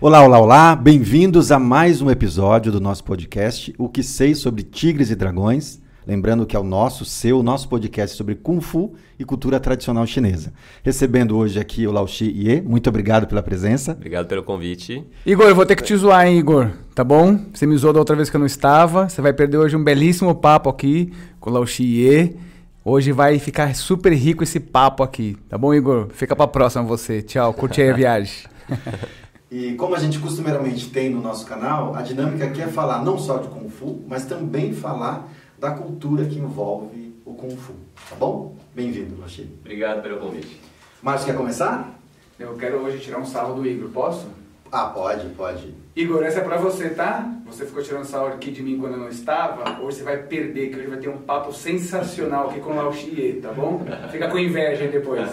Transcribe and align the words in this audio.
Olá, 0.00 0.24
olá, 0.24 0.38
olá, 0.38 0.76
bem-vindos 0.76 1.52
a 1.52 1.58
mais 1.58 2.00
um 2.00 2.10
episódio 2.10 2.72
do 2.72 2.80
nosso 2.80 3.04
podcast, 3.04 3.74
O 3.76 3.86
que 3.86 4.02
sei 4.02 4.34
sobre 4.34 4.62
tigres 4.62 5.10
e 5.10 5.14
dragões. 5.14 5.78
Lembrando 6.06 6.46
que 6.46 6.56
é 6.56 6.58
o 6.58 6.64
nosso, 6.64 7.04
seu, 7.04 7.42
nosso 7.42 7.68
podcast 7.68 8.16
sobre 8.16 8.34
Kung 8.34 8.62
Fu 8.62 8.94
e 9.18 9.24
cultura 9.26 9.60
tradicional 9.60 10.06
chinesa. 10.06 10.54
Recebendo 10.82 11.36
hoje 11.36 11.60
aqui 11.60 11.86
o 11.86 11.92
Lao 11.92 12.08
Shi 12.08 12.24
Ye, 12.34 12.62
muito 12.62 12.88
obrigado 12.88 13.26
pela 13.26 13.42
presença. 13.42 13.92
Obrigado 13.92 14.26
pelo 14.26 14.42
convite. 14.42 15.04
Igor, 15.26 15.46
eu 15.46 15.54
vou 15.54 15.66
ter 15.66 15.76
que 15.76 15.82
te 15.84 15.94
zoar, 15.94 16.26
hein, 16.26 16.38
Igor? 16.38 16.70
Tá 16.94 17.04
bom? 17.04 17.38
Você 17.52 17.66
me 17.66 17.76
zoou 17.76 17.92
da 17.92 17.98
outra 17.98 18.16
vez 18.16 18.30
que 18.30 18.36
eu 18.36 18.40
não 18.40 18.46
estava. 18.46 19.06
Você 19.06 19.20
vai 19.20 19.34
perder 19.34 19.58
hoje 19.58 19.76
um 19.76 19.84
belíssimo 19.84 20.34
papo 20.34 20.70
aqui 20.70 21.12
com 21.38 21.50
o 21.50 21.52
Lao 21.52 21.66
Shi 21.66 21.84
Ye. 21.84 22.36
Hoje 22.82 23.12
vai 23.12 23.38
ficar 23.38 23.74
super 23.76 24.14
rico 24.14 24.42
esse 24.42 24.58
papo 24.58 25.02
aqui, 25.02 25.36
tá 25.50 25.58
bom, 25.58 25.74
Igor? 25.74 26.08
Fica 26.14 26.34
pra 26.34 26.48
próxima 26.48 26.82
você. 26.82 27.20
Tchau, 27.20 27.52
curte 27.52 27.82
aí 27.82 27.90
a 27.90 27.92
viagem. 27.94 28.34
E 29.50 29.74
como 29.74 29.96
a 29.96 29.98
gente 29.98 30.20
costumeiramente 30.20 30.90
tem 30.90 31.10
no 31.10 31.20
nosso 31.20 31.44
canal, 31.44 31.92
a 31.96 32.02
dinâmica 32.02 32.44
aqui 32.44 32.62
é 32.62 32.68
falar 32.68 33.04
não 33.04 33.18
só 33.18 33.38
de 33.38 33.48
Kung 33.48 33.68
Fu, 33.68 34.00
mas 34.06 34.24
também 34.24 34.72
falar 34.72 35.28
da 35.58 35.72
cultura 35.72 36.24
que 36.24 36.38
envolve 36.38 37.16
o 37.24 37.34
Kung 37.34 37.56
Fu. 37.56 37.72
Tá 38.08 38.14
bom? 38.14 38.54
Bem-vindo, 38.72 39.20
Lachi. 39.20 39.52
Obrigado 39.60 40.02
pelo 40.02 40.18
convite. 40.18 40.60
Márcio, 41.02 41.26
quer 41.26 41.36
começar? 41.36 41.98
Eu 42.38 42.54
quero 42.54 42.76
hoje 42.76 43.00
tirar 43.00 43.18
um 43.18 43.26
sarro 43.26 43.54
do 43.54 43.66
Igor, 43.66 43.88
posso? 43.90 44.28
Ah, 44.70 44.86
pode, 44.86 45.26
pode. 45.30 45.74
Igor, 45.96 46.22
essa 46.22 46.38
é 46.38 46.44
pra 46.44 46.56
você, 46.56 46.90
tá? 46.90 47.28
Você 47.46 47.66
ficou 47.66 47.82
tirando 47.82 48.04
sarro 48.04 48.28
aqui 48.28 48.52
de 48.52 48.62
mim 48.62 48.78
quando 48.78 48.92
eu 48.92 49.00
não 49.00 49.08
estava. 49.08 49.80
Hoje 49.82 49.96
você 49.96 50.04
vai 50.04 50.18
perder, 50.18 50.70
que 50.70 50.76
hoje 50.76 50.86
vai 50.86 50.98
ter 50.98 51.08
um 51.08 51.18
papo 51.18 51.52
sensacional 51.52 52.50
aqui 52.50 52.60
com 52.60 52.70
o 52.70 52.76
Lao 52.76 52.92
Xie, 52.92 53.40
tá 53.42 53.52
bom? 53.52 53.84
Fica 54.12 54.28
com 54.28 54.38
inveja 54.38 54.84
aí 54.84 54.92
depois. 54.92 55.28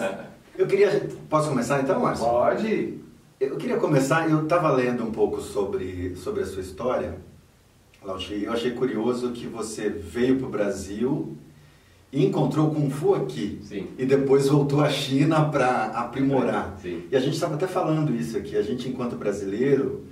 Eu 0.56 0.66
queria. 0.66 1.08
Posso 1.30 1.50
começar 1.50 1.80
então, 1.80 2.00
Márcio? 2.00 2.26
Pode. 2.26 3.07
Eu 3.40 3.56
queria 3.56 3.76
começar, 3.76 4.28
eu 4.28 4.42
estava 4.42 4.68
lendo 4.72 5.04
um 5.04 5.12
pouco 5.12 5.40
sobre, 5.40 6.16
sobre 6.16 6.42
a 6.42 6.46
sua 6.46 6.60
história, 6.60 7.18
Lauchi, 8.02 8.42
eu 8.42 8.52
achei 8.52 8.72
curioso 8.72 9.30
que 9.30 9.46
você 9.46 9.88
veio 9.88 10.38
para 10.38 10.46
o 10.48 10.50
Brasil 10.50 11.36
e 12.12 12.26
encontrou 12.26 12.74
Kung 12.74 12.90
Fu 12.90 13.14
aqui. 13.14 13.60
Sim. 13.62 13.86
E 13.96 14.04
depois 14.04 14.48
voltou 14.48 14.80
à 14.80 14.90
China 14.90 15.48
para 15.50 15.84
aprimorar. 15.84 16.76
Sim. 16.82 17.04
E 17.12 17.16
a 17.16 17.20
gente 17.20 17.34
estava 17.34 17.54
até 17.54 17.68
falando 17.68 18.12
isso 18.12 18.36
aqui, 18.36 18.56
a 18.56 18.62
gente 18.62 18.88
enquanto 18.88 19.14
brasileiro, 19.14 20.04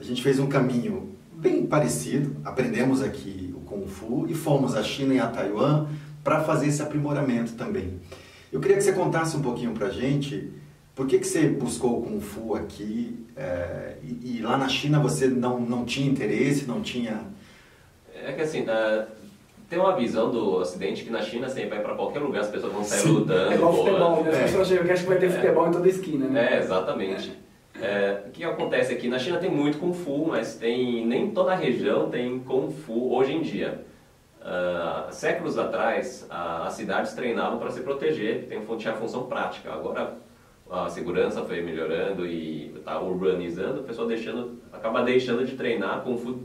a 0.00 0.02
gente 0.02 0.22
fez 0.22 0.38
um 0.38 0.46
caminho 0.46 1.10
bem 1.34 1.66
parecido, 1.66 2.34
aprendemos 2.42 3.02
aqui 3.02 3.54
o 3.54 3.60
Kung 3.60 3.86
Fu 3.86 4.26
e 4.30 4.34
fomos 4.34 4.74
à 4.74 4.82
China 4.82 5.12
e 5.12 5.18
a 5.18 5.26
Taiwan 5.26 5.88
para 6.24 6.40
fazer 6.40 6.68
esse 6.68 6.80
aprimoramento 6.80 7.52
também. 7.52 8.00
Eu 8.50 8.60
queria 8.60 8.78
que 8.78 8.82
você 8.82 8.92
contasse 8.92 9.36
um 9.36 9.42
pouquinho 9.42 9.72
para 9.72 9.88
a 9.88 9.90
gente 9.90 10.61
por 10.94 11.06
que, 11.06 11.18
que 11.18 11.26
você 11.26 11.48
buscou 11.48 11.98
o 11.98 12.02
Kung 12.02 12.20
Fu 12.20 12.54
aqui 12.54 13.26
é, 13.36 13.96
e, 14.02 14.38
e, 14.38 14.42
lá 14.42 14.58
na 14.58 14.68
China 14.68 15.00
você 15.00 15.26
não, 15.26 15.58
não 15.58 15.84
tinha 15.84 16.10
interesse, 16.10 16.66
não 16.66 16.82
tinha... 16.82 17.20
É 18.24 18.32
que 18.32 18.42
assim, 18.42 18.62
uh, 18.62 19.06
tem 19.68 19.78
uma 19.78 19.96
visão 19.96 20.30
do 20.30 20.56
Ocidente 20.56 21.02
que 21.02 21.10
na 21.10 21.22
China 21.22 21.48
você 21.48 21.64
vai 21.66 21.80
para 21.80 21.94
qualquer 21.94 22.18
lugar, 22.18 22.42
as 22.42 22.48
pessoas 22.48 22.72
vão 22.72 22.84
sair 22.84 23.00
Sim. 23.00 23.12
lutando. 23.12 23.52
É 23.52 23.54
igual 23.54 23.72
futebol, 23.72 24.22
né? 24.22 24.30
As 24.30 24.38
pessoas 24.42 24.70
acham 24.70 24.84
que 24.84 24.92
acho 24.92 25.02
que 25.02 25.08
vai 25.08 25.18
ter 25.18 25.26
é. 25.26 25.30
futebol 25.30 25.68
em 25.68 25.70
toda 25.70 25.88
esquina, 25.88 26.26
né? 26.28 26.54
É, 26.54 26.58
exatamente. 26.58 27.32
É. 27.80 28.22
o 28.26 28.30
que 28.30 28.44
acontece 28.44 28.92
aqui? 28.92 29.08
Na 29.08 29.18
China 29.18 29.38
tem 29.38 29.50
muito 29.50 29.78
Kung 29.78 29.94
Fu, 29.94 30.26
mas 30.26 30.56
tem 30.56 31.06
nem 31.06 31.30
toda 31.30 31.52
a 31.52 31.56
região 31.56 32.10
tem 32.10 32.38
Kung 32.40 32.70
Fu 32.70 33.14
hoje 33.14 33.32
em 33.32 33.40
dia. 33.40 33.82
Uh, 34.42 35.10
séculos 35.10 35.56
atrás, 35.56 36.26
uh, 36.28 36.64
as 36.66 36.74
cidades 36.74 37.14
treinavam 37.14 37.58
para 37.58 37.70
se 37.70 37.80
proteger, 37.80 38.46
tem, 38.48 38.60
tinha 38.76 38.92
função 38.94 39.24
prática. 39.24 39.72
Agora, 39.72 40.16
a 40.72 40.88
segurança 40.88 41.42
foi 41.44 41.60
melhorando 41.60 42.26
e 42.26 42.72
está 42.74 42.98
urbanizando, 43.00 43.80
a 43.80 43.82
pessoa 43.82 44.08
deixando, 44.08 44.58
acaba 44.72 45.02
deixando 45.02 45.44
de 45.44 45.54
treinar, 45.54 46.02
Fu 46.02 46.40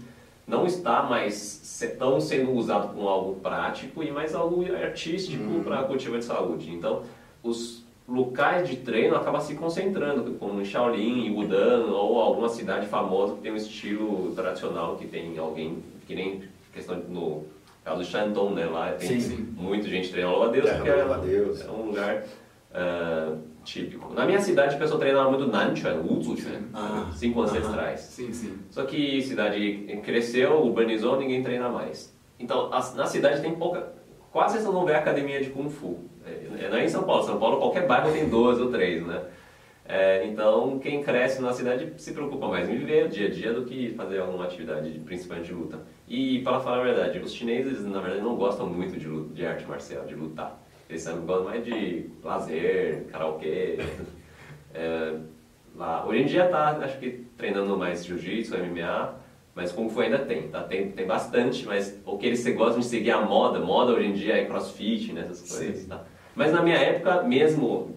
não 0.45 0.65
está 0.65 1.03
mais 1.03 1.85
tão 1.99 2.21
sendo 2.21 2.51
usado 2.53 2.93
como 2.93 3.07
algo 3.07 3.35
prático 3.41 4.01
e 4.01 4.09
mais 4.11 4.33
algo 4.33 4.63
artístico 4.73 5.43
uhum. 5.43 5.63
para 5.63 5.83
cultivo 5.83 6.17
de 6.17 6.23
saúde. 6.23 6.71
Então, 6.71 7.03
os 7.43 7.83
locais 8.07 8.69
de 8.69 8.77
treino 8.77 9.15
acabam 9.17 9.41
se 9.41 9.55
concentrando, 9.55 10.35
como 10.35 10.61
em 10.61 10.63
Shaolin, 10.63 11.27
em 11.27 11.35
Wudan 11.35 11.87
ou 11.87 12.21
alguma 12.21 12.47
cidade 12.47 12.87
famosa 12.87 13.35
que 13.35 13.41
tem 13.41 13.51
um 13.51 13.57
estilo 13.57 14.33
tradicional, 14.35 14.95
que 14.95 15.05
tem 15.05 15.37
alguém, 15.37 15.83
que 16.07 16.15
nem 16.15 16.43
questão 16.73 16.95
no 17.09 17.43
caso 17.83 17.99
do 17.99 18.05
Shandong, 18.05 18.53
né? 18.53 18.67
Lá 18.67 18.93
tem 18.93 19.19
sim, 19.19 19.19
sim. 19.19 19.47
muita 19.53 19.89
gente 19.89 20.09
treinando 20.09 20.37
louva-a-Deus, 20.37 20.69
porque 20.69 20.89
é, 20.89 20.99
é, 20.99 21.71
um 21.71 21.87
lugar... 21.87 22.23
Uh, 22.71 23.56
típico. 23.67 24.13
Na 24.13 24.25
minha 24.25 24.39
cidade, 24.39 24.75
a 24.75 24.79
pessoa 24.79 24.99
treinava 24.99 25.29
muito 25.29 25.45
Nanchuan, 25.47 26.01
Wuzuchuan, 26.01 26.61
ah, 26.73 27.09
cinco 27.13 27.41
ancestrais. 27.41 27.99
Sim, 27.99 28.31
sim. 28.31 28.57
Só 28.69 28.85
que 28.85 29.19
a 29.19 29.21
cidade 29.21 29.99
cresceu, 30.03 30.63
urbanizou, 30.63 31.19
ninguém 31.19 31.43
treina 31.43 31.69
mais. 31.69 32.15
Então, 32.39 32.73
a, 32.73 32.79
na 32.95 33.05
cidade 33.05 33.41
tem 33.41 33.53
pouca... 33.53 33.93
Quase 34.31 34.59
você 34.59 34.67
não 34.67 34.85
vê 34.85 34.93
academia 34.93 35.41
de 35.41 35.49
Kung 35.49 35.69
Fu. 35.69 35.99
É, 36.25 36.65
é, 36.65 36.69
não 36.69 36.77
é 36.77 36.85
em 36.85 36.89
São 36.89 37.03
Paulo. 37.03 37.23
São 37.23 37.39
Paulo, 37.39 37.57
qualquer 37.57 37.85
bairro 37.85 38.11
tem 38.11 38.29
duas 38.29 38.59
ou 38.59 38.71
três, 38.71 39.05
né? 39.05 39.21
É, 39.89 40.25
então, 40.27 40.79
quem 40.79 41.01
cresce 41.01 41.41
na 41.41 41.53
cidade 41.53 41.93
se 41.97 42.11
preocupa 42.11 42.47
mais 42.47 42.69
em 42.69 42.77
viver 42.77 43.05
o 43.05 43.09
dia 43.09 43.27
a 43.27 43.29
dia 43.29 43.53
do 43.53 43.63
que 43.63 43.93
fazer 43.95 44.19
alguma 44.19 44.43
atividade, 44.43 44.89
principalmente 45.05 45.47
de 45.47 45.53
luta. 45.53 45.79
E, 46.07 46.39
para 46.39 46.59
falar 46.59 46.79
a 46.79 46.83
verdade, 46.83 47.19
os 47.19 47.33
chineses, 47.33 47.85
na 47.85 48.01
verdade, 48.01 48.21
não 48.21 48.35
gostam 48.35 48.67
muito 48.67 48.99
de, 48.99 49.07
luta, 49.07 49.33
de 49.33 49.45
arte 49.45 49.65
marcial, 49.65 50.05
de 50.05 50.13
lutar. 50.13 50.61
Eles 50.89 51.05
gostam 51.05 51.43
mais 51.43 51.65
de 51.65 52.05
lazer, 52.23 53.05
karaokê. 53.11 53.77
é, 54.73 55.13
lá. 55.75 56.05
Hoje 56.05 56.21
em 56.21 56.25
dia 56.25 56.47
tá, 56.47 56.77
acho 56.81 56.97
que 56.97 57.25
treinando 57.37 57.77
mais 57.77 58.05
jiu-jitsu, 58.05 58.55
MMA, 58.57 59.15
mas 59.53 59.71
Kung 59.71 59.89
Fu 59.89 59.99
ainda 60.01 60.19
tem, 60.19 60.47
tá? 60.47 60.63
Tem, 60.63 60.91
tem 60.91 61.05
bastante, 61.05 61.65
mas 61.65 61.99
o 62.05 62.17
que 62.17 62.27
eles 62.27 62.45
gostam 62.55 62.79
de 62.79 62.85
seguir 62.85 63.11
a 63.11 63.21
moda, 63.21 63.59
moda 63.59 63.93
hoje 63.93 64.07
em 64.07 64.13
dia 64.13 64.37
é 64.37 64.45
crossfit, 64.45 65.11
né, 65.11 65.25
essas 65.29 65.57
coisas, 65.57 65.85
tá? 65.85 66.03
Mas 66.35 66.53
na 66.53 66.61
minha 66.61 66.77
época, 66.77 67.23
mesmo 67.23 67.95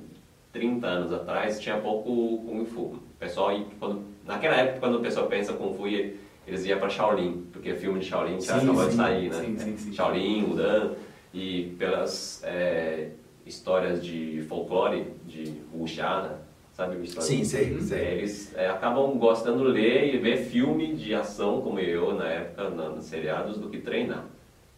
30 0.52 0.86
anos 0.86 1.12
atrás, 1.12 1.60
tinha 1.60 1.76
pouco 1.76 2.38
Kung 2.44 2.64
Fu. 2.64 2.80
O 2.80 3.02
pessoal, 3.18 3.50
quando, 3.78 4.02
naquela 4.26 4.56
época, 4.56 4.80
quando 4.80 4.96
o 4.96 5.00
pessoal 5.00 5.26
pensa 5.26 5.52
Kung 5.52 5.74
Fu, 5.74 5.86
eles 5.86 6.64
iam 6.64 6.78
para 6.78 6.88
Shaolin, 6.88 7.46
porque 7.52 7.74
filme 7.74 8.00
de 8.00 8.06
Shaolin 8.06 8.40
já 8.40 8.56
acabou 8.56 8.88
de 8.88 8.94
sair, 8.94 9.28
né? 9.28 9.36
Sim, 9.36 9.58
sim, 9.58 9.76
sim. 9.76 9.92
Shaolin, 9.92 10.44
Wudan 10.44 10.90
e 11.32 11.74
pelas 11.78 12.42
é, 12.44 13.10
histórias 13.46 14.04
de 14.04 14.42
folclore, 14.48 15.06
de 15.24 15.44
né? 15.72 16.38
sabe? 16.72 17.02
História 17.04 17.28
sim, 17.28 17.44
sei, 17.44 17.80
sei. 17.80 18.06
Eles 18.06 18.54
é, 18.56 18.68
acabam 18.68 19.18
gostando 19.18 19.64
de 19.64 19.80
ler 19.80 20.14
e 20.14 20.18
ver 20.18 20.38
filme 20.38 20.94
de 20.94 21.14
ação, 21.14 21.60
como 21.60 21.78
eu 21.78 22.14
na 22.14 22.26
época, 22.26 22.70
na, 22.70 22.88
nos 22.90 23.04
seriados, 23.04 23.58
do 23.58 23.68
que 23.68 23.78
treinar. 23.78 24.24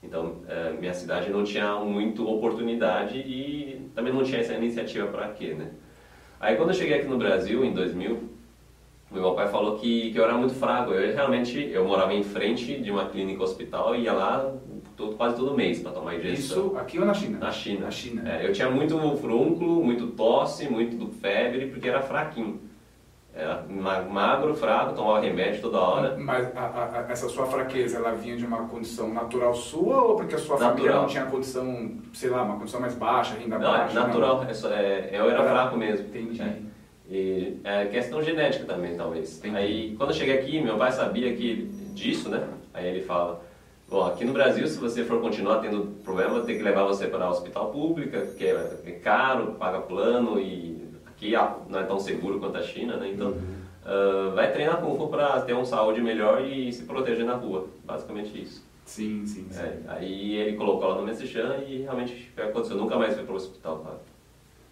Então, 0.02 0.36
é, 0.48 0.72
minha 0.72 0.92
cidade 0.92 1.30
não 1.30 1.44
tinha 1.44 1.76
muito 1.76 2.28
oportunidade 2.28 3.18
e 3.18 3.88
também 3.94 4.12
não 4.12 4.24
tinha 4.24 4.40
essa 4.40 4.54
iniciativa 4.54 5.06
para 5.06 5.28
quê, 5.28 5.54
né? 5.54 5.70
Aí 6.40 6.56
quando 6.56 6.70
eu 6.70 6.74
cheguei 6.74 6.98
aqui 6.98 7.06
no 7.06 7.16
Brasil, 7.16 7.64
em 7.64 7.72
2000, 7.72 8.28
meu 9.12 9.34
pai 9.34 9.48
falou 9.48 9.78
que, 9.78 10.10
que 10.10 10.18
eu 10.18 10.24
era 10.24 10.34
muito 10.34 10.54
fraco. 10.54 10.90
Eu 10.90 11.14
realmente, 11.14 11.70
eu 11.70 11.84
morava 11.84 12.12
em 12.14 12.24
frente 12.24 12.80
de 12.80 12.90
uma 12.90 13.08
clínica 13.08 13.42
hospital 13.44 13.94
e 13.94 14.02
ia 14.02 14.12
lá 14.12 14.52
todo, 15.02 15.16
quase 15.16 15.36
todo 15.36 15.56
mês 15.56 15.80
para 15.80 15.92
tomar 15.92 16.14
injeção. 16.14 16.34
Isso 16.34 16.76
aqui 16.78 16.98
ou 16.98 17.04
na 17.04 17.14
China? 17.14 17.38
Na 17.38 17.50
China. 17.50 17.80
Na 17.80 17.90
China. 17.90 18.30
É, 18.30 18.46
eu 18.46 18.52
tinha 18.52 18.70
muito 18.70 18.98
frúnculo, 19.16 19.84
muito 19.84 20.06
tosse, 20.08 20.68
muito 20.68 21.08
febre, 21.20 21.66
porque 21.66 21.88
era 21.88 22.00
fraquinho. 22.00 22.60
Era 23.34 23.64
magro, 23.66 24.54
fraco, 24.54 24.94
tomava 24.94 25.20
remédio 25.20 25.62
toda 25.62 25.78
hora. 25.80 26.16
Mas 26.18 26.54
a, 26.54 27.06
a, 27.06 27.10
essa 27.10 27.28
sua 27.30 27.46
fraqueza, 27.46 27.96
ela 27.96 28.12
vinha 28.12 28.36
de 28.36 28.44
uma 28.44 28.68
condição 28.68 29.12
natural 29.12 29.54
sua 29.54 30.02
ou 30.02 30.16
porque 30.16 30.34
a 30.34 30.38
sua 30.38 30.58
natural. 30.58 30.76
família 30.76 30.96
não 30.96 31.06
tinha 31.06 31.24
condição, 31.24 31.92
sei 32.12 32.28
lá, 32.28 32.42
uma 32.42 32.58
condição 32.58 32.80
mais 32.80 32.94
baixa, 32.94 33.34
renda 33.34 33.58
não, 33.58 33.70
baixa? 33.70 33.94
Não, 33.94 34.06
natural. 34.06 34.46
É, 34.70 35.10
eu 35.14 35.30
era 35.30 35.42
fraco 35.44 35.76
mesmo. 35.78 36.06
Entendi. 36.06 36.42
É. 36.42 36.72
E 37.10 37.60
é 37.64 37.86
questão 37.86 38.22
genética 38.22 38.64
também, 38.66 38.96
talvez. 38.96 39.38
Entendi. 39.38 39.56
Aí, 39.56 39.96
quando 39.96 40.10
eu 40.10 40.16
cheguei 40.16 40.38
aqui, 40.38 40.60
meu 40.60 40.76
pai 40.76 40.92
sabia 40.92 41.34
que 41.34 41.70
disso, 41.94 42.28
né? 42.28 42.46
Aí 42.74 42.86
ele 42.86 43.02
fala, 43.02 43.42
Bom, 43.92 44.06
aqui 44.06 44.24
no 44.24 44.32
Brasil, 44.32 44.66
se 44.66 44.78
você 44.78 45.04
for 45.04 45.20
continuar 45.20 45.58
tendo 45.58 46.00
problema, 46.02 46.40
tem 46.40 46.56
que 46.56 46.62
levar 46.62 46.84
você 46.84 47.08
para 47.08 47.26
o 47.26 47.30
hospital 47.30 47.70
público, 47.70 48.10
que 48.38 48.46
é, 48.46 48.78
é 48.86 48.90
caro, 48.92 49.52
paga 49.58 49.80
plano 49.80 50.40
e 50.40 50.82
aqui 51.04 51.34
não 51.68 51.78
é 51.78 51.82
tão 51.82 52.00
seguro 52.00 52.40
quanto 52.40 52.56
a 52.56 52.62
China, 52.62 52.96
né? 52.96 53.10
Então, 53.12 53.32
uhum. 53.32 53.54
uh, 53.84 54.34
vai 54.34 54.50
treinar 54.50 54.80
Kung 54.80 54.96
Fu 54.96 55.08
para 55.08 55.42
ter 55.42 55.52
uma 55.52 55.66
saúde 55.66 56.00
melhor 56.00 56.42
e 56.42 56.72
se 56.72 56.84
proteger 56.84 57.26
na 57.26 57.34
rua. 57.34 57.66
Basicamente 57.84 58.42
isso. 58.42 58.64
Sim, 58.86 59.26
sim, 59.26 59.46
sim. 59.50 59.60
É, 59.60 59.80
aí 59.86 60.36
ele 60.36 60.56
colocou 60.56 60.84
ela 60.84 60.98
no 60.98 61.06
Messichan 61.06 61.58
e 61.68 61.82
realmente 61.82 62.32
aconteceu. 62.34 62.78
Nunca 62.78 62.96
mais 62.96 63.14
foi 63.14 63.24
para 63.24 63.34
o 63.34 63.36
hospital. 63.36 63.80
Tá? 63.80 63.90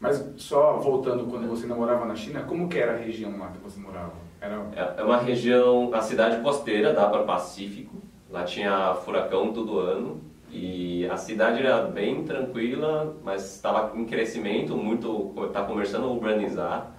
Mas 0.01 0.33
só 0.39 0.79
voltando, 0.79 1.25
quando 1.25 1.47
você 1.47 1.67
namorava 1.67 2.07
na 2.07 2.17
China, 2.17 2.45
como 2.45 2.71
que 2.71 2.79
era 2.79 2.95
a 2.95 2.97
região 2.97 3.39
lá 3.39 3.49
que 3.49 3.59
você 3.59 3.79
morava? 3.79 4.15
Era... 4.41 4.65
É, 4.75 5.03
é 5.03 5.05
uma 5.05 5.19
região, 5.19 5.91
a 5.93 6.01
cidade 6.01 6.41
costeira, 6.41 6.95
dá 6.95 7.07
para 7.07 7.21
o 7.21 7.27
Pacífico. 7.27 8.00
Lá 8.31 8.45
tinha 8.45 8.95
furacão 9.05 9.53
todo 9.53 9.79
ano 9.79 10.21
e 10.53 11.07
a 11.07 11.17
cidade 11.17 11.59
era 11.61 11.83
bem 11.83 12.25
tranquila, 12.25 13.17
mas 13.25 13.55
estava 13.55 13.97
em 13.99 14.05
crescimento, 14.05 14.77
muito, 14.77 15.33
está 15.47 15.65
começando 15.65 16.05
a 16.05 16.09
urbanizar. 16.09 16.93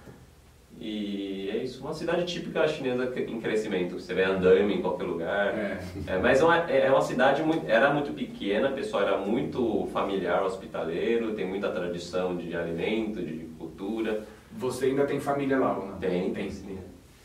E 0.78 1.48
é 1.50 1.58
isso, 1.58 1.82
uma 1.82 1.94
cidade 1.94 2.24
típica 2.24 2.66
chinesa 2.66 3.12
em 3.16 3.40
crescimento. 3.40 4.00
Você 4.00 4.12
vê 4.12 4.24
andame 4.24 4.74
em 4.74 4.82
qualquer 4.82 5.04
lugar. 5.04 5.54
É. 5.54 5.80
É, 6.06 6.18
mas 6.18 6.40
é 6.40 6.44
uma, 6.44 6.56
é 6.58 6.90
uma 6.90 7.00
cidade 7.00 7.42
muito, 7.42 7.70
era 7.70 7.92
muito 7.92 8.12
pequena, 8.12 8.70
o 8.70 8.72
pessoal 8.72 9.02
era 9.02 9.18
muito 9.18 9.86
familiar, 9.92 10.42
hospitaleiro, 10.42 11.34
tem 11.34 11.46
muita 11.46 11.70
tradição 11.70 12.36
de 12.36 12.54
alimento, 12.56 13.22
de 13.22 13.46
cultura. 13.58 14.24
Você 14.50 14.86
ainda 14.86 15.04
tem 15.06 15.20
família 15.20 15.58
lá 15.58 15.78
ou 15.78 15.86
não? 15.86 15.98
Tem, 15.98 16.32
tem 16.32 16.50
sim. 16.50 16.78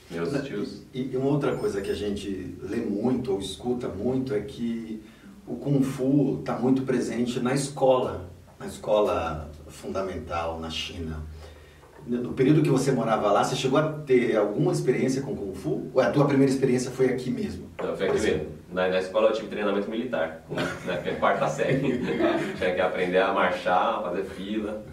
Meus 0.10 0.32
tios. 0.44 0.84
E 0.94 1.10
e 1.14 1.18
uma 1.18 1.30
outra 1.30 1.56
coisa 1.56 1.82
que 1.82 1.92
a 1.92 1.96
gente 1.96 2.56
lê 2.62 2.78
muito 2.78 3.34
ou 3.34 3.40
escuta 3.40 3.88
muito 3.88 4.34
é 4.34 4.40
que 4.40 5.04
o 5.46 5.56
Kung 5.56 5.82
Fu 5.82 6.38
está 6.40 6.58
muito 6.58 6.84
presente 6.84 7.40
na 7.40 7.54
escola, 7.54 8.30
na 8.60 8.68
escola 8.68 9.50
fundamental 9.68 10.60
na 10.60 10.70
China. 10.70 11.24
No 12.06 12.32
período 12.32 12.62
que 12.62 12.70
você 12.70 12.92
morava 12.92 13.30
lá, 13.32 13.44
você 13.44 13.56
chegou 13.56 13.78
a 13.80 13.92
ter 13.92 14.38
alguma 14.38 14.72
experiência 14.72 15.22
com 15.22 15.36
Kung 15.36 15.54
Fu? 15.54 15.90
Ou 15.94 16.02
a 16.02 16.10
tua 16.10 16.26
primeira 16.26 16.52
experiência 16.52 16.90
foi 16.90 17.08
aqui 17.08 17.30
mesmo? 17.30 17.68
Não, 17.84 17.96
foi 17.98 18.08
aqui 18.08 18.22
mesmo. 18.22 18.48
Na, 18.72 18.88
na 18.88 19.00
escola 19.00 19.30
eu 19.30 19.34
tive 19.34 19.48
treinamento 19.48 19.90
militar, 19.90 20.46
na 20.86 20.98
quarta 21.20 21.48
série. 21.50 22.00
Tinha 22.58 22.76
que 22.76 22.82
aprender 22.82 23.18
a 23.18 23.34
marchar, 23.34 24.04
fazer 24.04 24.24
fila. 24.24 24.86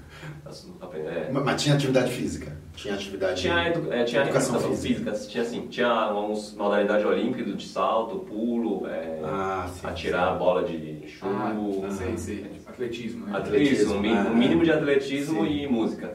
Aprender, 0.81 1.09
é. 1.09 1.31
Mas 1.33 1.45
mas 1.45 1.63
tinha 1.63 1.75
atividade 1.75 2.13
física? 2.13 2.57
Tinha 2.77 2.95
atividade... 2.95 3.41
Tinha, 3.41 3.69
edu 3.69 3.93
é, 3.93 4.05
tinha 4.05 4.23
educação 4.23 4.55
educação 4.57 4.77
física. 4.77 5.13
física, 5.13 5.31
tinha 5.31 5.43
assim, 5.45 5.67
tinha 5.69 6.13
uns 6.15 6.55
modalidade 6.55 7.05
olímpica 7.05 7.53
de 7.53 7.67
salto, 7.67 8.19
pulo, 8.21 8.87
é, 8.89 9.21
Ah, 9.23 9.69
sim, 9.73 9.87
atirar 9.87 10.29
a 10.33 10.35
bola 10.35 10.65
de 10.65 11.07
chumbo, 11.09 11.85
Ah, 11.87 11.91
sei, 11.91 12.17
sei. 12.19 12.51
Atletismo, 12.67 13.27
né? 13.27 13.39
atletismo, 13.39 13.95
um 13.95 14.15
Ah, 14.17 14.29
um 14.31 14.37
mínimo 14.37 14.65
de 14.65 14.73
atletismo 14.73 15.45
sim. 15.47 15.53
e 15.63 15.67
música. 15.69 16.15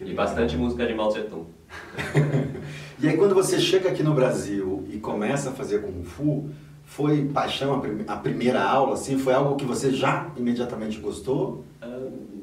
E 0.00 0.12
bastante 0.12 0.56
música 0.56 0.84
de 0.86 0.92
Mao 0.94 1.08
Tse 1.08 1.22
Tung. 1.22 1.46
E 3.00 3.08
aí 3.08 3.16
quando 3.16 3.34
você 3.34 3.58
chega 3.60 3.90
aqui 3.90 4.02
no 4.02 4.14
Brasil 4.14 4.84
e 4.90 4.98
começa 4.98 5.50
a 5.50 5.52
fazer 5.52 5.82
Kung 5.82 6.02
Fu, 6.04 6.48
foi 6.84 7.24
paixão 7.26 7.74
a, 7.74 7.80
prim- 7.80 8.04
a 8.06 8.16
primeira 8.16 8.62
aula, 8.62 8.94
assim? 8.94 9.18
Foi 9.18 9.34
algo 9.34 9.56
que 9.56 9.64
você 9.64 9.90
já 9.92 10.30
imediatamente 10.36 10.98
gostou? 11.00 11.64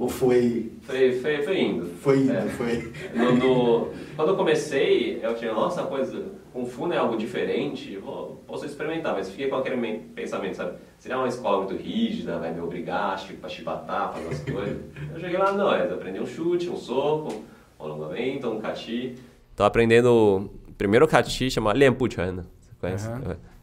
Ou 0.02 0.10
foi... 0.10 0.72
Foi, 0.82 1.12
foi, 1.20 1.44
foi 1.44 1.62
indo. 1.62 1.86
Foi 2.02 2.18
indo, 2.22 2.32
É. 2.34 2.42
foi... 2.50 2.92
No- 3.14 3.36
no- 3.36 3.88
quando 4.16 4.30
eu 4.30 4.36
comecei, 4.36 5.20
eu 5.22 5.36
tinha, 5.36 5.54
nossa, 5.54 5.84
coisa, 5.84 6.26
Kung 6.52 6.66
Fu 6.66 6.88
não 6.88 6.94
é 6.96 6.98
algo 6.98 7.16
diferente, 7.16 7.96
vou, 7.98 8.42
posso 8.48 8.66
experimentar, 8.66 9.14
mas 9.14 9.30
fiquei 9.30 9.48
com 9.48 9.58
aquele 9.58 9.76
men- 9.76 10.00
pensamento, 10.16 10.56
sabe? 10.56 10.74
Seria 10.98 11.18
uma 11.20 11.28
escola 11.28 11.58
muito 11.66 11.76
rígida, 11.76 12.40
vai 12.40 12.52
me 12.52 12.60
obrigar, 12.62 13.16
tipo, 13.20 13.40
pra 13.42 13.48
chibatar, 13.50 14.12
fazer 14.12 14.28
as 14.30 14.40
coisas. 14.44 14.78
Eu 15.14 15.20
cheguei 15.20 15.38
lá, 15.38 15.52
não, 15.52 15.72
é 15.72 15.84
aprender 15.84 16.20
um 16.20 16.26
chute, 16.26 16.68
um 16.68 16.76
soco, 16.78 17.44
um 17.80 17.84
alongamento, 17.86 18.50
um 18.50 18.60
kati. 18.60 19.16
Tô 19.56 19.64
aprendendo, 19.64 20.50
primeiro 20.80 21.08
kati 21.08 21.48
chama 21.52 21.74
Lianpu 21.74 22.12
Chuan, 22.12 22.38
você 22.60 22.72
conhece? 22.80 23.08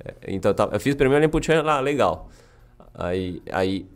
É, 0.04 0.14
Então, 0.32 0.54
tá- 0.54 0.68
eu 0.72 0.78
fiz 0.78 0.94
primeiro 0.94 1.20
Lianpu 1.20 1.42
Chuan 1.44 1.62
lá, 1.62 1.80
legal. 1.80 2.28
Aí, 2.94 3.42
aí 3.50 3.86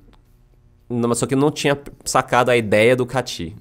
só 1.14 1.26
que 1.26 1.34
eu 1.34 1.38
não 1.38 1.50
tinha 1.50 1.78
sacado 2.04 2.50
a 2.50 2.56
ideia 2.56 2.94
do 2.96 3.06
kati. 3.06 3.54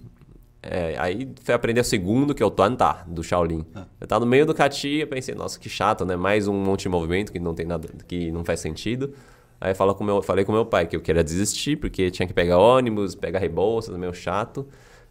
É, 0.63 0.95
aí 0.99 1.27
fui 1.43 1.55
aprender 1.55 1.81
o 1.81 1.83
segundo, 1.83 2.35
que 2.35 2.43
é 2.43 2.45
o 2.45 2.51
Tuantá, 2.51 3.03
do 3.07 3.23
Shaolin. 3.23 3.65
Eu 3.99 4.05
tava 4.05 4.23
no 4.23 4.29
meio 4.29 4.45
do 4.45 4.53
Kati 4.53 4.99
eu 4.99 5.07
pensei, 5.07 5.33
nossa, 5.33 5.59
que 5.59 5.67
chato, 5.67 6.05
né? 6.05 6.15
Mais 6.15 6.47
um 6.47 6.53
monte 6.53 6.83
de 6.83 6.89
movimento 6.89 7.31
que 7.31 7.39
não 7.39 7.55
tem 7.55 7.65
nada, 7.65 7.89
que 8.07 8.31
não 8.31 8.45
faz 8.45 8.59
sentido. 8.59 9.13
Aí 9.59 9.73
com 9.75 10.03
meu, 10.03 10.21
falei 10.21 10.45
com 10.45 10.51
meu 10.51 10.65
pai 10.65 10.85
que 10.87 10.95
eu 10.95 11.01
queria 11.01 11.23
desistir, 11.23 11.77
porque 11.77 12.11
tinha 12.11 12.27
que 12.27 12.33
pegar 12.33 12.59
ônibus, 12.59 13.15
pegar 13.15 13.39
rebolsas, 13.39 13.95
meio 13.97 14.13
chato. 14.13 14.67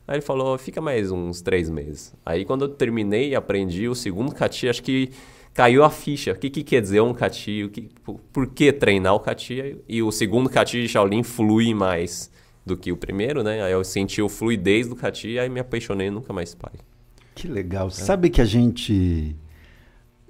Aí 0.06 0.17
ele 0.17 0.22
falou, 0.22 0.56
fica 0.56 0.81
mais 0.81 1.11
uns 1.11 1.40
três 1.40 1.69
meses. 1.69 2.14
Aí 2.25 2.44
quando 2.44 2.64
eu 2.64 2.69
terminei 2.69 3.31
e 3.31 3.34
aprendi 3.34 3.88
o 3.88 3.94
segundo 3.94 4.34
Kati, 4.34 4.69
acho 4.69 4.82
que 4.82 5.11
caiu 5.55 5.85
a 5.85 5.91
ficha. 5.91 6.32
O 6.32 6.37
que, 6.37 6.50
que 6.50 6.62
quer 6.62 6.81
dizer 6.81 7.00
um 7.00 7.12
Kati? 7.12 7.64
O 7.64 7.70
que, 7.70 7.82
por, 8.05 8.20
por 8.32 8.47
que 8.47 8.73
treinar 8.73 9.14
o 9.14 9.20
Kati? 9.20 9.79
E 9.88 10.02
o 10.02 10.11
segundo 10.11 10.49
Kati 10.49 10.82
de 10.82 10.88
Shaolin 10.88 11.23
flui 11.23 11.75
mais 11.75 12.31
do 12.64 12.76
que 12.76 12.93
o 12.93 12.97
primeiro, 12.97 13.43
né? 13.43 13.62
Aí 13.62 13.73
eu 13.73 13.82
senti 13.85 14.23
o 14.23 14.29
fluidez 14.29 14.88
do 14.88 14.97
Kati 14.97 15.29
e 15.29 15.38
aí 15.38 15.49
me 15.49 15.61
apaixonei 15.61 16.08
e 16.08 16.11
nunca 16.11 16.32
mais 16.32 16.55
parei. 16.55 16.81
Que 17.35 17.49
legal. 17.49 17.91
Sabe 17.91 18.31
que 18.31 18.41
a 18.41 18.44
gente 18.44 19.37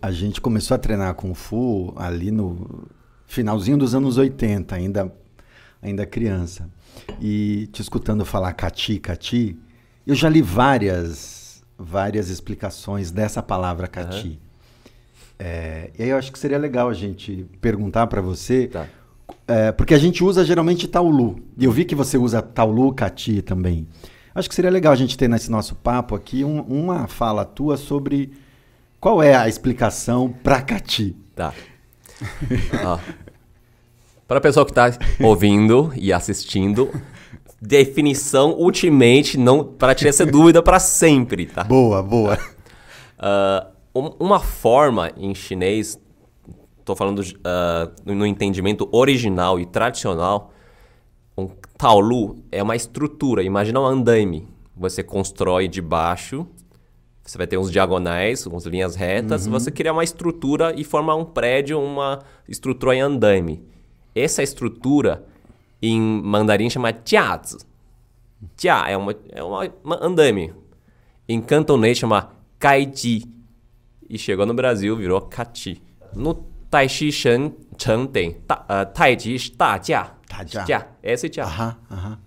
a 0.01 0.11
gente 0.11 0.41
começou 0.41 0.75
a 0.75 0.79
treinar 0.79 1.15
Kung 1.15 1.35
Fu 1.35 1.93
ali 1.97 2.31
no 2.31 2.89
finalzinho 3.27 3.77
dos 3.77 3.95
anos 3.95 4.17
80, 4.17 4.75
ainda 4.75 5.13
ainda 5.83 6.07
criança. 6.07 6.71
E 7.21 7.69
te 7.73 7.83
escutando 7.83 8.25
falar 8.25 8.53
Kati, 8.53 8.99
Kati, 8.99 9.59
eu 10.07 10.15
já 10.15 10.29
li 10.29 10.41
várias 10.43 11.63
várias 11.79 12.29
explicações 12.29 13.11
dessa 13.11 13.43
palavra 13.43 13.89
Kati. 13.89 14.39
É, 15.43 15.91
e 15.99 16.03
aí 16.03 16.09
eu 16.11 16.19
acho 16.19 16.31
que 16.31 16.39
seria 16.39 16.59
legal 16.59 16.91
a 16.91 16.93
gente 16.95 17.47
perguntar 17.63 18.07
para 18.09 18.21
você, 18.21 18.67
Tá. 18.67 18.87
é, 19.49 19.73
porque 19.73 19.95
a 19.95 19.99
gente 19.99 20.23
usa 20.23 20.45
geralmente 20.45 20.87
Taulu. 20.87 21.41
E 21.57 21.65
eu 21.65 21.73
vi 21.73 21.87
que 21.87 21.95
você 21.95 22.19
usa 22.19 22.43
Taulu, 22.43 22.93
Kati 22.93 23.41
também. 23.41 23.87
Acho 24.35 24.49
que 24.51 24.55
seria 24.55 24.71
legal 24.71 24.93
a 24.93 24.97
gente 24.97 25.17
ter 25.17 25.29
nesse 25.29 25.51
nosso 25.51 25.75
papo 25.77 26.15
aqui 26.15 26.45
um- 26.45 26.61
uma 26.61 27.07
fala 27.07 27.45
tua 27.45 27.77
sobre 27.79 28.33
qual 29.01 29.23
é 29.23 29.35
a 29.35 29.49
explicação 29.49 30.29
para 30.43 30.61
Kati. 30.61 31.17
Tá. 31.35 31.55
Para 34.29 34.39
a 34.39 34.41
pessoa 34.41 34.65
que 34.65 34.71
está 34.71 34.93
ouvindo 35.21 35.93
e 35.97 36.13
assistindo, 36.13 36.89
definição 37.61 38.53
ultimate, 38.53 39.37
não 39.37 39.65
para 39.65 39.93
tirar 39.95 40.11
essa 40.11 40.25
dúvida 40.25 40.63
para 40.63 40.79
sempre, 40.79 41.47
tá? 41.47 41.65
Boa, 41.65 42.01
boa. 42.03 42.39
Ah, 43.19 43.67
um- 43.95 44.15
uma 44.19 44.41
forma 44.41 45.11
em 45.17 45.35
chinês, 45.35 46.01
estou 46.79 46.95
falando 46.97 47.23
ah, 47.45 47.91
no 48.05 48.27
entendimento 48.27 48.89
original 48.93 49.59
e 49.61 49.67
tradicional, 49.67 50.53
um 51.37 51.49
taolu 51.79 52.39
é 52.53 52.63
uma 52.63 52.77
estrutura. 52.77 53.43
Imagina 53.43 53.81
um 53.81 53.87
andaime. 53.87 54.47
Você 54.77 55.03
constrói 55.03 55.69
de 55.69 55.81
baixo, 55.83 56.47
você 57.23 57.37
vai 57.39 57.47
ter 57.47 57.59
uns 57.59 57.71
diagonais, 57.71 58.47
umas 58.47 58.65
linhas 58.67 58.95
retas, 58.97 59.47
você 59.47 59.71
cria 59.71 59.93
uma 59.93 60.03
estrutura 60.05 60.73
e 60.77 60.85
forma 60.85 61.15
um 61.15 61.25
prédio, 61.25 61.81
uma 61.81 62.21
estrutura 62.49 62.95
em 62.95 63.01
andaime. 63.01 63.63
Essa 64.15 64.43
estrutura 64.43 65.25
em 65.83 66.01
mandarim 66.01 66.69
chama 66.69 66.93
jiazi. 67.05 67.59
Jia 68.57 68.89
é 68.89 68.97
uma, 68.97 69.15
é 69.31 69.43
uma, 69.43 69.73
uma 69.85 70.05
andaime. 70.05 70.53
Em 71.29 71.41
cantonês 71.41 71.99
chama 71.99 72.31
Gaiji. 72.59 73.25
E 74.11 74.19
chegou 74.19 74.45
no 74.45 74.53
Brasil, 74.53 74.95
virou 74.97 75.21
Kati. 75.21 75.81
No 76.15 76.35
Taishi 76.69 77.11
Shen 77.13 77.53
Cheng 77.79 78.07
tem 78.09 78.33
Ta- 78.47 78.65
ah, 78.69 78.85
Taiji 78.85 79.37
Da 79.57 79.79
Jia. 79.79 80.11
Dajia. 80.29 80.65
Jia. 80.67 80.87
Esse 81.03 81.27
é 81.29 81.33
Jia. 81.33 81.45
Aham, 81.45 81.77
aham. 81.91 82.19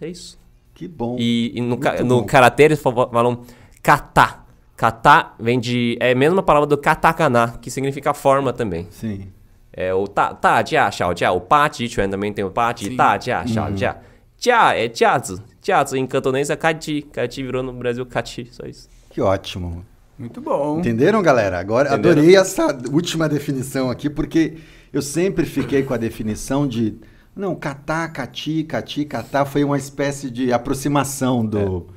É 0.00 0.08
isso. 0.08 0.38
Que 0.74 0.88
bom. 0.88 1.16
E, 1.18 1.52
e 1.54 1.60
no, 1.60 1.76
ca- 1.78 2.02
no 2.02 2.24
karatê 2.24 2.64
eles 2.64 2.80
fa- 2.82 2.90
falam 2.92 3.44
kata. 3.82 4.40
Kata 4.76 5.32
vem 5.38 5.60
de. 5.60 5.96
É 6.00 6.10
a 6.12 6.14
mesma 6.14 6.42
palavra 6.42 6.66
do 6.66 6.76
katakana, 6.76 7.58
que 7.62 7.70
significa 7.70 8.12
forma 8.12 8.52
também. 8.52 8.88
Sim. 8.90 9.28
É 9.72 9.94
o 9.94 10.06
ta, 10.08 10.34
ta 10.34 10.62
jia, 10.64 10.90
xiao 10.90 11.14
jia, 11.16 11.30
o 11.32 11.40
ba 11.40 11.68
ji 11.68 11.88
quan 11.88 12.08
também 12.10 12.32
tem 12.32 12.44
o 12.44 12.50
ba 12.50 12.72
ji, 12.76 12.96
da 12.96 13.18
jia, 13.18 13.46
xiao 13.46 13.72
jia. 13.76 13.96
Jia 14.38 14.74
é 14.76 14.88
jiazi. 14.92 15.40
Jiazi 15.62 15.98
em 15.98 16.06
cantonês 16.06 16.50
é 16.50 16.56
kaji. 16.56 17.02
Kaji 17.02 17.42
virou 17.42 17.62
no 17.62 17.72
Brasil 17.72 18.04
kati, 18.06 18.48
só 18.52 18.66
isso. 18.66 18.88
Que 19.10 19.20
ótimo. 19.20 19.84
Muito 20.18 20.40
bom. 20.40 20.78
Entenderam, 20.78 21.20
galera? 21.22 21.58
Agora 21.58 21.88
Entenderam? 21.88 22.18
adorei 22.18 22.36
essa 22.36 22.66
última 22.92 23.28
definição 23.28 23.90
aqui, 23.90 24.08
porque 24.08 24.54
eu 24.92 25.02
sempre 25.02 25.44
fiquei 25.44 25.82
com 25.82 25.92
a 25.92 25.96
definição 25.96 26.66
de. 26.66 26.96
Não, 27.34 27.54
catá, 27.56 28.06
cati, 28.08 28.62
cati, 28.62 29.04
catá 29.04 29.44
foi 29.44 29.64
uma 29.64 29.76
espécie 29.76 30.30
de 30.30 30.52
aproximação 30.52 31.44
do, 31.44 31.88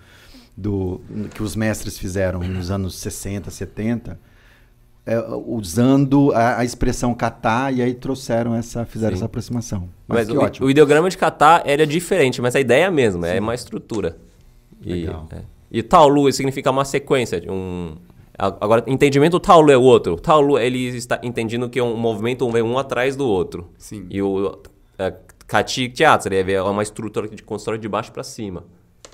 do 0.55 0.99
que 1.35 1.43
os 1.43 1.55
mestres 1.55 1.99
fizeram 1.99 2.39
nos 2.39 2.71
anos 2.71 2.95
60, 2.95 3.51
70, 3.51 4.19
é, 5.05 5.19
usando 5.45 6.31
a, 6.33 6.57
a 6.57 6.65
expressão 6.65 7.13
catá 7.13 7.71
e 7.71 7.83
aí 7.83 7.93
trouxeram 7.93 8.55
essa, 8.55 8.83
fizeram 8.83 9.11
Sim. 9.11 9.19
essa 9.19 9.25
aproximação. 9.25 9.89
Mas, 10.07 10.27
Mas 10.27 10.35
o, 10.35 10.41
ótimo. 10.41 10.65
o 10.65 10.71
ideograma 10.71 11.07
de 11.07 11.17
kata 11.19 11.61
ele 11.67 11.83
é 11.83 11.85
diferente, 11.85 12.41
mas 12.41 12.55
a 12.55 12.59
ideia 12.59 12.85
é 12.85 12.87
a 12.87 12.91
mesma, 12.91 13.27
é 13.27 13.39
uma 13.39 13.53
estrutura. 13.53 14.17
E, 14.81 14.91
Legal. 14.91 15.27
é. 15.31 15.56
E 15.71 15.83
taolu 15.83 16.31
significa 16.31 16.71
uma 16.71 16.85
sequência, 16.85 17.39
de 17.41 17.49
um... 17.49 17.95
Agora, 18.37 18.83
entendimento 18.85 19.39
taolu 19.39 19.71
é 19.71 19.77
o 19.77 19.81
outro. 19.81 20.13
O 20.13 20.19
taolu, 20.19 20.59
ele 20.59 20.95
está 20.95 21.19
entendendo 21.23 21.67
que 21.69 21.79
é 21.79 21.83
um 21.83 21.97
movimento 21.97 22.45
um 22.45 22.51
vem 22.51 22.61
um 22.61 22.77
atrás 22.77 23.15
do 23.15 23.27
outro. 23.27 23.67
Sim. 23.79 24.05
E 24.11 24.21
o 24.21 24.59
é, 24.99 25.11
kati 25.47 25.91
ele 26.25 26.51
é 26.51 26.61
uma 26.61 26.83
estrutura 26.83 27.27
que 27.27 27.41
constrói 27.41 27.79
de 27.79 27.89
baixo 27.89 28.11
para 28.11 28.23
cima. 28.23 28.63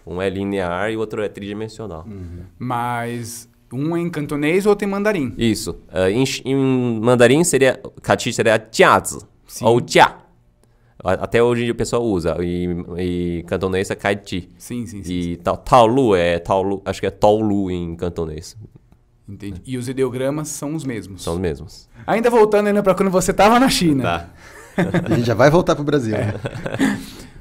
Um 0.05 0.21
é 0.21 0.29
linear 0.29 0.91
e 0.91 0.97
o 0.97 0.99
outro 0.99 1.21
é 1.21 1.29
tridimensional. 1.29 2.05
Mas 2.59 3.47
um 3.71 3.95
é 3.95 4.01
em 4.01 4.09
cantonês, 4.09 4.65
outro 4.65 4.85
em 4.85 4.91
mandarim. 4.91 5.33
Isso. 5.37 5.77
É, 5.89 6.11
em, 6.11 6.25
em 6.43 6.99
mandarim 6.99 7.45
seria 7.45 7.79
kati 8.01 8.33
seria 8.33 8.61
jiazi 8.69 9.19
ou 9.61 9.81
jia. 9.85 10.22
Até 11.03 11.43
hoje 11.43 11.69
o 11.69 11.75
pessoal 11.75 12.03
usa. 12.03 12.37
E, 12.41 12.67
e 12.97 13.43
cantonês 13.43 13.89
é 13.91 13.95
Kaiti. 13.95 14.49
Sim, 14.57 14.85
sim, 14.85 15.03
sim. 15.03 15.13
E 15.13 15.35
Tao- 15.37 15.57
Taolu 15.57 16.15
é 16.15 16.39
Taolu, 16.39 16.81
acho 16.85 16.99
que 17.01 17.07
é 17.07 17.11
Taolu 17.11 17.69
em 17.69 17.95
cantonês. 17.95 18.55
Entendi. 19.27 19.61
E 19.65 19.77
os 19.77 19.87
ideogramas 19.89 20.47
são 20.49 20.73
os 20.75 20.83
mesmos. 20.83 21.23
São 21.23 21.33
os 21.33 21.39
mesmos. 21.39 21.89
Ainda 22.07 22.29
voltando 22.29 22.67
ainda 22.67 22.81
para 22.83 22.93
quando 22.95 23.09
você 23.11 23.31
estava 23.31 23.59
na 23.59 23.69
China. 23.69 24.03
Tá. 24.03 24.29
A 25.05 25.15
gente 25.15 25.25
já 25.27 25.33
vai 25.33 25.49
voltar 25.49 25.75
pro 25.75 25.83
Brasil. 25.83 26.15
É. 26.15 26.33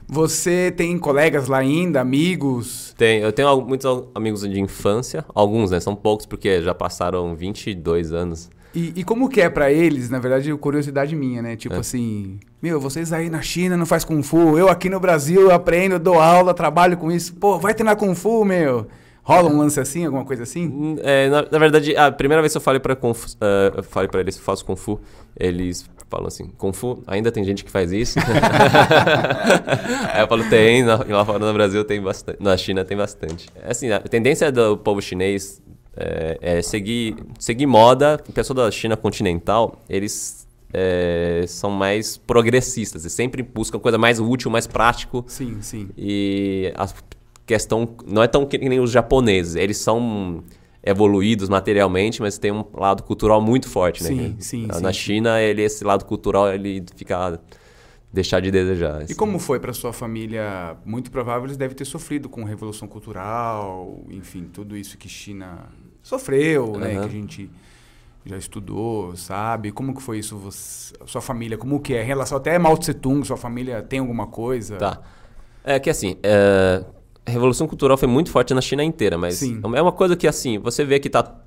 Você 0.06 0.70
tem 0.76 0.98
colegas 0.98 1.48
lá 1.48 1.58
ainda, 1.58 2.00
amigos? 2.00 2.94
Tem, 2.98 3.20
eu 3.20 3.32
tenho 3.32 3.60
muitos 3.62 3.86
amigos 4.14 4.42
de 4.42 4.60
infância, 4.60 5.24
alguns, 5.34 5.70
né? 5.70 5.80
São 5.80 5.96
poucos 5.96 6.26
porque 6.26 6.60
já 6.60 6.74
passaram 6.74 7.34
22 7.34 8.12
anos. 8.12 8.50
E, 8.74 8.92
e 8.96 9.04
como 9.04 9.28
que 9.28 9.40
é 9.40 9.50
pra 9.50 9.70
eles, 9.70 10.08
na 10.08 10.18
verdade, 10.18 10.52
curiosidade 10.56 11.14
minha, 11.14 11.42
né? 11.42 11.56
Tipo 11.56 11.74
É. 11.74 11.78
assim, 11.78 12.38
meu, 12.62 12.80
vocês 12.80 13.12
aí 13.12 13.28
na 13.28 13.42
China 13.42 13.76
não 13.76 13.84
faz 13.86 14.02
Kung 14.04 14.22
Fu, 14.22 14.56
eu 14.56 14.68
aqui 14.68 14.88
no 14.88 14.98
Brasil 14.98 15.42
eu 15.42 15.50
aprendo, 15.52 15.98
dou 15.98 16.18
aula, 16.20 16.54
trabalho 16.54 16.96
com 16.96 17.12
isso. 17.12 17.34
Pô, 17.34 17.58
vai 17.58 17.74
treinar 17.74 17.96
Kung 17.96 18.14
Fu, 18.14 18.44
meu. 18.44 18.86
Rola 19.24 19.48
um 19.50 19.58
lance 19.58 19.78
assim, 19.78 20.04
alguma 20.04 20.24
coisa 20.24 20.42
assim? 20.42 20.66
Hum, 20.66 20.96
é, 21.00 21.28
na, 21.28 21.46
na 21.48 21.58
verdade, 21.58 21.94
a 21.96 22.10
primeira 22.10 22.42
vez 22.42 22.52
que 22.52 22.56
eu 22.56 22.60
falei 22.62 22.80
pra, 22.80 22.96
Kung 22.96 23.14
Fu- 23.14 23.36
eh, 23.40 23.82
falei 23.82 24.08
pra 24.08 24.20
eles 24.20 24.34
que 24.34 24.40
eu 24.40 24.44
faço 24.44 24.64
Kung 24.64 24.74
Fu, 24.74 24.98
eles 25.38 25.88
falam 26.10 26.26
assim, 26.26 26.50
Kung 26.58 26.72
Fu, 26.72 27.02
ainda 27.06 27.30
tem 27.30 27.44
gente 27.44 27.64
que 27.64 27.70
faz 27.70 27.92
isso? 27.92 28.18
Aí 30.12 30.22
eu 30.22 30.28
falo, 30.28 30.44
tem, 30.48 30.84
lá 30.84 31.24
fora 31.24 31.38
no 31.38 31.52
Brasil 31.52 31.84
tem 31.84 32.00
bastante, 32.02 32.42
na 32.42 32.56
China 32.56 32.84
tem 32.84 32.96
bastante. 32.96 33.48
É 33.62 33.70
Assim, 33.70 33.90
a 33.90 34.00
tendência 34.00 34.50
do 34.50 34.76
povo 34.76 35.00
chinês 35.00 35.62
é, 35.96 36.38
é 36.40 36.62
seguir, 36.62 37.16
seguir 37.38 37.66
moda, 37.66 38.22
o 38.28 38.32
pessoal 38.32 38.56
da 38.56 38.70
China 38.70 38.96
continental, 38.96 39.82
eles 39.88 40.46
é, 40.72 41.44
são 41.46 41.70
mais 41.70 42.16
progressistas, 42.16 43.02
eles 43.02 43.12
sempre 43.12 43.42
buscam 43.42 43.78
coisa 43.78 43.98
mais 43.98 44.18
útil, 44.18 44.50
mais 44.50 44.66
prático, 44.66 45.24
Sim, 45.28 45.60
sim. 45.60 45.88
e 45.96 46.72
a 46.76 46.88
questão 47.46 47.96
não 48.06 48.22
é 48.22 48.28
tão 48.28 48.46
que 48.46 48.56
nem 48.58 48.80
os 48.80 48.90
japoneses. 48.90 49.54
Eles 49.56 49.78
são 49.78 50.42
evoluídos 50.82 51.48
materialmente, 51.48 52.20
mas 52.20 52.38
tem 52.38 52.50
um 52.50 52.64
lado 52.74 53.02
cultural 53.02 53.40
muito 53.40 53.68
forte, 53.68 54.02
né? 54.02 54.08
Sim, 54.08 54.36
sim, 54.38 54.66
Na 54.66 54.92
sim. 54.92 54.98
China, 54.98 55.40
ele, 55.40 55.62
esse 55.62 55.84
lado 55.84 56.04
cultural 56.04 56.52
ele 56.52 56.84
fica 56.96 57.38
deixar 58.12 58.40
de 58.40 58.50
desejar. 58.50 59.00
E 59.00 59.04
assim. 59.04 59.14
como 59.14 59.38
foi 59.38 59.58
pra 59.58 59.72
sua 59.72 59.92
família? 59.92 60.76
Muito 60.84 61.10
provável 61.10 61.46
eles 61.46 61.56
devem 61.56 61.76
ter 61.76 61.84
sofrido 61.84 62.28
com 62.28 62.44
revolução 62.44 62.86
cultural, 62.86 64.02
enfim, 64.10 64.48
tudo 64.52 64.76
isso 64.76 64.98
que 64.98 65.08
China 65.08 65.66
sofreu, 66.02 66.78
né? 66.78 66.96
Aham. 66.96 67.02
Que 67.02 67.06
a 67.08 67.20
gente 67.20 67.50
já 68.24 68.36
estudou, 68.38 69.16
sabe? 69.16 69.72
Como 69.72 69.94
que 69.94 70.02
foi 70.02 70.18
isso? 70.18 70.36
Você, 70.38 70.94
sua 71.06 71.20
família, 71.20 71.56
como 71.58 71.80
que 71.80 71.94
é? 71.94 72.02
Em 72.02 72.06
relação 72.06 72.38
até 72.38 72.58
Mao 72.58 72.76
Tse 72.76 72.94
Tung, 72.94 73.24
sua 73.26 73.36
família 73.36 73.82
tem 73.82 73.98
alguma 73.98 74.26
coisa? 74.26 74.76
Tá. 74.76 75.00
É 75.64 75.78
que 75.78 75.90
assim, 75.90 76.16
é, 76.22 76.84
a 77.26 77.30
revolução 77.30 77.66
cultural 77.66 77.96
foi 77.96 78.08
muito 78.08 78.30
forte 78.30 78.52
na 78.54 78.60
China 78.60 78.82
inteira, 78.82 79.16
mas 79.16 79.36
Sim. 79.36 79.60
é 79.74 79.82
uma 79.82 79.92
coisa 79.92 80.16
que 80.16 80.26
assim, 80.26 80.58
você 80.58 80.84
vê 80.84 80.98
que 80.98 81.08
tá 81.08 81.38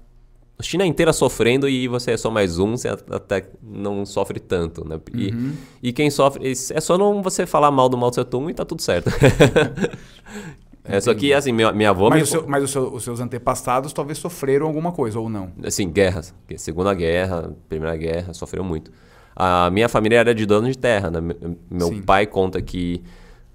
a 0.57 0.63
China 0.63 0.85
inteira 0.85 1.11
sofrendo 1.11 1.67
e 1.67 1.85
você 1.87 2.11
é 2.11 2.17
só 2.17 2.31
mais 2.31 2.57
um, 2.59 2.77
você 2.77 2.87
até 2.87 3.49
não 3.61 4.05
sofre 4.05 4.39
tanto, 4.39 4.87
né? 4.87 4.97
E, 5.13 5.27
Uhum. 5.31 5.53
e 5.83 5.91
quem 5.91 6.09
sofre, 6.09 6.49
é 6.49 6.79
só 6.81 6.97
não 6.97 7.21
você 7.21 7.45
falar 7.45 7.71
mal 7.71 7.89
do 7.89 7.97
Mao 7.97 8.09
Tse 8.09 8.23
Tung 8.23 8.49
e 8.49 8.53
tá 8.53 8.63
tudo 8.63 8.81
certo. 8.81 9.09
é 10.87 11.01
só 11.01 11.13
que 11.13 11.33
assim, 11.33 11.51
minha, 11.51 11.71
minha 11.71 11.89
avó... 11.89 12.09
Mas, 12.09 12.17
me- 12.17 12.23
o 12.23 12.27
seu- 12.27 12.47
mas 12.47 12.63
o 12.63 12.67
seu- 12.67 12.93
os 12.93 13.03
seus 13.03 13.19
antepassados 13.19 13.91
talvez 13.93 14.17
sofreram 14.17 14.65
alguma 14.67 14.91
coisa, 14.91 15.19
ou 15.19 15.29
não? 15.29 15.51
assim, 15.63 15.89
guerras. 15.89 16.33
Segunda 16.57 16.93
Guerra, 16.93 17.51
Primeira 17.67 17.95
Guerra, 17.95 18.33
sofreu 18.33 18.63
muito. 18.63 18.91
A 19.35 19.69
minha 19.71 19.89
família 19.89 20.17
era 20.19 20.33
de 20.33 20.45
dono 20.45 20.69
de 20.69 20.77
terra. 20.77 21.09
Né? 21.11 21.19
Me- 21.21 21.35
Meu 21.69 21.87
Sim. 21.87 22.01
pai 22.01 22.25
conta 22.25 22.61
que 22.61 23.01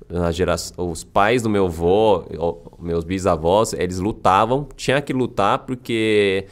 na 0.09 0.31
geração, 0.33 0.91
os 0.91 1.05
pais 1.05 1.41
do 1.43 1.49
meu 1.49 1.67
avô, 1.67 2.25
meus 2.81 3.05
bisavós, 3.05 3.73
eles 3.73 3.99
lutavam, 3.99 4.67
tinha 4.77 5.01
que 5.01 5.13
lutar 5.13 5.61
porque 5.61 6.47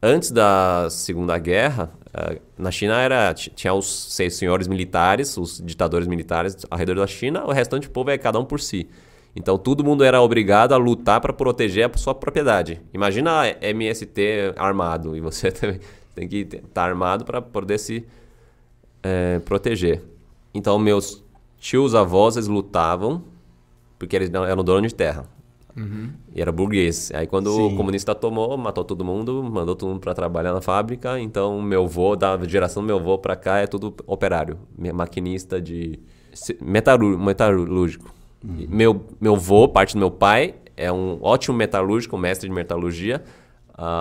antes 0.00 0.30
da 0.30 0.86
Segunda 0.88 1.36
Guerra, 1.36 1.90
eh, 2.14 2.40
na 2.56 2.70
China 2.70 2.94
era 3.00 3.34
ti- 3.34 3.50
tinha 3.54 3.74
os 3.74 4.14
seis 4.14 4.36
senhores 4.36 4.68
militares, 4.68 5.36
os 5.36 5.60
ditadores 5.64 6.06
militares 6.06 6.56
ao 6.70 6.78
redor 6.78 6.94
da 6.94 7.06
China, 7.06 7.44
o 7.44 7.50
restante 7.52 7.88
do 7.88 7.90
povo 7.92 8.08
é 8.10 8.16
cada 8.18 8.38
um 8.38 8.44
por 8.44 8.60
si. 8.60 8.88
Então 9.34 9.56
todo 9.56 9.82
mundo 9.82 10.04
era 10.04 10.20
obrigado 10.20 10.72
a 10.72 10.76
lutar 10.76 11.20
para 11.20 11.32
proteger 11.32 11.90
a 11.92 11.98
sua 11.98 12.14
propriedade. 12.14 12.80
Imagina 12.92 13.42
a 13.42 13.66
MST 13.68 14.54
armado 14.56 15.16
e 15.16 15.20
você 15.20 15.50
também 15.52 15.80
tem 16.14 16.28
que 16.28 16.36
estar 16.36 16.84
armado 16.84 17.24
para 17.24 17.40
poder 17.40 17.78
se 17.78 18.04
eh, 19.02 19.40
proteger. 19.44 20.02
Então 20.52 20.78
meus 20.78 21.22
tios 21.58 21.94
avós 21.94 22.36
eles 22.36 22.48
lutavam 22.48 23.24
porque 23.98 24.16
eles 24.16 24.28
não 24.28 24.44
eram 24.44 24.62
donos 24.62 24.90
de 24.90 24.94
terra. 24.94 25.24
E 26.34 26.40
era 26.40 26.52
burguês. 26.52 27.10
Aí 27.14 27.26
quando 27.26 27.46
o 27.46 27.70
Sim. 27.70 27.76
comunista 27.76 28.14
tomou, 28.14 28.56
matou 28.58 28.84
todo 28.84 29.02
mundo, 29.04 29.42
mandou 29.42 29.74
todo 29.74 29.88
mundo 29.88 30.00
para 30.00 30.12
trabalhar 30.12 30.52
na 30.52 30.60
fábrica. 30.60 31.18
Então 31.18 31.62
meu 31.62 31.84
avô, 31.84 32.14
da 32.14 32.38
geração 32.46 32.82
do 32.82 32.86
meu 32.86 32.98
avô 32.98 33.16
para 33.16 33.34
cá, 33.36 33.58
é 33.58 33.66
tudo 33.66 33.94
operário, 34.06 34.58
maquinista 34.92 35.60
de 35.60 35.98
metalúrgico. 36.60 38.12
E 38.44 38.66
Meu 38.66 39.04
meu 39.20 39.34
avô, 39.34 39.68
parte 39.68 39.94
do 39.94 39.98
meu 39.98 40.10
pai, 40.10 40.54
é 40.76 40.90
um 40.92 41.18
ótimo 41.22 41.56
metalúrgico, 41.56 42.16
mestre 42.18 42.48
de 42.48 42.54
metalurgia. 42.54 43.22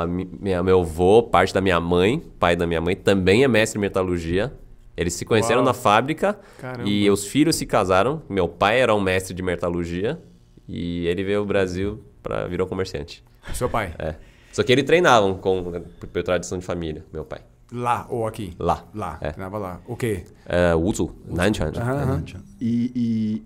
Mi- 0.10 0.30
minha, 0.40 0.62
meu 0.62 0.82
avô, 0.82 1.24
parte 1.24 1.54
da 1.54 1.62
minha 1.62 1.80
mãe, 1.80 2.20
pai 2.40 2.56
da 2.56 2.68
minha 2.68 2.82
mãe, 2.82 2.96
também 2.96 3.44
é 3.44 3.48
mestre 3.48 3.78
de 3.78 3.82
metalurgia. 3.82 4.52
Eles 4.98 5.14
se 5.14 5.26
conheceram 5.26 5.60
Uau. 5.62 5.66
na 5.66 5.74
fábrica 5.74 6.38
Caramba. 6.60 6.88
e 6.90 7.10
os 7.10 7.26
filhos 7.26 7.56
se 7.56 7.66
casaram. 7.66 8.22
Meu 8.30 8.48
pai 8.48 8.82
era 8.82 8.94
um 8.94 9.00
mestre 9.02 9.34
de 9.34 9.42
metalurgia 9.42 10.20
e 10.68 11.08
ele 11.08 11.24
veio 11.24 11.40
ao 11.40 11.46
Brasil 11.46 12.04
para 12.22 12.46
virou 12.48 12.68
comerciante. 12.68 13.24
Seu 13.54 13.70
pai? 13.70 13.94
É. 13.98 14.16
Só 14.52 14.62
que 14.64 14.72
ele 14.72 14.84
treinava 14.84 15.34
com 15.36 15.82
por 16.12 16.24
tradição 16.24 16.58
de 16.60 16.66
família, 16.66 17.04
meu 17.12 17.24
pai. 17.24 17.40
Lá 17.72 18.06
ou 18.10 18.28
aqui? 18.28 18.54
Lá. 18.60 18.84
Lá, 18.94 19.18
É. 19.22 19.32
treinava 19.32 19.58
lá. 19.58 19.80
O 19.88 19.96
quê? 19.96 20.26
É. 20.46 20.74
Aham, 20.74 22.02
aham. 22.04 22.24
E, 22.60 22.92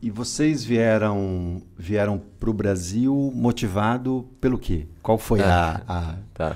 e, 0.02 0.08
e 0.08 0.10
vocês 0.10 0.64
vieram 0.64 1.62
vieram 1.78 2.20
para 2.40 2.50
o 2.50 2.54
Brasil 2.54 3.32
motivado 3.36 4.28
pelo 4.42 4.58
quê? 4.58 4.88
Qual 5.04 5.18
foi 5.20 5.42
a, 5.42 5.82
a- 5.88 6.16
Tá. 6.34 6.56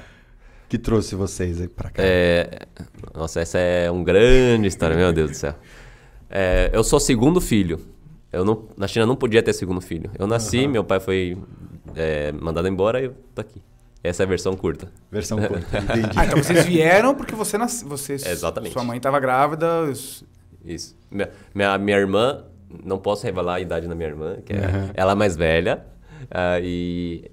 que 0.68 0.78
trouxe 0.80 1.14
vocês 1.16 1.64
para 1.68 1.92
cá? 1.92 2.02
É, 2.04 2.62
nossa, 3.16 3.40
essa 3.40 3.60
é 3.60 3.90
uma 3.92 4.04
grande 4.04 4.68
história, 4.68 4.96
meu 4.98 5.14
Deus 5.14 5.32
do 5.32 5.38
céu. 5.38 5.54
É, 6.30 6.70
eu 6.74 6.84
sou 6.84 7.00
segundo 7.00 7.40
filho. 7.40 7.80
Eu 8.32 8.44
não, 8.46 8.66
na 8.78 8.88
China 8.88 9.06
não 9.06 9.16
podia 9.16 9.42
ter 9.44 9.54
segundo 9.54 9.82
filho. 9.82 10.10
Eu 10.18 10.26
nasci, 10.28 10.68
meu 10.68 10.84
pai 10.84 11.00
foi 11.00 11.38
é, 11.96 12.32
mandado 12.32 12.68
embora 12.68 13.00
e 13.02 13.06
eu 13.06 13.16
tô 13.34 13.42
aqui. 13.42 13.62
Essa 14.04 14.24
é 14.24 14.26
a 14.26 14.30
versão 14.30 14.56
curta. 14.56 14.92
Versão 15.12 15.38
curta, 15.46 15.78
entendi. 15.78 16.10
Ah, 16.18 16.26
então 16.26 16.42
vocês 16.42 16.66
vieram 16.66 17.14
porque 17.16 17.36
você 17.36 17.58
nasceu. 17.58 17.90
Exatamente. 17.92 18.74
Sua 18.74 18.84
mãe 18.84 18.98
estava 18.98 19.20
grávida. 19.20 19.84
os- 19.84 20.24
Isso. 20.64 20.96
Minha, 21.12 21.30
minha, 21.54 21.78
minha 21.78 21.98
irmã, 21.98 22.44
não 22.86 22.98
posso 22.98 23.26
revelar 23.26 23.56
a 23.56 23.60
idade 23.60 23.88
da 23.88 23.96
minha 23.96 24.08
irmã, 24.10 24.38
que 24.46 24.54
é, 24.54 24.58
Aham. 24.66 24.92
ela 24.94 25.12
é 25.12 25.16
mais 25.16 25.36
velha. 25.36 25.86
ah, 26.32 26.60
e 26.62 27.26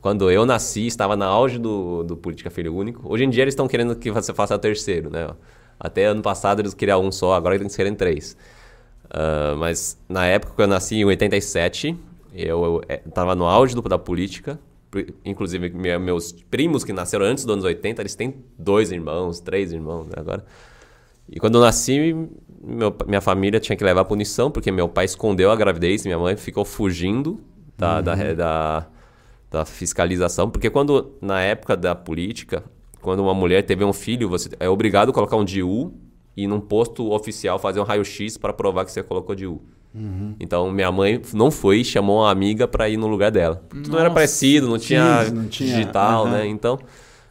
quando 0.00 0.30
eu 0.30 0.46
nasci, 0.46 0.86
estava 0.86 1.16
na 1.16 1.26
auge 1.26 1.58
do, 1.58 2.02
do 2.04 2.16
Política 2.16 2.50
Filho 2.50 2.74
Único. 2.74 3.02
Hoje 3.12 3.24
em 3.24 3.30
dia 3.30 3.42
eles 3.44 3.52
estão 3.52 3.68
querendo 3.68 3.94
que 3.96 4.10
você 4.10 4.32
faça 4.32 4.54
o 4.54 4.58
terceiro, 4.58 5.10
né? 5.10 5.28
Até 5.78 6.06
ano 6.06 6.22
passado 6.22 6.60
eles 6.60 6.74
queriam 6.74 7.04
um 7.04 7.12
só, 7.12 7.34
agora 7.34 7.54
eles 7.54 7.74
querem 7.76 7.94
três. 7.94 8.36
Ah, 9.10 9.54
mas 9.58 9.96
na 10.08 10.26
época 10.26 10.54
que 10.56 10.62
eu 10.62 10.66
nasci, 10.66 10.96
em 10.96 11.04
87, 11.04 11.96
eu 12.34 12.80
estava 13.06 13.34
no 13.34 13.44
auge 13.46 13.74
do, 13.74 13.82
da 13.82 13.98
política. 13.98 14.58
Inclusive, 15.24 15.70
meus 15.98 16.32
primos 16.32 16.82
que 16.84 16.92
nasceram 16.92 17.24
antes 17.24 17.44
dos 17.44 17.52
anos 17.52 17.64
80, 17.64 18.02
eles 18.02 18.14
têm 18.14 18.34
dois 18.58 18.90
irmãos, 18.90 19.40
três 19.40 19.72
irmãos, 19.72 20.06
né? 20.06 20.14
Agora... 20.16 20.44
E 21.32 21.38
quando 21.38 21.58
eu 21.58 21.60
nasci, 21.60 22.12
meu- 22.60 22.92
minha 23.06 23.20
família 23.20 23.60
tinha 23.60 23.76
que 23.76 23.84
levar 23.84 24.00
a 24.00 24.04
punição, 24.04 24.50
porque 24.50 24.72
meu 24.72 24.88
pai 24.88 25.04
escondeu 25.04 25.52
a 25.52 25.56
gravidez, 25.56 26.04
minha 26.04 26.18
mãe 26.18 26.36
ficou 26.36 26.64
fugindo 26.64 27.40
da, 27.78 28.00
da, 28.00 28.14
da, 28.34 28.86
da 29.48 29.64
fiscalização. 29.64 30.50
Porque 30.50 30.68
quando, 30.68 31.12
na 31.20 31.40
época 31.40 31.76
da 31.76 31.94
política, 31.94 32.64
quando 33.00 33.20
uma 33.20 33.32
mulher 33.32 33.62
teve 33.62 33.84
um 33.84 33.92
filho, 33.92 34.28
você 34.28 34.48
é 34.58 34.68
obrigado 34.68 35.10
a 35.10 35.12
colocar 35.12 35.36
um 35.36 35.44
DIU 35.44 35.94
e 36.36 36.48
num 36.48 36.60
posto 36.60 37.12
oficial 37.12 37.60
fazer 37.60 37.78
um 37.78 37.84
raio-x 37.84 38.36
para 38.36 38.52
provar 38.52 38.84
que 38.84 38.90
você 38.90 39.02
colocou 39.02 39.36
DIU. 39.36 39.62
Então 40.38 40.70
minha 40.70 40.90
mãe 40.92 41.20
não 41.34 41.50
foi 41.50 41.80
e 41.80 41.84
chamou 41.84 42.18
uma 42.20 42.30
amiga 42.30 42.68
para 42.68 42.88
ir 42.88 42.96
no 42.96 43.06
lugar 43.06 43.30
dela. 43.30 43.62
Tudo 43.68 43.90
não 43.90 43.98
era 43.98 44.10
parecido, 44.10 44.68
não 44.68 44.78
tinha, 44.78 45.30
não 45.30 45.48
tinha, 45.48 45.68
digital, 45.68 46.24
aham. 46.26 46.32
né? 46.32 46.46
Então, 46.46 46.78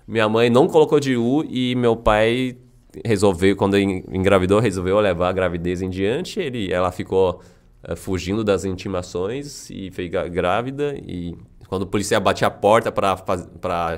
minha 0.08 0.28
mãe 0.28 0.50
não 0.50 0.68
colocou 0.68 1.00
DIU 1.00 1.46
e 1.50 1.74
meu 1.76 1.96
pai 1.96 2.58
resolveu, 3.06 3.56
quando 3.56 3.78
en- 3.78 4.04
engravidou, 4.12 4.60
resolveu 4.60 5.00
levar 5.00 5.30
a 5.30 5.32
gravidez 5.32 5.82
em 5.82 5.90
diante. 5.90 6.40
Ele, 6.40 6.72
ela 6.74 6.92
ficou 6.92 7.40
eh, 7.84 7.96
fugindo 7.96 8.44
das 8.44 8.66
intimações 8.66 9.70
e 9.70 9.90
foi 9.92 10.10
grávida. 10.10 10.96
E 10.98 11.38
quando 11.68 11.84
o 11.84 11.88
policial 11.88 12.20
batia 12.20 12.48
a 12.48 12.52
porta 12.52 12.92
para 12.92 13.96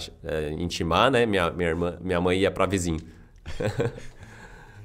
intimar, 0.59 1.09
né? 1.09 1.25
Minha, 1.25 1.49
minha, 1.51 1.69
irmã, 1.69 1.97
minha 2.01 2.19
mãe 2.21 2.39
ia 2.39 2.51
para 2.51 2.65
vizinho. 2.65 2.99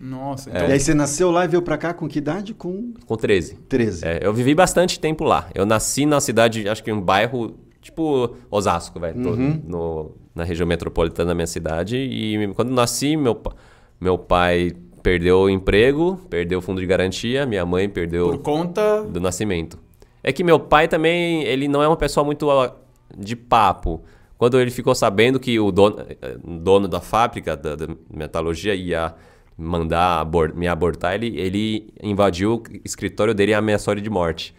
Nossa, 0.01 0.51
E 0.51 0.73
aí 0.73 0.81
você 0.81 0.95
nasceu 0.95 1.31
lá 1.31 1.45
e 1.45 1.49
veio 1.49 1.63
pra 1.63 1.77
cá 1.79 1.95
com 1.95 2.09
que 2.09 2.19
idade? 2.19 2.55
Com 2.55 2.93
Com 3.07 3.17
13. 3.17 3.57
13. 3.69 4.05
É, 4.07 4.21
eu 4.23 4.33
vivi 4.33 4.55
bastante 4.55 5.01
tempo 5.01 5.25
lá. 5.25 5.49
Eu 5.55 5.65
nasci 5.67 6.07
na 6.07 6.21
cidade, 6.21 6.69
acho 6.69 6.83
que 6.83 6.93
um 6.93 7.01
bairro 7.01 7.57
tipo 7.81 8.35
Osasco, 8.51 8.99
velho, 8.99 9.23
tô 9.23 9.37
no, 9.37 10.11
na 10.35 10.43
região 10.43 10.67
metropolitana 10.67 11.29
da 11.29 11.35
minha 11.35 11.47
cidade. 11.47 11.97
E 11.97 12.53
quando 12.55 12.71
nasci, 12.71 13.17
meu, 13.17 13.41
meu 14.01 14.19
pai 14.19 14.73
perdeu 15.03 15.39
o 15.43 15.51
emprego, 15.51 16.21
perdeu 16.29 16.59
o 16.59 16.63
fundo 16.63 16.81
de 16.81 16.87
garantia, 16.87 17.47
minha 17.47 17.65
mãe 17.65 17.89
perdeu 17.89 18.31
Por 18.31 18.39
conta. 18.39 19.05
do 19.05 19.21
nascimento. 19.21 19.79
É 20.23 20.33
que 20.33 20.43
meu 20.43 20.59
pai 20.59 20.89
também, 20.89 21.45
ele 21.45 21.69
não 21.69 21.81
é 21.81 21.87
uma 21.87 21.97
pessoa 21.97 22.25
muito 22.25 22.49
de 23.17 23.37
papo. 23.37 24.03
Quando 24.37 24.61
ele 24.61 24.71
ficou 24.73 24.95
sabendo 24.95 25.39
que 25.39 25.59
o 25.61 25.71
dono, 25.71 25.97
eh, 26.01 26.37
dono 26.45 26.89
da 26.89 27.01
fábrica 27.01 27.57
da, 27.57 27.77
da 27.77 27.87
metalurgia 28.13 28.75
ia 28.75 29.15
mandar 29.57 30.21
abor- 30.21 30.55
me 30.55 30.69
abortar, 30.69 31.15
ele, 31.15 31.39
ele 31.39 31.93
invadiu 32.03 32.55
o 32.57 32.63
escritório 32.85 33.35
dele 33.35 33.53
e 33.53 33.55
ameaçou 33.55 33.95
ele 33.95 34.01
de 34.03 34.11
morte. 34.11 34.55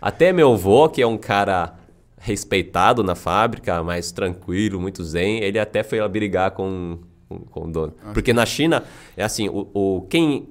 Até 0.00 0.32
meu 0.32 0.52
avô, 0.52 0.88
que 0.88 1.02
é 1.02 1.06
um 1.06 1.18
cara 1.18 1.74
respeitado 2.18 3.02
na 3.02 3.14
fábrica, 3.14 3.82
mais 3.82 4.12
tranquilo, 4.12 4.80
muito 4.80 5.02
zen, 5.04 5.40
ele 5.42 5.58
até 5.58 5.82
foi 5.82 6.00
lá 6.00 6.08
brigar 6.08 6.50
com, 6.52 6.98
com, 7.28 7.38
com 7.40 7.64
o 7.64 7.72
dono. 7.72 7.94
Porque 8.14 8.32
na 8.32 8.46
China, 8.46 8.84
é 9.16 9.24
assim, 9.24 9.48
o, 9.48 9.68
o 9.74 10.00
quem 10.08 10.48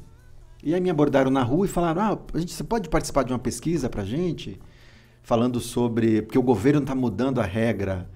E 0.62 0.74
aí 0.74 0.80
me 0.80 0.88
abordaram 0.90 1.30
na 1.30 1.42
rua 1.42 1.66
e 1.66 1.68
falaram: 1.68 2.00
ah, 2.00 2.18
a 2.34 2.38
gente, 2.38 2.52
você 2.52 2.64
pode 2.64 2.88
participar 2.88 3.24
de 3.24 3.32
uma 3.32 3.38
pesquisa 3.38 3.90
para 3.90 4.04
gente? 4.04 4.60
Falando 5.22 5.60
sobre. 5.60 6.22
Porque 6.22 6.38
o 6.38 6.42
governo 6.42 6.80
está 6.80 6.94
mudando 6.94 7.40
a 7.40 7.44
regra 7.44 8.08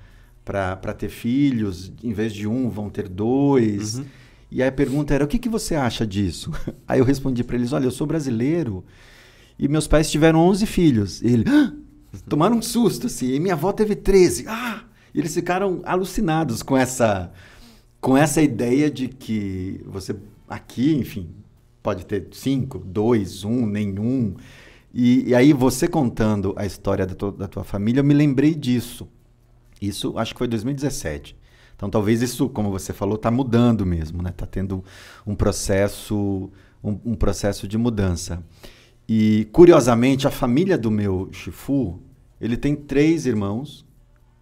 para 0.47 0.95
ter 0.95 1.09
filhos, 1.09 1.93
em 2.05 2.13
vez 2.13 2.33
de 2.33 2.47
um, 2.47 2.71
vão 2.71 2.89
ter 2.89 3.09
dois. 3.09 4.01
E 4.49 4.63
aí 4.63 4.69
a 4.69 4.73
pergunta 4.73 5.13
era: 5.13 5.25
o 5.25 5.27
que, 5.27 5.41
que 5.41 5.49
você 5.49 5.75
acha 5.75 6.07
disso? 6.07 6.53
Aí 6.87 7.01
eu 7.01 7.05
respondi 7.05 7.43
para 7.43 7.57
eles: 7.57 7.73
olha, 7.73 7.85
eu 7.85 7.91
sou 7.91 8.07
brasileiro 8.07 8.85
e 9.59 9.67
meus 9.67 9.89
pais 9.89 10.09
tiveram 10.09 10.39
11 10.39 10.65
filhos. 10.67 11.21
E 11.21 11.27
ele, 11.27 11.45
"Ah!" 11.49 11.73
tomaram 12.29 12.57
um 12.57 12.63
susto 12.63 13.09
assim, 13.09 13.35
e 13.35 13.41
minha 13.41 13.55
avó 13.55 13.73
teve 13.73 13.97
13. 13.97 14.45
Ah! 14.47 14.85
E 15.13 15.19
eles 15.19 15.35
ficaram 15.35 15.81
alucinados 15.85 16.63
com 16.63 16.77
essa, 16.77 17.33
com 18.01 18.17
essa 18.17 18.41
ideia 18.41 18.89
de 18.89 19.09
que 19.09 19.81
você 19.85 20.15
aqui, 20.49 20.95
enfim, 20.95 21.29
pode 21.83 22.07
ter 22.07 22.29
cinco, 22.31 22.79
dois, 22.79 23.43
um, 23.43 23.67
nenhum. 23.67 24.37
E, 24.95 25.31
e 25.31 25.35
aí 25.35 25.53
você 25.53 25.89
contando 25.89 26.55
a 26.57 26.65
história 26.65 27.05
da 27.05 27.31
da 27.31 27.49
tua 27.49 27.65
família, 27.65 28.01
eu 28.01 28.05
me 28.05 28.15
lembrei 28.15 28.55
disso. 28.55 29.09
Isso 29.81 30.19
acho 30.19 30.33
que 30.35 30.39
foi 30.39 30.49
2017. 30.49 31.37
Então 31.75 31.91
talvez 31.91 32.23
isso, 32.23 32.49
como 32.49 32.71
você 32.71 32.93
falou, 32.93 33.17
está 33.17 33.31
mudando 33.31 33.85
mesmo, 33.85 34.23
né? 34.23 34.31
Está 34.31 34.47
tendo 34.47 34.83
um 35.27 35.35
processo, 35.35 36.51
um, 36.83 36.99
um 37.05 37.15
processo 37.15 37.69
de 37.69 37.77
mudança. 37.77 38.43
E 39.09 39.47
curiosamente, 39.53 40.27
a 40.27 40.31
família 40.31 40.77
do 40.77 40.91
meu 40.91 41.29
Chifu, 41.31 42.01
ele 42.41 42.57
tem 42.57 42.75
três 42.75 43.27
irmãos. 43.27 43.87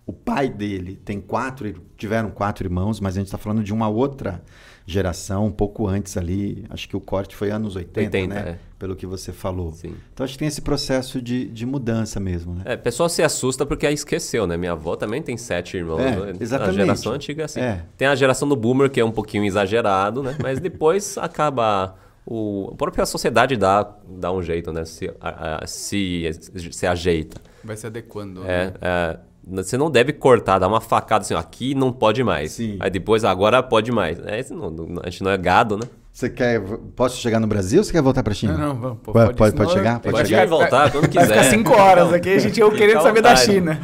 O 0.07 0.13
pai 0.13 0.49
dele 0.49 1.01
tem 1.05 1.21
quatro, 1.21 1.83
tiveram 1.97 2.31
quatro 2.31 2.67
irmãos, 2.67 3.01
mas 3.01 3.17
a 3.17 3.21
gente 3.21 3.27
está 3.27 3.39
falando 3.39 3.65
de 3.65 3.73
uma 3.73 3.89
outra 3.89 4.43
geração, 4.87 5.47
um 5.47 5.51
pouco 5.53 5.87
antes 5.89 6.17
ali. 6.17 6.65
Acho 6.69 6.89
que 6.89 6.97
o 6.97 7.01
corte 7.01 7.35
foi 7.35 7.51
anos 7.51 7.75
80, 7.77 8.01
80, 8.01 8.35
né? 8.35 8.51
é. 8.51 8.59
Pelo 8.79 8.95
que 8.95 9.07
você 9.07 9.33
falou. 9.33 9.73
Sim. 9.73 9.95
Então 10.13 10.25
acho 10.25 10.35
que 10.35 10.39
tem 10.39 10.49
esse 10.49 10.61
processo 10.61 11.23
de, 11.23 11.47
de 11.47 11.65
mudança 11.65 12.21
mesmo, 12.21 12.55
né? 12.55 12.63
É, 12.67 12.75
o 12.75 12.79
pessoal 12.79 13.09
se 13.09 13.23
assusta 13.23 13.65
porque 13.65 13.87
aí 13.87 13.95
esqueceu, 13.95 14.47
né? 14.47 14.57
Minha 14.59 14.73
avó 14.73 14.95
também 14.95 15.23
tem 15.23 15.37
sete 15.39 15.77
irmãos. 15.79 16.01
É, 16.01 16.17
né? 16.17 16.33
exatamente. 16.39 16.81
A 16.81 16.85
geração 16.85 17.13
antiga, 17.13 17.45
assim. 17.47 17.61
É. 17.61 17.83
Tem 17.97 18.07
a 18.09 18.15
geração 18.15 18.47
do 18.47 18.55
boomer, 18.57 18.91
que 18.91 19.01
é 19.01 19.05
um 19.05 19.13
pouquinho 19.13 19.45
exagerado, 19.45 20.23
né? 20.23 20.37
Mas 20.43 20.61
depois 20.61 21.17
acaba... 21.19 21.97
O, 22.27 22.71
a 22.73 22.77
própria 22.77 23.05
sociedade 23.05 23.55
dá, 23.55 23.87
dá 24.09 24.33
um 24.33 24.43
jeito, 24.43 24.73
né? 24.73 24.85
Se, 24.87 25.11
a- 25.21 25.63
a- 25.63 25.67
se, 25.67 26.25
se 26.73 26.87
ajeita. 26.87 27.39
Vai 27.63 27.77
se 27.77 27.87
adequando. 27.87 28.43
É, 28.45 28.67
né? 28.67 28.73
é, 28.81 29.19
você 29.47 29.77
não 29.77 29.91
deve 29.91 30.13
cortar, 30.13 30.59
dar 30.59 30.69
uma 30.69 30.81
facada 30.81 31.23
assim, 31.23 31.35
ó, 31.35 31.39
aqui 31.39 31.75
não 31.75 31.93
pode 31.93 32.23
mais. 32.25 32.53
Sim. 32.53 32.77
Aí 32.81 32.91
depois, 32.91 33.25
agora 33.25 33.63
pode 33.63 33.91
mais. 33.93 34.19
É, 34.21 34.45
não- 34.51 34.71
não- 34.71 35.03
a 35.05 35.11
gente 35.11 35.23
não 35.23 35.31
é 35.31 35.37
gado, 35.39 35.77
né? 35.77 35.85
Você 36.13 36.31
quer. 36.31 36.61
Posso 36.95 37.17
chegar 37.21 37.41
no 37.41 37.47
Brasil 37.47 37.81
ou 37.81 37.85
você 37.85 37.91
quer 37.93 38.01
voltar 38.03 38.23
para 38.23 38.33
a 38.33 38.37
China? 38.37 38.53
Não, 38.57 38.69
não, 38.69 38.75
vamos. 38.77 38.99
pô, 39.03 39.13
Pode- 39.13 39.35
pode- 39.35 39.57
pode 39.57 39.73
chegar? 39.73 39.99
Pode 40.01 40.15
Pode 40.17 40.29
chegar? 40.29 40.45
e 40.45 40.47
voltar 40.47 40.91
quando 40.93 41.11
Vai 41.13 41.25
quiser. 41.25 41.27
ficar 41.27 41.45
cinco 41.57 41.73
horas 41.73 42.13
aqui, 42.13 42.29
a 42.31 42.39
gente 42.39 42.61
eu 42.61 42.71
Fica 42.71 42.79
querendo 42.87 43.03
saber 43.03 43.21
da. 43.21 43.35
China. 43.37 43.81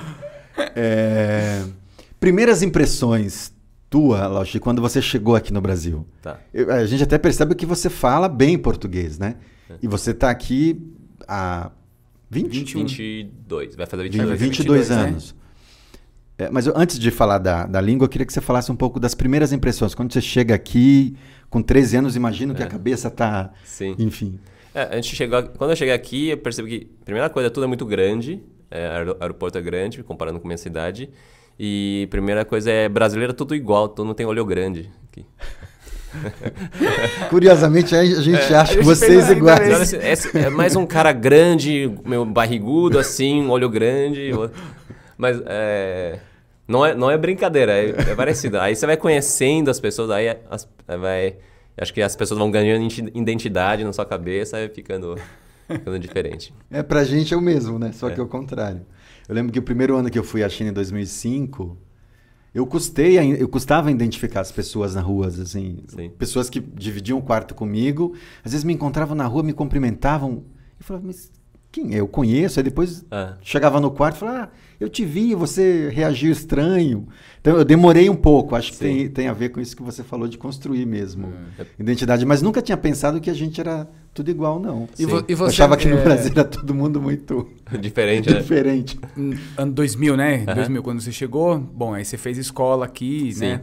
É, 0.76 1.62
Primeiras 2.18 2.62
impressões 2.62 3.52
tua, 3.88 4.26
Lauchi, 4.28 4.60
quando 4.60 4.80
você 4.80 5.00
chegou 5.02 5.34
aqui 5.34 5.52
no 5.52 5.60
Brasil. 5.60 6.06
Tá. 6.22 6.38
Eu- 6.54 6.70
A 6.72 6.86
gente 6.86 7.02
até 7.02 7.18
percebe 7.18 7.54
que 7.54 7.66
você 7.66 7.88
fala 7.90 8.28
bem 8.28 8.56
português, 8.58 9.18
né? 9.18 9.36
E 9.82 9.88
você 9.88 10.10
está 10.12 10.30
aqui 10.30 10.80
há 11.26 11.70
20? 12.30 12.52
21. 12.52 12.80
22, 12.86 13.74
vai 13.74 13.86
fazer 13.86 14.02
20, 14.04 14.12
22. 14.12 14.40
22 14.40 14.88
22, 14.88 14.90
né? 14.90 15.39
É, 16.40 16.48
mas 16.50 16.66
eu- 16.66 16.72
antes 16.76 16.98
de 16.98 17.10
falar 17.10 17.38
da, 17.38 17.66
da 17.66 17.80
língua, 17.80 18.04
eu 18.06 18.08
queria 18.08 18.26
que 18.26 18.32
você 18.32 18.40
falasse 18.40 18.72
um 18.72 18.76
pouco 18.76 18.98
das 18.98 19.14
primeiras 19.14 19.52
impressões. 19.52 19.94
Quando 19.94 20.12
você 20.12 20.20
chega 20.20 20.54
aqui, 20.54 21.14
com 21.50 21.60
13 21.62 21.96
anos, 21.98 22.16
imagino 22.16 22.54
que 22.54 22.62
a 22.62 22.66
cabeça 22.66 23.08
está. 23.08 23.50
Sim. 23.64 23.94
Enfim. 23.98 24.38
É, 24.74 24.82
a 24.84 24.94
gente 24.96 25.14
chegou, 25.14 25.42
quando 25.58 25.70
eu 25.70 25.76
cheguei 25.76 25.92
aqui, 25.92 26.28
eu 26.30 26.38
percebi 26.38 26.68
que, 26.70 26.84
primeira 27.04 27.28
coisa, 27.28 27.50
tudo 27.50 27.64
é 27.64 27.66
muito 27.66 27.84
grande. 27.84 28.40
É, 28.70 28.86
aero- 28.86 29.16
aeroporto 29.20 29.58
é 29.58 29.60
grande, 29.60 30.02
comparando 30.02 30.38
com 30.40 30.46
minha 30.46 30.56
cidade. 30.56 31.10
E 31.58 32.06
primeira 32.10 32.44
coisa 32.44 32.70
é 32.70 32.88
brasileiro 32.88 33.32
é 33.32 33.34
tudo 33.34 33.54
igual, 33.54 33.88
todo 33.88 34.06
mundo 34.06 34.14
tem 34.16 34.24
olho 34.24 34.44
grande 34.46 34.88
aqui. 35.10 35.26
Curiosamente, 37.28 37.94
a 37.94 38.04
gente 38.04 38.36
acha 38.54 38.56
a 38.56 38.64
gente 38.76 38.84
vocês 38.84 39.28
iguais. 39.30 39.92
É 40.34 40.48
mais 40.50 40.74
um 40.76 40.86
cara 40.86 41.12
grande, 41.12 41.90
meu 42.04 42.24
barrigudo 42.24 42.98
assim, 42.98 43.42
um 43.42 43.50
olho 43.50 43.68
grande. 43.68 44.30
Mas 45.18 45.40
é, 45.46 46.18
não, 46.70 46.86
é, 46.86 46.94
não 46.94 47.10
é 47.10 47.18
brincadeira, 47.18 47.72
é, 47.72 47.90
é 47.90 48.14
parecido. 48.14 48.58
Aí 48.60 48.76
você 48.76 48.86
vai 48.86 48.96
conhecendo 48.96 49.70
as 49.70 49.80
pessoas, 49.80 50.10
aí 50.10 50.28
as- 50.48 50.68
vai. 50.86 51.36
Acho 51.76 51.92
que 51.92 52.00
as 52.00 52.14
pessoas 52.14 52.38
vão 52.38 52.50
ganhando 52.50 52.86
identidade 53.14 53.82
na 53.82 53.92
sua 53.92 54.04
cabeça 54.06 54.60
e 54.60 54.68
ficando, 54.68 55.16
ficando 55.66 55.98
diferente. 55.98 56.54
É, 56.70 56.82
pra 56.82 57.02
gente 57.02 57.34
é 57.34 57.36
o 57.36 57.40
mesmo, 57.40 57.78
né? 57.78 57.90
Só 57.92 58.08
é. 58.08 58.14
que 58.14 58.20
é 58.20 58.22
o 58.22 58.28
contrário. 58.28 58.82
Eu 59.28 59.34
lembro 59.34 59.52
que 59.52 59.58
o 59.58 59.62
primeiro 59.62 59.96
ano 59.96 60.10
que 60.10 60.18
eu 60.18 60.22
fui 60.22 60.44
à 60.44 60.48
China 60.48 60.70
em 60.70 60.72
2005, 60.72 61.76
eu 62.54 62.66
custei, 62.66 63.18
eu 63.18 63.48
custava 63.48 63.90
identificar 63.90 64.40
as 64.40 64.52
pessoas 64.52 64.94
na 64.94 65.00
rua, 65.00 65.28
assim, 65.28 65.78
Sim. 65.88 66.10
pessoas 66.10 66.50
que 66.50 66.60
dividiam 66.60 67.18
o 67.18 67.22
quarto 67.22 67.54
comigo, 67.54 68.14
às 68.44 68.52
vezes 68.52 68.64
me 68.64 68.72
encontravam 68.72 69.16
na 69.16 69.26
rua, 69.26 69.42
me 69.42 69.52
cumprimentavam, 69.52 70.44
e 70.78 70.84
falava, 70.84 71.06
mas 71.06 71.32
quem 71.70 71.94
é? 71.94 72.00
Eu 72.00 72.08
conheço, 72.08 72.58
aí 72.58 72.64
depois 72.64 73.04
ah. 73.10 73.36
chegava 73.40 73.80
no 73.80 73.90
quarto 73.90 74.16
e 74.16 74.18
falava, 74.18 74.44
ah, 74.44 74.48
eu 74.80 74.88
te 74.88 75.04
vi, 75.04 75.34
você 75.34 75.90
reagiu 75.90 76.32
estranho. 76.32 77.06
Então 77.40 77.56
eu 77.58 77.64
demorei 77.64 78.08
um 78.08 78.16
pouco, 78.16 78.56
acho 78.56 78.72
Sim. 78.72 78.78
que 78.78 78.78
tem, 78.78 79.08
tem 79.08 79.28
a 79.28 79.32
ver 79.34 79.50
com 79.50 79.60
isso 79.60 79.76
que 79.76 79.82
você 79.82 80.02
falou 80.02 80.26
de 80.26 80.38
construir 80.38 80.86
mesmo 80.86 81.32
é. 81.58 81.66
identidade, 81.78 82.24
mas 82.24 82.40
nunca 82.40 82.62
tinha 82.62 82.78
pensado 82.78 83.20
que 83.20 83.28
a 83.28 83.34
gente 83.34 83.60
era 83.60 83.86
tudo 84.14 84.30
igual, 84.30 84.58
não. 84.58 84.88
E, 84.98 85.04
vo, 85.04 85.22
e 85.28 85.34
você, 85.34 85.42
eu 85.42 85.46
achava 85.46 85.76
que 85.76 85.86
no 85.86 85.98
é... 85.98 86.02
Brasil 86.02 86.32
era 86.32 86.44
todo 86.44 86.74
mundo 86.74 87.00
muito 87.00 87.46
diferente. 87.78 88.30
Né? 88.30 88.40
diferente. 88.40 88.98
Ano 89.56 89.72
2000, 89.72 90.16
né? 90.16 90.44
Uhum. 90.48 90.54
2000, 90.54 90.82
quando 90.82 91.00
você 91.02 91.12
chegou, 91.12 91.58
bom, 91.58 91.92
aí 91.92 92.04
você 92.04 92.16
fez 92.16 92.38
escola 92.38 92.86
aqui, 92.86 93.32
Sim. 93.34 93.40
né? 93.40 93.60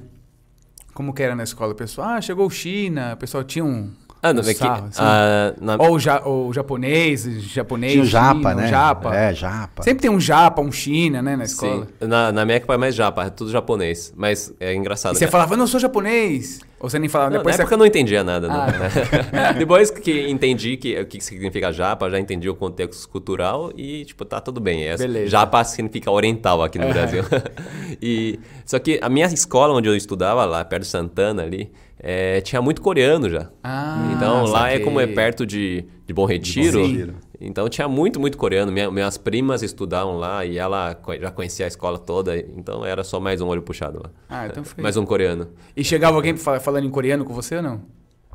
Como 0.94 1.14
que 1.14 1.24
era 1.24 1.36
na 1.36 1.44
escola, 1.44 1.74
pessoal? 1.74 2.10
Ah, 2.10 2.22
chegou 2.22 2.48
China, 2.50 3.14
o 3.14 3.18
pessoal 3.18 3.44
tinha 3.44 3.66
um 3.66 3.92
ah, 4.22 4.34
não, 4.34 4.42
é 4.42 4.54
que, 4.54 4.64
assim. 4.64 5.00
ah, 5.00 5.54
na... 5.60 5.76
Ou 5.78 6.00
ja, 6.00 6.28
o 6.28 6.52
japonês, 6.52 7.24
japonês. 7.44 7.94
Tinha 7.94 8.04
o 8.04 8.08
japa, 8.08 8.56
né? 8.56 8.66
Um 8.66 8.70
japa. 8.70 9.16
É, 9.16 9.34
japa. 9.34 9.84
Sempre 9.84 10.02
tem 10.02 10.12
um 10.12 10.20
japa, 10.20 10.62
um 10.62 10.72
china, 10.72 11.22
né, 11.22 11.36
na 11.36 11.44
escola. 11.44 11.86
Sim. 11.86 12.08
Na, 12.08 12.32
na 12.32 12.46
minha 12.46 12.58
época 12.58 12.74
é 12.74 12.78
mais 12.78 12.96
japa, 12.96 13.26
é 13.26 13.30
tudo 13.30 13.52
japonês. 13.52 14.14
Mas 14.16 14.54
é 14.60 14.74
engraçado. 14.74 15.16
E 15.16 15.20
você 15.20 15.28
falava, 15.28 15.54
eu 15.54 15.58
não 15.58 15.68
sou 15.68 15.80
japonês. 15.80 16.60
Ou 16.80 16.90
você 16.90 17.00
nem 17.00 17.10
falava 17.10 17.32
não, 17.32 17.38
depois. 17.40 17.54
Na 17.54 17.58
você... 17.58 17.62
época 17.64 17.74
eu 17.74 17.80
não 17.80 17.86
entendia 17.86 18.24
nada. 18.24 18.48
Ah. 18.52 18.68
Né? 18.68 19.54
depois 19.58 19.90
que 19.90 20.30
entendi 20.30 20.78
que, 20.78 21.00
o 21.00 21.06
que 21.06 21.20
significa 21.22 21.72
japa, 21.72 22.10
já 22.10 22.20
entendi 22.20 22.50
o 22.50 22.56
contexto 22.56 23.10
cultural 23.10 23.72
e, 23.76 24.06
tipo, 24.06 24.24
tá 24.26 24.40
tudo 24.40 24.60
bem. 24.60 24.84
É, 24.84 24.96
Beleza. 24.96 25.28
Japa 25.30 25.64
significa 25.64 26.12
oriental 26.12 26.62
aqui 26.62 26.78
no 26.78 26.86
é. 26.86 26.94
Brasil. 26.94 27.24
e, 28.02 28.40
só 28.66 28.78
que 28.78 29.00
a 29.02 29.10
minha 29.10 29.26
escola 29.26 29.74
onde 29.74 29.90
eu 29.90 29.96
estudava, 29.96 30.46
lá 30.46 30.64
perto 30.64 30.84
de 30.84 30.90
Santana 30.90 31.44
ali, 31.44 31.72
é, 32.00 32.42
tinha 32.42 32.62
muito 32.62 32.82
coreano 32.82 33.30
já. 33.30 33.50
Ah, 33.64 34.12
então 34.16 34.46
lá 34.46 34.70
é 34.70 34.80
como 34.80 35.00
é 35.00 35.08
perto 35.08 35.46
de, 35.46 35.86
de 36.06 36.14
Bom 36.14 36.26
Retiro. 36.26 36.72
De 36.72 36.78
Bom 36.78 36.88
Retiro. 36.88 37.16
Então 37.40 37.70
tinha 37.70 37.88
muito, 37.88 38.20
muito 38.20 38.38
coreano. 38.38 38.72
Minha, 38.72 38.90
minhas 38.92 39.18
primas 39.18 39.62
estudavam 39.62 40.18
lá 40.18 40.46
e 40.46 40.58
ela 40.58 40.98
já 41.20 41.32
conhecia 41.32 41.66
a 41.66 41.68
escola 41.68 41.98
toda. 41.98 42.38
Então 42.38 42.86
era 42.86 43.04
só 43.04 43.20
mais 43.20 43.42
um 43.42 43.48
olho 43.48 43.62
puxado 43.62 44.00
lá. 44.04 44.10
Ah, 44.30 44.48
então 44.48 44.64
foi. 44.64 44.82
Mais 44.82 44.98
um 44.98 45.06
coreano. 45.06 45.50
E 45.76 45.84
chegava 45.84 46.16
alguém 46.16 46.36
falando 46.36 46.86
em 46.86 46.90
coreano 46.90 47.26
com 47.26 47.34
você 47.34 47.58
ou 47.58 47.62
não? 47.62 47.82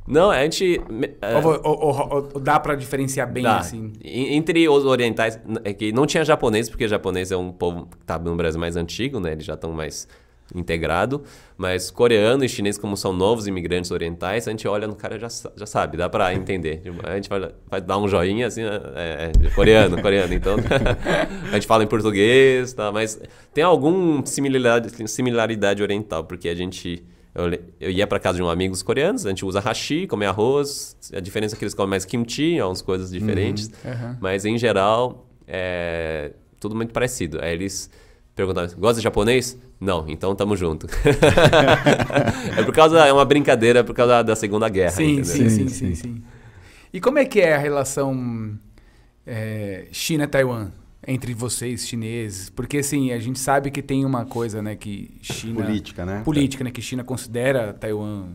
Não, 0.07 0.31
a 0.31 0.42
gente. 0.42 0.81
É, 1.20 1.37
ou, 1.37 1.61
ou, 1.62 1.81
ou, 1.81 2.31
ou, 2.35 2.40
dá 2.40 2.59
para 2.59 2.75
diferenciar 2.75 3.31
bem 3.31 3.44
dá. 3.44 3.59
assim? 3.59 3.92
Entre 4.03 4.68
os 4.68 4.85
orientais, 4.85 5.38
é 5.62 5.72
que 5.72 5.92
não 5.92 6.07
tinha 6.07 6.25
japonês, 6.25 6.68
porque 6.68 6.88
japonês 6.88 7.31
é 7.31 7.37
um 7.37 7.53
povo 7.53 7.87
que 7.87 8.05
tá 8.05 8.18
no 8.18 8.35
Brasil 8.35 8.59
mais 8.59 8.77
antigo, 8.77 9.20
né? 9.20 9.33
Eles 9.33 9.44
já 9.44 9.55
estão 9.55 9.72
mais 9.72 10.09
integrado, 10.55 11.23
mas 11.57 11.91
coreano 11.91 12.45
e 12.45 12.49
chinês, 12.49 12.77
como 12.79 12.97
são 12.97 13.12
novos 13.12 13.47
imigrantes 13.47 13.91
orientais, 13.91 14.47
a 14.47 14.51
gente 14.51 14.67
olha 14.67 14.87
no 14.87 14.95
cara 14.95 15.19
já, 15.19 15.29
já 15.57 15.67
sabe, 15.67 15.97
dá 15.97 16.09
para 16.09 16.35
entender. 16.35 16.83
A 17.03 17.15
gente 17.17 17.29
vai, 17.29 17.53
vai, 17.69 17.81
dar 17.81 17.99
um 17.99 18.09
joinha 18.09 18.47
assim, 18.47 18.62
é, 18.62 18.67
é, 18.95 19.33
é 19.47 19.51
coreano, 19.51 20.01
coreano. 20.01 20.35
Então, 20.35 20.57
a 21.51 21.55
gente 21.55 21.67
fala 21.67 21.85
em 21.85 21.87
português, 21.87 22.73
tá? 22.73 22.91
mas 22.93 23.21
tem 23.53 23.65
alguma 23.65 24.25
similaridade, 24.27 25.09
similaridade 25.09 25.83
oriental, 25.83 26.25
porque 26.25 26.49
a 26.49 26.55
gente. 26.55 27.05
Eu, 27.35 27.45
eu 27.81 27.91
ia 27.91 28.07
para 28.07 28.21
casa 28.21 28.37
de 28.37 28.43
um 28.43 28.49
amigo 28.51 28.75
coreanos, 28.85 29.25
a 29.25 29.31
gente 29.31 29.43
usa 29.43 29.59
hashi, 29.59 30.07
come 30.07 30.27
arroz. 30.27 30.95
A 31.15 31.21
diferença 31.21 31.55
é 31.55 31.59
que 31.59 31.65
eles 31.65 31.73
comem 31.73 31.88
mais 31.88 32.05
kimchi, 32.05 32.61
umas 32.61 32.83
coisas 32.83 33.11
diferentes. 33.11 33.71
Uhum, 33.83 33.91
uhum. 33.91 34.17
Mas 34.21 34.45
em 34.45 34.59
geral, 34.59 35.27
é 35.47 36.33
tudo 36.62 36.77
muito 36.77 36.93
parecido. 36.93 37.38
Aí 37.43 37.53
eles 37.53 37.91
perguntaram: 38.35 38.69
gosta 38.79 39.01
de 39.01 39.05
japonês? 39.05 39.59
Não, 39.83 40.05
então 40.07 40.33
tamo 40.33 40.57
junto. 40.57 40.87
é 42.57 42.62
por 42.62 42.73
causa, 42.73 43.05
é 43.05 43.12
uma 43.12 43.25
brincadeira 43.25 43.83
por 43.83 43.92
causa 43.92 44.23
da 44.23 44.37
Segunda 44.37 44.68
Guerra. 44.68 44.92
Sim, 44.92 45.25
sim, 45.25 45.49
sim, 45.49 45.68
sim, 45.68 45.95
sim, 45.97 46.23
E 46.92 47.01
como 47.01 47.18
é 47.18 47.25
que 47.25 47.40
é 47.40 47.57
a 47.57 47.59
relação 47.59 48.57
é, 49.27 49.88
China-Taiwan? 49.90 50.71
Entre 51.05 51.35
vocês, 51.35 51.85
chineses, 51.85 52.49
porque 52.49 52.79
assim, 52.79 53.11
a 53.11 53.18
gente 53.18 53.40
sabe 53.40 53.73
que 53.73 53.83
tem 53.83 54.05
uma 54.05 54.25
coisa, 54.25 54.62
né, 54.62 54.77
que 54.77 55.18
China... 55.21 55.64
Política, 55.64 56.07
né? 56.07 56.23
Política, 56.25 56.62
né, 56.62 56.71
que 56.71 56.81
China 56.81 57.03
considera 57.03 57.73
Taiwan, 57.73 58.27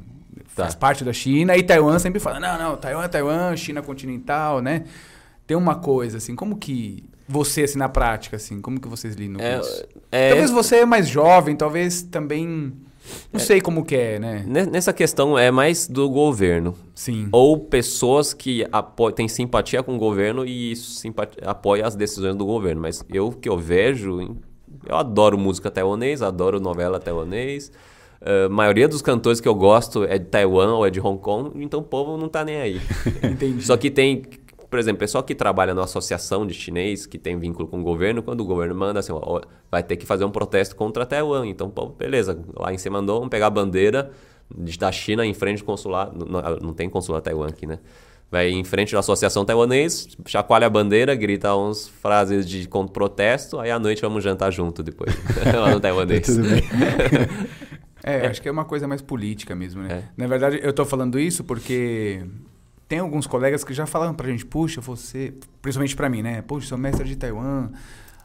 tá. 0.54 0.64
faz 0.64 0.76
parte 0.76 1.06
da 1.06 1.14
China, 1.14 1.56
e 1.56 1.64
Taiwan 1.64 1.98
sempre 1.98 2.20
fala, 2.20 2.42
não, 2.42 2.60
não, 2.60 2.76
Taiwan 2.76 3.06
é 3.06 3.08
Taiwan, 3.08 3.56
China 3.56 3.82
continental, 3.82 4.62
né? 4.62 4.84
Tem 5.46 5.56
uma 5.56 5.76
coisa, 5.76 6.18
assim, 6.18 6.36
como 6.36 6.58
que 6.58 7.10
você, 7.28 7.64
assim, 7.64 7.78
na 7.78 7.90
prática, 7.90 8.38
assim? 8.38 8.62
Como 8.62 8.80
que 8.80 8.88
vocês 8.88 9.16
lidam 9.16 9.42
é, 9.42 9.56
com 9.56 9.62
isso? 9.62 9.86
É... 10.12 10.30
Talvez 10.30 10.52
você 10.52 10.78
é 10.78 10.86
mais 10.86 11.08
jovem, 11.08 11.56
talvez 11.56 12.02
também... 12.02 12.74
Não 13.32 13.40
é, 13.40 13.44
sei 13.44 13.62
como 13.62 13.86
que 13.86 13.96
é, 13.96 14.20
né? 14.20 14.46
Nessa 14.46 14.92
questão 14.92 15.38
é 15.38 15.50
mais 15.50 15.88
do 15.88 16.10
governo. 16.10 16.76
Sim. 16.94 17.30
Ou 17.32 17.58
pessoas 17.58 18.34
que 18.34 18.66
têm 19.16 19.30
simpatia 19.30 19.82
com 19.82 19.96
o 19.96 19.98
governo 19.98 20.46
e 20.46 20.74
apoiam 21.46 21.88
as 21.88 21.96
decisões 21.96 22.36
do 22.36 22.46
governo. 22.46 22.82
Mas 22.82 23.06
eu 23.10 23.32
que 23.32 23.48
eu 23.48 23.58
vejo, 23.58 24.36
eu 24.86 24.96
adoro 24.96 25.38
música 25.38 25.72
taiwanês, 25.72 26.22
adoro 26.22 26.60
novela 26.60 27.00
taiwanês. 27.00 27.72
A 28.20 28.48
uh, 28.48 28.50
maioria 28.50 28.88
dos 28.88 29.02
cantores 29.02 29.40
que 29.40 29.48
eu 29.48 29.54
gosto 29.54 30.04
é 30.04 30.18
de 30.18 30.26
Taiwan 30.26 30.74
ou 30.74 30.86
é 30.86 30.90
de 30.90 31.00
Hong 31.00 31.22
Kong, 31.22 31.52
então 31.64 31.82
o 31.82 31.84
povo 31.84 32.18
não 32.18 32.28
tá 32.28 32.44
nem 32.44 32.58
aí. 32.58 32.82
Entendi. 33.24 33.64
Só 33.64 33.78
que 33.78 33.92
tem 33.92 34.24
por 34.70 34.80
exemplo, 34.80 35.00
pessoal 35.00 35.24
que 35.24 35.34
trabalha 35.34 35.74
na 35.74 35.84
associação 35.84 36.46
de 36.46 36.54
chinês, 36.54 37.06
que 37.06 37.18
tem 37.18 37.38
vínculo 37.38 37.68
com 37.68 37.80
o 37.80 37.84
governo, 37.84 38.22
quando 38.22 38.42
o 38.42 38.46
governo 38.46 38.76
manda 38.76 39.00
assim, 39.00 39.12
ó, 39.14 39.42
vai 39.72 39.84
ter 39.84 39.96
que 39.98 40.06
fazer 40.06 40.26
um 40.26 40.32
protesto 40.32 40.76
contra 40.76 41.06
Taiwan. 41.06 41.48
Então, 41.48 41.70
pô, 41.70 41.88
beleza, 41.88 42.40
lá 42.56 42.74
em 42.74 42.78
cima 42.78 43.00
mandou, 43.00 43.18
vamos 43.18 43.30
pegar 43.30 43.48
a 43.48 43.50
bandeira 43.50 44.12
da 44.80 44.92
China 44.92 45.26
em 45.26 45.34
frente 45.34 45.62
ao 45.62 45.66
consulado. 45.66 46.26
Não, 46.26 46.42
não 46.58 46.74
tem 46.74 46.90
consulado 46.90 47.24
Taiwan 47.24 47.48
aqui, 47.48 47.66
né? 47.66 47.80
Vai 48.30 48.50
em 48.50 48.64
frente 48.64 48.92
da 48.92 49.00
associação 49.00 49.46
taiwanês, 49.46 50.10
chacoalha 50.26 50.68
a 50.68 50.70
bandeira, 50.70 51.16
grita 51.16 51.56
uns 51.56 51.88
frases 51.88 52.46
de 52.48 52.68
contra 52.68 52.92
protesto, 52.94 53.58
aí 53.58 53.72
à 53.72 53.80
noite 53.80 54.02
vamos 54.02 54.22
jantar 54.22 54.52
junto 54.52 54.84
depois, 54.84 55.16
lá 55.56 55.72
no 55.72 55.80
taiwanês. 55.80 56.26
Tudo 56.26 56.44
bem. 56.44 56.62
É, 58.04 58.26
é, 58.26 58.28
acho 58.28 58.42
que 58.42 58.48
é 58.48 58.52
uma 58.52 58.64
coisa 58.64 58.88
mais 58.88 59.02
política 59.02 59.54
mesmo, 59.54 59.82
né? 59.82 59.90
É. 59.92 60.04
Na 60.16 60.28
verdade, 60.28 60.62
eu 60.64 60.70
estou 60.70 60.86
falando 60.86 61.20
isso 61.20 61.44
porque 61.44 62.24
tem 62.88 63.00
alguns 63.00 63.28
colegas 63.28 63.64
que 63.64 63.74
já 63.74 63.86
falaram 63.86 64.14
pra 64.14 64.30
gente, 64.30 64.46
puxa, 64.46 64.80
você, 64.80 65.34
principalmente 65.62 65.96
para 65.96 66.10
mim, 66.10 66.22
né? 66.22 66.42
Puxa, 66.42 66.68
sou 66.68 66.78
mestre 66.78 67.08
de 67.08 67.16
Taiwan, 67.16 67.70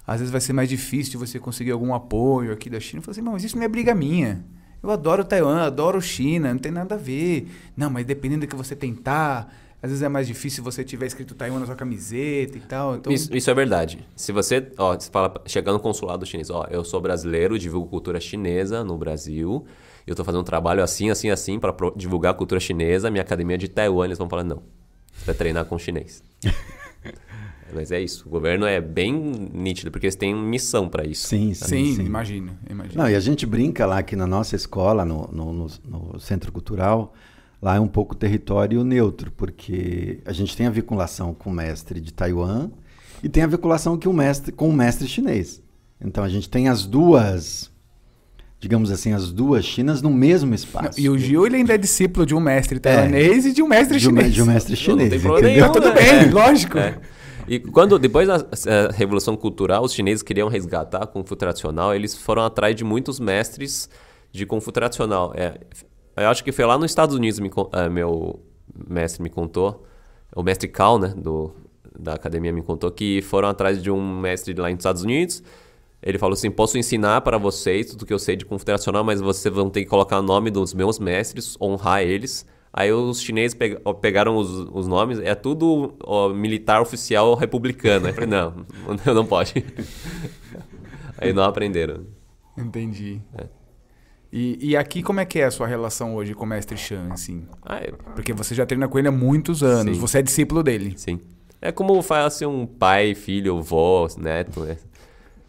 às 0.06 0.20
vezes 0.20 0.30
vai 0.30 0.40
ser 0.40 0.52
mais 0.52 0.68
difícil 0.68 1.18
você 1.18 1.38
conseguir 1.38 1.72
algum 1.72 1.94
apoio 1.94 2.52
aqui 2.52 2.70
da 2.70 2.78
China. 2.78 2.98
Eu 2.98 3.02
falei 3.02 3.20
assim, 3.20 3.30
mas 3.30 3.44
isso 3.44 3.56
não 3.56 3.64
é 3.64 3.68
briga 3.68 3.94
minha. 3.94 4.44
Eu 4.82 4.90
adoro 4.90 5.24
Taiwan, 5.24 5.62
adoro 5.62 6.00
China, 6.00 6.52
não 6.52 6.58
tem 6.58 6.72
nada 6.72 6.96
a 6.96 6.98
ver. 6.98 7.48
Não, 7.76 7.88
mas 7.88 8.04
dependendo 8.04 8.46
do 8.46 8.48
que 8.48 8.56
você 8.56 8.74
tentar, 8.74 9.52
às 9.80 9.90
vezes 9.90 10.02
é 10.02 10.08
mais 10.08 10.26
difícil 10.26 10.62
você 10.62 10.82
tiver 10.84 11.06
escrito 11.06 11.34
Taiwan 11.34 11.60
na 11.60 11.66
sua 11.66 11.76
camiseta 11.76 12.56
e 12.56 12.60
tal. 12.60 12.96
Então... 12.96 13.12
Isso, 13.12 13.34
isso, 13.36 13.50
é 13.50 13.54
verdade. 13.54 14.06
Se 14.14 14.32
você, 14.32 14.70
ó, 14.76 14.94
você 14.94 15.10
fala, 15.10 15.34
chegando 15.46 15.74
no 15.74 15.80
consulado 15.80 16.26
chinês, 16.26 16.50
ó, 16.50 16.66
eu 16.70 16.84
sou 16.84 17.00
brasileiro, 17.00 17.58
divulgo 17.58 17.88
cultura 17.88 18.20
chinesa 18.20 18.82
no 18.84 18.96
Brasil, 18.96 19.64
eu 20.06 20.12
estou 20.12 20.24
fazendo 20.24 20.40
um 20.40 20.44
trabalho 20.44 20.82
assim, 20.82 21.10
assim, 21.10 21.30
assim 21.30 21.58
para 21.58 21.74
divulgar 21.96 22.32
a 22.32 22.34
cultura 22.34 22.60
chinesa, 22.60 23.10
minha 23.10 23.22
academia 23.22 23.54
é 23.54 23.58
de 23.58 23.68
Taiwan, 23.68 24.04
eles 24.04 24.18
vão 24.18 24.28
falar, 24.28 24.44
não, 24.44 24.62
você 25.12 25.26
vai 25.26 25.34
treinar 25.34 25.64
com 25.64 25.78
chinês. 25.78 26.22
Mas 27.74 27.90
é 27.90 28.00
isso, 28.00 28.28
o 28.28 28.30
governo 28.30 28.66
é 28.66 28.80
bem 28.80 29.14
nítido, 29.14 29.90
porque 29.90 30.06
eles 30.06 30.16
têm 30.16 30.34
missão 30.34 30.88
para 30.88 31.06
isso. 31.06 31.26
Sim, 31.26 31.54
sim, 31.54 31.94
sim. 31.94 32.04
imagina, 32.04 32.58
imagina. 32.68 33.02
Não, 33.02 33.10
e 33.10 33.14
a 33.14 33.20
gente 33.20 33.46
brinca 33.46 33.86
lá 33.86 34.02
que 34.02 34.14
na 34.14 34.26
nossa 34.26 34.54
escola, 34.54 35.06
no, 35.06 35.26
no, 35.32 35.52
no, 35.52 35.66
no 35.86 36.20
Centro 36.20 36.52
Cultural, 36.52 37.14
lá 37.62 37.76
é 37.76 37.80
um 37.80 37.88
pouco 37.88 38.14
território 38.14 38.84
neutro, 38.84 39.32
porque 39.32 40.20
a 40.26 40.32
gente 40.34 40.54
tem 40.54 40.66
a 40.66 40.70
vinculação 40.70 41.32
com 41.32 41.48
o 41.48 41.52
mestre 41.52 41.98
de 41.98 42.12
Taiwan 42.12 42.70
e 43.22 43.28
tem 43.28 43.42
a 43.42 43.46
vinculação 43.46 43.96
que 43.96 44.06
o 44.06 44.12
mestre, 44.12 44.52
com 44.52 44.68
o 44.68 44.72
mestre 44.72 45.08
chinês. 45.08 45.62
Então 45.98 46.22
a 46.22 46.28
gente 46.28 46.50
tem 46.50 46.68
as 46.68 46.84
duas, 46.84 47.70
digamos 48.62 48.92
assim, 48.92 49.12
as 49.12 49.32
duas 49.32 49.64
Chinas 49.64 50.00
no 50.00 50.08
mesmo 50.08 50.54
espaço. 50.54 50.96
Não, 50.96 51.04
e 51.04 51.08
o 51.08 51.18
Gil 51.18 51.44
ele 51.44 51.56
ainda 51.56 51.74
é 51.74 51.78
discípulo 51.78 52.24
de 52.24 52.32
um 52.32 52.38
mestre 52.38 52.78
taiwanês 52.78 53.44
é, 53.44 53.48
e 53.48 53.52
de 53.52 53.60
um 53.60 53.66
mestre 53.66 53.98
de 53.98 54.04
chinês. 54.04 54.32
de 54.32 54.40
um 54.40 54.46
mestre 54.46 54.76
chinês. 54.76 54.98
Não, 54.98 55.04
não 55.04 55.10
tem 55.10 55.20
problema 55.20 55.48
nenhum, 55.48 55.72
Tudo 55.72 55.88
né? 55.88 55.94
bem, 55.94 56.28
é. 56.28 56.30
lógico. 56.30 56.78
É. 56.78 56.96
E 57.48 57.58
quando 57.58 57.98
depois 57.98 58.28
da 58.28 58.46
Revolução 58.94 59.36
Cultural, 59.36 59.82
os 59.82 59.92
chineses 59.92 60.22
queriam 60.22 60.48
resgatar 60.48 61.04
Kung 61.08 61.24
Fu 61.26 61.34
tradicional, 61.34 61.92
eles 61.92 62.16
foram 62.16 62.44
atrás 62.44 62.76
de 62.76 62.84
muitos 62.84 63.18
mestres 63.18 63.90
de 64.30 64.46
Kung 64.46 64.60
Fu 64.60 64.70
tradicional. 64.70 65.32
É, 65.34 65.58
eu 66.16 66.28
acho 66.28 66.44
que 66.44 66.52
foi 66.52 66.64
lá 66.64 66.78
nos 66.78 66.92
Estados 66.92 67.16
Unidos, 67.16 67.40
me, 67.40 67.48
uh, 67.48 67.90
meu 67.90 68.40
mestre 68.88 69.24
me 69.24 69.28
contou, 69.28 69.84
o 70.36 70.42
mestre 70.44 70.68
Cal, 70.68 71.00
né, 71.00 71.12
do, 71.16 71.52
da 71.98 72.14
academia 72.14 72.52
me 72.52 72.62
contou 72.62 72.92
que 72.92 73.20
foram 73.22 73.48
atrás 73.48 73.82
de 73.82 73.90
um 73.90 74.20
mestre 74.20 74.54
lá 74.54 74.70
nos 74.70 74.78
Estados 74.78 75.02
Unidos. 75.02 75.42
Ele 76.02 76.18
falou 76.18 76.34
assim: 76.34 76.50
posso 76.50 76.76
ensinar 76.76 77.20
para 77.20 77.38
vocês 77.38 77.86
tudo 77.86 78.04
que 78.04 78.12
eu 78.12 78.18
sei 78.18 78.36
de 78.36 78.44
confederacional, 78.44 79.04
mas 79.04 79.20
vocês 79.20 79.54
vão 79.54 79.70
ter 79.70 79.82
que 79.84 79.86
colocar 79.90 80.18
o 80.18 80.22
nome 80.22 80.50
dos 80.50 80.74
meus 80.74 80.98
mestres, 80.98 81.56
honrar 81.60 82.02
eles, 82.02 82.46
Aí 82.74 82.90
os 82.90 83.20
chineses 83.20 83.56
pegaram 84.00 84.34
os, 84.36 84.48
os 84.72 84.88
nomes, 84.88 85.18
é 85.18 85.34
tudo 85.34 85.94
ó, 86.02 86.30
militar 86.30 86.80
oficial 86.80 87.34
republicano. 87.34 88.06
Aí 88.06 88.12
eu 88.12 88.14
falei, 88.14 88.30
não, 88.30 88.64
não, 89.14 89.26
pode. 89.26 89.52
Aí 91.18 91.34
não 91.34 91.42
aprenderam. 91.42 92.06
Entendi. 92.56 93.20
É. 93.36 93.44
E, 94.32 94.70
e 94.70 94.76
aqui, 94.76 95.02
como 95.02 95.20
é 95.20 95.26
que 95.26 95.38
é 95.38 95.44
a 95.44 95.50
sua 95.50 95.66
relação 95.66 96.14
hoje 96.14 96.32
com 96.34 96.44
o 96.44 96.48
mestre 96.48 96.78
Chan, 96.78 97.10
assim? 97.12 97.46
Ah, 97.62 97.76
é- 97.76 97.92
Porque 98.14 98.32
você 98.32 98.54
já 98.54 98.64
treina 98.64 98.88
com 98.88 98.98
ele 98.98 99.08
há 99.08 99.12
muitos 99.12 99.62
anos, 99.62 99.96
Sim. 99.96 100.00
você 100.00 100.18
é 100.18 100.22
discípulo 100.22 100.62
dele. 100.62 100.94
sim. 100.96 101.20
É 101.64 101.70
como 101.70 102.02
faz 102.02 102.26
assim, 102.26 102.44
um 102.44 102.66
pai, 102.66 103.14
filho, 103.14 103.62
vó, 103.62 104.08
neto, 104.18 104.60
né? 104.64 104.76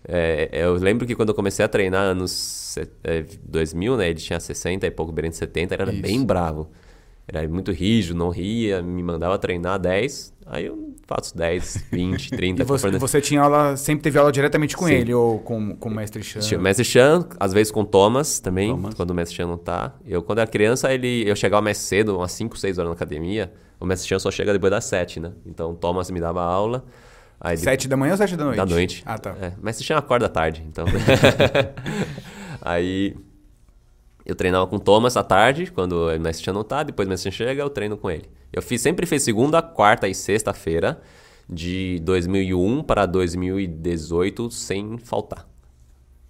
É, 0.08 0.50
eu 0.52 0.74
lembro 0.76 1.06
que 1.08 1.16
quando 1.16 1.30
eu 1.30 1.36
comecei 1.36 1.64
a 1.64 1.68
treinar 1.68 2.02
anos 2.02 2.32
se- 2.32 2.88
é, 3.04 3.24
2000, 3.46 3.96
né? 3.98 4.10
Ele 4.10 4.20
tinha 4.20 4.40
60 4.40 4.86
e 4.86 4.92
pouco, 4.92 5.12
beirando 5.12 5.36
70, 5.36 5.74
ele 5.76 5.82
era 5.84 5.94
Isso. 5.94 6.02
bem 6.02 6.24
bravo. 6.26 6.70
Era 7.26 7.48
muito 7.48 7.72
rígido, 7.72 8.18
não 8.18 8.30
ria, 8.30 8.82
me 8.82 9.02
mandava 9.02 9.38
treinar 9.40 9.80
10, 9.80 10.34
aí 10.46 10.66
eu 10.66 10.94
faço 11.08 11.38
10, 11.38 11.86
20, 11.90 12.30
30. 12.32 12.64
E 12.64 12.66
você, 12.66 12.92
você 12.92 13.22
tinha 13.22 13.42
aula, 13.42 13.78
sempre 13.78 14.04
teve 14.04 14.20
aula 14.20 14.30
diretamente 14.30 14.76
com 14.76 14.86
Sim. 14.88 14.94
ele 14.96 15.14
ou 15.14 15.40
com, 15.40 15.74
com 15.78 15.88
o 15.88 15.96
mestre 15.96 16.22
Chan? 16.22 16.42
Tinha 16.42 16.60
o 16.60 16.62
Mestre 16.62 16.84
Chan, 16.84 17.26
às 17.40 17.54
vezes 17.54 17.72
com 17.72 17.86
Thomas 17.86 18.42
também, 18.42 18.72
Thomas. 18.72 18.94
quando 18.94 19.12
o 19.12 19.14
Mestre 19.14 19.38
Chan 19.38 19.48
não 19.48 19.58
tá. 19.58 19.96
Eu, 20.06 20.22
quando 20.22 20.40
era 20.40 20.48
criança, 20.50 20.94
ele, 20.94 21.24
eu 21.26 21.34
chegava 21.34 21.62
mais 21.62 21.78
cedo, 21.78 22.18
umas 22.18 22.34
5, 22.34 22.58
6 22.58 22.78
horas 22.78 22.90
na 22.90 22.96
academia. 22.96 23.54
O 23.80 23.86
Mestre 23.86 24.10
Chan 24.10 24.20
só 24.20 24.30
chega 24.30 24.52
depois 24.52 24.72
das 24.72 24.84
7, 24.84 25.22
né? 25.22 25.32
Então 25.46 25.72
o 25.72 25.76
Thomas 25.76 26.12
me 26.12 26.20
dava 26.20 26.44
aula. 26.44 26.84
Aí 27.44 27.58
de- 27.58 27.62
Sete 27.62 27.88
da 27.90 27.98
manhã 27.98 28.14
ou 28.14 28.18
sete 28.18 28.38
da 28.38 28.46
noite? 28.46 28.58
da 28.58 28.66
noite. 28.66 29.04
Ah, 29.06 29.18
tá. 29.18 29.36
É, 29.42 29.52
o 29.62 29.66
Mestre 29.66 29.84
Chan 29.86 29.98
acorda 29.98 30.30
tarde, 30.30 30.64
então. 30.66 30.86
aí 32.62 33.16
eu 34.26 34.34
treinava 34.36 34.66
com 34.68 34.78
o 34.78 34.80
Thomas 34.80 35.18
à 35.18 35.24
tarde, 35.24 35.70
quando 35.72 36.08
o 36.08 36.20
Mestre 36.20 36.52
não 36.54 36.64
tá, 36.64 36.84
depois 36.84 37.06
o 37.06 37.10
Mestre 37.10 37.32
chega, 37.32 37.62
eu 37.62 37.70
treino 37.70 37.98
com 37.98 38.10
ele. 38.10 38.30
Eu 38.52 38.62
fiz, 38.62 38.80
sempre 38.82 39.06
fiz 39.06 39.24
segunda, 39.24 39.62
quarta 39.62 40.08
e 40.08 40.16
sexta-feira, 40.16 41.02
de 41.50 42.00
2001 42.04 42.82
para 42.84 43.06
2018, 43.06 44.50
sem 44.50 44.98
faltar. 44.98 45.46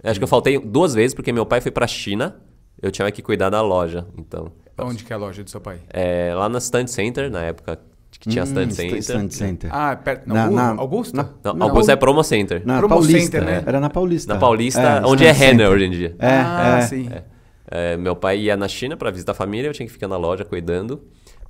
Acho 0.04 0.20
que 0.20 0.24
eu 0.24 0.28
faltei 0.28 0.58
duas 0.58 0.96
vezes, 0.96 1.14
porque 1.14 1.32
meu 1.32 1.46
pai 1.46 1.62
foi 1.62 1.72
pra 1.72 1.86
China, 1.86 2.42
eu 2.82 2.92
tinha 2.92 3.10
que 3.12 3.22
cuidar 3.22 3.50
da 3.52 3.62
loja, 3.62 4.08
então... 4.18 4.52
Onde 4.80 5.04
que 5.04 5.14
é 5.14 5.16
a 5.16 5.20
loja 5.20 5.44
do 5.44 5.50
seu 5.52 5.62
pai? 5.62 5.80
É, 5.90 6.34
lá 6.34 6.50
na 6.50 6.58
Stand 6.58 6.88
Center, 6.88 7.30
na 7.30 7.44
época 7.44 7.80
que 8.24 8.30
tinha 8.30 8.46
Stand 8.46 8.68
Hum, 8.68 8.72
Center. 8.72 8.98
Stand 9.00 9.30
Center. 9.32 9.70
Ah, 9.74 9.96
perto, 9.98 10.26
Na- 10.28 10.50
na, 10.50 10.74
na- 10.74 10.82
Augusta? 10.82 11.18
na- 11.18 11.30
Não, 11.44 11.54
Não. 11.60 11.68
Augusto 11.68 11.92
é 11.92 11.96
Promo 11.98 12.24
Center. 12.24 12.62
Na 12.66 12.78
Promo 12.80 12.96
Paulista, 12.96 13.20
Center, 13.20 13.44
né? 13.44 13.64
Era 13.66 13.80
na 13.82 13.90
Paulista. 13.90 14.34
Na 14.34 14.40
Paulista, 14.40 14.82
É, 14.82 15.06
onde 15.06 15.26
é 15.26 15.32
Stand 15.32 15.46
Renner 15.46 15.58
Center. 15.68 15.70
hoje 15.76 15.86
em 15.86 15.92
dia. 15.92 16.16
É, 16.18 16.28
ah, 16.30 16.78
é. 16.80 16.82
sim. 16.84 17.10
É, 17.70 17.98
meu 17.98 18.16
pai 18.16 18.40
ia 18.40 18.56
na 18.56 18.68
China 18.70 18.96
para 18.96 19.12
visitar 19.12 19.34
a 19.34 19.36
família, 19.36 19.68
eu 19.68 19.74
tinha 19.74 19.86
que 19.86 19.92
ficar 19.92 20.08
na 20.08 20.16
loja 20.16 20.46
cuidando. 20.46 21.02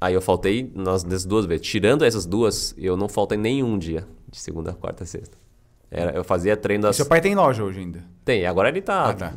Aí 0.02 0.16
eu 0.16 0.22
faltei 0.22 0.72
nas 0.76 1.04
das 1.04 1.26
duas 1.26 1.46
vezes. 1.46 1.66
Tirando 1.68 2.04
essas 2.04 2.26
duas, 2.26 2.74
eu 2.78 2.98
não 2.98 3.08
faltei 3.08 3.38
nenhum 3.38 3.78
dia, 3.78 4.06
de 4.32 4.40
segunda, 4.40 4.74
quarta, 4.74 5.06
sexta. 5.06 5.38
Era, 5.92 6.12
eu 6.12 6.24
fazia 6.24 6.58
treino 6.58 6.86
E 6.86 6.88
das. 6.88 6.96
seu 6.96 7.06
pai 7.06 7.22
tem 7.22 7.36
loja 7.36 7.64
hoje 7.64 7.80
ainda? 7.82 8.04
Tem, 8.26 8.48
agora 8.48 8.70
ele 8.70 8.82
tá. 8.82 9.10
Ah, 9.12 9.14
tá. 9.14 9.34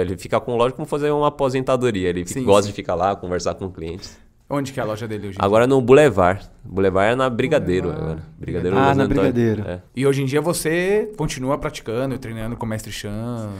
Ele 0.00 0.16
fica 0.16 0.40
com 0.40 0.56
loja 0.56 0.74
como 0.74 0.84
fazer 0.86 1.10
uma 1.12 1.28
aposentadoria. 1.28 2.08
Ele 2.08 2.26
Sim, 2.26 2.42
gosta 2.44 2.62
sim. 2.62 2.68
de 2.70 2.74
ficar 2.74 2.94
lá, 2.96 3.14
conversar 3.14 3.54
com 3.54 3.70
clientes. 3.70 4.18
Onde 4.54 4.72
que 4.72 4.78
é 4.78 4.82
a 4.82 4.86
loja 4.86 5.08
dele 5.08 5.28
hoje? 5.28 5.36
em 5.36 5.40
dia? 5.40 5.44
Agora 5.46 5.66
no 5.66 5.80
Boulevard. 5.80 6.48
Boulevard 6.62 7.12
é 7.12 7.16
na 7.16 7.30
Brigadeiro 7.30 7.88
Boulevard. 7.88 8.12
agora. 8.12 8.28
Brigadeiro 8.38 8.76
Ah, 8.76 8.80
na 8.80 8.90
Antônio. 9.04 9.08
Brigadeiro. 9.08 9.62
É. 9.66 9.80
E 9.96 10.06
hoje 10.06 10.22
em 10.22 10.26
dia 10.26 10.40
você 10.42 11.10
continua 11.16 11.56
praticando, 11.56 12.18
treinando 12.18 12.54
com 12.56 12.66
o 12.66 12.68
mestre 12.68 12.92
Chan. 12.92 13.50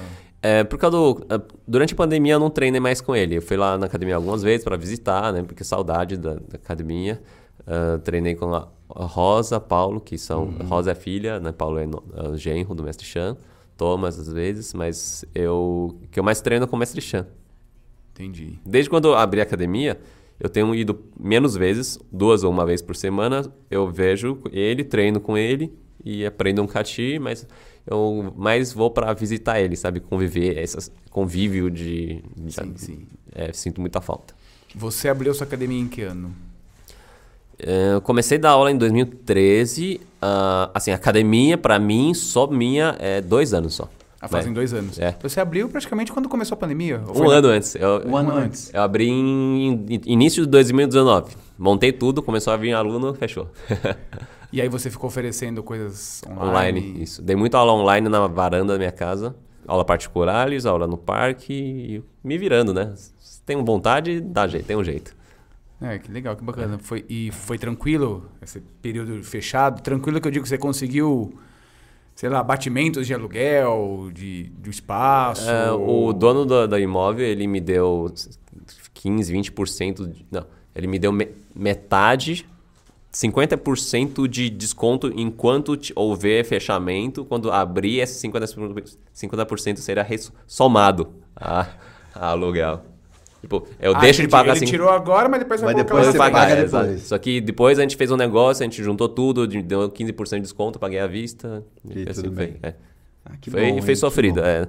É, 0.43 0.65
por 0.65 0.79
causa 0.79 0.97
do. 0.97 1.25
eh, 1.31 1.41
Durante 1.67 1.95
a 1.95 1.97
pandemia 1.97 2.35
eu 2.35 2.41
não 2.41 2.51
treinei 2.51 2.81
mais 2.81 3.01
com 3.01 3.17
ele. 3.17 3.37
Eu 3.39 3.43
fui 3.43 3.57
lá 3.57 3.79
na 3.79 3.87
academia 3.87 4.17
algumas 4.17 4.43
vezes 4.43 4.65
para 4.65 4.77
visitar, 4.77 5.33
né? 5.33 5.43
Porque 5.43 5.65
saudade 5.65 6.17
da, 6.17 6.35
da 6.35 6.57
academia. 6.57 7.23
Ah, 7.67 7.99
treinei 8.03 8.35
com 8.35 8.53
a, 8.55 8.69
Rosa, 8.89 9.59
Paulo, 9.59 10.01
que 10.01 10.19
são. 10.19 10.53
Rosa 10.69 10.91
é 10.91 10.95
filha, 10.95 11.41
né? 11.41 11.53
Paulo 11.53 11.79
é, 11.79 11.87
no, 11.87 12.03
é 12.15 12.29
o 12.29 12.37
genro 12.37 12.75
do 12.75 12.83
mestre 12.83 13.07
Chan. 13.07 13.37
Thomas 13.79 14.19
às 14.19 14.31
vezes, 14.31 14.75
mas 14.75 15.25
eu. 15.35 15.97
que 16.11 16.21
eu 16.21 16.25
mais 16.25 16.41
treino 16.43 16.65
é 16.65 16.69
com 16.69 16.77
o 16.77 16.79
mestre 16.79 17.01
Chan. 17.01 17.27
Entendi. 18.13 18.59
Desde 18.67 18.91
quando 18.91 19.09
eu 19.09 19.15
abri 19.17 19.41
a 19.41 19.45
academia, 19.45 19.99
eu 20.43 20.49
tenho 20.51 20.75
ido 20.75 20.99
menos 21.19 21.55
vezes, 21.55 21.99
duas 22.11 22.43
ou 22.43 22.51
uma 22.51 22.67
vez 22.67 22.83
por 22.83 22.97
semana. 22.97 23.51
Eu 23.71 23.89
vejo 23.89 24.39
ele, 24.51 24.83
treino 24.83 25.21
com 25.21 25.39
ele 25.39 25.73
e 26.05 26.27
aprendo 26.27 26.61
um 26.61 26.67
kati, 26.67 27.17
mas 27.21 27.47
eu 27.87 28.35
mais 28.37 28.73
vou 28.73 28.91
para 28.91 29.13
visitar 29.13 29.61
ele, 29.61 29.77
sabe? 29.77 30.01
Conviver, 30.01 30.59
esse 30.59 30.91
convívio 31.11 31.71
de. 31.71 32.23
de- 32.37 32.53
Sim, 32.53 32.73
sim. 32.77 33.07
É, 33.33 33.53
sinto 33.53 33.81
muita 33.81 34.01
falta. 34.01 34.35
Você 34.75 35.09
abriu 35.09 35.33
sua 35.33 35.47
academia 35.47 35.79
em 35.81 35.87
que 35.87 36.03
ano? 36.03 36.35
É, 37.59 37.95
Eu 37.95 38.01
comecei 38.01 38.39
a 38.39 38.41
dar 38.41 38.51
aula 38.51 38.71
em 38.73 38.77
2013. 38.77 40.01
ah, 40.21 40.71
assim, 40.75 40.91
academia, 40.91 41.57
para 41.57 41.79
mim, 41.79 42.15
só 42.15 42.47
minha, 42.49 42.97
é 42.99 43.21
dois 43.21 43.55
anos 43.55 43.75
só. 43.75 43.89
Ah, 44.25 44.29
fazem 44.29 44.51
Né? 44.51 44.55
dois 44.55 44.73
anos. 44.73 44.99
É. 45.01 45.17
Você 45.21 45.41
abriu 45.41 45.69
praticamente 45.69 46.13
quando 46.13 46.29
começou 46.29 46.55
a 46.55 46.59
pandemia? 46.59 47.01
Um 47.09 47.13
foi 47.15 47.27
na- 47.27 47.35
ano 47.35 47.49
antes. 47.49 47.75
Eu, 47.75 48.03
Um 48.07 48.17
ano 48.17 48.33
antes. 48.37 48.73
Eu 48.73 48.81
abri 48.83 49.09
em 49.09 49.67
in- 49.91 50.01
início 50.07 50.45
de 50.45 50.49
2019. 50.49 51.35
Montei 51.59 51.91
tudo, 51.93 52.23
começou 52.23 52.53
a 52.53 52.57
vir 52.57 52.73
aluno, 52.73 53.13
fechou. 53.15 53.49
E 54.53 54.61
aí 54.61 54.69
você 54.69 54.91
ficou 54.91 55.09
oferecendo 55.09 55.63
coisas 55.63 56.23
online? 56.29 56.49
online, 56.81 57.03
isso. 57.03 57.21
Dei 57.23 57.35
muita 57.35 57.59
aula 57.59 57.73
online 57.73 58.09
na 58.09 58.27
varanda 58.29 58.75
da 58.75 58.79
minha 58.79 58.93
casa. 58.93 59.35
Aula 59.67 59.85
particulares, 59.85 60.67
aula 60.67 60.87
no 60.87 60.97
parque 60.99 61.53
e 61.53 62.03
me 62.23 62.37
virando, 62.39 62.73
né? 62.75 62.93
Se 63.19 63.41
tem 63.43 63.57
vontade, 63.65 64.21
dá 64.21 64.47
jeito, 64.47 64.67
tem 64.67 64.77
um 64.77 64.85
jeito. 64.85 65.15
É, 65.81 65.99
que 65.99 66.13
legal, 66.13 66.37
que 66.37 66.45
bacana. 66.45 66.79
Foi, 66.79 67.05
e 67.09 67.31
foi 67.33 67.59
tranquilo 67.59 68.27
esse 68.41 68.61
período 68.81 69.21
fechado? 69.25 69.81
Tranquilo 69.83 70.21
que 70.21 70.29
eu 70.29 70.33
digo 70.33 70.43
que 70.45 70.49
você 70.49 70.59
conseguiu, 70.59 71.33
sei 72.15 72.29
lá, 72.29 72.43
batimentos 72.43 73.07
de 73.07 73.15
aluguel, 73.15 74.11
de, 74.13 74.45
de 74.45 74.71
espaço? 74.71 75.49
É, 75.49 75.71
o 75.73 76.13
dono 76.13 76.67
da 76.67 76.79
imóvel, 76.79 77.27
ele 77.27 77.47
me 77.47 77.61
deu 77.61 78.13
15, 78.95 79.33
20%. 79.33 80.07
De, 80.07 80.27
não, 80.31 80.47
ele 80.75 80.87
me 80.87 80.99
deu 80.99 81.13
me- 81.13 81.29
metade, 81.55 82.47
50% 83.13 84.27
de 84.27 84.49
desconto 84.49 85.13
enquanto 85.15 85.79
houver 85.95 86.45
fechamento. 86.45 87.25
Quando 87.25 87.51
abrir, 87.51 88.01
esse 88.01 88.27
50%, 88.27 88.97
50% 89.15 89.77
será 89.79 90.07
somado 90.47 91.13
a, 91.37 91.69
a 92.15 92.29
aluguel. 92.29 92.83
Tipo, 93.43 93.67
eu 93.81 93.95
Ah, 93.95 93.99
deixo 94.01 94.23
de 94.23 94.29
pagar 94.29 94.51
Ele 94.53 94.59
assim. 94.59 94.65
tirou 94.67 94.89
agora, 94.89 95.29
mas 95.29 95.41
depois 95.41 95.61
vai 95.61 95.75
Mas 95.75 95.83
depois 95.85 96.07
você 96.07 96.13
Depois 96.13 96.31
paga 96.31 96.41
pagar, 96.47 96.55
frente. 96.57 96.65
depois. 96.71 96.89
exato. 96.93 97.09
Só 97.09 97.19
que 97.19 97.41
depois 97.41 97.79
a 97.79 97.83
gente 97.83 97.97
fez 97.97 98.11
um 98.11 98.17
negócio, 98.17 98.63
a 98.63 98.65
gente 98.65 98.83
juntou 98.83 99.09
tudo, 99.09 99.47
de- 99.47 99.63
deu 99.63 99.91
15% 99.91 100.37
de 100.37 100.43
desconto, 100.43 100.79
paguei 100.79 101.01
à 101.01 101.07
vista. 101.07 101.63
E 101.85 102.09
assim 102.09 102.23
tudo 102.23 102.35
foi. 102.37 102.47
bem. 102.47 102.57
É. 102.63 102.75
Ah, 103.25 103.33
que 103.41 103.51
foi 103.51 103.61
bom, 103.73 103.81
foi 103.83 103.91
hein? 103.91 103.97
Sofrido. 103.97 104.41
é. 104.41 104.67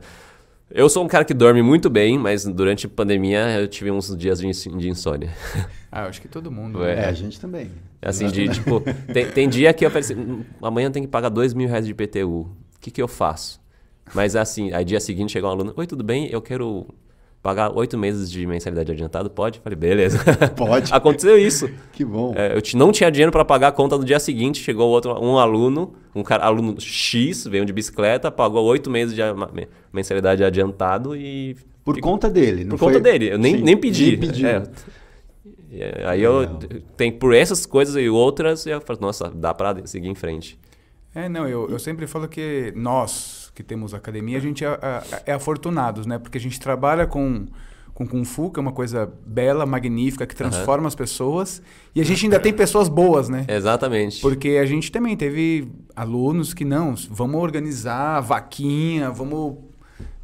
Eu 0.71 0.89
sou 0.89 1.03
um 1.03 1.07
cara 1.07 1.23
que 1.23 1.36
dorme 1.36 1.62
muito 1.62 1.88
bem, 1.88 2.17
mas 2.17 2.45
durante 2.45 2.88
a 2.88 2.89
pandemia 2.89 3.59
eu 3.59 3.67
tive 3.67 3.91
uns 3.91 4.15
dias 4.17 4.39
de 4.39 4.47
ins- 4.47 4.63
de 4.77 4.89
insônia. 4.89 5.29
Ah, 5.95 6.05
eu 6.05 6.09
acho 6.09 6.19
que 6.19 6.27
todo 6.27 6.49
mundo. 6.51 6.79
Ué. 6.79 6.95
né? 6.95 7.03
É, 7.03 7.05
a 7.05 7.12
gente 7.13 7.39
também. 7.39 7.69
Assim, 8.01 8.25
de 8.25 8.49
tipo, 8.49 8.81
tem, 9.13 9.27
tem 9.29 9.47
dia 9.47 9.71
que 9.71 9.86
eu 9.86 9.91
falei 9.91 10.01
assim, 10.03 10.15
"Hum, 10.15 10.43
amanhã 10.59 10.89
tem 10.89 11.03
que 11.03 11.07
pagar 11.07 11.29
dois 11.29 11.53
mil 11.53 11.67
reais 11.69 11.86
de 11.86 11.91
IPTU. 11.91 12.25
O 12.25 12.49
que, 12.81 12.89
que 12.89 12.99
eu 12.99 13.07
faço? 13.07 13.62
Mas 14.15 14.36
assim, 14.36 14.73
aí 14.73 14.83
dia 14.83 14.99
seguinte 14.99 15.31
chegou 15.31 15.47
um 15.51 15.53
aluno, 15.53 15.71
oi, 15.77 15.86
tudo 15.86 16.03
bem? 16.03 16.27
Eu 16.31 16.41
quero 16.41 16.88
pagar 17.43 17.77
oito 17.77 17.97
meses 17.97 18.32
de 18.32 18.47
mensalidade 18.47 18.89
adiantado, 18.93 19.29
pode? 19.29 19.60
Falei, 19.60 19.75
beleza. 19.77 20.17
Pode. 20.56 20.91
Aconteceu 20.95 21.38
isso. 21.38 21.69
Que 21.91 22.03
bom. 22.03 22.34
É, 22.36 22.58
eu 22.58 22.62
não 22.79 22.91
tinha 22.91 23.12
dinheiro 23.12 23.32
para 23.32 23.43
pagar 23.45 23.67
a 23.67 23.71
conta 23.71 23.95
no 23.97 24.03
dia 24.06 24.19
seguinte. 24.19 24.63
Chegou 24.63 24.89
outro, 24.89 25.13
um 25.23 25.38
aluno, 25.38 25.93
um 26.15 26.23
cara, 26.23 26.43
aluno 26.45 26.79
X, 26.79 27.45
veio 27.45 27.65
de 27.65 27.73
bicicleta, 27.73 28.32
pagou 28.32 28.63
oito 28.65 28.89
meses 28.89 29.13
de 29.13 29.21
mensalidade 29.91 30.43
adiantado 30.43 31.15
e. 31.15 31.56
Por 31.84 31.95
ficou- 31.95 32.12
conta 32.13 32.29
dele, 32.29 32.63
não 32.63 32.71
Por 32.71 32.79
conta 32.79 32.93
foi- 32.93 33.01
dele. 33.01 33.29
Eu 33.34 33.38
nem, 33.38 33.58
Sim, 33.58 33.63
nem 33.63 33.75
pedi. 33.77 34.12
Nem 34.12 34.19
pediu. 34.19 34.47
É. 34.47 34.63
E, 35.69 35.82
é, 35.84 36.03
Aí 36.08 36.21
eu. 36.23 36.47
Tem, 36.95 37.12
por 37.12 37.34
essas 37.36 37.65
coisas 37.65 37.95
e 38.01 38.08
outras, 38.08 38.65
eu 38.65 38.79
falo, 38.79 38.99
nossa, 39.01 39.29
dá 39.29 39.53
para 39.53 39.86
seguir 39.86 40.08
em 40.08 40.15
frente. 40.15 40.58
É, 41.13 41.27
não, 41.27 41.47
eu, 41.47 41.69
eu 41.69 41.77
sempre 41.77 42.08
falo 42.08 42.27
que 42.27 42.71
nós 42.75 43.42
que 43.54 43.62
temos 43.63 43.94
academia, 43.94 44.38
a 44.38 44.42
gente 44.42 44.66
é, 44.66 44.68
é- 44.68 45.24
é 45.28 45.34
afortunados, 45.34 46.06
né? 46.06 46.18
Porque 46.18 46.38
a 46.38 46.42
gente 46.42 46.60
trabalha 46.60 47.06
com, 47.06 47.46
com 47.94 48.08
Kung 48.08 48.24
Fu, 48.26 48.50
que 48.50 48.60
é 48.60 48.62
uma 48.62 48.72
coisa 48.72 49.12
bela, 49.26 49.66
magnífica, 49.66 50.26
que 50.26 50.36
transforma 50.36 50.88
as 50.88 50.96
pessoas. 50.96 51.62
E 51.96 52.02
a 52.02 52.04
gente 52.04 52.26
ainda 52.26 52.39
tem 52.39 52.52
pessoas 52.52 52.89
boas, 52.89 53.30
né? 53.30 53.46
Exatamente. 53.48 54.20
Porque 54.22 54.58
a 54.62 54.66
gente 54.66 54.92
também 54.92 55.16
teve 55.16 55.68
alunos 55.96 56.54
que 56.54 56.66
não, 56.66 56.96
vamos 57.10 57.39
organizar 57.42 58.20
vaquinha, 58.22 59.12
vamos. 59.12 59.56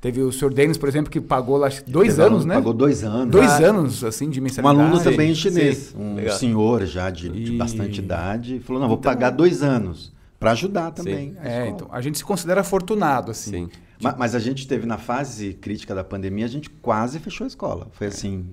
Teve 0.01 0.21
o 0.21 0.31
Sr. 0.31 0.53
Denis, 0.53 0.77
por 0.77 0.87
exemplo, 0.87 1.11
que 1.11 1.19
pagou 1.19 1.57
lá 1.57 1.67
dois 1.85 2.15
Teve 2.15 2.21
anos, 2.25 2.37
aluno 2.39 2.45
né? 2.47 2.55
Pagou 2.55 2.73
dois 2.73 3.03
anos. 3.03 3.29
Dois 3.31 3.51
Ah, 3.51 3.65
anos, 3.67 4.01
assim, 4.03 4.29
de 4.29 4.39
Um 4.39 4.43
mensalidade. 4.43 4.79
aluno 4.79 5.03
também 5.03 5.35
Sim, 5.35 5.35
chinês, 5.35 5.77
sim. 5.77 5.97
um 6.01 6.15
Legal. 6.15 6.37
senhor 6.37 6.85
já 6.85 7.09
de, 7.09 7.27
de 7.29 7.53
E- 7.53 7.57
bastante 7.57 7.99
idade, 7.99 8.59
falou: 8.61 8.81
não, 8.81 8.87
vou 8.87 8.97
Então- 8.97 9.11
pagar 9.11 9.29
dois 9.31 9.61
anos 9.61 10.13
para 10.39 10.51
ajudar 10.51 10.91
também. 10.91 11.35
a 11.39 11.47
É, 11.47 11.67
então, 11.67 11.87
a 11.91 12.01
gente 12.01 12.17
se 12.17 12.23
considera 12.23 12.61
afortunado, 12.61 13.31
assim. 13.31 13.51
Sim. 13.51 13.69
Ma- 14.01 14.15
Mas, 14.17 14.33
a 14.33 14.39
gente 14.39 14.65
teve 14.67 14.85
na 14.85 14.97
fase 14.97 15.53
crítica 15.53 15.93
da 15.93 16.03
pandemia, 16.03 16.45
a 16.45 16.49
gente 16.49 16.69
quase 16.69 17.19
fechou 17.19 17.43
a 17.43 17.47
escola. 17.47 17.87
Foi 17.91 18.07
assim, 18.07 18.45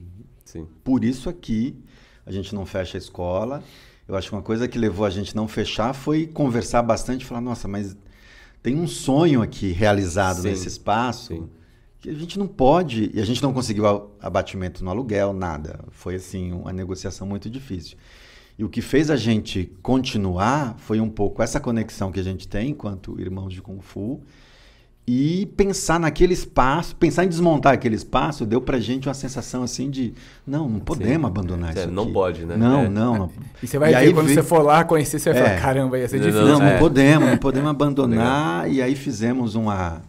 Sim. 0.45 0.67
Por 0.85 1.05
isso 1.05 1.29
aqui 1.29 1.77
a 2.25 2.31
gente 2.33 2.55
não 2.55 2.65
fecha 2.67 2.97
a 2.97 3.01
escola. 3.01 3.63
Eu 4.09 4.15
acho 4.17 4.29
que 4.29 4.35
uma 4.35 4.43
coisa 4.43 4.67
que 4.69 4.79
levou 4.79 5.05
a 5.05 5.11
gente 5.11 5.35
não 5.35 5.47
fechar 5.49 5.93
foi 5.93 6.27
conversar 6.27 6.83
bastante, 6.83 7.25
falar, 7.25 7.41
nossa, 7.41 7.67
mas 7.69 7.97
tem 8.63 8.77
um 8.77 8.87
sonho 8.87 9.43
aqui 9.43 9.73
realizado 9.73 10.43
Sim. 10.43 10.49
nesse 10.49 10.69
espaço 10.69 11.35
Sim. 11.35 11.49
que 12.01 12.11
a 12.11 12.15
gente 12.15 12.39
não 12.39 12.47
pode, 12.47 13.11
e 13.15 13.21
a 13.21 13.25
gente 13.25 13.43
não 13.43 13.53
conseguiu 13.53 14.11
abatimento 14.21 14.85
no 14.85 14.91
aluguel, 14.91 15.33
nada. 15.33 15.85
Foi 15.91 16.15
assim, 16.17 16.53
uma 16.53 16.73
negociação 16.73 17.27
muito 17.27 17.51
difícil. 17.51 17.97
E 18.59 18.65
o 18.65 18.69
que 18.69 18.81
fez 18.81 19.11
a 19.11 19.17
gente 19.17 19.71
continuar 19.83 20.77
foi 20.79 21.01
um 21.01 21.11
pouco 21.11 21.43
essa 21.43 21.61
conexão 21.61 22.11
que 22.11 22.19
a 22.19 22.23
gente 22.23 22.49
tem 22.49 22.71
enquanto 22.71 23.21
irmãos 23.21 23.53
de 23.53 23.61
Kung 23.61 23.81
Fu 23.81 24.23
e 25.09 25.47
pensar 25.57 26.01
naquele 26.01 26.35
espaço, 26.35 26.97
pensar 26.97 27.25
em 27.25 27.29
desmontar 27.29 27.73
aquele 27.73 27.95
espaço, 27.95 28.45
deu 28.45 28.61
pra 28.61 28.81
gente 28.81 29.07
uma 29.07 29.15
sensação 29.15 29.63
assim 29.63 29.89
de 29.89 30.13
não, 30.45 30.69
não 30.69 30.81
podemos 30.81 31.21
Sim. 31.21 31.27
abandonar 31.27 31.77
é, 31.77 31.81
isso. 31.81 31.91
Não 31.93 32.03
aqui. 32.05 32.13
pode, 32.13 32.45
né? 32.45 32.57
Não, 32.57 32.81
é. 32.81 32.89
não, 32.89 33.19
não. 33.19 33.31
E 33.63 33.67
você 33.69 33.79
vai 33.79 33.95
e 33.95 34.07
ver 34.07 34.13
quando 34.13 34.29
você 34.29 34.43
for 34.43 34.63
lá 34.63 34.83
conhecer, 34.83 35.21
você 35.21 35.33
vai 35.33 35.43
é. 35.43 35.45
falar, 35.45 35.61
caramba, 35.61 35.99
ia 35.99 36.09
ser 36.09 36.19
difícil. 36.19 36.43
Não, 36.43 36.59
não, 36.59 36.71
não 36.71 36.79
podemos, 36.79 37.29
não 37.29 37.39
podemos 37.39 37.71
abandonar. 37.71 38.69
e 38.69 38.83
aí 38.83 38.97
fizemos 38.97 39.55
uma, 39.55 40.03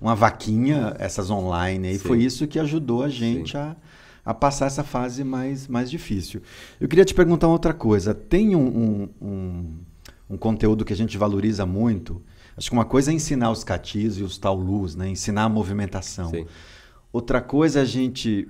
uma 0.00 0.16
vaquinha, 0.16 0.96
essas 0.98 1.30
online, 1.30 1.92
e 1.92 1.98
Sim. 1.98 2.08
foi 2.08 2.18
isso 2.18 2.44
que 2.48 2.58
ajudou 2.58 3.04
a 3.04 3.08
gente 3.08 3.56
a, 3.56 3.76
a 4.24 4.34
passar 4.34 4.66
essa 4.66 4.84
fase 4.84 5.24
mais, 5.24 5.66
mais 5.68 5.90
difícil. 5.90 6.42
Eu 6.80 6.88
queria 6.88 7.04
te 7.04 7.14
perguntar 7.14 7.48
outra 7.48 7.72
coisa. 7.72 8.14
Tem 8.14 8.54
um, 8.54 8.66
um, 8.66 9.08
um, 9.20 9.78
um 10.30 10.36
conteúdo 10.36 10.84
que 10.84 10.92
a 10.92 10.96
gente 10.96 11.16
valoriza 11.16 11.64
muito 11.64 12.22
Acho 12.60 12.68
que 12.68 12.76
uma 12.76 12.84
coisa 12.84 13.10
é 13.10 13.14
ensinar 13.14 13.50
os 13.50 13.64
catis 13.64 14.18
e 14.18 14.22
os 14.22 14.36
taulus, 14.36 14.94
né? 14.94 15.08
ensinar 15.08 15.44
a 15.44 15.48
movimentação. 15.48 16.28
Sim. 16.28 16.44
Outra 17.10 17.40
coisa 17.40 17.78
é 17.78 17.82
a 17.82 17.86
gente 17.86 18.46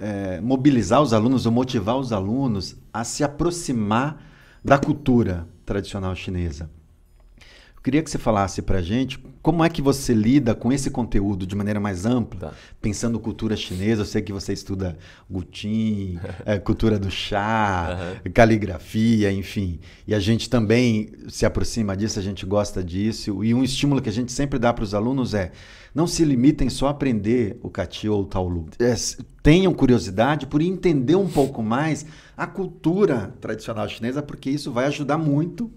é, 0.00 0.40
mobilizar 0.40 1.00
os 1.00 1.12
alunos 1.12 1.46
ou 1.46 1.52
motivar 1.52 1.96
os 1.96 2.12
alunos 2.12 2.74
a 2.92 3.04
se 3.04 3.22
aproximar 3.22 4.20
da 4.64 4.76
cultura 4.78 5.46
tradicional 5.64 6.12
chinesa 6.16 6.68
queria 7.86 8.02
que 8.02 8.10
você 8.10 8.18
falasse 8.18 8.60
para 8.62 8.78
a 8.78 8.82
gente 8.82 9.16
como 9.46 9.62
é 9.62 9.68
que 9.68 9.80
você 9.80 10.12
lida 10.12 10.56
com 10.56 10.72
esse 10.72 10.90
conteúdo 10.90 11.46
de 11.46 11.54
maneira 11.54 11.78
mais 11.78 12.04
ampla, 12.04 12.50
tá. 12.50 12.52
pensando 12.82 13.16
cultura 13.20 13.54
chinesa. 13.54 14.02
Eu 14.02 14.04
sei 14.04 14.20
que 14.20 14.32
você 14.32 14.52
estuda 14.52 14.98
Gutin, 15.30 16.18
é, 16.44 16.58
cultura 16.58 16.98
do 16.98 17.12
chá, 17.12 17.96
uhum. 18.24 18.32
caligrafia, 18.32 19.30
enfim. 19.30 19.78
E 20.04 20.12
a 20.16 20.18
gente 20.18 20.50
também 20.50 21.12
se 21.28 21.46
aproxima 21.46 21.96
disso, 21.96 22.18
a 22.18 22.22
gente 22.22 22.44
gosta 22.44 22.82
disso. 22.82 23.44
E 23.44 23.54
um 23.54 23.62
estímulo 23.62 24.02
que 24.02 24.08
a 24.08 24.12
gente 24.12 24.32
sempre 24.32 24.58
dá 24.58 24.74
para 24.74 24.82
os 24.82 24.94
alunos 24.94 25.32
é 25.32 25.52
não 25.94 26.08
se 26.08 26.24
limitem 26.24 26.68
só 26.68 26.88
a 26.88 26.90
aprender 26.90 27.56
o 27.62 27.70
Kati 27.70 28.08
ou 28.08 28.22
o 28.22 28.26
Taolu. 28.26 28.66
É, 28.80 28.96
tenham 29.44 29.72
curiosidade 29.72 30.48
por 30.48 30.60
entender 30.60 31.14
um 31.14 31.28
pouco 31.28 31.62
mais 31.62 32.04
a 32.36 32.48
cultura 32.48 33.32
tradicional 33.40 33.88
chinesa, 33.88 34.24
porque 34.24 34.50
isso 34.50 34.72
vai 34.72 34.86
ajudar 34.86 35.16
muito 35.16 35.70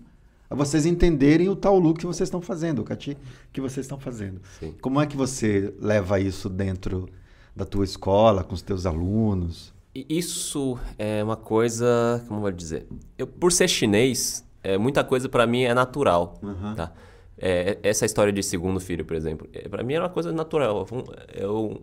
a 0.50 0.56
vocês 0.56 0.86
entenderem 0.86 1.48
o 1.48 1.56
tal 1.56 1.78
look 1.78 2.00
que 2.00 2.06
vocês 2.06 2.28
estão 2.28 2.42
fazendo, 2.42 2.80
o 2.80 2.84
cati 2.84 3.18
que 3.54 3.62
vocês 3.62 3.86
estão 3.86 4.00
fazendo. 4.00 4.42
Sim. 4.60 4.74
Como 4.82 5.00
é 5.00 5.06
que 5.06 5.16
você 5.16 5.74
leva 5.80 6.20
isso 6.20 6.50
dentro 6.50 7.08
da 7.56 7.66
tua 7.66 7.84
escola, 7.84 8.44
com 8.44 8.54
os 8.54 8.62
teus 8.62 8.86
alunos? 8.86 9.74
Isso 9.94 10.80
é 10.98 11.24
uma 11.24 11.36
coisa, 11.36 12.24
como 12.28 12.40
eu 12.40 12.42
vou 12.42 12.52
dizer, 12.52 12.88
eu, 13.18 13.28
por 13.28 13.52
ser 13.52 13.68
chinês, 13.68 14.46
é, 14.64 14.78
muita 14.78 15.04
coisa 15.04 15.28
para 15.28 15.46
mim 15.46 15.64
é 15.64 15.74
natural, 15.74 16.40
uhum. 16.42 16.76
tá? 16.76 16.92
É, 17.38 17.78
essa 17.84 18.06
história 18.06 18.34
de 18.34 18.44
segundo 18.44 18.80
filho, 18.80 19.06
por 19.06 19.16
exemplo, 19.16 19.48
é, 19.54 19.68
para 19.68 19.84
mim 19.84 19.94
é 19.94 20.00
uma 20.00 20.10
coisa 20.10 20.32
natural. 20.32 20.86
Eu, 21.34 21.82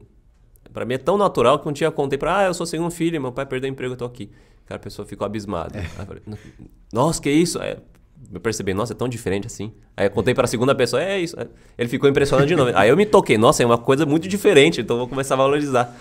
para 0.72 0.84
mim 0.84 0.94
é 0.94 0.98
tão 0.98 1.16
natural 1.16 1.58
que 1.58 1.68
um 1.68 1.72
dia 1.72 1.86
eu 1.86 1.92
contei 1.92 2.18
para, 2.18 2.38
ah, 2.38 2.44
eu 2.44 2.54
sou 2.54 2.66
segundo 2.66 2.90
filho, 2.90 3.20
meu 3.20 3.32
pai 3.32 3.46
perdeu 3.46 3.70
o 3.70 3.72
emprego, 3.72 3.94
eu 3.94 3.98
tô 3.98 4.04
aqui. 4.04 4.30
Cara, 4.66 4.76
a 4.76 4.82
pessoa 4.82 5.06
ficou 5.06 5.24
abismada. 5.24 5.78
É. 5.78 5.82
Falei, 5.82 6.22
Nossa, 6.92 7.22
que 7.22 7.30
isso? 7.30 7.58
É, 7.60 7.78
eu 8.32 8.40
percebi, 8.40 8.74
nossa, 8.74 8.92
é 8.92 8.96
tão 8.96 9.08
diferente 9.08 9.46
assim. 9.46 9.72
Aí 9.96 10.06
eu 10.06 10.10
contei 10.10 10.34
para 10.34 10.44
a 10.44 10.48
segunda 10.48 10.74
pessoa, 10.74 11.02
é 11.02 11.18
isso. 11.18 11.36
Ele 11.76 11.88
ficou 11.88 12.08
impressionado 12.08 12.46
de 12.46 12.56
novo. 12.56 12.70
Aí 12.74 12.88
eu 12.88 12.96
me 12.96 13.06
toquei, 13.06 13.38
nossa, 13.38 13.62
é 13.62 13.66
uma 13.66 13.78
coisa 13.78 14.04
muito 14.06 14.28
diferente, 14.28 14.80
então 14.80 14.96
vou 14.96 15.08
começar 15.08 15.34
a 15.34 15.38
valorizar. 15.38 15.96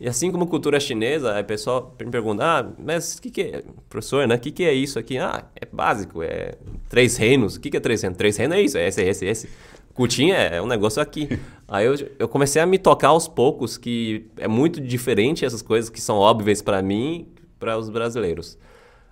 E 0.00 0.08
assim 0.08 0.30
como 0.30 0.46
cultura 0.46 0.80
chinesa, 0.80 1.38
o 1.38 1.44
pessoal 1.44 1.94
me 2.00 2.10
pergunta, 2.10 2.44
ah, 2.44 2.66
mas 2.78 3.14
o 3.14 3.22
que, 3.22 3.30
que 3.30 3.40
é, 3.40 3.62
professor, 3.88 4.26
né? 4.26 4.34
O 4.34 4.38
que, 4.38 4.50
que 4.50 4.64
é 4.64 4.72
isso 4.72 4.98
aqui? 4.98 5.18
Ah, 5.18 5.44
é 5.54 5.66
básico, 5.70 6.22
é 6.22 6.54
três 6.88 7.16
reinos. 7.16 7.56
O 7.56 7.60
que, 7.60 7.70
que 7.70 7.76
é 7.76 7.80
três 7.80 8.02
reinos? 8.02 8.18
Três 8.18 8.36
reinos 8.36 8.56
é 8.56 8.60
isso, 8.60 8.78
é 8.78 8.88
esse, 8.88 9.02
é 9.02 9.08
esse, 9.08 9.26
é 9.26 9.30
esse. 9.30 9.48
Cutinha 9.94 10.34
é, 10.34 10.56
é 10.56 10.62
um 10.62 10.66
negócio 10.66 11.00
aqui. 11.00 11.38
Aí 11.68 11.86
eu, 11.86 11.94
eu 12.18 12.28
comecei 12.28 12.60
a 12.60 12.66
me 12.66 12.78
tocar 12.78 13.08
aos 13.08 13.28
poucos 13.28 13.78
que 13.78 14.26
é 14.36 14.48
muito 14.48 14.80
diferente 14.80 15.44
essas 15.44 15.62
coisas 15.62 15.88
que 15.88 16.00
são 16.00 16.16
óbvias 16.16 16.60
para 16.60 16.82
mim, 16.82 17.28
para 17.58 17.78
os 17.78 17.88
brasileiros. 17.88 18.58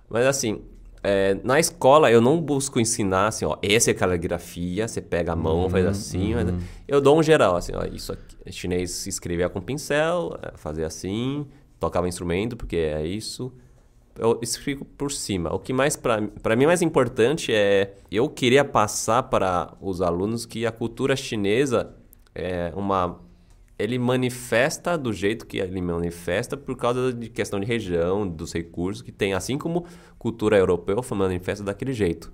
Mas 0.09 0.25
assim, 0.25 0.61
é, 1.03 1.37
na 1.43 1.59
escola 1.59 2.09
eu 2.09 2.21
não 2.21 2.39
busco 2.39 2.79
ensinar 2.79 3.27
assim, 3.27 3.43
ó, 3.43 3.57
essa 3.61 3.91
é 3.91 3.93
caligrafia, 3.93 4.87
você 4.87 5.01
pega 5.01 5.33
a 5.33 5.35
mão, 5.35 5.63
uhum, 5.63 5.69
faz 5.69 5.85
assim. 5.85 6.33
Uhum. 6.33 6.59
Eu 6.87 7.01
dou 7.01 7.19
um 7.19 7.23
geral, 7.23 7.57
assim, 7.57 7.73
ó, 7.75 7.83
isso 7.83 8.13
aqui, 8.13 8.51
chinês 8.51 9.05
escrevia 9.05 9.49
com 9.49 9.59
pincel, 9.61 10.37
é, 10.41 10.57
fazer 10.57 10.85
assim, 10.85 11.45
tocava 11.77 12.07
instrumento, 12.07 12.55
porque 12.55 12.77
é 12.77 13.05
isso. 13.05 13.51
Eu 14.17 14.39
explico 14.41 14.85
por 14.85 15.11
cima. 15.11 15.53
O 15.53 15.59
que 15.59 15.73
mais 15.73 15.95
para 15.97 16.55
mim 16.55 16.67
mais 16.67 16.81
importante 16.83 17.51
é 17.51 17.95
eu 18.11 18.29
queria 18.29 18.63
passar 18.63 19.23
para 19.23 19.73
os 19.81 20.01
alunos 20.01 20.45
que 20.45 20.65
a 20.67 20.71
cultura 20.71 21.15
chinesa 21.15 21.95
é 22.33 22.71
uma 22.75 23.19
ele 23.77 23.97
manifesta 23.97 24.97
do 24.97 25.11
jeito 25.11 25.45
que 25.45 25.57
ele 25.57 25.81
manifesta 25.81 26.55
por 26.55 26.75
causa 26.75 27.11
de 27.11 27.29
questão 27.29 27.59
de 27.59 27.65
região, 27.65 28.27
dos 28.27 28.53
recursos 28.53 29.01
que 29.01 29.11
tem, 29.11 29.33
assim 29.33 29.57
como 29.57 29.85
cultura 30.17 30.57
europeia 30.57 30.97
manifesta 31.15 31.63
daquele 31.63 31.93
jeito. 31.93 32.31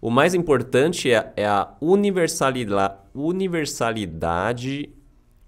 O 0.00 0.10
mais 0.10 0.34
importante 0.34 1.10
é, 1.10 1.32
é 1.36 1.46
a 1.46 1.74
universalidade, 1.80 2.94
universalidade 3.14 4.90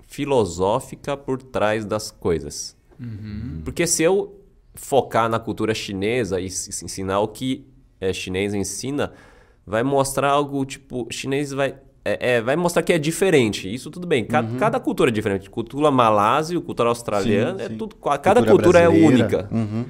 filosófica 0.06 1.16
por 1.16 1.42
trás 1.42 1.84
das 1.84 2.10
coisas. 2.10 2.76
Uhum. 2.98 3.60
Porque 3.64 3.86
se 3.86 4.02
eu 4.02 4.40
focar 4.74 5.28
na 5.28 5.38
cultura 5.38 5.74
chinesa 5.74 6.40
e 6.40 6.46
ensinar 6.46 7.20
o 7.20 7.28
que 7.28 7.66
é, 8.00 8.12
chinês 8.12 8.54
ensina, 8.54 9.12
vai 9.66 9.82
mostrar 9.82 10.30
algo 10.30 10.64
tipo, 10.64 11.06
chinês 11.10 11.52
vai 11.52 11.76
é, 12.08 12.36
é, 12.36 12.40
vai 12.40 12.56
mostrar 12.56 12.82
que 12.82 12.92
é 12.92 12.98
diferente. 12.98 13.72
Isso 13.72 13.90
tudo 13.90 14.06
bem. 14.06 14.24
Cada, 14.24 14.48
uhum. 14.48 14.56
cada 14.58 14.80
cultura 14.80 15.10
é 15.10 15.12
diferente. 15.12 15.50
Cultura 15.50 15.90
malásia, 15.90 16.60
cultura 16.60 16.88
australiana, 16.88 17.58
sim, 17.58 17.64
é 17.64 17.68
sim. 17.68 17.76
tudo. 17.76 17.96
Cada 17.96 18.40
cultura, 18.40 18.50
cultura 18.50 18.78
é 18.80 18.88
única. 18.88 19.48
Uhum. 19.50 19.84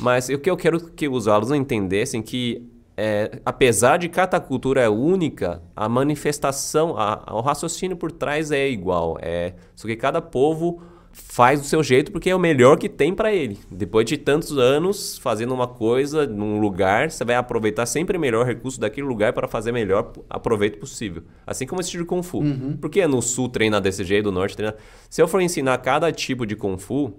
Mas 0.00 0.28
o 0.28 0.38
que 0.38 0.50
eu 0.50 0.56
quero 0.56 0.80
que 0.80 1.08
os 1.08 1.26
alunos 1.26 1.50
entendessem 1.52 2.22
que 2.22 2.62
é, 2.96 3.40
apesar 3.44 3.96
de 3.96 4.08
cada 4.08 4.40
cultura 4.40 4.80
é 4.80 4.88
única, 4.88 5.62
a 5.76 5.88
manifestação, 5.88 6.96
a, 6.98 7.32
o 7.32 7.40
raciocínio 7.40 7.96
por 7.96 8.10
trás 8.10 8.50
é 8.50 8.68
igual. 8.68 9.16
É, 9.22 9.54
só 9.76 9.86
que 9.86 9.94
cada 9.94 10.20
povo 10.20 10.82
faz 11.12 11.60
do 11.60 11.66
seu 11.66 11.82
jeito 11.82 12.12
porque 12.12 12.30
é 12.30 12.34
o 12.34 12.38
melhor 12.38 12.76
que 12.76 12.88
tem 12.88 13.14
para 13.14 13.32
ele. 13.32 13.58
Depois 13.70 14.06
de 14.06 14.16
tantos 14.16 14.56
anos 14.56 15.18
fazendo 15.18 15.52
uma 15.54 15.66
coisa 15.66 16.26
num 16.26 16.60
lugar, 16.60 17.10
você 17.10 17.24
vai 17.24 17.36
aproveitar 17.36 17.86
sempre 17.86 18.16
o 18.16 18.20
melhor 18.20 18.46
recurso 18.46 18.80
daquele 18.80 19.06
lugar 19.06 19.32
para 19.32 19.48
fazer 19.48 19.72
melhor 19.72 20.12
aproveito 20.28 20.78
possível. 20.78 21.22
Assim 21.46 21.66
como 21.66 21.80
esse 21.80 21.90
de 21.90 22.04
Kung 22.04 22.22
Fu. 22.22 22.38
Uhum. 22.38 22.76
Porque 22.80 23.06
no 23.06 23.22
sul 23.22 23.48
treina 23.48 23.80
desse 23.80 24.04
jeito, 24.04 24.26
no 24.26 24.38
norte 24.38 24.56
treina... 24.56 24.76
Se 25.08 25.22
eu 25.22 25.28
for 25.28 25.40
ensinar 25.40 25.78
cada 25.78 26.10
tipo 26.12 26.46
de 26.46 26.54
Kung 26.56 26.78
Fu, 26.78 27.12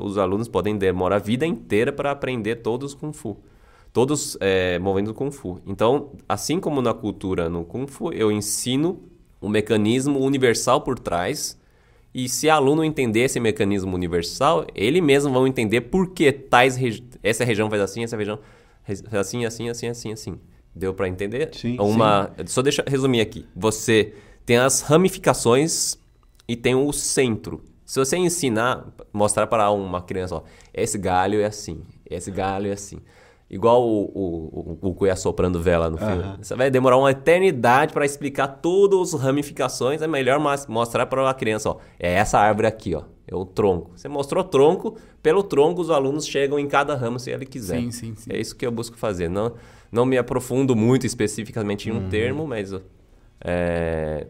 os 0.00 0.16
alunos 0.16 0.48
podem 0.48 0.76
demorar 0.76 1.16
a 1.16 1.18
vida 1.18 1.46
inteira 1.46 1.92
para 1.92 2.10
aprender 2.10 2.56
todos 2.56 2.92
os 2.92 2.98
Kung 2.98 3.12
Fu. 3.12 3.38
Todos 3.92 4.36
é, 4.40 4.78
movendo 4.78 5.14
Kung 5.14 5.30
Fu. 5.30 5.60
Então, 5.66 6.12
assim 6.28 6.60
como 6.60 6.82
na 6.82 6.92
cultura 6.92 7.48
no 7.48 7.64
Kung 7.64 7.86
Fu, 7.86 8.12
eu 8.12 8.30
ensino 8.30 9.02
o 9.40 9.48
mecanismo 9.48 10.18
universal 10.20 10.80
por 10.80 10.98
trás 10.98 11.58
e 12.16 12.30
se 12.30 12.46
o 12.46 12.50
aluno 12.50 12.82
entender 12.82 13.24
esse 13.24 13.38
mecanismo 13.38 13.94
universal, 13.94 14.66
ele 14.74 15.02
mesmo 15.02 15.30
vai 15.34 15.46
entender 15.46 15.82
por 15.82 16.14
que 16.14 16.32
tais 16.32 16.74
regi 16.74 17.04
essa 17.22 17.44
região 17.44 17.68
faz 17.68 17.82
assim, 17.82 18.04
essa 18.04 18.16
região 18.16 18.38
faz 18.82 19.04
assim, 19.12 19.44
assim, 19.44 19.68
assim, 19.68 19.88
assim, 19.88 20.12
assim. 20.12 20.40
Deu 20.74 20.94
para 20.94 21.08
entender? 21.08 21.50
Sim, 21.54 21.78
Uma, 21.78 22.32
sim. 22.38 22.46
Só 22.46 22.62
deixa 22.62 22.82
eu 22.86 22.90
resumir 22.90 23.20
aqui. 23.20 23.44
Você 23.54 24.14
tem 24.46 24.56
as 24.56 24.80
ramificações 24.80 25.98
e 26.48 26.56
tem 26.56 26.74
o 26.74 26.90
centro. 26.90 27.62
Se 27.84 27.98
você 27.98 28.16
ensinar, 28.16 28.86
mostrar 29.12 29.46
para 29.46 29.70
uma 29.70 30.00
criança, 30.00 30.36
ó, 30.36 30.42
esse 30.72 30.96
galho 30.96 31.42
é 31.42 31.44
assim, 31.44 31.82
esse 32.08 32.30
galho 32.30 32.68
é 32.68 32.72
assim. 32.72 32.98
Igual 33.48 33.86
o, 33.86 34.10
o, 34.12 34.78
o, 34.82 34.96
o 34.98 35.16
soprando 35.16 35.62
vela 35.62 35.88
no 35.88 35.96
filme. 35.96 36.22
Uhum. 36.22 36.36
Você 36.42 36.56
vai 36.56 36.68
demorar 36.68 36.96
uma 36.96 37.12
eternidade 37.12 37.92
para 37.92 38.04
explicar 38.04 38.48
todas 38.48 39.14
as 39.14 39.20
ramificações. 39.20 40.02
É 40.02 40.06
melhor 40.08 40.40
mostrar 40.68 41.06
para 41.06 41.30
a 41.30 41.34
criança, 41.34 41.70
ó. 41.70 41.76
É 41.98 42.14
essa 42.14 42.38
árvore 42.38 42.66
aqui, 42.66 42.94
ó. 42.94 43.04
É 43.28 43.34
o 43.34 43.44
tronco. 43.44 43.92
Você 43.94 44.08
mostrou 44.08 44.42
o 44.42 44.46
tronco, 44.46 44.96
pelo 45.22 45.44
tronco 45.44 45.80
os 45.80 45.90
alunos 45.90 46.26
chegam 46.26 46.58
em 46.58 46.66
cada 46.66 46.94
ramo 46.96 47.20
se 47.20 47.30
ele 47.30 47.46
quiser. 47.46 47.80
Sim, 47.80 47.90
sim, 47.92 48.14
sim. 48.16 48.30
É 48.32 48.38
isso 48.38 48.54
que 48.54 48.66
eu 48.66 48.72
busco 48.72 48.96
fazer. 48.96 49.28
Não, 49.28 49.52
não 49.92 50.04
me 50.04 50.18
aprofundo 50.18 50.74
muito 50.74 51.06
especificamente 51.06 51.88
em 51.88 51.92
um 51.92 52.02
uhum. 52.02 52.08
termo, 52.08 52.46
mas 52.48 52.72
é, 53.40 54.26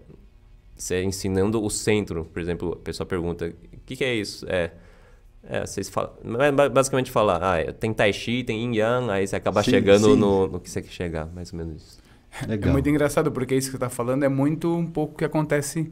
você 0.75 1.03
ensinando 1.03 1.63
o 1.63 1.71
centro. 1.71 2.27
Por 2.27 2.41
exemplo, 2.41 2.73
a 2.73 2.85
pessoa 2.85 3.07
pergunta, 3.07 3.47
o 3.47 3.79
que, 3.87 3.97
que 3.97 4.05
é 4.05 4.15
isso? 4.15 4.47
É 4.47 4.73
É, 5.49 5.67
vocês 5.67 5.89
falam. 5.89 6.13
Basicamente 6.73 7.11
falar, 7.11 7.43
ah, 7.43 7.73
tem 7.73 7.93
Tai 7.93 8.13
Chi, 8.13 8.43
tem 8.43 8.63
Yin 8.63 8.77
Yang, 8.77 9.11
aí 9.11 9.27
você 9.27 9.37
acaba 9.37 9.63
Sim, 9.63 9.71
chegando 9.71 10.15
sim. 10.15 10.17
no, 10.17 10.49
no 10.49 10.61
que 10.61 10.69
você 10.69 10.83
quer 10.83 10.91
chegar, 10.91 11.27
mais 11.35 11.53
ou 11.53 11.59
menos 11.59 11.83
isso. 11.83 12.07
É 12.49 12.71
muito 12.71 12.89
engraçado, 12.89 13.33
porque 13.33 13.55
isso 13.55 13.69
que 13.69 13.73
você 13.73 13.77
está 13.77 13.89
falando 13.89 14.25
é 14.25 14.29
muito 14.29 14.75
um 14.75 14.87
pouco 14.87 15.15
o 15.15 15.17
que 15.17 15.25
acontece 15.25 15.91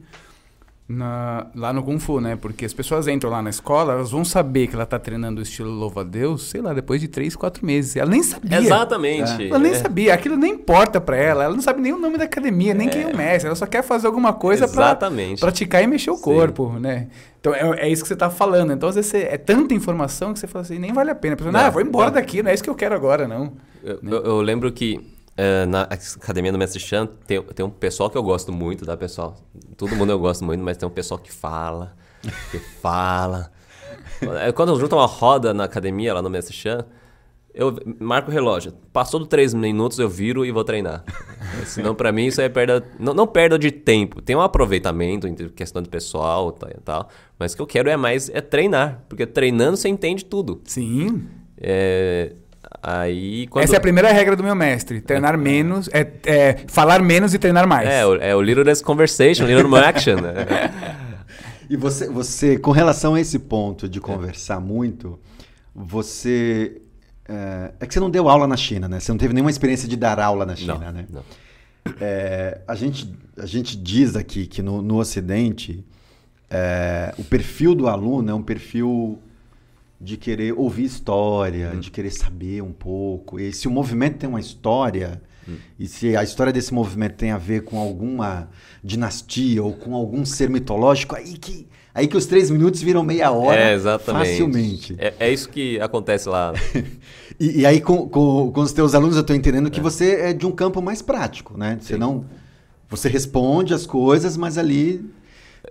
na- 0.87 1.47
lá 1.55 1.73
no 1.73 1.81
Kung 1.81 1.97
Fu, 1.97 2.19
né? 2.21 2.35
Porque 2.35 2.63
as 2.63 2.71
pessoas 2.73 3.07
entram 3.07 3.31
lá 3.31 3.41
na 3.41 3.49
escola, 3.49 3.93
elas 3.93 4.11
vão 4.11 4.23
saber 4.23 4.67
que 4.67 4.75
ela 4.75 4.83
está 4.83 4.99
treinando 4.99 5.39
o 5.39 5.43
estilo 5.43 5.71
louva-a-Deus, 5.71 6.49
sei 6.49 6.61
lá, 6.61 6.73
depois 6.73 7.01
de 7.01 7.07
três, 7.07 7.35
quatro 7.35 7.65
meses. 7.65 7.95
Ela 7.95 8.09
nem 8.11 8.21
sabia. 8.21 8.59
Exatamente. 8.59 9.47
Ela 9.49 9.57
nem 9.57 9.71
é. 9.71 9.75
sabia, 9.75 10.13
aquilo 10.13 10.35
nem 10.37 10.53
importa 10.53 11.01
pra 11.01 11.17
ela, 11.17 11.43
ela 11.45 11.55
não 11.55 11.61
sabe 11.61 11.81
nem 11.81 11.91
o 11.91 11.97
nome 11.97 12.17
da 12.19 12.25
academia, 12.25 12.73
nem 12.75 12.87
quem 12.87 13.01
é 13.01 13.07
o 13.07 13.17
mestre, 13.17 13.47
ela 13.47 13.55
só 13.55 13.65
quer 13.65 13.83
fazer 13.83 14.05
alguma 14.05 14.33
coisa 14.33 14.67
pra 14.67 14.85
Exatamente. 14.85 15.39
praticar 15.39 15.83
e 15.83 15.87
mexer 15.87 16.11
o 16.11 16.17
Sim. 16.17 16.21
corpo, 16.21 16.73
né? 16.79 17.07
Então 17.41 17.53
é, 17.53 17.87
é 17.87 17.89
isso 17.89 18.03
que 18.03 18.07
você 18.07 18.15
tá 18.15 18.29
falando. 18.29 18.71
Então 18.71 18.87
às 18.89 18.93
vezes 18.95 19.09
você- 19.09 19.23
é 19.23 19.37
tanta 19.37 19.73
informação 19.73 20.33
que 20.33 20.39
você 20.39 20.45
fala 20.47 20.63
assim, 20.63 20.77
nem 20.77 20.93
vale 20.93 21.09
a 21.09 21.15
pena. 21.15 21.33
A 21.33 21.37
pessoa, 21.37 21.51
Não, 21.51 21.59
ah, 21.61 21.69
vou 21.71 21.81
embora 21.81 22.11
daqui, 22.11 22.43
não 22.43 22.51
é 22.51 22.53
isso 22.53 22.63
que 22.63 22.69
eu 22.69 22.75
quero 22.75 22.93
agora, 22.93 23.27
não. 23.27 23.53
Eu, 23.83 23.99
eu- 24.03 24.23
eu 24.23 24.41
lembro 24.41 24.71
que 24.71 24.99
eh, 25.37 25.65
na 25.65 25.81
academia 25.81 26.51
do 26.51 26.57
Mestre 26.57 26.79
Chan 26.79 27.07
tem, 27.27 27.41
tem 27.41 27.65
um 27.65 27.69
pessoal 27.69 28.09
que 28.09 28.17
eu 28.17 28.23
gosto 28.23 28.51
muito, 28.51 28.85
tá, 28.85 28.95
pessoal? 28.95 29.35
Todo 29.75 29.95
mundo 29.95 30.11
eu 30.11 30.19
gosto 30.19 30.45
muito, 30.45 30.63
mas 30.63 30.77
tem 30.77 30.87
um 30.87 30.91
pessoal 30.91 31.19
que 31.19 31.31
fala, 31.31 31.95
que 32.51 32.59
fala. 32.59 33.51
Eh, 34.21 34.51
Quando 34.53 34.69
eu 34.69 34.79
junto 34.79 34.95
uma 34.95 35.05
roda 35.05 35.53
na 35.53 35.65
academia 35.65 36.13
lá 36.13 36.21
no 36.21 36.29
Mestre 36.29 36.55
Chan, 36.55 36.85
eu 37.55 37.73
marco 37.99 38.29
o 38.29 38.33
relógio. 38.33 38.73
Passou 38.91 39.19
dos 39.19 39.29
três 39.29 39.53
minutos, 39.53 39.97
eu 39.97 40.09
viro 40.09 40.45
e 40.45 40.51
vou 40.51 40.63
treinar. 40.63 41.03
Senão, 41.65 41.95
pra 41.95 42.11
mim, 42.11 42.25
isso 42.25 42.41
é 42.41 42.49
perda. 42.49 42.85
Não, 42.99 43.13
não 43.13 43.25
perda 43.25 43.57
de 43.57 43.71
tempo. 43.71 44.21
Tem 44.21 44.35
um 44.35 44.41
aproveitamento 44.41 45.25
em 45.25 45.33
questão 45.33 45.81
de 45.81 45.87
pessoal 45.87 46.51
tá, 46.51 46.69
e 46.69 46.79
tal. 46.81 47.09
Mas 47.39 47.53
o 47.53 47.55
que 47.55 47.61
eu 47.61 47.67
quero 47.67 47.89
é 47.89 47.95
mais 47.95 48.29
é 48.29 48.41
treinar. 48.41 49.03
Porque 49.07 49.25
treinando 49.25 49.77
você 49.77 49.87
entende 49.87 50.25
tudo. 50.25 50.61
Sim. 50.65 51.27
É, 51.57 52.33
aí 52.87 53.47
quando... 53.47 53.63
Essa 53.63 53.75
é 53.75 53.77
a 53.77 53.81
primeira 53.81 54.11
regra 54.11 54.35
do 54.35 54.43
meu 54.43 54.53
mestre. 54.55 55.01
Treinar 55.01 55.37
menos, 55.37 55.89
é, 55.91 56.07
é 56.25 56.57
falar 56.67 57.01
menos 57.01 57.33
e 57.33 57.39
treinar 57.39 57.67
mais. 57.67 57.89
É, 57.89 58.05
o- 58.05 58.15
é 58.15 58.35
o 58.35 58.41
Little 58.41 58.63
Less 58.63 58.83
Conversation, 58.83 59.45
Little 59.45 59.67
More 59.69 59.83
Action. 59.85 60.15
né? 60.21 60.33
E 61.67 61.75
você, 61.75 62.07
você, 62.07 62.59
com 62.59 62.69
relação 62.69 63.15
a 63.15 63.19
esse 63.19 63.39
ponto 63.39 63.89
de 63.89 63.99
conversar 63.99 64.59
muito, 64.59 65.19
você. 65.73 66.79
É, 67.27 67.71
é 67.79 67.85
que 67.87 67.93
você 67.95 67.99
não 67.99 68.11
deu 68.11 68.29
aula 68.29 68.45
na 68.47 68.55
China, 68.55 68.87
né? 68.87 68.99
Você 68.99 69.11
não 69.11 69.17
teve 69.17 69.33
nenhuma 69.33 69.49
experiência 69.49 69.87
de 69.87 69.95
dar 69.97 70.19
aula 70.19 70.45
na 70.45 70.55
China, 70.55 70.75
Não, 70.75 70.91
né? 70.91 71.05
não. 71.09 71.23
É, 71.99 72.61
a, 72.67 72.75
gente, 72.75 73.11
a 73.35 73.47
gente 73.47 73.75
diz 73.75 74.15
aqui 74.15 74.45
que 74.45 74.61
no, 74.61 74.79
no 74.83 74.97
Ocidente 74.97 75.83
é, 76.51 77.13
o 77.17 77.23
perfil 77.23 77.73
do 77.73 77.87
aluno 77.87 78.29
é 78.29 78.33
um 78.35 78.43
perfil 78.43 79.17
de 79.99 80.17
querer 80.17 80.53
ouvir 80.57 80.83
história, 80.85 81.71
Uhum. 81.73 81.79
de 81.79 81.89
querer 81.91 82.11
saber 82.11 82.61
um 82.61 82.71
pouco. 82.71 83.39
E 83.39 83.51
se 83.53 83.67
o 83.67 83.71
movimento 83.71 84.17
tem 84.17 84.29
uma 84.29 84.39
história, 84.39 85.21
Hum. 85.47 85.55
e 85.79 85.87
se 85.87 86.15
a 86.17 86.23
história 86.23 86.51
desse 86.51 86.73
movimento 86.73 87.13
tem 87.15 87.31
a 87.31 87.37
ver 87.37 87.63
com 87.63 87.77
alguma 87.79 88.49
dinastia 88.83 89.63
ou 89.63 89.73
com 89.73 89.95
algum 89.95 90.25
ser 90.25 90.49
mitológico, 90.49 91.15
aí 91.15 91.37
que, 91.37 91.67
aí 91.93 92.07
que 92.07 92.17
os 92.17 92.25
três 92.25 92.49
minutos 92.49 92.81
viram 92.81 93.03
meia 93.03 93.31
hora 93.31 93.59
é, 93.59 93.73
exatamente. 93.73 94.27
facilmente. 94.29 94.95
É, 94.97 95.13
é 95.19 95.31
isso 95.31 95.47
que 95.49 95.79
acontece 95.79 96.27
lá. 96.29 96.53
E, 97.37 97.59
e 97.61 97.65
aí, 97.65 97.81
com, 97.81 98.07
com, 98.07 98.49
com 98.49 98.61
os 98.61 98.71
teus 98.71 98.95
alunos, 98.95 99.17
eu 99.17 99.21
estou 99.21 99.35
entendendo 99.35 99.67
É. 99.67 99.69
que 99.69 99.81
você 99.81 100.21
é 100.21 100.31
de 100.33 100.45
um 100.45 100.51
campo 100.53 100.81
mais 100.81 101.01
prático, 101.01 101.57
né? 101.57 101.77
Você 101.81 101.97
não. 101.97 102.23
Você 102.87 103.09
responde 103.09 103.73
as 103.73 103.85
coisas, 103.85 104.37
mas 104.37 104.57
ali. 104.57 105.03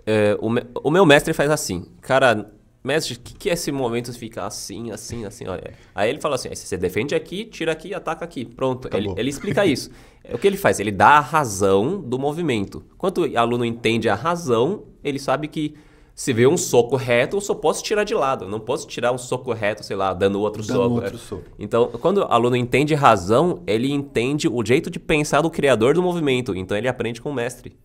É, 0.05 0.37
o, 0.39 0.47
me- 0.47 0.63
o 0.83 0.91
meu 0.91 1.07
mestre 1.07 1.33
faz 1.33 1.49
assim. 1.49 1.87
Cara, 2.01 2.51
mestre, 2.85 3.15
o 3.15 3.19
que, 3.19 3.33
que 3.33 3.49
é 3.49 3.53
esse 3.53 3.71
momento 3.71 4.11
ficar 4.13 4.45
assim, 4.47 4.91
assim, 4.91 5.25
assim? 5.25 5.47
Olha. 5.47 5.73
Aí 5.93 6.09
ele 6.09 6.19
fala 6.21 6.35
assim: 6.35 6.49
você 6.53 6.77
defende 6.77 7.15
aqui, 7.15 7.45
tira 7.45 7.71
aqui, 7.71 7.93
ataca 7.93 8.23
aqui. 8.23 8.45
Pronto. 8.45 8.89
Ele, 8.95 9.13
ele 9.17 9.29
explica 9.29 9.65
isso. 9.67 9.89
É, 10.23 10.33
O 10.35 10.37
que 10.37 10.45
ele 10.47 10.57
faz? 10.57 10.79
Ele 10.79 10.91
dá 10.91 11.09
a 11.17 11.19
razão 11.19 11.99
do 12.01 12.17
movimento. 12.19 12.83
Quando 12.97 13.19
o 13.25 13.37
aluno 13.37 13.65
entende 13.65 14.07
a 14.09 14.15
razão, 14.15 14.83
ele 15.03 15.19
sabe 15.19 15.47
que 15.47 15.75
se 16.13 16.31
vê 16.31 16.47
um 16.47 16.55
soco 16.55 16.95
reto, 16.95 17.35
eu 17.35 17.41
só 17.41 17.53
posso 17.53 17.83
tirar 17.83 18.05
de 18.05 18.13
lado. 18.13 18.45
Eu 18.45 18.49
não 18.49 18.59
posso 18.59 18.87
tirar 18.87 19.11
um 19.11 19.17
soco 19.17 19.51
reto, 19.51 19.83
sei 19.83 19.97
lá, 19.97 20.13
dando 20.13 20.39
outro 20.39 20.61
Dando 20.65 20.77
soco. 20.77 20.95
outro 20.95 21.15
É. 21.15 21.19
soco. 21.19 21.43
Então, 21.59 21.87
quando 21.99 22.19
o 22.19 22.23
aluno 22.23 22.55
entende 22.55 22.93
razão, 22.95 23.61
ele 23.67 23.91
entende 23.91 24.47
o 24.47 24.65
jeito 24.65 24.89
de 24.89 24.97
pensar 24.97 25.41
do 25.41 25.49
criador 25.49 25.93
do 25.93 26.01
movimento. 26.01 26.55
Então, 26.55 26.77
ele 26.77 26.87
aprende 26.87 27.21
com 27.21 27.29
o 27.31 27.33
mestre. 27.33 27.75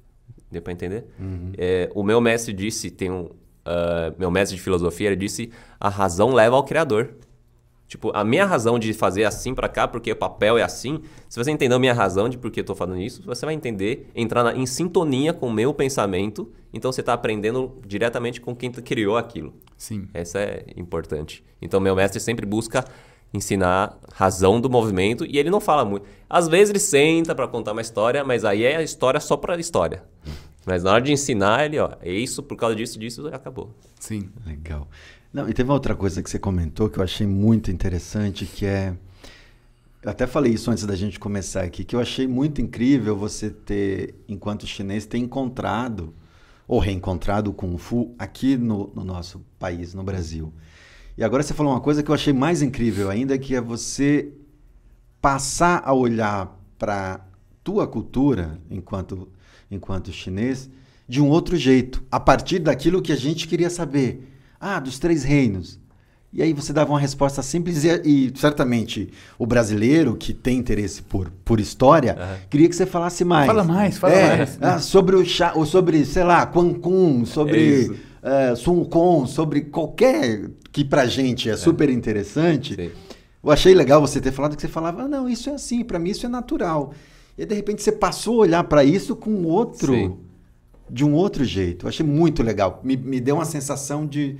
Deu 0.49 0.63
pra 0.63 0.73
entender? 0.73 1.07
É, 1.59 1.91
o 1.93 2.03
meu 2.05 2.21
mestre 2.21 2.53
disse, 2.53 2.89
tem 2.91 3.11
um... 3.11 3.31
ah, 3.65 4.13
meu 4.19 4.31
mestre 4.31 4.57
de 4.57 4.63
filosofia, 4.63 5.09
ele 5.09 5.17
disse, 5.17 5.51
a 5.79 5.89
razão 5.89 6.33
leva 6.33 6.57
ao 6.57 6.65
criador. 6.65 7.11
Tipo, 7.89 8.13
a 8.15 8.23
minha 8.23 8.47
razão 8.47 8.79
de 8.79 8.93
fazer 8.95 9.25
assim 9.25 9.53
pra 9.53 9.69
cá, 9.69 9.89
porque 9.89 10.13
o 10.13 10.17
papel 10.17 10.57
é 10.57 10.63
assim, 10.63 11.01
se 11.29 11.37
você 11.37 11.51
entender 11.51 11.75
a 11.75 11.79
minha 11.79 11.93
razão 11.93 12.29
de 12.29 12.39
por 12.39 12.49
que 12.49 12.61
eu 12.61 12.65
tô 12.65 12.73
falando 12.73 13.01
isso, 13.01 13.21
você 13.27 13.45
vai 13.45 13.53
entender, 13.53 14.09
entrar 14.15 14.45
na- 14.45 14.55
em 14.55 14.65
sintonia 14.65 15.33
com 15.33 15.49
o 15.49 15.53
meu 15.53 15.75
pensamento, 15.75 16.53
então 16.73 16.93
você 16.93 17.03
tá 17.03 17.13
aprendendo 17.13 17.81
diretamente 17.85 18.41
com 18.41 18.55
quem 18.55 18.71
criou 18.71 19.17
aquilo. 19.17 19.53
Sim. 19.77 20.07
Essa 20.15 20.39
é 20.39 20.67
importante. 20.77 21.43
Então, 21.61 21.81
meu 21.81 21.97
mestre 21.97 22.21
sempre 22.21 22.47
busca 22.47 22.85
ensinar 23.35 23.99
razão 24.13 24.61
do 24.61 24.71
movimento 24.71 25.25
e 25.25 25.37
ele 25.37 25.51
não 25.51 25.61
fala 25.61 25.85
muito. 25.85 26.07
Às 26.29 26.47
vezes 26.47 26.71
ele 26.71 26.79
senta 26.79 27.35
para 27.35 27.49
contar 27.49 27.73
uma 27.73 27.81
história, 27.81 28.23
mas 28.23 28.45
aí 28.45 28.63
é 28.63 28.77
a 28.77 28.83
história 28.83 29.19
só 29.19 29.37
para 29.37 29.59
história. 29.59 30.05
Mas 30.71 30.85
na 30.85 30.93
hora 30.93 31.03
de 31.03 31.11
ensinar, 31.11 31.65
ele, 31.65 31.81
ó, 31.81 31.97
é 32.01 32.13
isso, 32.13 32.45
por 32.45 32.57
causa 32.57 32.77
disso, 32.77 32.97
disso, 32.97 33.27
acabou. 33.33 33.75
Sim. 33.99 34.31
Legal. 34.47 34.87
Não, 35.33 35.49
e 35.49 35.53
teve 35.53 35.69
uma 35.69 35.75
outra 35.75 35.97
coisa 35.97 36.23
que 36.23 36.31
você 36.31 36.39
comentou 36.39 36.89
que 36.89 37.01
eu 37.01 37.03
achei 37.03 37.27
muito 37.27 37.73
interessante, 37.73 38.47
que 38.47 38.65
é. 38.65 38.95
Eu 40.01 40.11
até 40.13 40.29
falei 40.29 40.53
isso 40.53 40.71
antes 40.71 40.87
da 40.87 40.95
gente 40.95 41.19
começar 41.19 41.63
aqui, 41.63 41.83
que 41.83 41.97
eu 41.97 41.99
achei 41.99 42.29
muito 42.29 42.61
incrível 42.63 43.17
você 43.17 43.51
ter, 43.51 44.15
enquanto 44.29 44.65
chinês, 44.65 45.07
ter 45.07 45.19
encontrado 45.19 46.15
ou 46.69 46.79
reencontrado 46.79 47.51
o 47.51 47.53
Kung 47.53 47.77
Fu 47.77 48.15
aqui 48.17 48.57
no, 48.57 48.93
no 48.95 49.03
nosso 49.03 49.45
país, 49.59 49.93
no 49.93 50.05
Brasil. 50.05 50.53
E 51.19 51.25
agora 51.25 51.43
você 51.43 51.53
falou 51.53 51.73
uma 51.73 51.81
coisa 51.81 52.01
que 52.01 52.13
eu 52.13 52.15
achei 52.15 52.33
mais 52.33 52.63
incrível 52.63 53.11
ainda, 53.11 53.37
que 53.37 53.57
é 53.57 53.61
você 53.61 54.33
passar 55.21 55.83
a 55.85 55.93
olhar 55.93 56.57
para 56.79 57.27
tua 57.65 57.89
cultura 57.89 58.57
enquanto 58.71 59.29
enquanto 59.71 60.13
chinês 60.13 60.69
de 61.09 61.21
um 61.21 61.29
outro 61.29 61.57
jeito, 61.57 62.03
a 62.11 62.21
partir 62.21 62.59
daquilo 62.61 63.03
que 63.03 63.13
a 63.13 63.17
gente 63.17 63.49
queria 63.49 63.69
saber. 63.71 64.29
Ah, 64.61 64.79
dos 64.79 64.99
três 64.99 65.25
reinos. 65.25 65.79
E 66.33 66.41
aí 66.43 66.53
você 66.53 66.73
dava 66.73 66.93
uma 66.93 67.01
resposta 67.01 67.43
simples 67.43 67.83
e, 67.83 67.89
e 68.05 68.33
certamente 68.39 69.11
o 69.37 69.45
brasileiro 69.45 70.15
que 70.17 70.33
tem 70.33 70.59
interesse 70.59 71.03
por, 71.03 71.29
por 71.45 71.59
história 71.59 72.17
queria 72.49 72.69
que 72.69 72.77
você 72.77 72.87
falasse 72.87 73.25
mais. 73.25 73.47
Fala 73.49 73.65
mais, 73.65 73.99
fala 73.99 74.13
É, 74.15 74.37
mais. 74.37 74.59
ah, 74.61 74.79
sobre 74.79 75.17
o 75.17 75.25
chá, 75.25 75.53
ou 75.57 75.67
sobre, 75.67 76.05
sei 76.05 76.23
lá, 76.23 76.47
Quan 76.47 76.73
Kun, 76.75 77.23
É 77.23 77.27
sobre 77.27 77.61
isso. 77.81 77.97
eh, 78.23 78.55
Sun 78.55 78.75
Wukong, 78.75 79.29
sobre 79.29 79.63
qualquer 79.63 80.49
que 80.71 80.85
pra 80.85 81.07
gente 81.07 81.51
é 81.51 81.57
super 81.57 81.91
interessante. 81.91 82.77
Sim. 82.77 82.91
Eu 83.43 83.51
achei 83.51 83.75
legal 83.75 84.01
você 84.01 84.21
ter 84.21 84.31
falado 84.31 84.55
que 84.55 84.63
você 84.63 84.69
falava, 84.69 85.03
ah, 85.03 85.09
não, 85.09 85.29
isso 85.29 85.51
é 85.51 85.55
assim, 85.55 85.83
pra 85.83 85.99
mim 85.99 86.11
isso 86.11 86.27
é 86.27 86.29
natural. 86.29 86.93
E 87.41 87.47
de 87.47 87.55
repente 87.55 87.83
você 87.83 87.91
passou 87.91 88.35
a 88.35 88.39
olhar 88.43 88.65
pra 88.65 88.85
isso 88.85 89.17
com 89.17 89.45
outro, 89.45 89.95
Sim. 89.95 90.15
de 90.91 91.07
um 91.07 91.15
outro 91.15 91.43
jeito. 91.43 91.87
Eu 91.87 91.89
achei 91.89 92.05
muito 92.05 92.43
legal. 92.43 92.83
Me, 92.85 92.99
me 92.99 93.19
deu 93.19 93.37
uma 93.37 93.47
sensação 93.47 94.07
de 94.07 94.37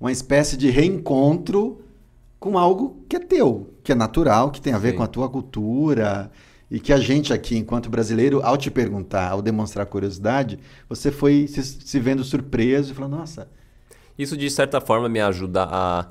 uma 0.00 0.10
espécie 0.10 0.56
de 0.56 0.68
reencontro 0.68 1.80
com 2.40 2.58
algo 2.58 3.04
que 3.08 3.14
é 3.14 3.20
teu, 3.20 3.70
que 3.84 3.92
é 3.92 3.94
natural, 3.94 4.50
que 4.50 4.60
tem 4.60 4.72
a 4.72 4.78
ver 4.78 4.90
Sim. 4.90 4.96
com 4.96 5.02
a 5.04 5.06
tua 5.06 5.28
cultura. 5.28 6.28
E 6.68 6.80
que 6.80 6.92
a 6.92 6.98
gente 6.98 7.32
aqui, 7.32 7.56
enquanto 7.56 7.88
brasileiro, 7.88 8.40
ao 8.42 8.56
te 8.56 8.68
perguntar, 8.68 9.30
ao 9.30 9.40
demonstrar 9.40 9.86
curiosidade, 9.86 10.58
você 10.88 11.12
foi 11.12 11.46
se, 11.46 11.62
se 11.62 12.00
vendo 12.00 12.24
surpreso 12.24 12.90
e 12.90 12.94
falou, 12.96 13.10
nossa, 13.10 13.48
Isso, 14.18 14.36
de 14.36 14.50
certa 14.50 14.80
forma, 14.80 15.08
me 15.08 15.20
ajuda 15.20 15.68
a 15.70 16.08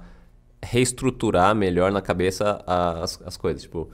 reestruturar 0.63 1.53
melhor 1.53 1.91
na 1.91 2.01
cabeça 2.01 2.63
as, 2.65 3.21
as 3.25 3.35
coisas. 3.35 3.61
Tipo, 3.63 3.89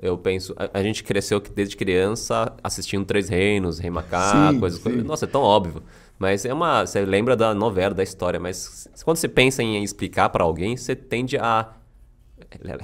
eu 0.00 0.16
penso... 0.18 0.54
A, 0.56 0.78
a 0.78 0.82
gente 0.82 1.02
cresceu 1.04 1.40
desde 1.40 1.76
criança 1.76 2.52
assistindo 2.62 3.04
Três 3.04 3.28
Reinos, 3.28 3.78
Rei 3.78 3.90
Macaco, 3.90 4.52
Sim, 4.54 4.60
coisas, 4.60 4.80
sim. 4.80 5.02
Nossa, 5.02 5.24
é 5.24 5.28
tão 5.28 5.42
óbvio. 5.42 5.82
Mas 6.18 6.44
é 6.44 6.52
uma... 6.52 6.86
Você 6.86 7.04
lembra 7.04 7.36
da 7.36 7.54
novela, 7.54 7.94
da 7.94 8.02
história, 8.02 8.38
mas 8.40 8.88
quando 9.04 9.16
você 9.16 9.28
pensa 9.28 9.62
em 9.62 9.82
explicar 9.82 10.28
para 10.28 10.44
alguém, 10.44 10.76
você 10.76 10.94
tende 10.94 11.36
a 11.36 11.68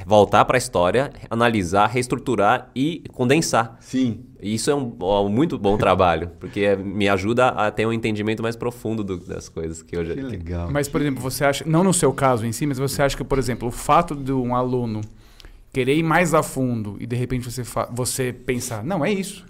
voltar 0.07 0.45
para 0.45 0.57
a 0.57 0.59
história, 0.59 1.13
analisar, 1.29 1.87
reestruturar 1.87 2.71
e 2.75 3.03
condensar. 3.13 3.77
sim, 3.81 4.21
E 4.41 4.55
Isso 4.55 4.71
é 4.71 4.75
um, 4.75 4.97
ó, 5.01 5.29
muito 5.29 5.59
bom 5.59 5.77
trabalho, 5.77 6.31
porque 6.41 6.75
me 6.77 7.09
ajuda 7.09 7.49
a 7.49 7.71
ter 7.71 7.87
um 7.87 7.93
entendimento 7.93 8.43
mais 8.43 8.57
profundo 8.57 9.05
do- 9.05 9.19
das 9.19 9.49
coisas 9.49 9.83
que 9.83 10.03
já... 10.05 10.15
que 10.15 10.21
legal. 10.23 10.71
Mas, 10.71 10.89
por 10.89 11.01
exemplo, 11.01 11.23
você 11.23 11.45
acha, 11.45 11.65
não 11.67 11.85
no 11.85 11.93
seu 11.93 12.13
caso 12.13 12.47
em 12.47 12.53
si, 12.53 12.67
mas 12.67 12.79
você 12.79 13.03
acha 13.03 13.17
que, 13.17 13.23
por 13.25 13.39
exemplo, 13.39 13.69
o 13.69 13.71
fato 13.71 14.15
de 14.17 14.33
um 14.33 14.55
aluno 14.57 15.01
querer 15.73 15.97
ir 15.97 16.03
mais 16.03 16.35
a 16.35 16.43
fundo 16.43 16.97
e 17.01 17.07
de 17.07 17.15
repente 17.17 17.51
você, 17.51 17.63
você 17.93 18.33
pensar, 18.33 18.83
não, 18.85 19.05
é 19.05 19.13
isso. 19.13 19.45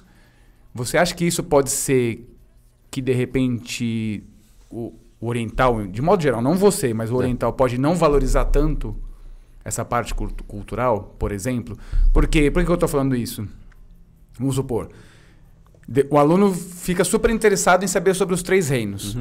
Você 0.75 0.97
acha 0.99 1.15
que 1.15 1.25
isso 1.25 1.43
pode 1.43 1.71
ser 1.71 2.29
que 2.91 3.01
de 3.01 3.13
repente 3.13 4.23
o, 4.71 4.93
o 5.21 5.27
oriental, 5.29 5.87
de 5.87 6.03
modo 6.03 6.23
geral, 6.23 6.43
não 6.43 6.55
você, 6.57 6.93
mas 6.95 7.11
o 7.11 7.17
oriental 7.17 7.53
pode 7.53 7.79
não 7.79 7.95
valorizar 7.95 8.45
tanto 8.47 8.95
essa 9.65 9.85
parte 9.85 10.15
cultu- 10.15 10.45
cultural, 10.45 11.15
por 11.19 11.33
exemplo? 11.33 11.79
Porque, 12.13 12.51
por 12.51 12.65
que 12.65 12.71
eu 12.71 12.75
estou 12.75 12.89
falando 12.89 13.15
isso? 13.17 13.47
Vamos 14.39 14.55
supor, 14.55 14.91
de- 15.89 16.07
o 16.11 16.19
aluno 16.19 16.53
fica 16.55 17.05
super 17.05 17.31
interessado 17.31 17.83
em 17.85 17.87
saber 17.87 18.15
sobre 18.15 18.35
os 18.35 18.43
três 18.43 18.69
reinos. 18.69 19.17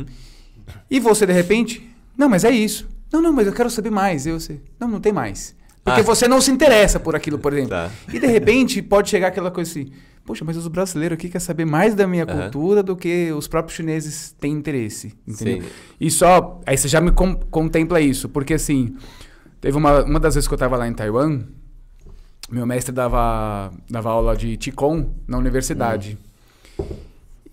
E 0.89 0.99
você, 0.99 1.25
de 1.25 1.33
repente, 1.33 1.89
não, 2.17 2.29
mas 2.29 2.43
é 2.43 2.51
isso. 2.51 2.87
Não, 3.11 3.21
não, 3.21 3.33
mas 3.33 3.47
eu 3.47 3.53
quero 3.53 3.69
saber 3.69 3.89
mais. 3.89 4.27
Eu 4.27 4.39
sei. 4.39 4.61
Não, 4.79 4.87
não 4.87 4.99
tem 4.99 5.11
mais. 5.11 5.55
Porque 5.89 6.01
Ah. 6.01 6.03
você 6.15 6.27
não 6.27 6.39
se 6.41 6.51
interessa 6.51 6.99
por 6.99 7.15
aquilo, 7.15 7.37
por 7.39 7.53
exemplo. 7.53 7.69
Tá. 7.71 7.89
E 8.13 8.19
de 8.19 8.27
repente 8.27 8.81
pode 8.81 9.09
chegar 9.09 9.27
aquela 9.27 9.49
coisa 9.51 9.69
assim: 9.71 9.91
poxa, 10.25 10.43
mas 10.45 10.55
os 10.57 10.67
brasileiros 10.67 11.15
aqui 11.17 11.27
querem 11.27 11.39
saber 11.45 11.65
mais 11.65 11.95
da 11.95 12.05
minha 12.07 12.23
Aham. 12.23 12.41
cultura 12.43 12.81
do 12.83 12.95
que 12.95 13.31
os 13.31 13.47
próprios 13.47 13.75
chineses 13.77 14.35
têm 14.39 14.53
interesse. 14.53 15.13
Entendeu? 15.27 15.61
Sim. 15.61 15.67
E 15.99 16.09
só. 16.11 16.59
Aí 16.65 16.77
você 16.77 16.87
já 16.87 16.99
me 17.01 17.11
com- 17.11 17.35
contempla 17.35 17.99
isso. 18.01 18.27
Porque 18.29 18.53
assim, 18.53 18.95
teve 19.61 19.77
uma, 19.77 20.03
uma 20.03 20.19
das 20.19 20.35
vezes 20.35 20.47
que 20.47 20.53
eu 20.53 20.57
tava 20.57 20.77
lá 20.77 20.87
em 20.87 20.93
Taiwan, 20.93 21.41
meu 22.51 22.65
mestre 22.65 22.91
dava, 22.93 23.71
dava 23.89 24.09
aula 24.09 24.35
de 24.35 24.57
Qigong 24.57 25.07
na 25.27 25.37
universidade. 25.37 26.17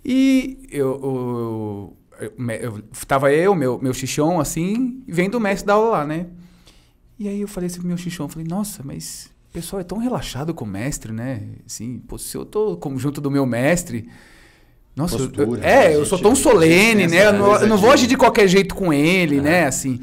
E 0.05 0.59
eu, 0.71 1.93
eu, 2.21 2.29
eu, 2.39 2.55
eu- 2.63 2.83
tava 3.07 3.33
eu, 3.33 3.55
meu, 3.55 3.79
meu 3.83 3.93
Xixon, 3.93 4.41
assim, 4.41 5.03
vendo 5.07 5.35
o 5.37 5.41
mestre 5.41 5.67
dar 5.67 5.75
aula 5.75 5.91
lá, 5.99 6.05
né? 6.07 6.27
E 7.19 7.29
aí 7.29 7.41
eu 7.41 7.49
falei 7.49 7.67
assim 7.69 7.79
pro 7.79 7.89
meu 7.89 7.97
Xixon, 7.97 8.29
falei, 8.29 8.47
nossa, 8.49 8.83
mas 8.85 9.31
o 9.51 9.53
pessoal 9.55 9.81
é 9.81 9.85
tão 9.85 9.99
relaxado 9.99 10.53
com 10.53 10.65
o 10.65 10.69
mestre, 10.69 11.13
né? 11.13 11.43
Assim, 11.67 11.99
pô, 12.07 12.19
se 12.19 12.37
eu 12.37 12.45
tô 12.45 12.77
como 12.77 12.99
junto 12.99 13.21
do 13.21 13.31
meu 13.31 13.47
mestre. 13.47 14.09
Nossa, 14.95 15.17
eu- 15.17 15.25
eu- 15.25 15.31
Postura, 15.31 15.61
é, 15.67 15.89
né? 15.91 15.95
eu 15.97 16.05
sou 16.07 16.19
gente- 16.19 16.23
tão 16.27 16.35
gente 16.35 16.43
solene, 16.43 17.07
né? 17.07 17.27
Eu 17.27 17.33
não, 17.33 17.55
eu 17.61 17.67
não 17.67 17.77
é 17.77 17.81
vou 17.81 17.91
agir 17.91 18.07
de 18.07 18.17
qualquer 18.17 18.49
jeito 18.49 18.75
com 18.75 18.93
ele, 18.93 19.39
É. 19.39 19.41
né? 19.43 19.65
Assim. 19.67 20.01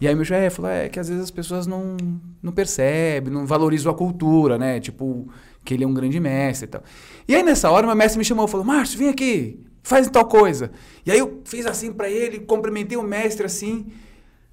E 0.00 0.06
aí 0.06 0.14
meu 0.14 0.24
chefe 0.24 0.56
falou, 0.56 0.70
é 0.70 0.88
que 0.88 1.00
às 1.00 1.08
vezes 1.08 1.22
as 1.24 1.30
pessoas 1.30 1.66
não, 1.66 1.96
não 2.42 2.52
percebem, 2.52 3.32
não 3.32 3.46
valorizam 3.46 3.90
a 3.90 3.94
cultura, 3.94 4.58
né? 4.58 4.78
Tipo, 4.78 5.26
que 5.64 5.72
ele 5.74 5.84
é 5.84 5.86
um 5.86 5.94
grande 5.94 6.20
mestre 6.20 6.66
e 6.66 6.70
tal. 6.70 6.82
E 7.26 7.34
aí 7.34 7.42
nessa 7.42 7.70
hora, 7.70 7.86
meu 7.86 7.96
mestre 7.96 8.18
me 8.18 8.24
chamou 8.24 8.46
e 8.46 8.50
falou, 8.50 8.64
Márcio, 8.66 8.98
vem 8.98 9.08
aqui, 9.08 9.58
faz 9.82 10.08
tal 10.10 10.26
coisa. 10.26 10.70
E 11.04 11.10
aí 11.10 11.18
eu 11.18 11.40
fiz 11.44 11.64
assim 11.66 11.92
pra 11.92 12.10
ele, 12.10 12.40
cumprimentei 12.40 12.96
o 12.98 13.02
mestre 13.02 13.46
assim. 13.46 13.86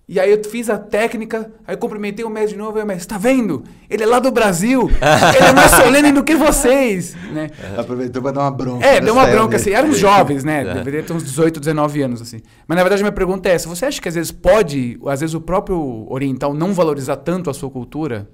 E 0.07 0.19
aí 0.19 0.29
eu 0.31 0.43
fiz 0.43 0.69
a 0.69 0.77
técnica, 0.77 1.49
aí 1.65 1.75
eu 1.75 1.77
cumprimentei 1.79 2.25
o 2.25 2.29
mestre 2.29 2.53
de 2.53 2.57
novo, 2.59 2.77
e 2.77 2.81
o 2.83 2.85
mestre, 2.85 3.07
tá 3.07 3.17
vendo? 3.17 3.63
Ele 3.89 4.03
é 4.03 4.05
lá 4.05 4.19
do 4.19 4.31
Brasil, 4.31 4.89
ele 5.37 5.45
é 5.47 5.53
mais 5.53 5.71
solene 5.71 6.11
do 6.11 6.23
que 6.25 6.35
vocês, 6.35 7.15
né? 7.31 7.49
Aproveitou 7.77 8.21
pra 8.21 8.31
dar 8.31 8.41
uma 8.41 8.51
bronca. 8.51 8.85
É, 8.85 8.99
deu 8.99 9.13
uma 9.13 9.25
bronca, 9.25 9.55
assim. 9.55 9.71
Éramos 9.71 9.97
jovens, 9.97 10.43
né? 10.43 10.61
É. 10.67 10.73
Deveria 10.73 11.03
ter 11.03 11.13
uns 11.13 11.23
18, 11.23 11.57
19 11.59 12.01
anos, 12.01 12.21
assim. 12.21 12.41
Mas 12.67 12.75
na 12.75 12.83
verdade, 12.83 13.01
a 13.01 13.05
minha 13.05 13.13
pergunta 13.13 13.47
é 13.47 13.53
essa: 13.53 13.69
você 13.69 13.85
acha 13.85 14.01
que 14.01 14.09
às 14.09 14.15
vezes 14.15 14.31
pode, 14.31 14.99
às 15.07 15.21
vezes 15.21 15.33
o 15.33 15.39
próprio 15.41 16.05
oriental 16.11 16.53
não 16.53 16.73
valorizar 16.73 17.15
tanto 17.17 17.49
a 17.49 17.53
sua 17.53 17.69
cultura? 17.69 18.27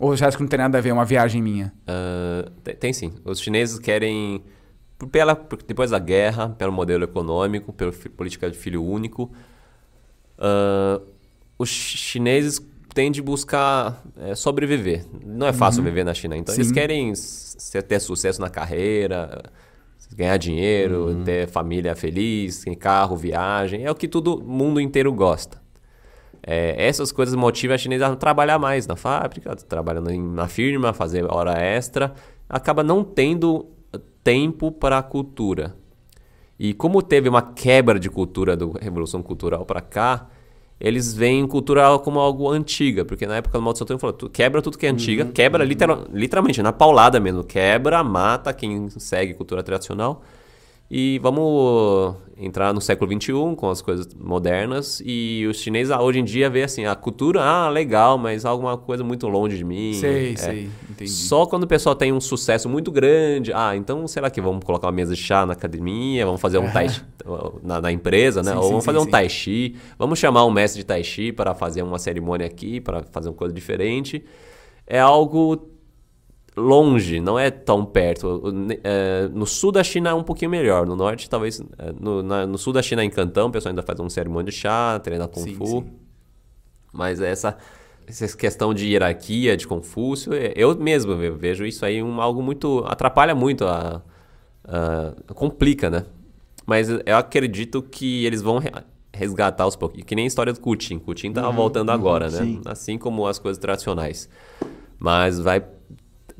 Ou 0.00 0.16
você 0.16 0.24
acha 0.24 0.36
que 0.36 0.42
não 0.44 0.48
tem 0.48 0.60
nada 0.60 0.78
a 0.78 0.80
ver, 0.80 0.90
é 0.90 0.92
uma 0.92 1.04
viagem 1.04 1.42
minha? 1.42 1.72
Ah, 1.84 2.48
tem, 2.62 2.76
tem 2.76 2.92
sim. 2.92 3.12
Os 3.24 3.40
chineses 3.40 3.80
querem, 3.80 4.40
por- 4.96 5.08
pela, 5.08 5.34
depois 5.66 5.90
da 5.90 5.98
guerra, 5.98 6.50
pelo 6.50 6.70
modelo 6.72 7.02
econômico, 7.02 7.72
pela 7.72 7.90
política 8.16 8.48
de 8.48 8.56
filho 8.56 8.84
único, 8.84 9.32
ah, 10.38 11.00
os 11.58 11.68
chi- 11.68 11.96
chineses 11.98 12.60
têm 12.94 13.10
de 13.10 13.20
buscar 13.22 14.02
eh, 14.16 14.34
sobreviver. 14.34 15.04
Não 15.24 15.46
é 15.46 15.52
fácil 15.52 15.82
viver 15.82 16.04
na 16.04 16.14
China. 16.14 16.36
Então, 16.36 16.54
eles 16.54 16.68
Sim. 16.68 16.74
querem 16.74 17.10
s- 17.10 17.56
ter 17.82 18.00
sucesso 18.00 18.40
na 18.40 18.48
carreira, 18.48 19.42
ganhar 20.16 20.36
dinheiro, 20.36 21.22
ter 21.24 21.46
família 21.48 21.94
feliz, 21.94 22.60
ter 22.64 22.74
carro, 22.76 23.16
viagem. 23.16 23.84
É 23.84 23.90
o 23.90 23.94
que 23.94 24.08
todo 24.08 24.42
mundo 24.42 24.80
inteiro 24.80 25.12
gosta. 25.12 25.60
É, 26.42 26.86
essas 26.88 27.12
coisas 27.12 27.34
motivam 27.34 27.74
a 27.74 27.78
chinesa 27.78 28.06
a 28.06 28.16
trabalhar 28.16 28.58
mais 28.58 28.86
na 28.86 28.96
fábrica, 28.96 29.54
trabalhando 29.56 30.10
em- 30.10 30.22
na 30.22 30.48
firma, 30.48 30.92
fazer 30.92 31.24
hora 31.30 31.60
extra. 31.60 32.14
Acaba 32.48 32.82
não 32.82 33.04
tendo 33.04 33.66
tempo 34.24 34.72
para 34.72 34.98
a 34.98 35.02
cultura. 35.02 35.74
E 36.58 36.74
como 36.74 37.00
teve 37.02 37.28
uma 37.28 37.42
quebra 37.42 37.98
de 38.00 38.10
cultura 38.10 38.56
do 38.56 38.72
Revolução 38.80 39.22
Cultural 39.22 39.64
para 39.64 39.80
cá, 39.80 40.26
eles 40.80 41.12
veem 41.14 41.46
cultura 41.46 41.98
como 41.98 42.18
algo 42.20 42.48
antiga, 42.50 43.04
porque 43.04 43.26
na 43.26 43.36
época 43.36 43.58
do 43.58 43.62
Mao 43.62 43.72
Tse 43.72 43.84
Tung 43.84 44.00
falou, 44.00 44.14
"Tu 44.14 44.28
quebra 44.28 44.62
tudo 44.62 44.78
que 44.78 44.86
é 44.86 44.90
antiga, 44.90 45.24
quebra 45.24 45.64
literal- 45.64 46.04
literalmente, 46.12 46.62
na 46.62 46.72
paulada 46.72 47.18
mesmo, 47.20 47.42
quebra, 47.44 48.02
mata 48.04 48.52
quem 48.52 48.88
segue 48.90 49.34
cultura 49.34 49.62
tradicional. 49.62 50.22
E 50.90 51.18
vamos 51.18 52.14
entrar 52.34 52.72
no 52.72 52.80
século 52.80 53.10
XXI 53.12 53.32
com 53.56 53.68
as 53.68 53.82
coisas 53.82 54.08
modernas. 54.14 55.02
E 55.04 55.46
os 55.46 55.58
chineses 55.58 55.90
ah, 55.90 56.00
hoje 56.00 56.20
em 56.20 56.24
dia 56.24 56.48
vê 56.48 56.62
assim, 56.62 56.86
a 56.86 56.94
cultura, 56.94 57.42
ah, 57.42 57.68
legal, 57.68 58.16
mas 58.16 58.44
alguma 58.46 58.78
coisa 58.78 59.04
muito 59.04 59.28
longe 59.28 59.58
de 59.58 59.64
mim. 59.64 59.92
Sei, 59.92 60.32
É. 60.32 60.36
sei, 60.36 60.70
entendi. 60.88 61.10
Só 61.10 61.44
quando 61.44 61.64
o 61.64 61.66
pessoal 61.66 61.94
tem 61.94 62.10
um 62.12 62.20
sucesso 62.20 62.68
muito 62.70 62.90
grande, 62.90 63.52
ah, 63.52 63.76
então 63.76 64.06
será 64.08 64.30
que 64.30 64.40
vamos 64.40 64.64
colocar 64.64 64.86
uma 64.86 64.92
mesa 64.92 65.14
de 65.14 65.20
chá 65.20 65.44
na 65.44 65.52
academia, 65.52 66.24
vamos 66.24 66.40
fazer 66.40 66.56
um 66.58 66.70
tai 66.72 66.88
chi 66.88 67.02
na, 67.62 67.82
na 67.82 67.92
empresa, 67.92 68.42
né? 68.42 68.52
Sim, 68.52 68.56
Ou 68.56 68.62
sim, 68.62 68.68
vamos 68.70 68.84
sim, 68.84 68.86
fazer 68.86 68.98
um 68.98 69.04
sim. 69.04 69.10
tai 69.10 69.28
chi, 69.28 69.76
vamos 69.98 70.18
chamar 70.18 70.46
um 70.46 70.50
mestre 70.50 70.80
de 70.80 70.86
tai 70.86 71.04
chi 71.04 71.32
para 71.32 71.54
fazer 71.54 71.82
uma 71.82 71.98
cerimônia 71.98 72.46
aqui, 72.46 72.80
para 72.80 73.02
fazer 73.02 73.28
uma 73.28 73.34
coisa 73.34 73.52
diferente. 73.52 74.24
É 74.86 74.98
algo 74.98 75.68
longe, 76.58 77.20
não 77.20 77.38
é 77.38 77.50
tão 77.50 77.84
perto. 77.84 78.42
É, 78.84 79.28
no 79.32 79.46
sul 79.46 79.72
da 79.72 79.82
China 79.84 80.10
é 80.10 80.14
um 80.14 80.22
pouquinho 80.22 80.50
melhor. 80.50 80.86
No 80.86 80.94
norte, 80.96 81.28
talvez. 81.30 81.60
é, 81.78 81.92
no, 81.98 82.22
na- 82.22 82.46
no 82.46 82.58
sul 82.58 82.72
da 82.72 82.82
China, 82.82 83.04
em 83.04 83.10
Cantão, 83.10 83.48
o 83.48 83.50
pessoal 83.50 83.70
ainda 83.70 83.82
faz 83.82 83.98
uma 84.00 84.10
cerimônia 84.10 84.50
de 84.50 84.56
chá, 84.56 84.98
treina 85.00 85.26
Kung 85.28 85.42
Sim, 85.44 85.54
Fu. 85.54 85.66
sim. 85.66 85.84
Mas 86.92 87.20
essa, 87.20 87.56
essa 88.06 88.36
questão 88.36 88.72
de 88.74 88.86
hierarquia, 88.88 89.56
de 89.56 89.66
Confúcio, 89.66 90.32
é- 90.34 90.52
eu 90.56 90.76
mesmo 90.76 91.14
ve- 91.16 91.30
vejo 91.30 91.64
isso 91.64 91.84
aí 91.84 92.02
um, 92.02 92.20
algo 92.20 92.42
muito. 92.42 92.82
atrapalha 92.86 93.34
muito 93.34 93.64
a. 93.66 94.02
a- 94.64 95.12
complica, 95.34 95.88
né? 95.90 96.04
Mas 96.66 96.88
eu 96.90 97.16
acredito 97.16 97.80
que 97.82 98.24
eles 98.26 98.42
vão 98.42 98.58
re- 98.58 98.70
resgatar 99.14 99.66
os 99.66 99.74
pouquinhos. 99.74 100.06
Que 100.06 100.14
nem 100.14 100.24
a 100.24 100.28
história 100.28 100.52
do 100.52 100.60
Kutin. 100.60 100.98
Kutin 100.98 101.32
tá 101.32 101.48
voltando 101.50 101.90
agora, 101.90 102.26
né? 102.30 102.38
sim. 102.38 102.60
Assim 102.66 102.98
como 102.98 103.26
as 103.26 103.38
coisas 103.38 103.58
tradicionais. 103.58 104.28
Mas 104.98 105.38
vai. 105.38 105.64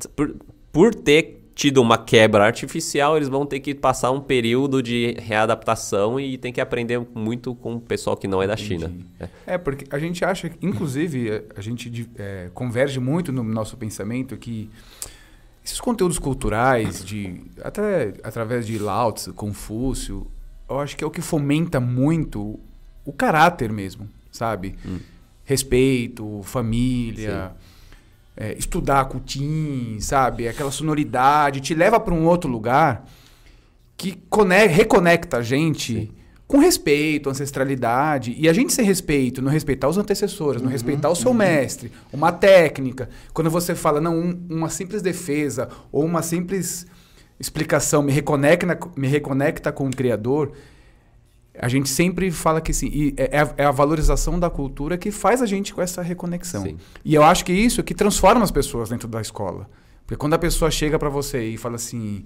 Por, 0.06 0.36
por 0.72 0.94
ter 0.94 1.36
tido 1.54 1.82
uma 1.82 1.98
quebra 1.98 2.44
artificial, 2.44 3.16
eles 3.16 3.28
vão 3.28 3.44
ter 3.44 3.58
que 3.58 3.74
passar 3.74 4.12
um 4.12 4.20
período 4.20 4.80
de 4.80 5.16
readaptação 5.18 6.20
e 6.20 6.38
tem 6.38 6.52
que 6.52 6.60
aprender 6.60 7.00
muito 7.14 7.52
com 7.56 7.74
o 7.74 7.80
pessoal 7.80 8.16
que 8.16 8.28
não 8.28 8.40
é 8.40 8.46
da 8.46 8.56
China. 8.56 8.92
É. 9.18 9.28
É, 9.54 9.58
porque 9.58 9.84
a 9.90 9.98
gente 9.98 10.24
acha, 10.24 10.48
que, 10.48 10.64
inclusive, 10.64 11.32
a- 11.32 11.42
a 11.56 11.60
gente 11.60 12.08
é, 12.16 12.48
converge 12.54 13.00
muito 13.00 13.32
no 13.32 13.42
nosso 13.42 13.76
pensamento 13.76 14.36
que 14.36 14.70
esses 15.64 15.80
conteúdos 15.80 16.18
culturais, 16.18 17.04
de, 17.04 17.40
até 17.62 18.14
através 18.22 18.64
de 18.64 18.78
Lao 18.78 19.12
Tzu, 19.12 19.34
Confúcio, 19.34 20.28
eu 20.70 20.78
acho 20.78 20.96
que 20.96 21.02
é 21.02 21.06
o 21.06 21.10
que 21.10 21.20
fomenta 21.20 21.80
muito 21.80 22.58
o 23.04 23.12
caráter 23.12 23.72
mesmo, 23.72 24.08
sabe? 24.30 24.76
Respeito, 25.44 26.40
família, 26.44 27.52
é, 28.40 28.54
estudar 28.56 29.04
cutim, 29.06 29.98
sabe? 30.00 30.46
Aquela 30.46 30.70
sonoridade, 30.70 31.60
te 31.60 31.74
leva 31.74 31.98
para 31.98 32.14
um 32.14 32.24
outro 32.24 32.48
lugar 32.48 33.04
que 33.96 34.12
cone- 34.30 34.66
reconecta 34.66 35.38
a 35.38 35.42
gente 35.42 36.12
com 36.46 36.58
respeito, 36.58 37.28
ancestralidade. 37.28 38.34
E 38.38 38.48
a 38.48 38.52
gente 38.52 38.72
sem 38.72 38.84
respeito, 38.84 39.42
não 39.42 39.50
respeitar 39.50 39.88
os 39.88 39.98
antecessores, 39.98 40.62
não 40.62 40.70
respeitar 40.70 41.10
o 41.10 41.16
seu 41.16 41.34
mestre, 41.34 41.90
uma 42.12 42.30
técnica. 42.32 43.08
Quando 43.34 43.50
você 43.50 43.74
fala, 43.74 44.00
não, 44.00 44.16
um- 44.16 44.46
uma 44.48 44.68
simples 44.70 45.02
defesa 45.02 45.68
ou 45.90 46.04
uma 46.04 46.22
simples 46.22 46.86
explicação 47.40 48.02
me 48.02 48.12
reconecta, 48.12 48.78
me 48.96 49.08
reconecta 49.08 49.72
com 49.72 49.86
o 49.88 49.90
Criador, 49.90 50.52
a 51.60 51.68
gente 51.68 51.88
sempre 51.88 52.30
fala 52.30 52.60
que 52.60 52.72
sim, 52.72 52.88
e 52.92 53.14
é, 53.16 53.36
é 53.36 53.40
a, 53.40 53.50
é 53.58 53.64
a 53.64 53.70
valorização 53.70 54.38
da 54.38 54.48
cultura 54.50 54.96
que 54.98 55.10
faz 55.10 55.40
a 55.42 55.46
gente 55.46 55.74
com 55.74 55.82
essa 55.82 56.02
reconexão. 56.02 56.62
Sim. 56.62 56.76
E 57.04 57.14
eu 57.14 57.22
acho 57.22 57.44
que 57.44 57.52
isso 57.52 57.80
é 57.80 57.84
que 57.84 57.94
transforma 57.94 58.42
as 58.44 58.50
pessoas 58.50 58.88
dentro 58.88 59.08
da 59.08 59.20
escola. 59.20 59.68
Porque 60.06 60.16
quando 60.16 60.34
a 60.34 60.38
pessoa 60.38 60.70
chega 60.70 60.98
para 60.98 61.08
você 61.08 61.44
e 61.44 61.56
fala 61.58 61.76
assim, 61.76 62.24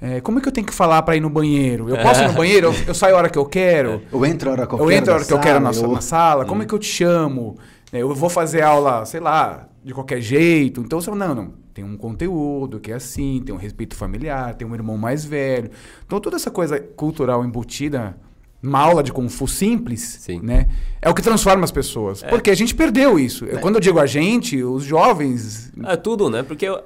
é, 0.00 0.20
como 0.20 0.38
é 0.38 0.42
que 0.42 0.48
eu 0.48 0.52
tenho 0.52 0.66
que 0.66 0.74
falar 0.74 1.00
para 1.02 1.16
ir 1.16 1.20
no 1.20 1.30
banheiro? 1.30 1.88
Eu 1.88 1.96
posso 2.02 2.22
ir 2.22 2.28
no 2.28 2.34
banheiro? 2.36 2.66
Eu, 2.68 2.74
eu 2.88 2.94
saio 2.94 3.14
a 3.14 3.18
hora 3.18 3.30
que 3.30 3.38
eu 3.38 3.46
quero? 3.46 4.02
Eu 4.12 4.26
entro 4.26 4.50
a 4.50 4.52
hora 4.52 4.66
que 4.66 4.74
eu 4.74 4.78
Eu 4.80 4.86
quero. 4.86 4.98
entro 4.98 5.12
a 5.12 5.14
hora 5.14 5.22
na 5.22 5.26
que 5.28 5.32
eu 5.32 5.40
quero 5.40 5.60
na, 5.60 5.72
sala, 5.72 5.86
eu- 5.86 5.92
na 5.94 6.00
sala? 6.00 6.44
Como 6.44 6.62
é 6.62 6.66
que 6.66 6.74
eu 6.74 6.78
te 6.78 6.86
chamo? 6.88 7.56
É, 7.92 7.98
Eu 8.02 8.14
vou 8.14 8.28
fazer 8.28 8.62
aula, 8.62 9.04
sei 9.06 9.20
lá, 9.20 9.68
de 9.84 9.94
qualquer 9.94 10.20
jeito. 10.20 10.80
Então 10.82 11.00
você 11.00 11.10
fala, 11.10 11.26
não, 11.28 11.34
não. 11.34 11.62
Tem 11.72 11.82
um 11.84 11.96
conteúdo 11.96 12.78
que 12.78 12.92
é 12.92 12.94
assim, 12.96 13.42
tem 13.46 13.54
um 13.54 13.58
respeito 13.58 13.96
familiar, 13.96 14.54
tem 14.54 14.68
um 14.68 14.74
irmão 14.74 14.98
mais 14.98 15.24
velho. 15.24 15.70
Então 16.04 16.20
toda 16.20 16.36
essa 16.36 16.50
coisa 16.50 16.78
cultural 16.78 17.42
embutida 17.44 18.14
uma 18.62 18.78
aula 18.78 19.02
de 19.02 19.12
Kung 19.12 19.28
Fu 19.28 19.48
simples, 19.48 20.18
Sim. 20.20 20.40
né? 20.42 20.68
É 21.00 21.10
o 21.10 21.14
que 21.14 21.20
transforma 21.20 21.64
as 21.64 21.72
pessoas. 21.72 22.22
Porque 22.22 22.48
a 22.50 22.54
gente 22.54 22.74
perdeu 22.74 23.18
isso. 23.18 23.44
Eu- 23.44 23.58
Quando 23.60 23.74
eu 23.76 23.80
digo 23.80 23.98
a 23.98 24.06
gente, 24.06 24.62
os 24.62 24.84
jovens. 24.84 25.72
É 25.84 25.96
tudo, 25.96 26.30
né? 26.30 26.42
Porque 26.44 26.68
o 26.70 26.80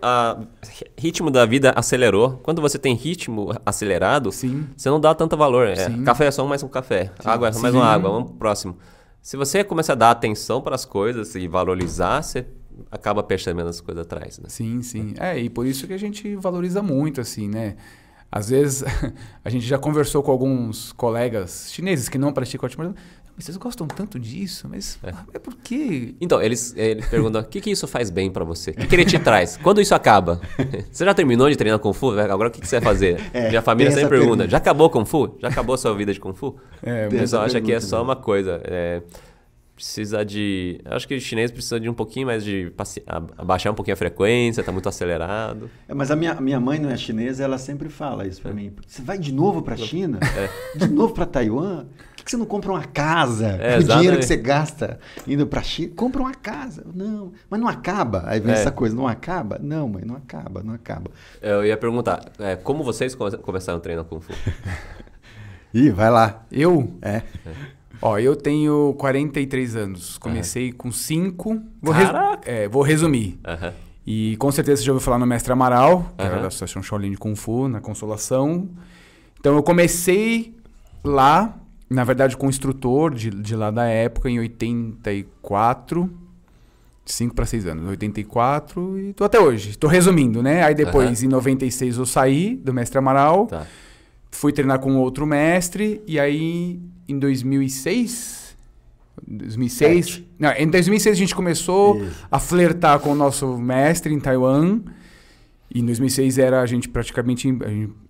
ritmo 0.98 1.30
da 1.30 1.44
vida 1.44 1.72
acelerou. 1.76 2.40
Quando 2.42 2.62
você 2.62 2.78
tem 2.78 2.94
ritmo 2.94 3.52
acelerado, 3.64 4.32
Sim. 4.32 4.66
você 4.76 4.88
não 4.88 4.98
dá 4.98 5.14
tanto 5.14 5.36
valor. 5.36 5.68
É, 5.68 5.76
Sim. 5.76 6.02
café 6.02 6.26
é 6.26 6.30
só 6.30 6.46
mais 6.46 6.62
um 6.62 6.68
café. 6.68 7.12
Água 7.24 7.48
é 7.48 7.52
só 7.52 7.60
mais 7.60 7.74
Sim. 7.74 7.80
uma 7.80 7.86
água. 7.86 8.10
Vamos 8.10 8.28
pro 8.30 8.38
próximo. 8.38 8.76
Se 9.20 9.36
você 9.36 9.62
começa 9.64 9.92
a 9.92 9.96
dar 9.96 10.12
atenção 10.12 10.62
para 10.62 10.74
as 10.74 10.84
coisas 10.84 11.34
e 11.34 11.46
valorizar, 11.46 12.22
você 12.22 12.46
acaba 12.90 13.22
percebendo 13.22 13.68
as 13.68 13.80
coisas 13.80 14.02
atrás, 14.02 14.38
né? 14.38 14.46
Sim, 14.48 14.80
sim. 14.82 15.14
É, 15.18 15.38
e 15.38 15.50
por 15.50 15.66
isso 15.66 15.86
que 15.86 15.92
a 15.92 15.98
gente 15.98 16.36
valoriza 16.36 16.80
muito, 16.82 17.20
assim, 17.20 17.48
né? 17.48 17.74
Às 18.30 18.50
vezes, 18.50 18.84
a 19.44 19.48
gente 19.50 19.64
já 19.66 19.78
conversou 19.78 20.22
com 20.22 20.30
alguns 20.30 20.92
colegas 20.92 21.70
chineses 21.72 22.08
que 22.08 22.18
não 22.18 22.32
praticam 22.32 22.66
arte 22.66 22.76
marcial. 22.76 22.96
Mas 23.36 23.44
vocês 23.44 23.56
gostam 23.58 23.86
tanto 23.86 24.18
disso? 24.18 24.66
Mas 24.66 24.98
é, 25.34 25.38
por 25.38 25.54
quê? 25.56 26.14
Então, 26.22 26.40
eles, 26.40 26.72
eles 26.74 27.06
perguntam, 27.06 27.42
o 27.42 27.44
que, 27.44 27.60
que 27.60 27.70
isso 27.70 27.86
faz 27.86 28.08
bem 28.08 28.30
pra 28.30 28.44
você? 28.44 28.70
O 28.70 28.74
que, 28.74 28.86
que 28.86 28.94
ele 28.94 29.04
te 29.04 29.18
traz? 29.18 29.58
Quando 29.58 29.78
isso 29.78 29.94
acaba? 29.94 30.40
Você 30.90 31.04
já 31.04 31.12
terminou 31.12 31.50
de 31.50 31.54
treinar 31.54 31.78
Kung 31.78 31.92
Fu? 31.92 32.18
Agora 32.18 32.48
o 32.48 32.50
que, 32.50 32.62
que 32.62 32.66
você 32.66 32.80
vai 32.80 32.94
fazer? 32.94 33.20
É, 33.34 33.50
Minha 33.50 33.60
família 33.60 33.92
sempre 33.92 34.08
pergunta, 34.08 34.28
pergunta. 34.38 34.48
já 34.48 34.56
acabou 34.56 34.88
Kung 34.88 35.04
Fu? 35.04 35.36
Já 35.38 35.48
acabou 35.48 35.74
a 35.74 35.78
sua 35.78 35.94
vida 35.94 36.14
de 36.14 36.18
Kung 36.18 36.32
Fu? 36.34 36.56
É, 36.82 37.08
o 37.08 37.10
pessoal 37.10 37.42
acha 37.44 37.60
que 37.60 37.72
é 37.72 37.78
só 37.78 37.96
mesmo. 37.98 38.08
uma 38.08 38.16
coisa. 38.16 38.58
é, 38.64 39.02
precisa 39.76 40.24
de... 40.24 40.80
Acho 40.86 41.06
que 41.06 41.14
o 41.14 41.20
chinês 41.20 41.50
precisa 41.52 41.78
de 41.78 41.88
um 41.88 41.94
pouquinho 41.94 42.26
mais 42.26 42.42
de... 42.42 42.72
Abaixar 43.36 43.70
um 43.72 43.76
pouquinho 43.76 43.92
a 43.92 43.96
frequência, 43.96 44.64
tá 44.64 44.72
muito 44.72 44.88
acelerado. 44.88 45.70
É, 45.86 45.92
mas 45.94 46.10
a 46.10 46.16
minha, 46.16 46.34
minha 46.40 46.58
mãe 46.58 46.78
não 46.80 46.90
é 46.90 46.96
chinesa, 46.96 47.44
ela 47.44 47.58
sempre 47.58 47.88
fala 47.90 48.26
isso 48.26 48.40
pra 48.42 48.52
mim. 48.54 48.72
Você 48.86 49.02
vai 49.02 49.18
de 49.18 49.32
novo 49.32 49.60
pra 49.62 49.76
China? 49.78 50.18
É. 50.74 50.78
De 50.78 50.88
novo 50.90 51.12
pra 51.12 51.26
Taiwan? 51.26 51.84
Por 51.84 52.16
que 52.16 52.24
que 52.24 52.30
você 52.30 52.36
não 52.38 52.46
compra 52.46 52.72
uma 52.72 52.84
casa? 52.84 53.48
É, 53.60 53.78
o 53.78 53.84
dinheiro 53.84 54.16
que 54.16 54.24
você 54.24 54.36
gasta 54.36 54.98
indo 55.28 55.46
pra 55.46 55.62
China, 55.62 55.92
compra 55.94 56.22
uma 56.22 56.34
casa. 56.34 56.84
Não, 56.92 57.32
mas 57.48 57.60
não 57.60 57.68
acaba. 57.68 58.24
Aí 58.26 58.40
vem 58.40 58.52
É. 58.54 58.58
essa 58.58 58.72
coisa, 58.72 58.96
não 58.96 59.06
acaba? 59.06 59.58
Não, 59.62 59.86
mãe, 59.88 60.04
não 60.04 60.16
acaba, 60.16 60.62
não 60.62 60.72
acaba. 60.74 61.10
Eu 61.42 61.64
ia 61.64 61.76
perguntar, 61.76 62.24
é, 62.38 62.56
como 62.56 62.82
vocês 62.82 63.14
come- 63.14 63.36
começaram 63.36 63.76
a 63.78 63.80
treinar 63.80 64.04
Kung 64.06 64.20
Fu? 64.20 64.32
Ih, 65.74 65.90
vai 65.90 66.10
lá. 66.10 66.46
Eu? 66.50 66.94
É. 67.02 67.22
Ó, 68.02 68.18
eu 68.18 68.36
tenho 68.36 68.94
43 68.98 69.76
anos. 69.76 70.18
Comecei 70.18 70.72
com 70.72 70.90
5. 70.92 71.60
Vou, 71.82 71.94
res- 71.94 72.06
Caraca! 72.10 72.50
é, 72.50 72.68
vou 72.68 72.82
resumir. 72.82 73.38
Aham. 73.44 73.72
E 74.06 74.36
com 74.36 74.52
certeza 74.52 74.80
você 74.82 74.86
já 74.86 74.92
ouviu 74.92 75.04
falar 75.04 75.18
no 75.18 75.26
Mestre 75.26 75.52
Amaral, 75.52 76.12
que 76.16 76.22
era 76.24 76.34
Aham. 76.34 76.42
da 76.42 76.48
Associação 76.48 76.82
Shaolin 76.82 77.10
de 77.10 77.16
Kung 77.16 77.34
Fu, 77.34 77.66
na 77.68 77.80
Consolação. 77.80 78.68
Então 79.40 79.56
eu 79.56 79.62
comecei 79.62 80.54
lá, 81.02 81.56
na 81.90 82.04
verdade 82.04 82.36
com 82.36 82.46
o 82.46 82.48
instrutor 82.50 83.12
de, 83.14 83.30
de 83.30 83.56
lá 83.56 83.70
da 83.70 83.84
época, 83.86 84.28
em 84.30 84.38
84. 84.38 86.10
5 87.04 87.34
para 87.36 87.46
6 87.46 87.66
anos, 87.66 87.88
84 87.88 88.98
e 88.98 89.12
tô 89.12 89.22
até 89.24 89.38
hoje. 89.38 89.76
Tô 89.78 89.86
resumindo, 89.86 90.42
né? 90.42 90.64
Aí 90.64 90.74
depois, 90.74 91.22
em 91.22 91.28
96, 91.28 91.98
eu 91.98 92.06
saí 92.06 92.56
do 92.56 92.74
Mestre 92.74 92.98
Amaral, 92.98 93.46
Tá. 93.46 93.64
Fui 94.30 94.52
treinar 94.52 94.78
com 94.80 94.96
outro 94.96 95.26
mestre, 95.26 96.02
e 96.06 96.18
aí 96.20 96.80
em 97.08 97.18
2006. 97.18 98.46
2006. 99.26 100.06
Sete. 100.06 100.28
Não, 100.38 100.50
em 100.52 100.68
2006 100.68 101.16
a 101.16 101.18
gente 101.18 101.34
começou 101.34 101.96
Isso. 102.02 102.26
a 102.30 102.38
flertar 102.38 102.98
com 103.00 103.10
o 103.10 103.14
nosso 103.14 103.56
mestre 103.56 104.12
em 104.12 104.20
Taiwan. 104.20 104.80
E 105.74 105.80
em 105.80 105.84
2006 105.84 106.38
era 106.38 106.60
a 106.60 106.66
gente 106.66 106.88
praticamente 106.88 107.48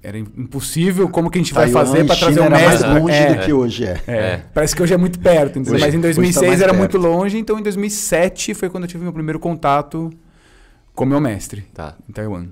era 0.02 0.18
impossível. 0.18 1.08
Como 1.08 1.30
que 1.30 1.38
a 1.38 1.42
gente 1.42 1.54
vai 1.54 1.64
Taiwan 1.70 1.86
fazer 1.86 2.04
e 2.04 2.06
para 2.06 2.16
trazer 2.16 2.40
um 2.40 2.44
era 2.44 2.56
mestre? 2.58 2.86
mais 2.88 3.00
longe 3.02 3.14
é, 3.16 3.34
do 3.34 3.44
que 3.46 3.52
hoje 3.52 3.84
é. 3.84 4.02
é, 4.06 4.12
É. 4.16 4.44
Parece 4.52 4.76
que 4.76 4.82
hoje 4.82 4.92
é 4.94 4.96
muito 4.96 5.18
perto? 5.18 5.58
Hoje- 5.60 5.70
mas 5.70 5.82
em 5.82 5.86
hoje 5.86 5.96
tá 5.96 6.02
2006 6.02 6.46
mais 6.48 6.60
era 6.60 6.70
perto. 6.74 6.78
muito 6.80 6.98
longe. 6.98 7.38
Então 7.38 7.58
em 7.58 7.62
2007 7.62 8.52
foi 8.54 8.68
quando 8.68 8.84
eu 8.84 8.88
tive 8.88 9.02
meu 9.04 9.12
primeiro 9.12 9.38
contato 9.38 10.10
com 10.94 11.04
meu 11.06 11.20
mestre 11.20 11.62
Tá. 11.72 11.96
em 12.08 12.12
Taiwan. 12.12 12.46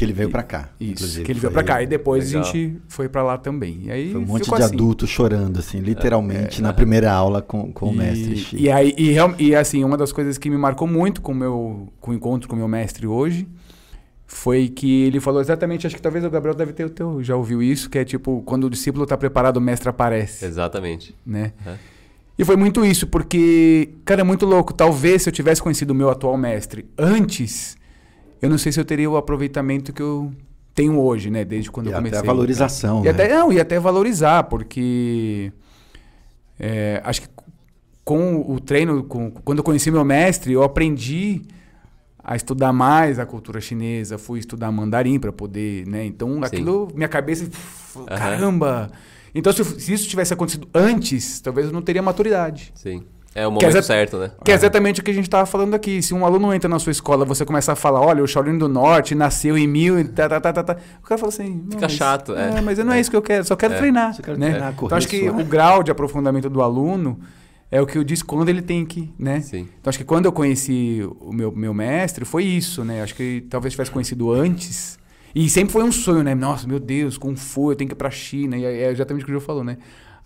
Que 0.00 0.04
ele 0.06 0.12
veio 0.12 0.30
pra 0.30 0.42
cá. 0.42 0.70
Isso, 0.80 0.92
inclusive. 0.92 1.24
que 1.24 1.32
ele 1.32 1.40
veio 1.40 1.52
pra 1.52 1.62
cá. 1.62 1.82
E 1.82 1.86
depois 1.86 2.26
Legal. 2.32 2.42
a 2.42 2.44
gente 2.46 2.76
foi 2.88 3.08
pra 3.08 3.22
lá 3.22 3.36
também. 3.38 3.82
E 3.84 3.90
aí 3.92 4.10
Foi 4.12 4.20
um 4.20 4.24
monte 4.26 4.44
ficou 4.44 4.58
de 4.58 4.64
assim. 4.64 4.74
adulto 4.74 5.06
chorando, 5.06 5.58
assim, 5.58 5.78
literalmente, 5.80 6.62
na 6.62 6.72
primeira 6.72 7.12
aula 7.12 7.42
com, 7.42 7.72
com 7.72 7.90
o 7.90 7.92
mestre 7.94 8.32
E, 8.32 8.36
Xi. 8.36 8.56
e 8.56 8.70
aí, 8.70 8.94
e, 8.96 9.16
e, 9.38 9.54
assim, 9.54 9.84
uma 9.84 9.96
das 9.96 10.10
coisas 10.12 10.38
que 10.38 10.48
me 10.48 10.56
marcou 10.56 10.88
muito 10.88 11.20
com 11.20 11.32
o 11.32 11.34
meu 11.34 11.88
com 12.00 12.10
o 12.12 12.14
encontro 12.14 12.48
com 12.48 12.54
o 12.54 12.58
meu 12.58 12.68
mestre 12.68 13.06
hoje 13.06 13.46
foi 14.26 14.68
que 14.68 15.02
ele 15.02 15.18
falou 15.20 15.40
exatamente, 15.40 15.86
acho 15.86 15.96
que 15.96 16.02
talvez 16.02 16.24
o 16.24 16.30
Gabriel 16.30 16.54
deve 16.54 16.72
ter 16.72 16.84
o 16.84 16.90
teu, 16.90 17.22
já 17.22 17.34
ouviu 17.36 17.60
isso, 17.62 17.90
que 17.90 17.98
é 17.98 18.04
tipo, 18.04 18.42
quando 18.46 18.64
o 18.64 18.70
discípulo 18.70 19.02
está 19.04 19.16
preparado, 19.16 19.56
o 19.56 19.60
mestre 19.60 19.88
aparece, 19.88 20.44
Exatamente. 20.44 21.14
né? 21.26 21.52
É. 21.66 21.74
E 22.38 22.44
foi 22.44 22.56
muito 22.56 22.84
isso, 22.84 23.06
porque, 23.06 23.90
cara, 24.04 24.22
é 24.22 24.24
muito 24.24 24.46
louco. 24.46 24.72
Talvez 24.72 25.22
se 25.22 25.28
eu 25.28 25.32
tivesse 25.32 25.60
conhecido 25.60 25.90
o 25.90 25.94
meu 25.94 26.08
atual 26.08 26.38
mestre 26.38 26.86
antes, 26.96 27.76
eu 28.40 28.48
não 28.50 28.58
sei 28.58 28.72
se 28.72 28.80
eu 28.80 28.84
teria 28.84 29.10
o 29.10 29.16
aproveitamento 29.16 29.92
que 29.92 30.02
eu 30.02 30.32
tenho 30.74 30.98
hoje, 30.98 31.30
né? 31.30 31.44
Desde 31.44 31.70
quando 31.70 31.86
E 31.86 31.90
eu 31.90 31.92
até 31.94 32.00
comecei. 32.08 32.18
a 32.20 32.22
valorização, 32.32 33.00
E 33.00 33.04
né? 33.04 33.10
até, 33.10 33.28
não, 33.28 33.52
e 33.52 33.60
até 33.60 33.78
valorizar, 33.78 34.44
porque 34.44 35.52
é, 36.58 37.00
acho 37.04 37.22
que 37.22 37.28
com 38.04 38.40
o 38.50 38.58
treino, 38.60 39.04
com- 39.04 39.30
quando 39.30 39.58
eu 39.58 39.64
conheci 39.64 39.90
meu 39.90 40.04
mestre, 40.04 40.52
eu 40.52 40.62
aprendi 40.62 41.42
a 42.22 42.36
estudar 42.36 42.72
mais 42.72 43.18
a 43.18 43.26
cultura 43.26 43.60
chinesa, 43.60 44.18
fui 44.18 44.38
estudar 44.40 44.70
mandarim 44.70 45.18
para 45.18 45.32
poder, 45.32 45.86
né? 45.86 46.04
Então 46.04 46.42
aquilo, 46.44 46.88
minha 46.94 47.08
cabeça, 47.08 47.44
pff, 47.46 48.04
caramba! 48.06 48.90
Então 49.34 49.52
se, 49.52 49.64
se 49.64 49.92
isso 49.92 50.08
tivesse 50.08 50.32
acontecido 50.34 50.68
antes, 50.74 51.40
talvez 51.40 51.66
eu 51.68 51.72
não 51.72 51.82
teria 51.82 52.02
maturidade. 52.02 52.72
Sim. 52.74 53.04
É 53.34 53.46
o 53.46 53.50
Que 53.50 53.54
momento 53.54 53.68
exa- 53.76 53.82
certo, 53.82 54.18
né? 54.18 54.32
Que 54.44 54.50
é 54.50 54.54
exatamente 54.54 55.00
o 55.00 55.04
que 55.04 55.10
a 55.10 55.14
gente 55.14 55.24
estava 55.28 55.46
falando 55.46 55.74
aqui. 55.74 56.02
Se 56.02 56.12
um 56.12 56.26
aluno 56.26 56.52
entra 56.52 56.68
na 56.68 56.78
sua 56.80 56.90
escola, 56.90 57.24
você 57.24 57.44
começa 57.44 57.72
a 57.72 57.76
falar, 57.76 58.00
olha, 58.00 58.22
o 58.24 58.26
Shaolin 58.26 58.58
do 58.58 58.68
Norte 58.68 59.14
nasceu 59.14 59.56
em 59.56 59.68
mil 59.68 60.00
e 60.00 60.04
tá, 60.04 60.28
tá, 60.28 60.40
tá, 60.40 60.52
tá, 60.52 60.62
tá. 60.64 60.76
O 61.00 61.06
cara 61.06 61.16
fala 61.18 61.28
assim... 61.32 61.48
"Não, 61.62 61.70
Fica 61.70 61.82
mas- 61.82 61.92
chato, 61.92 62.34
é. 62.34 62.58
É, 62.58 62.60
mas 62.60 62.76
não 62.78 62.92
é, 62.92 62.98
É. 62.98 63.00
isso 63.00 63.08
que 63.10 63.16
eu 63.16 63.22
quero, 63.22 63.44
só 63.44 63.54
quero 63.54 63.74
É. 63.74 63.76
treinar. 63.78 64.14
Só 64.14 64.22
quero 64.22 64.36
né? 64.38 64.48
treinar, 64.50 64.72
então 64.72 64.88
correr, 64.88 64.96
acho 64.96 65.06
que 65.08 65.28
o 65.30 65.44
grau 65.44 65.82
de 65.84 65.92
aprofundamento 65.92 66.50
do 66.50 66.60
aluno 66.60 67.20
é 67.70 67.80
o 67.80 67.86
que 67.86 67.96
eu 67.96 68.02
disse 68.02 68.24
quando 68.24 68.48
ele 68.48 68.62
tem 68.62 68.84
que, 68.84 69.12
né? 69.16 69.40
Sim. 69.40 69.68
Então 69.80 69.90
acho 69.90 69.98
que 69.98 70.04
quando 70.04 70.24
eu 70.26 70.32
conheci 70.32 71.08
o 71.20 71.32
meu, 71.32 71.52
meu 71.52 71.72
mestre, 71.72 72.24
foi 72.24 72.42
isso, 72.42 72.84
né? 72.84 73.00
Acho 73.00 73.14
que 73.14 73.46
talvez 73.48 73.72
tivesse 73.72 73.92
conhecido 73.92 74.32
antes. 74.32 74.98
E 75.32 75.48
sempre 75.48 75.72
foi 75.72 75.84
um 75.84 75.92
sonho, 75.92 76.24
né? 76.24 76.34
Nossa, 76.34 76.66
meu 76.66 76.80
Deus, 76.80 77.16
Kung 77.16 77.36
Fu, 77.36 77.70
eu 77.70 77.76
tenho 77.76 77.86
que 77.88 77.94
ir 77.94 77.96
pra 77.96 78.10
China. 78.10 78.56
E 78.58 78.64
é 78.64 78.90
exatamente 78.90 79.22
o 79.22 79.26
que 79.26 79.30
o 79.30 79.34
João 79.34 79.46
falou, 79.46 79.62
né? 79.62 79.78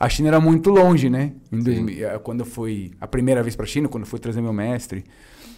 A 0.05 0.09
China 0.09 0.29
era 0.29 0.41
muito 0.41 0.71
longe, 0.71 1.09
né? 1.09 1.33
Em 1.51 1.61
2000, 1.63 2.07
eh, 2.07 2.19
quando 2.19 2.41
eu 2.41 2.47
fui 2.47 2.93
a 3.01 3.07
primeira 3.07 3.43
vez 3.43 3.57
pra 3.57 3.65
China, 3.65 3.89
quando 3.89 4.03
eu 4.05 4.09
fui 4.09 4.19
trazer 4.19 4.41
meu 4.43 4.53
mestre. 4.53 5.05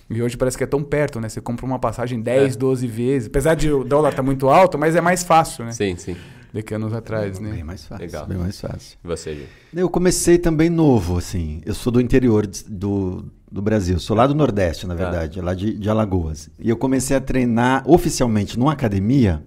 E 0.09 0.23
hoje 0.23 0.37
parece 0.37 0.57
que 0.57 0.63
é 0.63 0.67
tão 0.67 0.83
perto, 0.85 1.21
né? 1.21 1.29
Você 1.29 1.41
compra 1.41 1.67
uma 1.67 1.79
passagem 1.81 2.21
10, 2.21 2.55
É. 2.55 2.59
12 2.59 2.87
vezes. 2.87 3.29
Apesar 3.29 3.55
de 3.55 3.71
o 3.73 3.83
dólar 3.83 4.11
estar 4.11 4.23
muito 4.23 4.49
alto, 4.49 4.79
mas 4.79 4.95
é 4.95 5.01
mais 5.01 5.25
fácil, 5.25 5.65
né? 5.65 5.73
Sim, 5.73 5.97
sim. 5.97 6.15
Do 6.53 6.63
que 6.63 6.73
anos 6.73 6.93
atrás, 6.95 7.41
né? 7.41 7.51
Bem 7.51 7.65
mais 7.65 7.85
fácil. 7.85 8.07
Legal. 8.07 8.27
Bem 8.27 8.39
mais 8.39 8.61
fácil. 8.61 8.97
E 9.05 9.07
você, 9.07 9.35
Gil? 9.35 9.47
Eu 9.75 9.91
comecei 9.91 10.39
também 10.39 10.71
novo, 10.71 11.19
assim. 11.19 11.61
Eu 11.67 11.75
sou 11.75 11.93
do 11.93 12.01
interior 12.01 12.47
de- 12.47 12.65
do, 12.65 13.25
do 13.51 13.61
Brasil. 13.61 13.99
Sou 13.99 14.17
lá 14.17 14.27
do 14.29 14.35
Nordeste, 14.35 14.87
na 14.87 14.95
Tá. 14.95 15.03
verdade, 15.11 15.41
lá 15.41 15.55
de, 15.55 15.77
de 15.77 15.91
Alagoas. 15.91 16.49
E 16.59 16.71
eu 16.71 16.77
comecei 16.77 17.17
a 17.17 17.21
treinar 17.21 17.83
oficialmente 17.85 18.57
numa 18.59 18.73
academia 18.73 19.43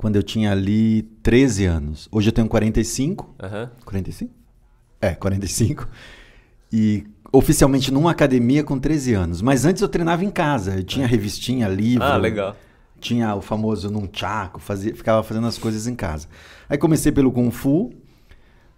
quando 0.00 0.16
eu 0.16 0.22
tinha 0.22 0.50
ali 0.50 1.02
13 1.22 1.66
anos. 1.66 2.08
Hoje 2.10 2.30
eu 2.30 2.32
tenho 2.32 2.48
45. 2.48 3.34
Aham. 3.38 3.70
45? 3.84 4.32
É, 4.98 5.10
45. 5.10 5.86
E 6.72 7.04
oficialmente 7.30 7.92
numa 7.92 8.10
academia 8.10 8.64
com 8.64 8.78
13 8.78 9.12
anos. 9.12 9.42
Mas 9.42 9.66
antes 9.66 9.82
eu 9.82 9.88
treinava 9.90 10.24
em 10.24 10.30
casa. 10.30 10.76
Eu 10.76 10.84
tinha 10.84 11.06
revistinha, 11.06 11.68
livro. 11.68 12.02
Ah, 12.02 12.16
legal. 12.16 12.56
Tinha 12.98 13.34
o 13.34 13.42
famoso 13.42 13.90
nunchaku, 13.90 14.58
fazia, 14.58 14.96
ficava 14.96 15.22
fazendo 15.22 15.46
as 15.46 15.58
coisas 15.58 15.86
em 15.86 15.94
casa. 15.94 16.28
Aí 16.66 16.78
comecei 16.78 17.12
pelo 17.12 17.30
Kung 17.30 17.50
Fu. 17.50 17.92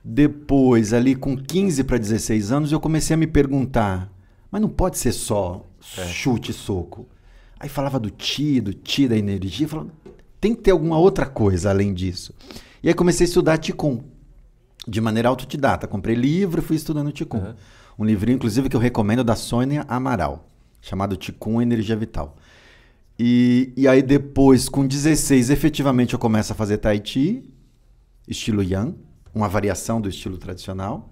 Depois, 0.03 0.93
ali 0.93 1.14
com 1.14 1.37
15 1.37 1.85
para 1.85 1.99
16 1.99 2.51
anos, 2.51 2.73
eu 2.73 2.81
comecei 2.81 3.14
a 3.14 3.16
me 3.16 3.29
perguntar: 3.29 4.11
mas 4.51 4.61
não 4.61 4.68
pode 4.68 4.99
ser 4.99 5.12
só 5.12 5.64
chute 5.79 6.51
e 6.51 6.55
soco. 6.55 7.07
Aí 7.61 7.68
falava 7.68 8.01
do 8.01 8.11
Ti, 8.11 8.61
do 8.61 8.75
Ti, 8.75 9.07
da 9.07 9.16
energia. 9.16 9.68
Falava, 9.68 9.91
tem 10.43 10.57
que 10.57 10.61
ter 10.62 10.72
alguma 10.72 10.99
outra 10.99 11.24
coisa 11.24 11.70
além 11.70 11.95
disso. 11.95 12.34
E 12.82 12.88
aí 12.88 12.95
comecei 12.95 13.24
a 13.24 13.28
estudar 13.28 13.59
Qigong 13.59 14.03
de 14.88 15.01
maneira 15.01 15.28
autodidata. 15.28 15.86
Comprei 15.86 16.16
livro 16.16 16.61
e 16.61 16.64
fui 16.64 16.74
estudando 16.74 17.12
Qigong. 17.12 17.47
Uhum. 17.47 17.55
Um 18.01 18.05
livrinho, 18.05 18.34
inclusive, 18.34 18.68
que 18.68 18.74
eu 18.74 18.80
recomendo 18.80 19.22
da 19.22 19.36
Sônia 19.36 19.84
Amaral, 19.86 20.49
chamado 20.80 21.16
Qigong 21.16 21.62
Energia 21.62 21.95
Vital. 21.95 22.36
E, 23.16 23.72
e 23.76 23.86
aí 23.86 24.03
depois, 24.03 24.68
com 24.68 24.84
16, 24.84 25.49
efetivamente 25.49 26.12
eu 26.14 26.18
começo 26.18 26.53
a 26.53 26.57
fazer 26.57 26.78
Tai 26.78 27.01
Chi, 27.05 27.49
estilo 28.26 28.64
Yang, 28.64 28.97
uma 29.32 29.49
variação 29.49 30.01
do 30.01 30.09
estilo 30.09 30.38
tradicional. 30.38 31.09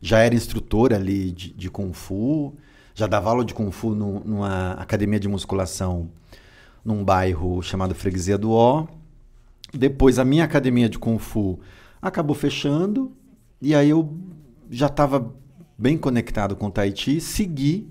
Já 0.00 0.20
era 0.20 0.32
instrutor 0.32 0.92
ali 0.92 1.32
de, 1.32 1.52
de 1.52 1.68
Kung 1.68 1.92
Fu, 1.92 2.54
já 2.94 3.08
dava 3.08 3.30
aula 3.30 3.44
de 3.44 3.52
Kung 3.52 3.72
Fu 3.72 3.96
num- 3.96 4.20
numa 4.20 4.74
academia 4.74 5.18
de 5.18 5.26
musculação 5.26 6.08
num 6.84 7.04
bairro 7.04 7.62
chamado 7.62 7.94
Freguesia 7.94 8.36
do 8.36 8.50
Ó. 8.50 8.86
Depois 9.72 10.18
a 10.18 10.24
minha 10.24 10.44
academia 10.44 10.88
de 10.88 10.98
Kung 10.98 11.18
Fu 11.18 11.58
acabou 12.00 12.36
fechando 12.36 13.10
E 13.60 13.74
aí 13.74 13.90
eu 13.90 14.16
já 14.70 14.86
estava 14.86 15.34
bem 15.76 15.96
conectado 15.96 16.54
com 16.54 16.66
o 16.66 16.70
Tahiti, 16.70 17.20
segui 17.20 17.88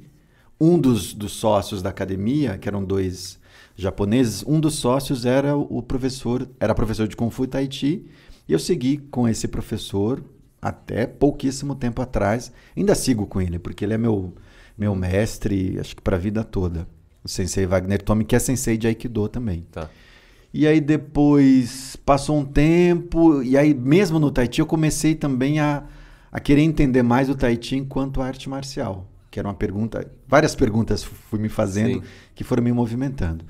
um 0.59 0.79
dos, 0.79 1.13
dos 1.13 1.33
sócios 1.33 1.81
da 1.81 1.89
academia, 1.89 2.57
que 2.57 2.67
eram 2.67 2.83
dois 2.83 3.39
japoneses, 3.75 4.43
um 4.47 4.59
dos 4.59 4.75
sócios 4.75 5.25
era 5.25 5.55
o 5.57 5.81
professor, 5.81 6.47
era 6.59 6.75
professor 6.75 7.07
de 7.07 7.15
Kung 7.15 7.29
Fu 7.29 7.47
Tahiti, 7.47 8.05
e 8.47 8.53
eu 8.53 8.59
segui 8.59 8.97
com 8.97 9.27
esse 9.27 9.47
professor 9.47 10.23
até 10.61 11.05
pouquíssimo 11.05 11.75
tempo 11.75 12.01
atrás. 12.01 12.51
Ainda 12.75 12.95
sigo 12.95 13.25
com 13.25 13.41
ele, 13.41 13.59
porque 13.59 13.83
ele 13.83 13.93
é 13.93 13.97
meu, 13.97 14.33
meu 14.77 14.95
mestre, 14.95 15.77
acho 15.79 15.95
que 15.95 16.01
para 16.01 16.15
a 16.15 16.19
vida 16.19 16.43
toda. 16.43 16.87
O 17.23 17.27
sensei 17.29 17.65
Wagner 17.65 18.01
Tomi, 18.01 18.25
que 18.25 18.35
é 18.35 18.39
sensei 18.39 18.77
de 18.77 18.87
Aikido 18.87 19.29
também. 19.29 19.65
Tá. 19.71 19.89
E 20.53 20.67
aí 20.67 20.79
depois 20.79 21.95
passou 22.05 22.37
um 22.37 22.45
tempo, 22.45 23.41
e 23.41 23.57
aí 23.57 23.73
mesmo 23.73 24.19
no 24.19 24.29
Tahiti 24.29 24.59
eu 24.59 24.67
comecei 24.67 25.15
também 25.15 25.59
a, 25.59 25.83
a 26.31 26.39
querer 26.39 26.61
entender 26.61 27.01
mais 27.01 27.27
o 27.27 27.33
Tahiti 27.33 27.75
enquanto 27.75 28.21
arte 28.21 28.47
marcial. 28.47 29.09
Que 29.31 29.39
era 29.39 29.47
uma 29.47 29.55
pergunta, 29.55 30.05
várias 30.27 30.53
perguntas 30.53 31.03
fui 31.03 31.39
me 31.39 31.49
fazendo 31.49 32.01
Sim. 32.01 32.07
que 32.35 32.43
foram 32.43 32.61
me 32.61 32.71
movimentando. 32.71 33.43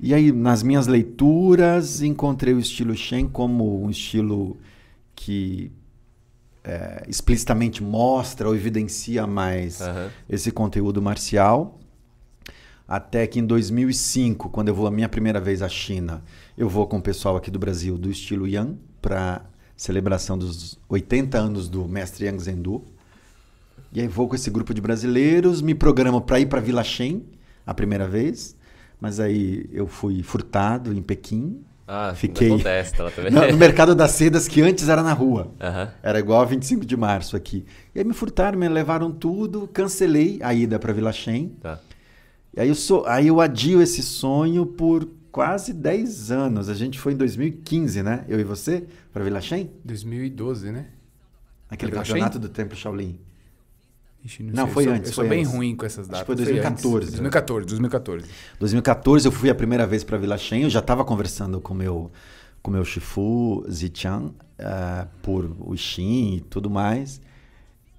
E 0.00 0.14
aí, 0.14 0.32
nas 0.32 0.62
minhas 0.62 0.86
leituras, 0.86 2.02
encontrei 2.02 2.54
o 2.54 2.58
estilo 2.58 2.94
Shen 2.94 3.28
como 3.28 3.82
um 3.82 3.90
estilo 3.90 4.56
que 5.14 5.72
é, 6.62 7.04
explicitamente 7.08 7.82
mostra 7.82 8.48
ou 8.48 8.54
evidencia 8.54 9.26
mais 9.26 9.80
Aham. 9.80 10.10
esse 10.28 10.50
conteúdo 10.50 11.00
marcial. 11.00 11.78
Até 12.88 13.26
que 13.26 13.40
em 13.40 13.44
2005, 13.46 14.48
quando 14.50 14.68
eu 14.68 14.74
vou 14.74 14.86
a 14.86 14.90
minha 14.90 15.08
primeira 15.08 15.40
vez 15.40 15.60
à 15.62 15.68
China, 15.68 16.22
eu 16.56 16.68
vou 16.68 16.86
com 16.86 16.98
o 16.98 17.02
pessoal 17.02 17.36
aqui 17.36 17.50
do 17.50 17.58
Brasil 17.58 17.98
do 17.98 18.10
estilo 18.10 18.46
Yang 18.46 18.76
para 19.02 19.42
celebração 19.76 20.38
dos 20.38 20.78
80 20.88 21.36
anos 21.36 21.68
do 21.68 21.86
mestre 21.88 22.26
Yang 22.26 22.42
Zhendu. 22.44 22.84
E 23.92 24.00
aí 24.00 24.06
vou 24.08 24.28
com 24.28 24.34
esse 24.34 24.50
grupo 24.50 24.72
de 24.72 24.80
brasileiros, 24.80 25.60
me 25.60 25.74
programo 25.74 26.20
para 26.20 26.38
ir 26.40 26.46
para 26.46 26.60
Vila 26.60 26.84
Shen 26.84 27.22
a 27.66 27.74
primeira 27.74 28.06
vez, 28.06 28.54
mas 29.00 29.18
aí 29.20 29.68
eu 29.72 29.86
fui 29.86 30.22
furtado 30.22 30.92
em 30.92 31.02
Pequim. 31.02 31.60
Ah, 31.88 32.12
Fiquei- 32.16 32.48
acontece, 32.48 32.94
tá 32.94 33.10
também. 33.10 33.30
No, 33.34 33.50
no 33.52 33.56
mercado 33.56 33.94
das 33.94 34.10
sedas 34.12 34.48
que 34.48 34.60
antes 34.60 34.88
era 34.88 35.02
na 35.02 35.12
rua. 35.12 35.52
Aham. 35.60 35.88
Era 36.02 36.18
igual 36.18 36.40
a 36.40 36.44
25 36.44 36.84
de 36.84 36.96
março 36.96 37.36
aqui. 37.36 37.64
E 37.94 37.98
aí 38.00 38.04
me 38.04 38.12
furtaram, 38.12 38.58
me 38.58 38.68
levaram 38.68 39.10
tudo, 39.12 39.68
cancelei 39.72 40.38
a 40.42 40.52
ida 40.52 40.78
para 40.78 40.92
Vila 40.92 41.12
Shen. 41.12 41.48
Tá. 41.60 41.78
E 42.56 42.60
aí 42.60 42.68
eu, 42.68 42.74
sou, 42.74 43.06
aí 43.06 43.26
eu 43.26 43.40
adio 43.40 43.82
esse 43.82 44.02
sonho 44.02 44.64
por 44.64 45.06
quase 45.30 45.74
10 45.74 46.30
anos. 46.30 46.70
A 46.70 46.74
gente 46.74 46.98
foi 46.98 47.12
em 47.12 47.16
2015, 47.16 48.02
né? 48.02 48.24
Eu 48.26 48.40
e 48.40 48.44
você, 48.44 48.86
para 49.12 49.22
Vila 49.22 49.40
Shen? 49.42 49.70
2012, 49.84 50.72
né? 50.72 50.86
Aquele 51.68 51.92
Vila 51.92 52.02
campeonato 52.02 52.38
do 52.38 52.48
Templo 52.48 52.74
Shaolin. 52.74 53.18
Ixi, 54.24 54.42
Não, 54.42 54.64
sei, 54.64 54.72
foi 54.72 54.82
eu 54.84 54.88
sou, 54.88 54.94
antes, 54.96 55.08
Eu 55.10 55.14
sou 55.14 55.24
foi 55.24 55.28
bem 55.28 55.40
antes. 55.40 55.52
ruim 55.52 55.76
com 55.76 55.84
essas 55.84 56.08
Acho 56.10 56.12
datas. 56.12 56.20
que 56.20 56.44
foi 56.44 56.58
antes. 56.58 56.82
2014, 56.82 57.10
2014, 57.10 57.66
2014. 57.66 58.26
2014 58.58 59.26
eu 59.26 59.32
fui 59.32 59.50
a 59.50 59.54
primeira 59.54 59.86
vez 59.86 60.02
para 60.02 60.16
Vila 60.16 60.38
Shen, 60.38 60.62
eu 60.62 60.70
já 60.70 60.80
estava 60.80 61.04
conversando 61.04 61.60
com 61.60 61.74
meu 61.74 62.10
com 62.62 62.70
meu 62.70 62.84
Shifu 62.84 63.64
Zichan 63.70 64.32
ah, 64.58 65.06
por 65.22 65.54
o 65.60 65.76
Xin 65.76 66.36
e 66.36 66.40
tudo 66.40 66.68
mais. 66.68 67.20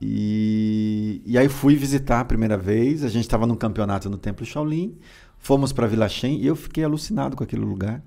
E, 0.01 1.21
e 1.25 1.37
aí 1.37 1.49
fui 1.49 1.75
visitar 1.75 2.19
a 2.19 2.25
primeira 2.25 2.57
vez, 2.57 3.03
a 3.03 3.09
gente 3.09 3.23
estava 3.23 3.47
num 3.47 3.55
campeonato 3.55 4.09
no 4.09 4.17
Templo 4.17 4.45
Shaolin, 4.45 4.95
fomos 5.39 5.73
para 5.73 5.87
Vila 5.87 6.07
Shen 6.07 6.39
e 6.39 6.45
eu 6.45 6.55
fiquei 6.55 6.83
alucinado 6.83 7.35
com 7.35 7.43
aquele 7.43 7.63
lugar. 7.65 8.03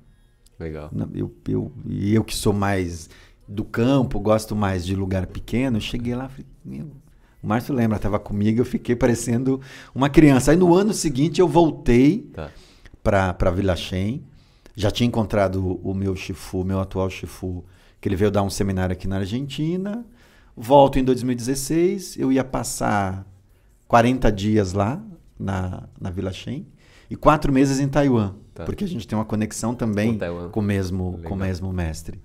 Legal. 0.58 0.90
Eu, 1.14 1.34
eu, 1.48 1.72
e 1.86 2.14
eu 2.14 2.22
que 2.22 2.34
sou 2.34 2.52
mais 2.52 3.08
do 3.48 3.64
campo, 3.64 4.20
gosto 4.20 4.54
mais 4.54 4.86
de 4.86 4.94
lugar 4.94 5.26
pequeno, 5.26 5.78
eu 5.78 5.80
cheguei 5.80 6.14
lá 6.14 6.28
falei, 6.28 6.46
meu, 6.64 6.86
o 7.42 7.46
Márcio 7.46 7.74
lembra, 7.74 7.96
estava 7.96 8.18
comigo, 8.18 8.60
eu 8.60 8.64
fiquei 8.64 8.94
parecendo 8.94 9.60
uma 9.94 10.08
criança. 10.08 10.50
Aí 10.52 10.56
no 10.56 10.74
ano 10.74 10.92
seguinte 10.92 11.40
eu 11.40 11.48
voltei 11.48 12.30
Tá. 12.32 12.50
para 13.02 13.50
Vila 13.50 13.74
Shen, 13.74 14.22
já 14.76 14.90
tinha 14.90 15.06
encontrado 15.06 15.80
o, 15.82 15.94
meu 15.94 16.14
Shifu, 16.14 16.64
meu 16.64 16.78
atual 16.78 17.10
Shifu, 17.10 17.64
que 18.00 18.08
ele 18.08 18.16
veio 18.16 18.30
dar 18.30 18.42
um 18.42 18.50
seminário 18.50 18.92
aqui 18.92 19.08
na 19.08 19.16
Argentina. 19.16 20.04
Volto 20.56 20.98
em 20.98 21.04
2016, 21.04 22.16
eu 22.18 22.30
ia 22.32 22.44
passar 22.44 23.26
40 23.88 24.30
dias 24.30 24.72
lá 24.72 25.02
na, 25.38 25.88
na 26.00 26.10
Vila 26.10 26.32
Shen 26.32 26.66
e 27.08 27.16
quatro 27.16 27.52
meses 27.52 27.80
em 27.80 27.88
Taiwan, 27.88 28.34
Tá. 28.54 28.64
porque 28.64 28.84
a 28.84 28.88
gente 28.88 29.06
tem 29.08 29.16
uma 29.16 29.24
conexão 29.24 29.74
também 29.74 30.18
Com 30.50 30.60
o 30.60 30.62
mesmo, 30.62 31.12
Legal. 31.12 31.22
com 31.28 31.34
o 31.34 31.38
mesmo 31.38 31.72
mestre. 31.72 32.20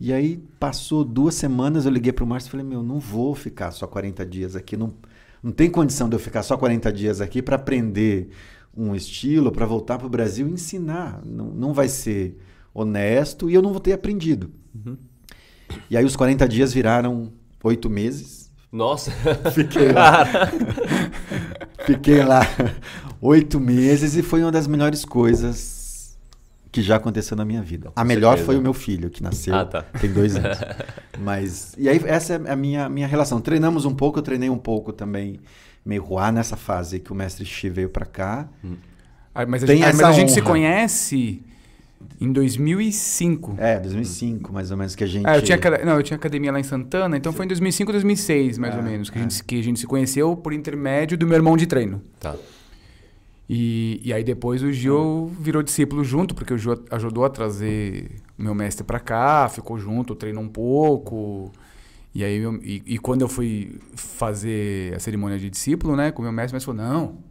E 0.00 0.12
aí 0.12 0.36
passou 0.60 1.04
duas 1.04 1.34
semanas, 1.34 1.84
eu 1.84 1.90
liguei 1.90 2.12
para 2.12 2.24
o 2.24 2.26
Márcio 2.26 2.48
e 2.48 2.50
falei, 2.52 2.64
meu, 2.64 2.82
não 2.82 3.00
vou 3.00 3.34
ficar 3.34 3.72
só 3.72 3.86
40 3.86 4.24
dias 4.24 4.54
aqui, 4.56 4.76
não, 4.76 4.94
não 5.42 5.50
tem 5.52 5.68
condição 5.68 6.08
de 6.08 6.14
eu 6.14 6.20
ficar 6.20 6.42
só 6.44 6.56
40 6.56 6.92
dias 6.92 7.20
aqui 7.20 7.42
para 7.42 7.56
aprender 7.56 8.30
um 8.76 8.94
estilo, 8.94 9.50
para 9.50 9.66
voltar 9.66 9.98
para 9.98 10.06
o 10.06 10.10
Brasil 10.10 10.46
e 10.48 10.52
ensinar. 10.52 11.20
Não, 11.26 11.46
não 11.46 11.72
vai 11.72 11.88
ser 11.88 12.38
honesto 12.72 13.50
e 13.50 13.54
eu 13.54 13.60
não 13.62 13.70
vou 13.72 13.80
ter 13.80 13.92
aprendido. 13.92 14.52
E 15.90 15.96
aí 15.96 16.04
os 16.04 16.16
40 16.16 16.48
dias 16.48 16.72
viraram 16.72 17.32
oito 17.62 17.88
meses. 17.90 18.50
Nossa. 18.70 19.10
Fiquei 19.54 19.92
lá. 19.92 20.24
Fiquei 21.86 22.22
lá 22.22 22.40
oito 23.20 23.58
meses 23.58 24.14
e 24.16 24.22
foi 24.22 24.42
uma 24.42 24.52
das 24.52 24.66
melhores 24.66 25.04
coisas 25.04 26.16
que 26.70 26.82
já 26.82 26.96
aconteceu 26.96 27.36
na 27.36 27.44
minha 27.44 27.62
vida. 27.62 27.90
A 27.96 28.04
melhor 28.04 28.32
certeza. 28.32 28.46
foi 28.46 28.56
o 28.58 28.62
meu 28.62 28.74
filho, 28.74 29.08
que 29.10 29.22
nasceu 29.22 29.54
Ah, 29.54 29.64
tá. 29.64 29.82
tem 29.82 30.12
dois 30.12 30.36
anos. 30.36 30.58
Mas, 31.18 31.74
e 31.78 31.88
aí 31.88 32.00
essa 32.04 32.34
é 32.34 32.50
a 32.52 32.56
minha, 32.56 32.88
minha 32.88 33.06
relação. 33.06 33.40
Treinamos 33.40 33.84
um 33.84 33.94
pouco, 33.94 34.18
eu 34.18 34.22
treinei 34.22 34.50
um 34.50 34.58
pouco 34.58 34.92
também 34.92 35.40
meio 35.84 36.02
ruá 36.02 36.30
nessa 36.30 36.56
fase 36.56 37.00
que 37.00 37.10
o 37.10 37.14
mestre 37.14 37.44
Xi 37.46 37.70
veio 37.70 37.88
pra 37.88 38.04
cá. 38.04 38.46
Ah, 39.34 39.46
Mas 39.46 39.64
a, 39.64 39.66
gente, 39.66 39.80
mas 39.80 40.00
a 40.02 40.12
gente 40.12 40.32
se 40.32 40.42
conhece 40.42 41.42
em 42.20 42.32
2005. 42.32 43.54
É, 43.58 43.78
2005 43.78 44.52
mais 44.52 44.70
ou 44.70 44.76
menos 44.76 44.94
que 44.94 45.04
a 45.04 45.06
gente... 45.06 45.26
Ah, 45.26 45.36
eu 45.36 45.42
tinha, 45.42 45.58
não, 45.84 45.96
eu 45.96 46.02
tinha 46.02 46.16
academia 46.16 46.50
lá 46.52 46.58
em 46.58 46.64
Santana, 46.64 47.16
então 47.16 47.32
foi 47.32 47.44
em 47.44 47.48
2005, 47.48 47.92
2006, 47.92 48.58
mais 48.58 48.74
ou 48.76 48.82
menos, 48.82 49.08
que, 49.10 49.18
a 49.18 49.22
gente, 49.22 49.44
que 49.44 49.58
a 49.58 49.62
gente 49.62 49.78
se 49.80 49.86
conheceu 49.86 50.36
por 50.36 50.52
intermédio 50.52 51.16
do 51.16 51.26
meu 51.26 51.36
irmão 51.36 51.56
de 51.56 51.66
treino. 51.66 52.02
Tá. 52.20 52.34
E, 53.48 54.00
e 54.04 54.12
aí 54.12 54.22
depois 54.22 54.62
o 54.62 54.70
Gil 54.70 55.32
virou 55.40 55.62
discípulo 55.62 56.04
junto, 56.04 56.34
porque 56.34 56.52
o 56.52 56.58
Gil 56.58 56.84
ajudou 56.90 57.24
a 57.24 57.30
trazer 57.30 58.10
o 58.38 58.42
meu 58.42 58.54
mestre 58.54 58.84
pra 58.84 59.00
cá, 59.00 59.48
ficou 59.48 59.78
junto, 59.78 60.14
treinou 60.14 60.42
um 60.42 60.48
pouco. 60.48 61.50
E 62.14 62.22
aí 62.24 62.36
eu- 62.38 62.60
e, 62.62 62.82
e 62.86 62.98
quando 62.98 63.22
eu 63.22 63.28
fui 63.28 63.78
fazer 63.94 64.94
a 64.94 64.98
cerimônia 64.98 65.38
de 65.38 65.48
discípulo, 65.48 65.96
né, 65.96 66.10
com 66.10 66.20
o 66.20 66.24
meu 66.24 66.32
mestre, 66.32 66.52
o 66.52 66.56
mestre 66.56 66.74
falou: 66.76 66.82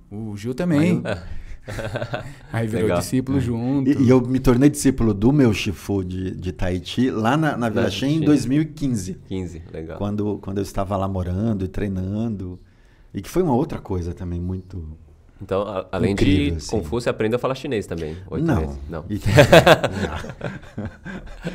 "Não, 0.10 0.30
o 0.32 0.36
Gil 0.36 0.56
também". 0.56 1.02
aí 1.06 1.18
virou 2.68 2.82
Legal. 2.84 3.00
discípulo 3.00 3.40
junto. 3.40 3.90
E, 3.90 4.04
e 4.04 4.10
eu 4.10 4.22
me 4.22 4.40
tornei 4.40 4.70
discípulo 4.70 5.14
do 5.14 5.32
meu 5.32 5.54
Shifu 5.54 6.04
de, 6.04 6.32
de 6.32 6.52
Tahiti 6.52 7.10
lá 7.12 7.36
na, 7.38 7.58
na 7.58 7.70
Vila 7.70 7.90
Shen 7.90 8.10
em 8.10 8.14
China. 8.16 8.26
2015. 8.28 9.18
15, 9.28 9.62
legal. 9.74 9.98
Quando, 9.98 10.40
quando 10.42 10.58
eu 10.58 10.64
estava 10.64 10.96
lá 10.98 11.08
morando 11.08 11.66
e 11.66 11.68
treinando. 11.68 12.60
E 13.14 13.22
que 13.22 13.30
foi 13.30 13.42
uma 13.44 13.54
outra 13.56 13.80
coisa 13.80 14.14
também 14.14 14.40
muito. 14.40 14.84
Então, 15.42 15.62
a- 15.62 15.86
além 15.92 16.14
Incrível, 16.14 16.52
de 16.52 16.58
assim. 16.58 16.82
Você 16.82 17.10
aprende 17.10 17.36
a 17.36 17.40
falar 17.40 17.54
chinês 17.54 17.86
também. 17.86 18.16
Oito 18.32 18.44
não. 18.46 18.60
meses. 18.62 18.78
Não. 18.90 19.06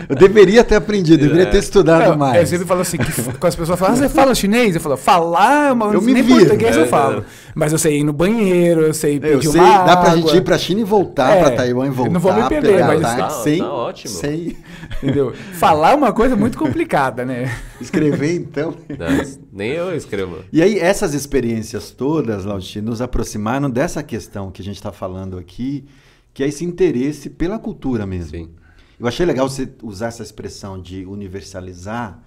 Eu 0.08 0.16
deveria 0.16 0.62
ter 0.64 0.76
aprendido, 0.76 1.20
deveria 1.22 1.46
ter 1.50 1.58
estudado 1.58 2.04
Não, 2.04 2.12
Eu 2.12 2.16
mais. 2.16 2.48
sempre 2.48 2.66
falo 2.66 2.80
assim, 2.80 2.96
que 2.96 3.12
quando 3.12 3.44
as 3.46 3.56
pessoas 3.56 3.78
falam, 3.78 3.94
ah, 3.94 3.98
você 3.98 4.08
fala 4.08 4.34
chinês? 4.34 4.74
Eu 4.74 4.80
falo, 4.80 4.96
falar, 4.96 5.68
é 5.68 5.72
uma, 5.72 5.92
Eu 5.92 6.00
me 6.02 6.12
nem 6.12 6.22
viro. 6.22 6.38
português 6.40 6.76
eu 6.76 6.84
É, 6.84 6.86
falo. 6.86 7.24
Mas 7.54 7.70
eu 7.72 7.78
sei 7.78 8.00
ir 8.00 8.04
no 8.04 8.12
banheiro, 8.12 8.80
eu 8.80 8.94
sei 8.94 9.20
pedir 9.20 9.34
Eu 9.34 9.42
sei, 9.42 9.60
uma 9.60 9.84
dá 9.84 9.96
pra 9.96 10.12
água, 10.12 10.22
gente 10.22 10.36
ir 10.36 10.40
pra 10.42 10.56
China 10.56 10.80
e 10.80 10.84
voltar 10.84 11.36
É, 11.36 11.40
pra 11.40 11.50
Taiwan 11.50 11.86
e 11.86 11.90
voltar. 11.90 12.12
não 12.12 12.20
vou 12.20 12.32
me 12.32 12.48
perder, 12.48 12.72
pegar 12.72 12.86
mas- 12.86 13.00
Tá- 13.02 13.30
sem, 13.30 13.58
tá 13.58 13.72
ótimo. 13.72 14.14
sem 14.14 14.56
Entendeu? 15.02 15.32
Falar 15.54 15.92
é 15.92 15.94
uma 15.94 16.12
coisa 16.12 16.34
muito 16.36 16.56
complicada, 16.58 17.24
né? 17.24 17.54
escrever, 17.80 18.34
então. 18.36 18.74
Não, 18.88 19.40
nem 19.52 19.70
eu 19.72 19.94
escrevo. 19.94 20.38
E 20.52 20.62
aí, 20.62 20.78
essas 20.78 21.12
experiências 21.14 21.90
todas, 21.90 22.44
Lauti, 22.44 22.80
nos 22.80 23.00
aproximaram 23.02 23.68
dessa 23.68 24.02
questão 24.02 24.50
que 24.50 24.62
a 24.62 24.64
gente 24.64 24.76
está 24.76 24.92
falando 24.92 25.36
aqui, 25.38 25.84
que 26.32 26.42
é 26.42 26.48
esse 26.48 26.64
interesse 26.64 27.28
pela 27.28 27.58
cultura 27.58 28.06
mesmo. 28.06 28.30
Sim. 28.30 28.50
Eu 28.98 29.06
achei 29.06 29.26
legal 29.26 29.48
você 29.48 29.68
usar 29.82 30.06
essa 30.06 30.22
expressão 30.22 30.80
de 30.80 31.04
universalizar, 31.04 32.18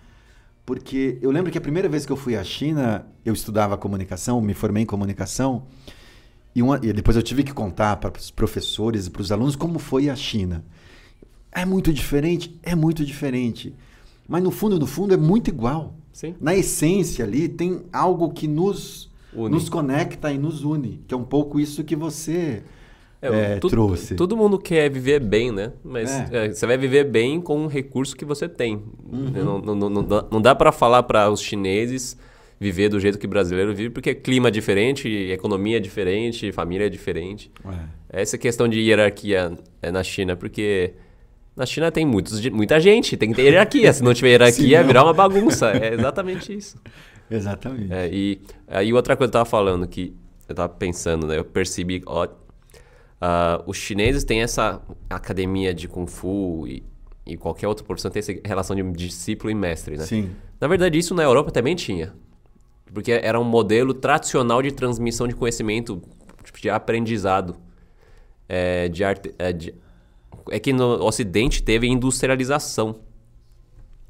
porque 0.66 1.18
eu 1.22 1.30
lembro 1.32 1.51
que 1.51 1.57
a 1.57 1.61
primeira 1.61 1.88
vez 1.88 2.05
que 2.05 2.11
eu 2.11 2.16
fui 2.18 2.36
à 2.36 2.43
China, 2.43 3.05
eu 3.24 3.34
estudava 3.34 3.78
comunicação, 3.78 4.41
me 4.41 4.53
formei 4.53 4.84
em 4.84 4.86
comunicação, 4.86 5.63
e, 6.55 6.61
uma- 6.61 6.80
e 6.82 6.91
depois 6.93 7.16
eu 7.18 7.24
tive 7.24 7.43
que 7.43 7.53
contar 7.53 7.97
para 7.97 8.11
os 8.18 8.32
professores 8.32 9.07
e 9.07 9.09
para 9.09 9.22
os 9.22 9.32
alunos 9.32 9.55
como 9.55 9.78
foi 9.78 10.09
a 10.09 10.16
China. 10.16 10.63
É 11.51 11.66
muito 11.66 11.93
diferente? 11.93 12.57
É 12.63 12.76
muito 12.76 13.05
diferente. 13.05 13.74
Mas 14.28 14.41
no 14.41 14.51
fundo, 14.51 14.80
no 14.80 14.88
fundo, 14.88 15.13
é 15.13 15.18
muito 15.18 15.49
igual. 15.49 15.93
Sim. 16.11 16.34
Na 16.39 16.55
essência 16.55 17.24
ali, 17.26 17.47
tem 17.47 17.84
algo 17.93 18.32
que 18.32 18.47
nos, 18.47 19.09
Une. 19.34 19.53
nos 19.53 19.70
conecta 19.70 20.32
e 20.32 20.38
nos 20.38 20.63
une, 20.63 21.01
que 21.07 21.13
é 21.13 21.18
um 21.18 21.24
pouco 21.26 21.59
isso 21.59 21.84
que 21.84 21.95
você 21.95 22.63
é, 23.34 23.59
tu- 23.59 23.69
trouxe. 23.69 24.15
Todo 24.15 24.36
mundo 24.38 24.57
quer 24.59 24.89
viver 24.89 25.19
bem, 25.19 25.51
né? 25.51 25.71
Mas 25.84 26.11
É. 26.32 26.45
é, 26.45 26.49
você 26.53 26.65
vai 26.65 26.78
viver 26.78 27.03
bem 27.05 27.39
com 27.41 27.65
o 27.65 27.67
recurso 27.67 28.15
que 28.15 28.26
você 28.26 28.47
tem. 28.49 28.82
Não, 29.11 29.59
não, 29.59 29.76
não, 29.76 29.89
não 29.89 30.03
dá, 30.03 30.26
não 30.32 30.41
dá 30.41 30.53
para 30.55 30.71
falar 30.71 31.03
para 31.03 31.30
os 31.30 31.41
chineses 31.41 32.17
viver 32.59 32.88
do 32.89 32.99
jeito 32.99 33.19
que 33.19 33.26
o 33.26 33.30
brasileiro 33.30 33.73
vive, 33.76 33.89
porque 33.89 34.15
clima 34.15 34.47
é 34.47 34.51
diferente, 34.51 35.07
economia 35.09 35.78
é 35.78 35.80
diferente, 35.80 36.51
família 36.51 36.86
é 36.86 36.89
diferente. 36.89 37.51
É. 38.11 38.21
Essa 38.21 38.38
questão 38.38 38.67
de 38.67 38.80
hierarquia 38.80 39.51
é 39.82 39.91
na 39.91 40.01
China, 40.03 40.36
porque 40.38 40.93
na 41.55 41.65
China 41.65 41.91
tem 41.91 42.05
muitos, 42.05 42.39
muita 42.49 42.80
gente, 42.80 43.17
tem 43.17 43.30
que 43.30 43.36
ter 43.36 43.43
hierarquia. 43.43 43.91
Se 43.91 44.01
não 44.01 44.13
tiver 44.13 44.30
hierarquia, 44.39 44.80
não. 44.80 44.88
virar 44.88 45.03
uma 45.03 45.13
bagunça. 45.13 45.71
É 45.71 45.93
exatamente 45.93 46.55
isso. 46.55 46.78
Exatamente. 47.30 47.91
É, 47.91 48.07
e 48.11 48.39
aí 48.67 48.93
outra 48.93 49.15
coisa 49.17 49.32
que 49.32 49.36
eu 49.36 49.39
tava 49.41 49.49
falando 49.49 49.88
que 49.88 50.13
eu 50.47 50.53
tava 50.53 50.69
pensando, 50.69 51.26
né? 51.26 51.39
Eu 51.39 51.43
percebi, 51.43 52.03
ó, 52.05 52.28
ah, 53.22 53.63
os 53.66 53.78
chineses 53.78 54.24
têm 54.24 54.41
essa 54.41 54.82
academia 55.09 55.74
de 55.74 55.88
kung 55.88 56.05
fu 56.07 56.66
e, 56.68 56.84
e 57.26 57.38
qualquer 57.38 57.68
outra 57.68 57.86
profissão 57.86 58.11
tem 58.11 58.20
essa 58.20 58.34
relação 58.43 58.76
de 58.76 58.84
discípulo 58.91 59.49
e 59.49 59.55
mestre, 59.55 59.97
né? 59.97 60.03
Sim. 60.05 60.32
Na 60.59 60.68
verdade, 60.68 60.97
isso 60.97 61.13
na 61.16 61.24
Europa 61.24 61.51
também 61.51 61.76
tinha. 61.76 62.13
Porque 62.93 63.11
era 63.11 63.39
um 63.39 63.43
modelo 63.43 63.93
tradicional 63.93 64.61
de 64.61 64.72
transmissão 64.72 65.28
de 65.28 65.36
conhecimento, 65.36 66.01
tipo, 66.43 66.59
de 66.61 66.70
aprendizado. 66.70 67.55
É, 68.47 68.88
de 68.89 69.03
arte, 69.03 69.34
é, 69.39 69.51
de- 69.51 69.74
é 70.51 70.59
que 70.59 70.72
no 70.72 71.03
Ocidente 71.03 71.63
teve 71.63 71.88
industrialização. 71.88 72.95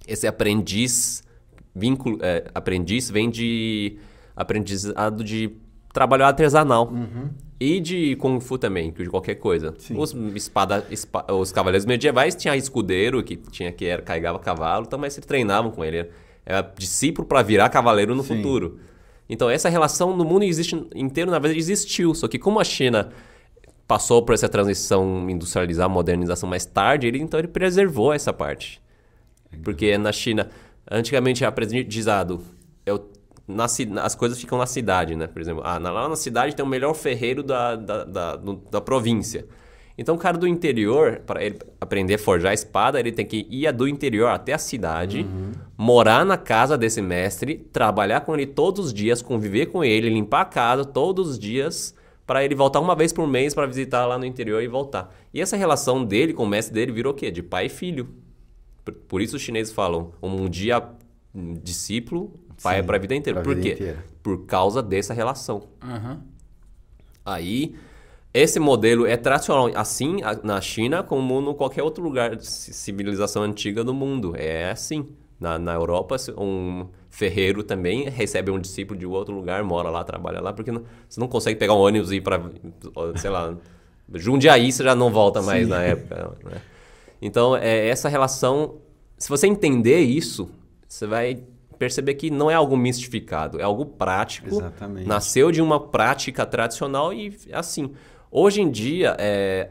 Esse 0.05 0.27
aprendiz, 0.27 1.23
vínculo, 1.73 2.19
é, 2.21 2.45
aprendiz 2.53 3.09
vem 3.09 3.29
de 3.29 3.97
aprendizado 4.35 5.23
de 5.23 5.51
trabalho 5.95 6.25
artesanal. 6.25 6.91
E 7.59 7.79
de 7.79 8.17
Kung 8.17 8.39
Fu 8.41 8.57
também, 8.57 8.91
de 8.91 9.09
qualquer 9.09 9.35
coisa. 9.35 9.73
Sim. 9.77 9.95
Os, 9.97 10.13
espada, 10.35 10.85
espa- 10.91 11.25
os 11.31 11.53
cavaleiros 11.53 11.85
medievais 11.85 12.35
tinham 12.35 12.53
escudeiro, 12.53 13.23
que 13.23 13.37
tinha 13.37 13.71
que 13.71 13.85
era, 13.85 14.01
carregava 14.01 14.37
cavalo, 14.37 14.85
então, 14.85 14.99
mas 14.99 15.13
se 15.13 15.21
treinavam 15.21 15.71
com 15.71 15.83
ele. 15.83 16.09
Era 16.45 16.61
discípulo 16.77 17.25
para 17.25 17.41
virar 17.41 17.69
cavaleiro 17.69 18.13
no 18.13 18.21
Sim. 18.23 18.35
futuro. 18.35 18.77
Então, 19.29 19.49
essa 19.49 19.69
relação 19.69 20.15
no 20.15 20.25
mundo 20.25 20.43
existe, 20.43 20.75
inteiro, 20.93 21.31
na 21.31 21.39
verdade, 21.39 21.57
existiu. 21.57 22.13
Só 22.13 22.27
que 22.27 22.37
como 22.37 22.59
a 22.59 22.63
China 22.63 23.09
passou 23.87 24.21
por 24.21 24.33
essa 24.33 24.49
transição 24.49 25.27
industrializar, 25.29 25.89
modernização 25.89 26.49
mais 26.49 26.65
tarde, 26.65 27.07
ele 27.07 27.19
então 27.19 27.39
ele 27.39 27.47
preservou 27.47 28.11
essa 28.11 28.33
parte. 28.33 28.81
Porque 29.63 29.97
na 29.97 30.11
China, 30.11 30.49
antigamente 30.91 31.43
é 31.43 31.47
aprendizado, 31.47 32.41
na, 33.47 33.65
as 34.01 34.15
coisas 34.15 34.39
ficam 34.39 34.57
na 34.57 34.65
cidade, 34.65 35.15
né? 35.15 35.27
Por 35.27 35.41
exemplo, 35.41 35.61
ah, 35.65 35.77
lá 35.77 36.09
na 36.09 36.15
cidade 36.15 36.55
tem 36.55 36.65
o 36.65 36.67
melhor 36.67 36.93
ferreiro 36.93 37.43
da, 37.43 37.75
da, 37.75 38.03
da, 38.03 38.35
da 38.35 38.81
província. 38.81 39.45
Então 39.97 40.15
o 40.15 40.17
cara 40.17 40.37
do 40.37 40.47
interior, 40.47 41.21
para 41.25 41.43
ele 41.43 41.59
aprender 41.79 42.15
a 42.15 42.19
forjar 42.19 42.53
espada, 42.53 42.99
ele 42.99 43.11
tem 43.11 43.25
que 43.25 43.47
ir 43.49 43.71
do 43.71 43.87
interior 43.87 44.27
até 44.27 44.53
a 44.53 44.57
cidade, 44.57 45.25
morar 45.77 46.25
na 46.25 46.37
casa 46.37 46.77
desse 46.77 47.01
mestre, 47.01 47.55
trabalhar 47.71 48.21
com 48.21 48.33
ele 48.33 48.45
todos 48.45 48.87
os 48.87 48.93
dias, 48.93 49.21
conviver 49.21 49.67
com 49.67 49.83
ele, 49.83 50.09
limpar 50.09 50.41
a 50.41 50.45
casa 50.45 50.83
todos 50.83 51.29
os 51.29 51.39
dias, 51.39 51.95
para 52.27 52.43
ele 52.43 52.55
voltar 52.55 52.81
uma 52.81 52.95
vez 52.95 53.13
por 53.13 53.25
mês 53.25 53.53
para 53.53 53.65
visitar 53.67 54.05
lá 54.05 54.17
no 54.17 54.25
interior 54.25 54.61
e 54.61 54.67
voltar. 54.67 55.15
E 55.33 55.39
essa 55.39 55.55
relação 55.55 56.03
dele 56.03 56.33
com 56.33 56.43
o 56.43 56.47
mestre 56.47 56.73
dele 56.73 56.91
virou 56.91 57.13
o 57.13 57.15
quê? 57.15 57.31
De 57.31 57.41
pai 57.41 57.67
e 57.67 57.69
filho. 57.69 58.09
Por, 59.07 59.21
isso 59.21 59.37
os 59.37 59.41
chineses 59.41 59.73
falam, 59.73 60.11
um 60.21 60.49
dia 60.49 60.83
discípulo, 61.63 62.33
pai 62.65 62.77
é 62.77 62.81
Sim, 62.81 62.87
para 62.87 62.97
a 62.97 62.99
vida 62.99 63.15
inteira. 63.15 63.41
Por 63.41 63.55
vida 63.55 63.61
quê? 63.61 63.73
inteira. 63.73 64.05
Por 64.23 64.45
causa 64.45 64.81
dessa 64.81 65.13
relação. 65.13 65.63
Aham. 65.81 66.21
Aí, 67.25 67.75
esse 68.33 68.59
modelo 68.59 69.05
é 69.05 69.15
tradicional 69.17 69.69
assim 69.75 70.17
na 70.43 70.59
China 70.61 71.01
como 71.03 71.39
em 71.39 71.53
qualquer 71.53 71.83
outro 71.83 72.03
lugar 72.03 72.37
civilização 72.41 73.43
antiga 73.43 73.83
do 73.83 73.93
mundo. 73.93 74.33
É 74.35 74.71
assim. 74.71 75.07
Na, 75.37 75.59
na 75.59 75.73
Europa, 75.73 76.15
um 76.37 76.87
ferreiro 77.09 77.61
também 77.61 78.07
recebe 78.09 78.49
um 78.51 78.59
discípulo 78.59 78.97
de 78.97 79.05
outro 79.05 79.35
lugar, 79.35 79.61
mora 79.65 79.89
lá, 79.89 80.01
trabalha 80.03 80.39
lá, 80.39 80.53
porque 80.53 80.71
não- 80.71 80.83
você 81.09 81.19
não 81.19 81.27
consegue 81.27 81.59
pegar 81.59 81.73
um 81.73 81.79
ônibus 81.79 82.09
e 82.11 82.15
ir 82.17 82.21
para, 82.21 82.41
sei 83.17 83.29
lá, 83.29 83.53
Jundiaí 84.13 84.71
você 84.71 84.81
já 84.83 84.95
não 84.95 85.09
volta 85.11 85.41
mais 85.41 85.63
Sim. 85.65 85.69
na 85.73 85.81
época. 85.81 86.31
né? 86.45 86.61
Então, 87.21 87.53
é, 87.55 87.87
essa 87.89 88.07
relação, 88.07 88.75
se 89.17 89.27
você 89.27 89.45
entender 89.45 89.99
isso, 89.99 90.49
você 90.87 91.05
vai 91.05 91.43
perceber 91.77 92.15
que 92.15 92.29
não 92.29 92.49
é 92.49 92.53
algo 92.53 92.75
mistificado, 92.75 93.59
é 93.59 93.63
algo 93.63 93.85
prático. 93.85 94.47
Exatamente. 94.47 95.07
Nasceu 95.07 95.51
de 95.51 95.61
uma 95.61 95.79
prática 95.79 96.45
tradicional 96.45 97.13
e 97.13 97.35
assim. 97.51 97.91
Hoje 98.31 98.61
em 98.61 98.69
dia, 98.69 99.15
é, 99.17 99.69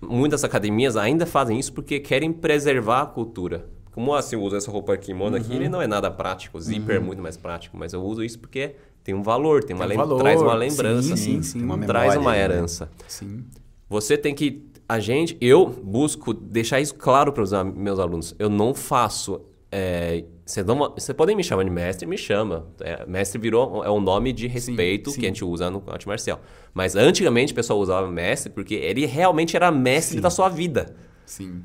muitas 0.00 0.42
academias 0.42 0.96
ainda 0.96 1.26
fazem 1.26 1.58
isso 1.58 1.72
porque 1.72 2.00
querem 2.00 2.32
preservar 2.32 3.02
a 3.02 3.06
cultura. 3.06 3.66
Como 3.92 4.14
assim, 4.14 4.36
eu 4.36 4.42
uso 4.42 4.56
essa 4.56 4.70
roupa 4.70 4.96
kimono 4.96 5.36
aqui, 5.36 5.52
ele 5.52 5.68
não 5.68 5.82
é 5.82 5.86
nada 5.86 6.10
prático, 6.10 6.56
o 6.56 6.60
zíper 6.60 6.96
é 6.96 6.98
muito 7.00 7.20
mais 7.20 7.36
prático, 7.36 7.76
mas 7.76 7.92
eu 7.92 8.02
uso 8.02 8.24
isso 8.24 8.38
porque 8.38 8.76
tem 9.02 9.14
um 9.14 9.22
valor, 9.22 9.64
tem 9.64 9.74
uma 9.74 9.86
Tem 9.86 9.96
um 9.96 10.00
valor, 10.00 10.18
traz 10.20 10.40
uma 10.40 10.52
sim, 10.52 10.58
lembrança, 10.58 11.16
sim, 11.16 11.42
sim. 11.42 11.62
Uma 11.62 11.78
traz 11.78 12.14
memória 12.14 12.20
uma 12.20 12.32
né? 12.32 12.40
herança. 12.40 12.90
Sim. 13.08 13.44
Você 13.88 14.16
tem 14.16 14.34
que. 14.34 14.70
A 14.88 14.98
gente, 15.00 15.36
eu 15.40 15.66
busco 15.66 16.32
deixar 16.32 16.80
isso 16.80 16.94
claro 16.94 17.32
para 17.32 17.42
os 17.42 17.52
meus 17.74 17.98
alunos. 17.98 18.34
Eu 18.38 18.48
não 18.48 18.74
faço. 18.74 19.40
é, 19.70 20.24
Você 20.50 20.64
não- 20.64 20.92
você 20.96 21.14
podem 21.14 21.36
me 21.36 21.44
chamar 21.44 21.62
de 21.62 21.70
mestre, 21.70 22.06
me 22.08 22.18
chama. 22.18 22.66
É, 22.80 23.06
mestre 23.06 23.40
virou 23.40 23.84
é 23.84 23.90
um 23.90 24.00
nome 24.00 24.32
de 24.32 24.48
respeito 24.48 25.10
sim. 25.10 25.20
que 25.20 25.26
a 25.26 25.28
gente 25.28 25.44
usa 25.44 25.70
no 25.70 25.80
arte 25.86 26.08
marcial. 26.08 26.40
Mas 26.74 26.96
antigamente 26.96 27.52
o 27.52 27.54
pessoal 27.54 27.78
usava 27.78 28.10
mestre 28.10 28.50
porque 28.50 28.74
ele 28.74 29.06
realmente 29.06 29.54
era 29.54 29.70
mestre 29.70 30.20
da 30.20 30.28
sua 30.28 30.48
vida. 30.48 30.92
Sim. 31.24 31.62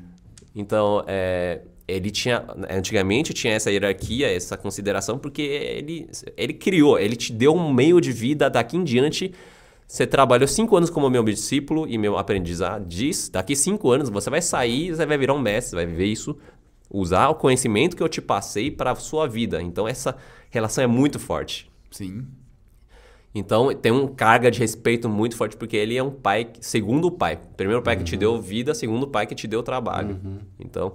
Então, 0.54 1.02
é, 1.06 1.62
ele 1.88 2.12
tinha. 2.12 2.44
Antigamente 2.70 3.34
tinha 3.34 3.54
essa 3.54 3.72
hierarquia, 3.72 4.32
essa 4.32 4.56
consideração, 4.56 5.18
porque 5.18 5.42
ele, 5.42 6.08
ele 6.36 6.54
criou, 6.54 6.96
ele 6.96 7.16
te 7.16 7.32
deu 7.32 7.54
um 7.54 7.72
meio 7.72 8.00
de 8.00 8.12
vida 8.12 8.48
daqui 8.48 8.76
em 8.76 8.84
diante. 8.84 9.32
Você 9.88 10.06
trabalhou 10.06 10.48
cinco 10.48 10.76
anos 10.76 10.90
como 10.90 11.08
meu 11.10 11.22
discípulo 11.22 11.86
e 11.88 11.96
meu 11.98 12.16
aprendiz. 12.16 12.60
Daqui 13.30 13.54
cinco 13.54 13.90
anos 13.90 14.08
você 14.08 14.28
vai 14.30 14.42
sair, 14.42 14.94
você 14.94 15.06
vai 15.06 15.18
virar 15.18 15.34
um 15.34 15.38
mestre, 15.40 15.70
você 15.70 15.76
vai 15.76 15.86
viver 15.86 16.06
isso, 16.06 16.36
usar 16.90 17.28
o 17.28 17.34
conhecimento 17.34 17.96
que 17.96 18.02
eu 18.02 18.08
te 18.08 18.20
passei 18.20 18.70
para 18.70 18.92
a 18.92 18.94
sua 18.94 19.26
vida. 19.26 19.60
Então, 19.62 19.86
essa 19.86 20.16
relação 20.50 20.82
é 20.82 20.86
muito 20.86 21.18
forte. 21.18 21.70
Sim. 21.90 22.24
Então 23.34 23.72
tem 23.74 23.92
uma 23.92 24.08
carga 24.08 24.50
de 24.50 24.58
respeito 24.58 25.10
muito 25.10 25.36
forte, 25.36 25.58
porque 25.58 25.76
ele 25.76 25.94
é 25.94 26.02
um 26.02 26.10
pai, 26.10 26.48
segundo 26.58 27.10
pai. 27.10 27.38
Primeiro 27.54 27.82
pai 27.82 27.94
que 27.96 28.02
te 28.02 28.16
deu 28.16 28.40
vida, 28.40 28.74
segundo 28.74 29.06
pai 29.06 29.26
que 29.26 29.34
te 29.34 29.46
deu 29.46 29.62
trabalho. 29.62 30.18
Então, 30.58 30.94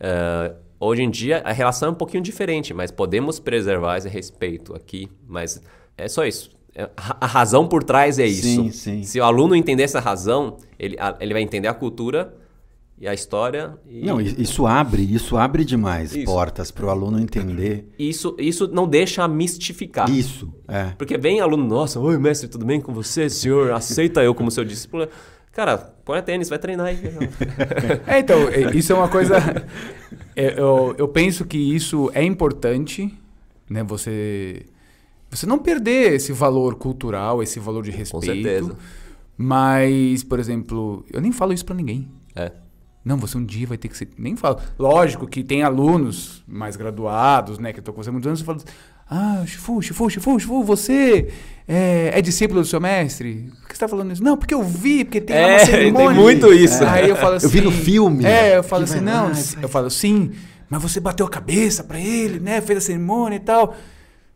eh, 0.00 0.54
hoje 0.80 1.04
em 1.04 1.10
dia 1.10 1.40
a 1.44 1.52
relação 1.52 1.90
é 1.90 1.92
um 1.92 1.94
pouquinho 1.94 2.20
diferente, 2.20 2.74
mas 2.74 2.90
podemos 2.90 3.38
preservar 3.38 3.96
esse 3.96 4.08
respeito 4.08 4.74
aqui. 4.74 5.08
Mas 5.24 5.62
é 5.96 6.08
só 6.08 6.26
isso. 6.26 6.50
É, 6.74 6.90
A 6.96 7.26
razão 7.26 7.68
por 7.68 7.84
trás 7.84 8.18
é 8.18 8.26
isso. 8.26 8.42
Sim, 8.42 8.70
sim. 8.72 9.02
Se 9.04 9.20
o 9.20 9.24
aluno 9.24 9.54
entender 9.54 9.84
essa 9.84 10.00
razão, 10.00 10.56
ele, 10.80 10.96
ele 11.20 11.32
vai 11.32 11.42
entender 11.42 11.68
a 11.68 11.74
cultura 11.74 12.34
e 13.00 13.06
a 13.06 13.14
história. 13.14 13.78
E 13.88 14.04
Não, 14.04 14.20
isso 14.20 14.66
abre, 14.66 15.02
isso 15.02 15.36
abre 15.36 15.64
demais 15.64 16.14
Isso. 16.14 16.24
portas 16.24 16.70
para 16.70 16.86
o 16.86 16.90
aluno 16.90 17.20
entender 17.20 17.88
isso, 17.98 18.34
isso 18.38 18.66
não 18.68 18.88
deixa 18.88 19.26
mistificar. 19.28 20.10
isso. 20.10 20.52
É. 20.66 20.92
Porque 20.98 21.16
vem 21.16 21.40
aluno, 21.40 21.64
nossa, 21.64 22.00
oi 22.00 22.18
mestre, 22.18 22.48
tudo 22.48 22.64
bem 22.66 22.80
com 22.80 22.92
você? 22.92 23.30
Senhor, 23.30 23.70
aceita 23.72 24.22
eu 24.22 24.34
como 24.34 24.50
seu 24.50 24.64
discípulo? 24.64 25.06
Cara, 25.52 25.76
põe 26.04 26.18
a 26.18 26.22
tênis, 26.22 26.48
vai 26.48 26.58
treinar 26.58 26.86
aí. 26.86 26.98
É, 28.06 28.20
então, 28.20 28.38
isso 28.74 28.92
é 28.92 28.94
uma 28.94 29.08
coisa. 29.08 29.36
é, 30.36 30.60
eu, 30.60 30.94
eu 30.96 31.08
penso 31.08 31.44
que 31.44 31.58
isso 31.58 32.10
é 32.14 32.22
importante, 32.24 33.12
né? 33.68 33.82
Você. 33.84 34.66
Você 35.30 35.46
não 35.46 35.58
perder 35.58 36.14
esse 36.14 36.32
valor 36.32 36.76
cultural, 36.76 37.42
esse 37.42 37.58
valor 37.60 37.82
de 37.82 37.90
respeito. 37.90 38.24
certeza. 38.26 38.76
Mas, 39.36 40.24
por 40.24 40.38
exemplo, 40.38 41.04
eu 41.12 41.20
nem 41.20 41.30
falo 41.32 41.52
isso 41.52 41.64
pra 41.64 41.74
ninguém. 41.74 42.08
É. 42.34 42.50
Não, 43.08 43.16
você 43.16 43.38
um 43.38 43.44
dia 43.44 43.66
vai 43.66 43.78
ter 43.78 43.88
que 43.88 43.96
ser. 43.96 44.08
Nem 44.18 44.36
falo. 44.36 44.58
Lógico 44.78 45.26
que 45.26 45.42
tem 45.42 45.62
alunos 45.62 46.42
mais 46.46 46.76
graduados, 46.76 47.58
né? 47.58 47.72
Que 47.72 47.78
estão 47.78 47.94
com 47.94 48.02
você 48.02 48.10
há 48.10 48.12
muitos 48.12 48.26
anos 48.28 48.40
e 48.40 48.44
falam 48.44 48.60
assim, 48.60 48.76
Ah, 49.10 49.42
Chifu, 49.46 49.80
Chifu, 49.80 50.10
Chifu, 50.10 50.38
Chifu, 50.38 50.62
você 50.62 51.28
é, 51.66 52.10
é 52.14 52.20
discípulo 52.20 52.60
do 52.60 52.66
seu 52.66 52.80
mestre? 52.80 53.50
Por 53.60 53.68
que 53.68 53.74
você 53.74 53.80
tá 53.80 53.88
falando 53.88 54.12
isso? 54.12 54.22
Não, 54.22 54.36
porque 54.36 54.52
eu 54.52 54.62
vi, 54.62 55.04
porque 55.04 55.20
tem 55.22 55.34
É, 55.34 55.46
uma 55.56 55.58
cerimônia. 55.64 56.08
tem 56.10 56.18
muito 56.18 56.52
isso. 56.52 56.84
Aí 56.84 57.08
eu 57.08 57.16
falo 57.16 57.36
assim. 57.36 57.46
Eu 57.48 57.50
vi 57.50 57.60
no 57.62 57.72
filme. 57.72 58.24
É, 58.26 58.58
eu 58.58 58.62
falo 58.62 58.84
Que 58.84 58.92
assim, 58.92 59.00
não, 59.00 59.32
eu 59.62 59.68
falo, 59.70 59.88
sim, 59.90 60.32
mas 60.68 60.82
você 60.82 61.00
bateu 61.00 61.24
a 61.24 61.30
cabeça 61.30 61.82
pra 61.82 61.98
ele, 61.98 62.38
né? 62.38 62.60
Fez 62.60 62.76
a 62.78 62.80
cerimônia 62.82 63.36
e 63.36 63.40
tal. 63.40 63.74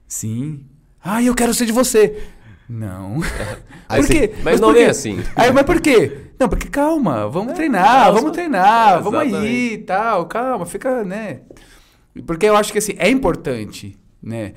Sim. 0.08 0.60
Ah, 1.04 1.22
eu 1.22 1.34
quero 1.34 1.52
ser 1.52 1.66
de 1.66 1.72
você. 1.72 2.22
Não. 2.72 3.20
Aí 3.88 4.00
por 4.00 4.10
quê? 4.10 4.34
Mas 4.42 4.58
não 4.60 4.72
por 4.72 4.80
é 4.80 4.86
assim. 4.86 5.22
Aí, 5.36 5.52
mas 5.52 5.64
por 5.64 5.78
quê? 5.80 6.18
Não, 6.38 6.48
porque 6.48 6.68
calma, 6.68 7.28
vamos 7.28 7.52
treinar, 7.52 8.06
não, 8.06 8.14
vamos 8.14 8.22
só- 8.22 8.30
treinar, 8.30 8.98
É, 8.98 9.00
vamos 9.02 9.20
aí 9.20 9.74
e 9.74 9.78
tal, 9.78 10.26
calma, 10.26 10.64
fica, 10.66 11.04
né? 11.04 11.40
Porque 12.26 12.46
eu 12.46 12.56
acho 12.56 12.72
que 12.72 12.78
assim, 12.78 12.94
é 12.98 13.08
importante, 13.10 13.96
né? 14.22 14.54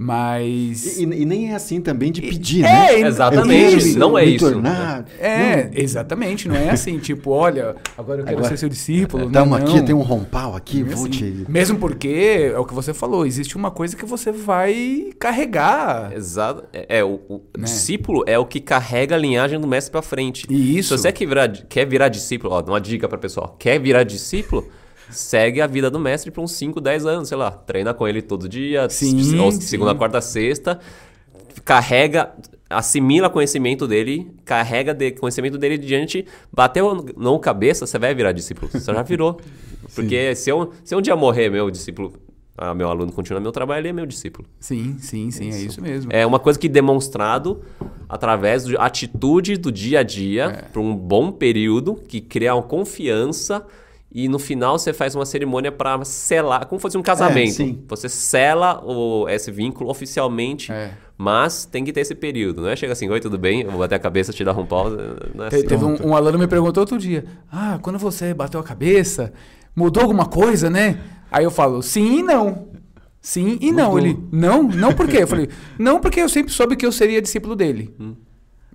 Mas. 0.00 0.96
E, 0.98 1.02
e 1.02 1.24
nem 1.24 1.50
é 1.50 1.54
assim 1.56 1.80
também 1.80 2.12
de 2.12 2.22
pedir, 2.22 2.64
É, 2.64 2.68
né? 2.68 3.00
e- 3.00 3.04
Exatamente, 3.04 3.88
Eu 3.94 3.98
não 3.98 4.16
é 4.16 4.24
isso. 4.24 4.48
tornar- 4.50 5.04
É, 5.18 5.70
exatamente, 5.74 6.48
não 6.48 6.54
é 6.54 6.70
assim, 6.70 6.98
tipo, 6.98 7.30
olha, 7.32 7.74
agora 7.96 8.20
eu 8.20 8.24
quero 8.24 8.36
Agora- 8.38 8.48
ser 8.50 8.56
seu 8.58 8.68
discípulo. 8.68 9.26
Estamos 9.26 9.58
não, 9.58 9.66
aqui, 9.66 9.76
não. 9.78 9.84
tem 9.84 9.94
um 9.94 10.02
rompal 10.02 10.54
aqui, 10.54 10.84
Não 10.84 10.92
é 10.92 10.94
vou 10.94 11.06
assim. 11.06 11.10
te... 11.10 11.46
Mesmo 11.48 11.78
porque, 11.78 12.50
é 12.54 12.58
o 12.58 12.64
que 12.64 12.72
você 12.72 12.94
falou, 12.94 13.26
existe 13.26 13.56
uma 13.56 13.72
coisa 13.72 13.96
que 13.96 14.06
você 14.06 14.30
vai 14.30 15.10
carregar. 15.18 16.12
Exato. 16.14 16.64
É, 16.72 16.98
é, 17.00 17.04
o, 17.04 17.20
o 17.28 17.42
Né? 17.56 17.64
discípulo 17.64 18.22
é 18.26 18.38
o 18.38 18.46
que 18.46 18.60
carrega 18.60 19.16
a 19.16 19.18
linhagem 19.18 19.58
do 19.60 19.66
mestre 19.66 19.90
pra 19.90 20.00
frente. 20.02 20.46
E 20.48 20.78
isso. 20.78 20.96
Se 20.96 21.02
você 21.02 21.10
quer 21.12 21.26
virar, 21.26 21.48
quer 21.68 21.84
virar 21.86 22.08
discípulo, 22.08 22.54
ó, 22.54 22.62
uma 22.62 22.80
dica 22.80 23.08
pra 23.08 23.18
pessoal, 23.18 23.56
quer 23.58 23.80
virar 23.80 24.04
discípulo, 24.04 24.68
segue 25.10 25.60
a 25.60 25.66
vida 25.66 25.90
do 25.90 25.98
mestre 25.98 26.30
por 26.30 26.42
uns 26.42 26.52
5, 26.52 26.80
10 26.80 27.06
anos, 27.06 27.28
sei 27.28 27.36
lá. 27.38 27.50
Treina 27.50 27.92
com 27.94 28.06
ele 28.06 28.22
todo 28.22 28.48
dia, 28.48 28.88
Sim, 28.88 29.38
ou 29.40 29.52
sim. 29.52 29.60
segunda, 29.60 29.94
quarta, 29.94 30.20
sexta. 30.20 30.78
Carrega, 31.64 32.32
assimila 32.70 33.28
conhecimento 33.28 33.86
dele, 33.86 34.30
carrega 34.44 34.94
de, 34.94 35.10
conhecimento 35.12 35.58
dele 35.58 35.76
diante, 35.76 36.24
bateu 36.52 36.94
no 37.16 37.38
cabeça, 37.38 37.86
você 37.86 37.98
vai 37.98 38.14
virar 38.14 38.32
discípulo. 38.32 38.70
Você 38.72 38.92
já 38.92 39.02
virou. 39.02 39.40
Porque 39.94 40.34
se 40.34 40.50
eu, 40.50 40.72
se 40.84 40.94
eu 40.94 40.98
um 40.98 41.02
dia 41.02 41.16
morrer, 41.16 41.50
meu 41.50 41.70
discípulo, 41.70 42.12
ah, 42.56 42.74
meu 42.74 42.88
aluno 42.88 43.12
continua 43.12 43.40
meu 43.40 43.52
trabalho, 43.52 43.80
ele 43.82 43.88
é 43.88 43.92
meu 43.92 44.04
discípulo. 44.06 44.46
Sim, 44.60 44.96
sim, 44.98 45.30
sim, 45.30 45.50
é 45.50 45.58
isso 45.60 45.80
mesmo. 45.80 46.10
É 46.12 46.26
uma 46.26 46.38
coisa 46.38 46.58
que 46.58 46.68
demonstrado 46.68 47.62
através 48.08 48.64
de 48.64 48.76
atitude 48.76 49.56
do 49.56 49.70
dia 49.70 50.00
a 50.00 50.02
dia 50.02 50.44
É. 50.44 50.62
por 50.72 50.80
um 50.80 50.94
bom 50.94 51.30
período 51.30 51.94
que 51.94 52.20
cria 52.20 52.54
uma 52.54 52.62
confiança 52.62 53.64
e 54.10 54.26
no 54.28 54.38
final 54.38 54.78
você 54.78 54.92
faz 54.92 55.14
uma 55.14 55.26
cerimônia 55.26 55.70
para 55.70 56.02
selar, 56.04 56.66
como 56.66 56.78
se 56.78 56.82
fosse 56.82 56.96
um 56.98 57.02
casamento. 57.02 57.52
sim. 57.54 57.82
você 57.86 58.08
sela 58.08 58.82
o, 58.84 59.28
esse 59.28 59.50
vínculo 59.50 59.90
oficialmente, 59.90 60.72
É. 60.72 60.92
mas 61.16 61.64
tem 61.66 61.84
que 61.84 61.92
ter 61.92 62.00
esse 62.00 62.14
período. 62.14 62.62
Não 62.62 62.68
é 62.70 62.76
chega 62.76 62.92
assim, 62.94 63.08
oi, 63.08 63.20
tudo 63.20 63.36
bem? 63.38 63.62
Eu 63.62 63.70
vou 63.70 63.80
bater 63.80 63.96
a 63.96 63.98
cabeça, 63.98 64.32
te 64.32 64.42
dar 64.44 64.58
um 64.58 64.64
pau. 64.64 64.88
Não 65.34 65.44
é 65.44 65.48
Te- 65.50 65.56
assim. 65.56 65.66
Teve 65.66 65.84
um, 65.84 66.08
um 66.08 66.16
aluno 66.16 66.38
me 66.38 66.46
perguntou 66.46 66.80
outro 66.82 66.96
dia: 66.98 67.24
Ah, 67.52 67.78
quando 67.82 67.98
você 67.98 68.32
bateu 68.32 68.58
a 68.58 68.62
cabeça, 68.64 69.32
mudou 69.76 70.02
alguma 70.02 70.24
coisa, 70.26 70.70
né? 70.70 70.98
Aí 71.30 71.44
eu 71.44 71.50
falo, 71.50 71.82
sim 71.82 72.20
e 72.20 72.22
não. 72.22 72.68
Sim 73.20 73.58
e 73.60 73.70
não. 73.72 73.90
Mudou. 73.92 73.98
Ele, 73.98 74.18
não? 74.32 74.62
Não 74.62 74.94
por 74.94 75.06
quê? 75.06 75.18
Eu 75.22 75.26
falei, 75.26 75.48
não 75.78 76.00
porque 76.00 76.20
eu 76.20 76.28
sempre 76.28 76.50
soube 76.52 76.76
que 76.76 76.86
eu 76.86 76.92
seria 76.92 77.20
discípulo 77.20 77.54
dele. 77.54 77.94
Não, 77.98 78.16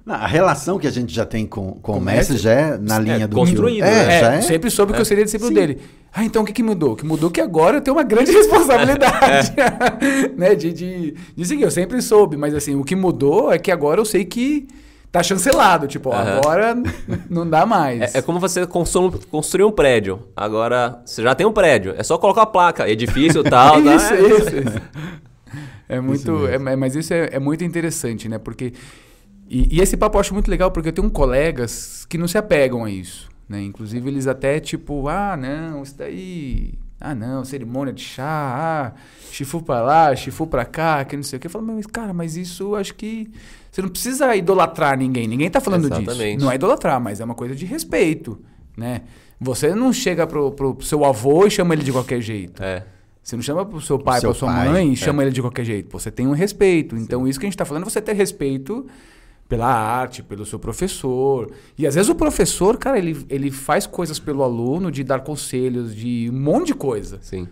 a 0.05 0.27
relação 0.27 0.77
que 0.77 0.85
a 0.87 0.91
gente 0.91 1.13
já 1.13 1.25
tem 1.25 1.45
com, 1.45 1.71
com, 1.73 1.79
Com 1.93 1.97
o 1.97 2.01
mestre? 2.01 2.37
já 2.37 2.51
é 2.51 2.77
na 2.77 2.99
linha 2.99 3.27
do... 3.27 3.35
construído, 3.37 3.83
É, 3.85 4.05
né? 4.05 4.19
já 4.19 4.33
é. 4.33 4.41
sempre 4.41 4.69
soube 4.69 4.91
que 4.93 4.99
eu 4.99 5.05
seria 5.05 5.23
discípulo 5.23 5.47
Sim. 5.49 5.53
dele. 5.55 5.79
Ah, 6.13 6.23
então 6.25 6.43
o 6.43 6.45
que, 6.45 6.51
que 6.53 6.61
mudou? 6.61 6.91
O 6.91 6.95
que 6.95 7.05
mudou 7.05 7.29
é 7.29 7.33
que 7.33 7.41
agora 7.41 7.77
eu 7.77 7.81
tenho 7.81 7.95
uma 7.97 8.03
grande 8.03 8.29
responsabilidade. 8.33 9.53
né? 10.37 10.55
De, 10.55 10.73
de, 10.73 11.15
de 11.35 11.45
seguir. 11.45 11.63
Eu 11.63 11.71
sempre 11.71 12.01
soube, 12.01 12.35
mas 12.37 12.53
assim, 12.53 12.75
o 12.75 12.83
que 12.83 12.95
mudou 12.95 13.51
é 13.51 13.57
que 13.57 13.71
agora 13.71 13.99
eu 14.01 14.05
sei 14.05 14.25
que 14.25 14.67
tá 15.11 15.23
chancelado. 15.23 15.87
Tipo, 15.87 16.09
ó, 16.09 16.13
Aham. 16.15 16.37
agora 16.37 16.75
não 17.29 17.49
dá 17.49 17.65
mais. 17.65 18.13
É, 18.13 18.19
é 18.19 18.21
como 18.21 18.39
você 18.39 18.67
constru- 18.67 19.19
construir 19.31 19.63
um 19.63 19.71
prédio. 19.71 20.19
Agora, 20.35 21.01
você 21.05 21.23
já 21.23 21.33
tem 21.33 21.47
um 21.47 21.51
prédio. 21.53 21.95
É 21.97 22.03
só 22.03 22.17
colocar 22.17 22.41
a 22.43 22.45
placa. 22.47 22.89
Edifício 22.89 23.41
e 23.41 23.43
tal. 23.49 23.81
tá? 23.81 23.95
Isso, 23.95 24.13
É, 24.13 24.21
isso, 24.21 24.55
isso. 24.57 24.81
É 25.89 25.99
muito. 25.99 26.47
é- 26.47 26.55
é- 26.55 26.75
mas 26.75 26.95
isso 26.95 27.13
é, 27.13 27.29
é 27.33 27.39
muito 27.39 27.63
interessante, 27.63 28.27
né? 28.27 28.37
Porque. 28.37 28.73
E, 29.49 29.77
e 29.77 29.81
esse 29.81 29.97
papo 29.97 30.17
eu 30.17 30.21
acho 30.21 30.33
muito 30.33 30.49
legal 30.49 30.71
porque 30.71 30.89
eu 30.89 30.93
tenho 30.93 31.09
colegas 31.09 32.05
que 32.05 32.17
não 32.17 32.27
se 32.27 32.37
apegam 32.37 32.83
a 32.83 32.89
isso. 32.89 33.29
Né? 33.47 33.61
Inclusive, 33.61 34.09
eles 34.09 34.27
até, 34.27 34.59
tipo, 34.59 35.07
ah, 35.07 35.37
não, 35.37 35.83
isso 35.83 35.97
daí. 35.97 36.73
Ah, 36.99 37.13
não, 37.13 37.43
cerimônia 37.43 37.91
de 37.91 38.01
chá, 38.01 38.23
ah, 38.25 38.93
chifu 39.29 39.61
pra 39.61 39.81
lá, 39.81 40.15
chifu 40.15 40.47
pra 40.47 40.63
cá, 40.63 41.03
que 41.03 41.17
não 41.17 41.23
sei 41.23 41.37
o 41.37 41.39
que. 41.39 41.47
Eu 41.47 41.51
falo, 41.51 41.65
mas, 41.65 41.85
cara, 41.85 42.13
mas 42.13 42.37
isso 42.37 42.75
acho 42.75 42.95
que. 42.95 43.29
Você 43.69 43.81
não 43.81 43.89
precisa 43.89 44.33
idolatrar 44.35 44.97
ninguém. 44.97 45.27
Ninguém 45.27 45.49
tá 45.49 45.59
falando 45.59 45.85
Exatamente. 45.85 46.35
disso. 46.35 46.45
Não 46.45 46.51
é 46.51 46.55
idolatrar, 46.55 47.01
mas 47.01 47.19
é 47.19 47.25
uma 47.25 47.35
coisa 47.35 47.55
de 47.55 47.65
respeito, 47.65 48.39
né? 48.77 49.01
Você 49.39 49.75
não 49.75 49.91
chega 49.91 50.25
pro, 50.25 50.51
pro 50.51 50.77
seu 50.81 51.03
avô 51.03 51.45
e 51.45 51.51
chama 51.51 51.73
ele 51.73 51.83
de 51.83 51.91
qualquer 51.91 52.21
jeito. 52.21 52.63
É. 52.63 52.85
Você 53.21 53.35
não 53.35 53.43
chama 53.43 53.65
pro 53.65 53.81
seu 53.81 53.97
pai, 53.97 54.19
Seu 54.19 54.29
pra 54.29 54.39
sua 54.39 54.51
pai, 54.51 54.69
mãe 54.69 54.89
e 54.89 54.93
é. 54.93 54.95
chama 54.95 55.23
ele 55.23 55.31
de 55.31 55.41
qualquer 55.41 55.65
jeito. 55.65 55.91
Você 55.91 56.11
tem 56.11 56.27
um 56.27 56.31
respeito. 56.31 56.95
Então, 56.95 57.27
isso 57.27 57.39
que 57.39 57.45
a 57.45 57.49
gente 57.49 57.57
tá 57.57 57.65
falando 57.65 57.83
é 57.83 57.89
você 57.89 58.01
ter 58.01 58.13
respeito 58.13 58.85
pela 59.53 59.67
arte, 59.67 60.23
pelo 60.23 60.45
seu 60.47 60.57
professor. 60.57 61.51
E 61.77 61.85
às 61.85 61.93
vezes 61.93 62.09
o 62.09 62.15
professor, 62.15 62.75
cara, 62.77 62.97
ele, 62.97 63.15
ele 63.29 63.51
faz 63.51 63.85
coisas 63.85 64.17
pelo 64.17 64.41
aluno, 64.41 64.91
de 64.91 65.03
dar 65.03 65.19
conselhos, 65.19 65.95
de 65.95 66.27
um 66.33 66.39
monte 66.39 66.67
de 66.67 66.73
coisa. 66.73 67.19
Sim. 67.21 67.47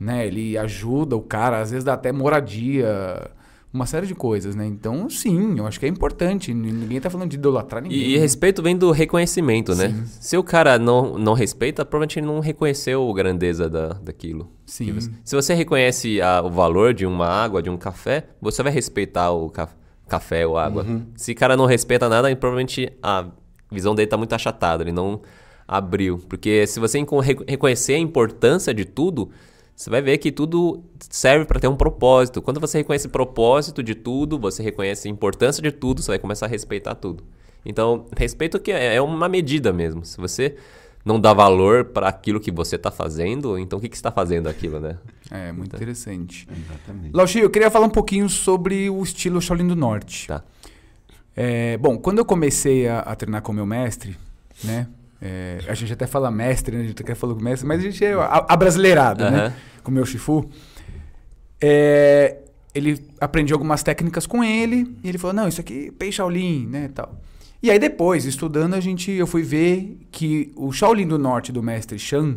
Né? 0.00 0.26
Ele 0.26 0.56
ajuda 0.56 1.14
o 1.14 1.20
cara, 1.20 1.60
às 1.60 1.70
vezes 1.70 1.84
dá 1.84 1.92
até 1.92 2.10
moradia, 2.10 3.30
uma 3.72 3.84
série 3.86 4.06
de 4.06 4.14
coisas, 4.14 4.54
né? 4.54 4.66
Então, 4.66 5.08
sim, 5.10 5.58
eu 5.58 5.66
acho 5.66 5.78
que 5.78 5.84
é 5.86 5.88
importante. 5.88 6.52
Ninguém 6.54 7.00
tá 7.00 7.08
falando 7.10 7.28
de 7.30 7.36
idolatrar 7.36 7.82
ninguém. 7.82 7.98
E, 7.98 8.14
e 8.14 8.18
respeito 8.18 8.62
vem 8.62 8.76
do 8.76 8.90
reconhecimento, 8.90 9.74
né? 9.74 9.88
Sim. 9.88 10.04
Se 10.20 10.36
o 10.38 10.42
cara 10.42 10.78
não, 10.78 11.18
não 11.18 11.34
respeita, 11.34 11.84
provavelmente 11.84 12.18
ele 12.18 12.26
não 12.26 12.40
reconheceu 12.40 13.08
a 13.10 13.14
grandeza 13.14 13.68
da, 13.68 13.88
daquilo. 13.94 14.50
Sim. 14.66 14.96
Se 15.22 15.34
você 15.36 15.52
reconhece 15.54 16.20
a- 16.22 16.42
o 16.42 16.50
valor 16.50 16.92
de 16.94 17.04
uma 17.06 17.26
água, 17.26 17.62
de 17.62 17.68
um 17.70 17.76
café, 17.76 18.26
você 18.40 18.62
vai 18.62 18.72
respeitar 18.72 19.30
o 19.30 19.48
ca- 19.50 19.68
café 20.12 20.46
ou 20.46 20.58
água. 20.58 20.84
Se 21.16 21.32
o 21.32 21.34
cara 21.34 21.56
não 21.56 21.64
respeita 21.64 22.08
nada, 22.08 22.34
provavelmente 22.36 22.92
a 23.02 23.26
visão 23.70 23.94
dele 23.94 24.08
tá 24.08 24.16
muito 24.18 24.34
achatada, 24.34 24.82
ele 24.84 24.92
não 24.92 25.22
abriu. 25.66 26.18
Porque 26.28 26.66
se 26.66 26.78
você 26.78 27.02
reconhecer 27.46 27.94
a 27.94 27.98
importância 27.98 28.74
de 28.74 28.84
tudo, 28.84 29.30
você 29.74 29.88
vai 29.88 30.02
ver 30.02 30.18
que 30.18 30.30
tudo 30.30 30.82
serve 31.08 31.46
para 31.46 31.58
ter 31.58 31.68
um 31.68 31.76
propósito. 31.76 32.42
Quando 32.42 32.60
você 32.60 32.78
reconhece 32.78 33.06
o 33.06 33.10
propósito 33.10 33.82
de 33.82 33.94
tudo, 33.94 34.38
você 34.38 34.62
reconhece 34.62 35.08
a 35.08 35.10
importância 35.10 35.62
de 35.62 35.72
tudo, 35.72 36.02
você 36.02 36.12
vai 36.12 36.18
começar 36.18 36.44
a 36.44 36.48
respeitar 36.48 36.94
tudo. 36.94 37.24
Então, 37.64 38.06
respeito 38.14 38.60
que 38.60 38.70
é 38.70 38.96
é 38.96 39.00
uma 39.00 39.28
medida 39.28 39.72
mesmo. 39.72 40.04
Se 40.04 40.18
você 40.18 40.56
não 41.04 41.20
dá 41.20 41.32
valor 41.32 41.86
para 41.86 42.08
aquilo 42.08 42.38
que 42.40 42.50
você 42.50 42.76
está 42.76 42.90
fazendo, 42.90 43.58
então 43.58 43.78
o 43.78 43.82
que, 43.82 43.88
que 43.88 43.96
você 43.96 44.00
está 44.00 44.12
fazendo 44.12 44.48
aquilo, 44.48 44.78
né? 44.80 44.96
É, 45.30 45.50
muito 45.52 45.74
interessante. 45.74 46.46
Exatamente. 46.50 47.10
Lauchi, 47.14 47.38
eu 47.40 47.50
queria 47.50 47.70
falar 47.70 47.86
um 47.86 47.90
pouquinho 47.90 48.28
sobre 48.28 48.88
o 48.88 49.02
estilo 49.02 49.40
Shaolin 49.40 49.66
do 49.66 49.74
Norte. 49.76 50.28
Tá. 50.28 50.42
É, 51.34 51.76
bom, 51.78 51.96
quando 51.98 52.18
eu 52.18 52.24
comecei 52.24 52.86
a, 52.88 53.00
a 53.00 53.16
treinar 53.16 53.42
com 53.42 53.52
o 53.52 53.54
meu 53.54 53.66
mestre, 53.66 54.16
né? 54.62 54.86
é, 55.20 55.58
a 55.66 55.74
gente 55.74 55.92
até 55.92 56.06
fala 56.06 56.30
mestre, 56.30 56.76
né? 56.76 56.82
A 56.82 56.86
gente 56.86 57.02
até 57.02 57.14
falou 57.14 57.34
mestre, 57.40 57.66
mas 57.66 57.80
a 57.80 57.82
gente 57.82 58.04
é 58.04 58.12
a- 58.12 58.46
abrasileirado, 58.48 59.24
né? 59.30 59.46
Aham. 59.46 59.52
Com 59.82 59.90
o 59.90 59.94
meu 59.94 60.04
Shifu. 60.04 60.48
É, 61.60 62.38
ele 62.74 63.04
aprendi 63.20 63.52
algumas 63.52 63.82
técnicas 63.82 64.26
com 64.26 64.42
ele 64.42 64.96
e 65.02 65.08
ele 65.08 65.18
falou, 65.18 65.34
não, 65.34 65.48
isso 65.48 65.60
aqui 65.60 65.88
é 65.88 65.92
Pei 65.92 66.10
Shaolin, 66.10 66.66
né, 66.66 66.90
tal. 66.94 67.16
E 67.62 67.70
aí 67.70 67.78
depois, 67.78 68.24
estudando, 68.24 68.74
a 68.74 68.80
gente, 68.80 69.12
eu 69.12 69.26
fui 69.26 69.42
ver 69.42 69.96
que 70.10 70.50
o 70.56 70.72
Shaolin 70.72 71.06
do 71.06 71.16
Norte 71.16 71.52
do 71.52 71.62
mestre 71.62 71.96
Shan 71.96 72.36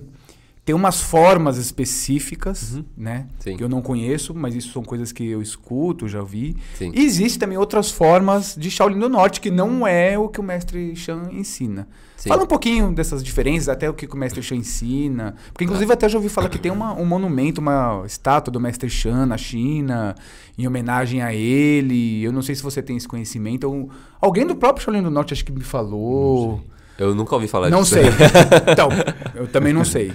tem 0.66 0.74
umas 0.76 1.00
formas 1.00 1.58
específicas, 1.58 2.82
né? 2.98 3.28
Sim. 3.40 3.56
Que 3.56 3.64
eu 3.64 3.70
não 3.70 3.82
conheço, 3.84 4.34
mas 4.34 4.56
isso 4.56 4.72
são 4.74 4.84
coisas 4.84 5.12
que 5.12 5.24
eu 5.24 5.40
escuto, 5.42 6.08
já 6.08 6.24
vi. 6.24 6.58
Sim. 6.76 6.92
E 6.94 7.04
existem 7.06 7.40
também 7.40 7.58
outras 7.58 7.92
formas 7.92 8.56
de 8.58 8.72
Shaolin 8.72 8.98
do 8.98 9.08
Norte, 9.08 9.40
que 9.40 9.52
não 9.52 9.86
é 9.86 10.18
o 10.18 10.28
que 10.28 10.40
o 10.40 10.44
mestre 10.44 10.96
Shan 10.96 11.30
ensina. 11.32 11.88
Sim. 12.18 12.30
Fala 12.30 12.44
um 12.44 12.48
pouquinho 12.48 12.92
dessas 12.92 13.24
diferenças, 13.24 13.70
até 13.70 13.88
o 13.88 13.94
que 13.94 14.08
o 14.12 14.18
mestre 14.18 14.42
Shan 14.42 14.56
ensina. 14.56 15.36
Porque, 15.54 15.66
inclusive, 15.66 15.94
até 15.94 16.10
já 16.10 16.18
ouvi 16.18 16.30
falar 16.30 16.50
que 16.50 16.58
tem 16.58 16.72
uma- 16.72 16.94
um 17.00 17.06
monumento, 17.06 17.62
uma 17.62 18.02
estátua 18.06 18.52
do 18.52 18.60
mestre 18.60 18.90
Shan 18.90 19.28
na 19.28 19.38
China, 19.38 20.16
em 20.58 20.66
homenagem 20.66 21.22
a 21.22 21.32
ele. 21.32 22.24
Eu 22.24 22.32
não 22.32 22.42
sei 22.42 22.56
se 22.56 22.64
você 22.64 22.82
tem 22.82 22.98
esse 22.98 23.08
conhecimento. 23.08 23.70
ou- 23.70 23.90
Alguém 24.20 24.48
do 24.48 24.56
próprio 24.56 24.84
Shaolin 24.84 25.04
do 25.04 25.12
Norte 25.12 25.34
acho 25.34 25.46
que 25.46 25.52
me 25.52 25.62
falou. 25.64 26.64
Eu 26.98 27.14
nunca 27.14 27.36
ouvi 27.36 27.48
falar 27.48 27.70
Não 27.70 27.82
disso. 27.82 27.96
sei. 27.96 28.06
então, 28.72 28.90
eu 29.36 29.48
também 29.48 29.74
não 29.74 29.84
sei. 29.84 30.14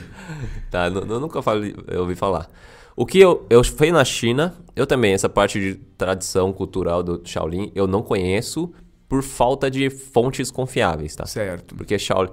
Tá, 0.71 0.87
eu 0.87 1.21
nunca 1.21 1.43
falei, 1.43 1.75
eu 1.89 2.03
ouvi 2.03 2.15
falar. 2.15 2.49
O 2.97 3.05
que 3.07 3.19
eu, 3.19 3.47
eu 3.51 3.63
fui 3.65 3.91
na 3.91 4.05
China, 4.05 4.55
eu 4.75 4.87
também, 4.87 5.13
essa 5.13 5.29
parte 5.29 5.59
de 5.61 5.75
tradição 5.97 6.53
cultural 6.53 7.03
do 7.03 7.21
Shaolin, 7.25 7.71
eu 7.75 7.87
não 7.87 8.03
conheço 8.03 8.73
por 9.09 9.23
falta 9.23 9.71
de 9.71 9.91
fontes 9.91 10.51
confiáveis, 10.51 11.15
tá? 11.17 11.27
Certo. 11.27 11.75
Porque 11.75 11.99
Shaolin, 11.99 12.31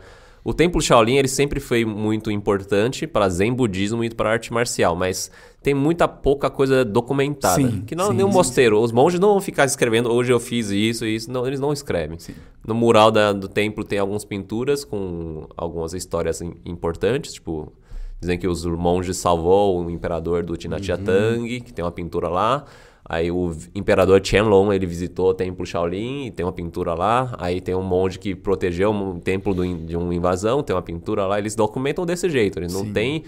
o 0.49 0.53
templo 0.53 0.81
Shaolin 0.81 1.17
ele 1.17 1.27
sempre 1.27 1.59
foi 1.59 1.83
muito 1.83 2.31
importante 2.31 3.05
para 3.05 3.27
Zen 3.27 3.53
budismo 3.53 4.01
e 4.01 4.09
para 4.09 4.31
arte 4.31 4.53
marcial, 4.53 4.95
mas 4.95 5.29
tem 5.61 5.73
muita 5.73 6.07
pouca 6.07 6.49
coisa 6.49 6.85
documentada. 6.85 7.55
Sim, 7.55 7.81
que 7.85 7.93
não 7.93 8.07
sim, 8.11 8.13
nem 8.13 8.25
um 8.25 8.29
sim, 8.29 8.33
mosteiro. 8.37 8.79
Os 8.81 8.93
monges 8.93 9.19
não 9.19 9.27
vão 9.29 9.41
ficar 9.41 9.65
escrevendo 9.65 10.09
hoje 10.09 10.31
eu 10.31 10.39
fiz 10.39 10.69
isso 10.69 11.05
e 11.05 11.15
isso. 11.15 11.29
Não, 11.29 11.45
eles 11.45 11.59
não 11.59 11.73
escrevem. 11.73 12.17
No 12.65 12.73
mural 12.73 13.11
da- 13.11 13.33
do 13.33 13.49
templo 13.49 13.83
tem 13.83 13.99
algumas 13.99 14.23
pinturas 14.23 14.85
com 14.85 15.47
algumas 15.57 15.93
histórias 15.93 16.41
im- 16.41 16.55
importantes, 16.65 17.33
tipo 17.33 17.73
dizem 18.21 18.39
que 18.39 18.47
os 18.47 18.65
monges 18.65 19.17
salvou 19.17 19.83
o 19.85 19.91
imperador 19.91 20.43
do 20.43 20.55
Tina-Tia 20.57 20.97
Tang, 20.97 21.59
que 21.59 21.71
tem 21.73 21.83
uma 21.83 21.91
pintura 21.91 22.29
lá. 22.29 22.63
Aí 23.09 23.31
o 23.31 23.55
imperador 23.73 24.19
Qianlong, 24.19 24.73
ele 24.75 24.85
visitou 24.85 25.29
o 25.29 25.33
templo 25.33 25.65
Shaolin 25.65 26.25
e 26.25 26.31
tem 26.31 26.45
uma 26.45 26.51
pintura 26.51 26.93
lá. 26.93 27.33
Aí 27.37 27.61
tem 27.61 27.73
um 27.73 27.81
monge 27.81 28.19
que 28.19 28.35
protegeu 28.35 28.91
um 28.91 29.17
templo 29.17 29.53
do 29.53 29.65
de 29.77 29.95
uma 29.95 30.13
invasão, 30.13 30.61
tem 30.61 30.75
uma 30.75 30.81
pintura 30.81 31.25
lá. 31.25 31.39
Eles 31.39 31.55
documentam 31.55 32.05
desse 32.05 32.29
jeito, 32.29 32.59
eles 32.59 32.73
não 32.73 32.81
Sim. 32.83 32.91
têm 32.93 33.23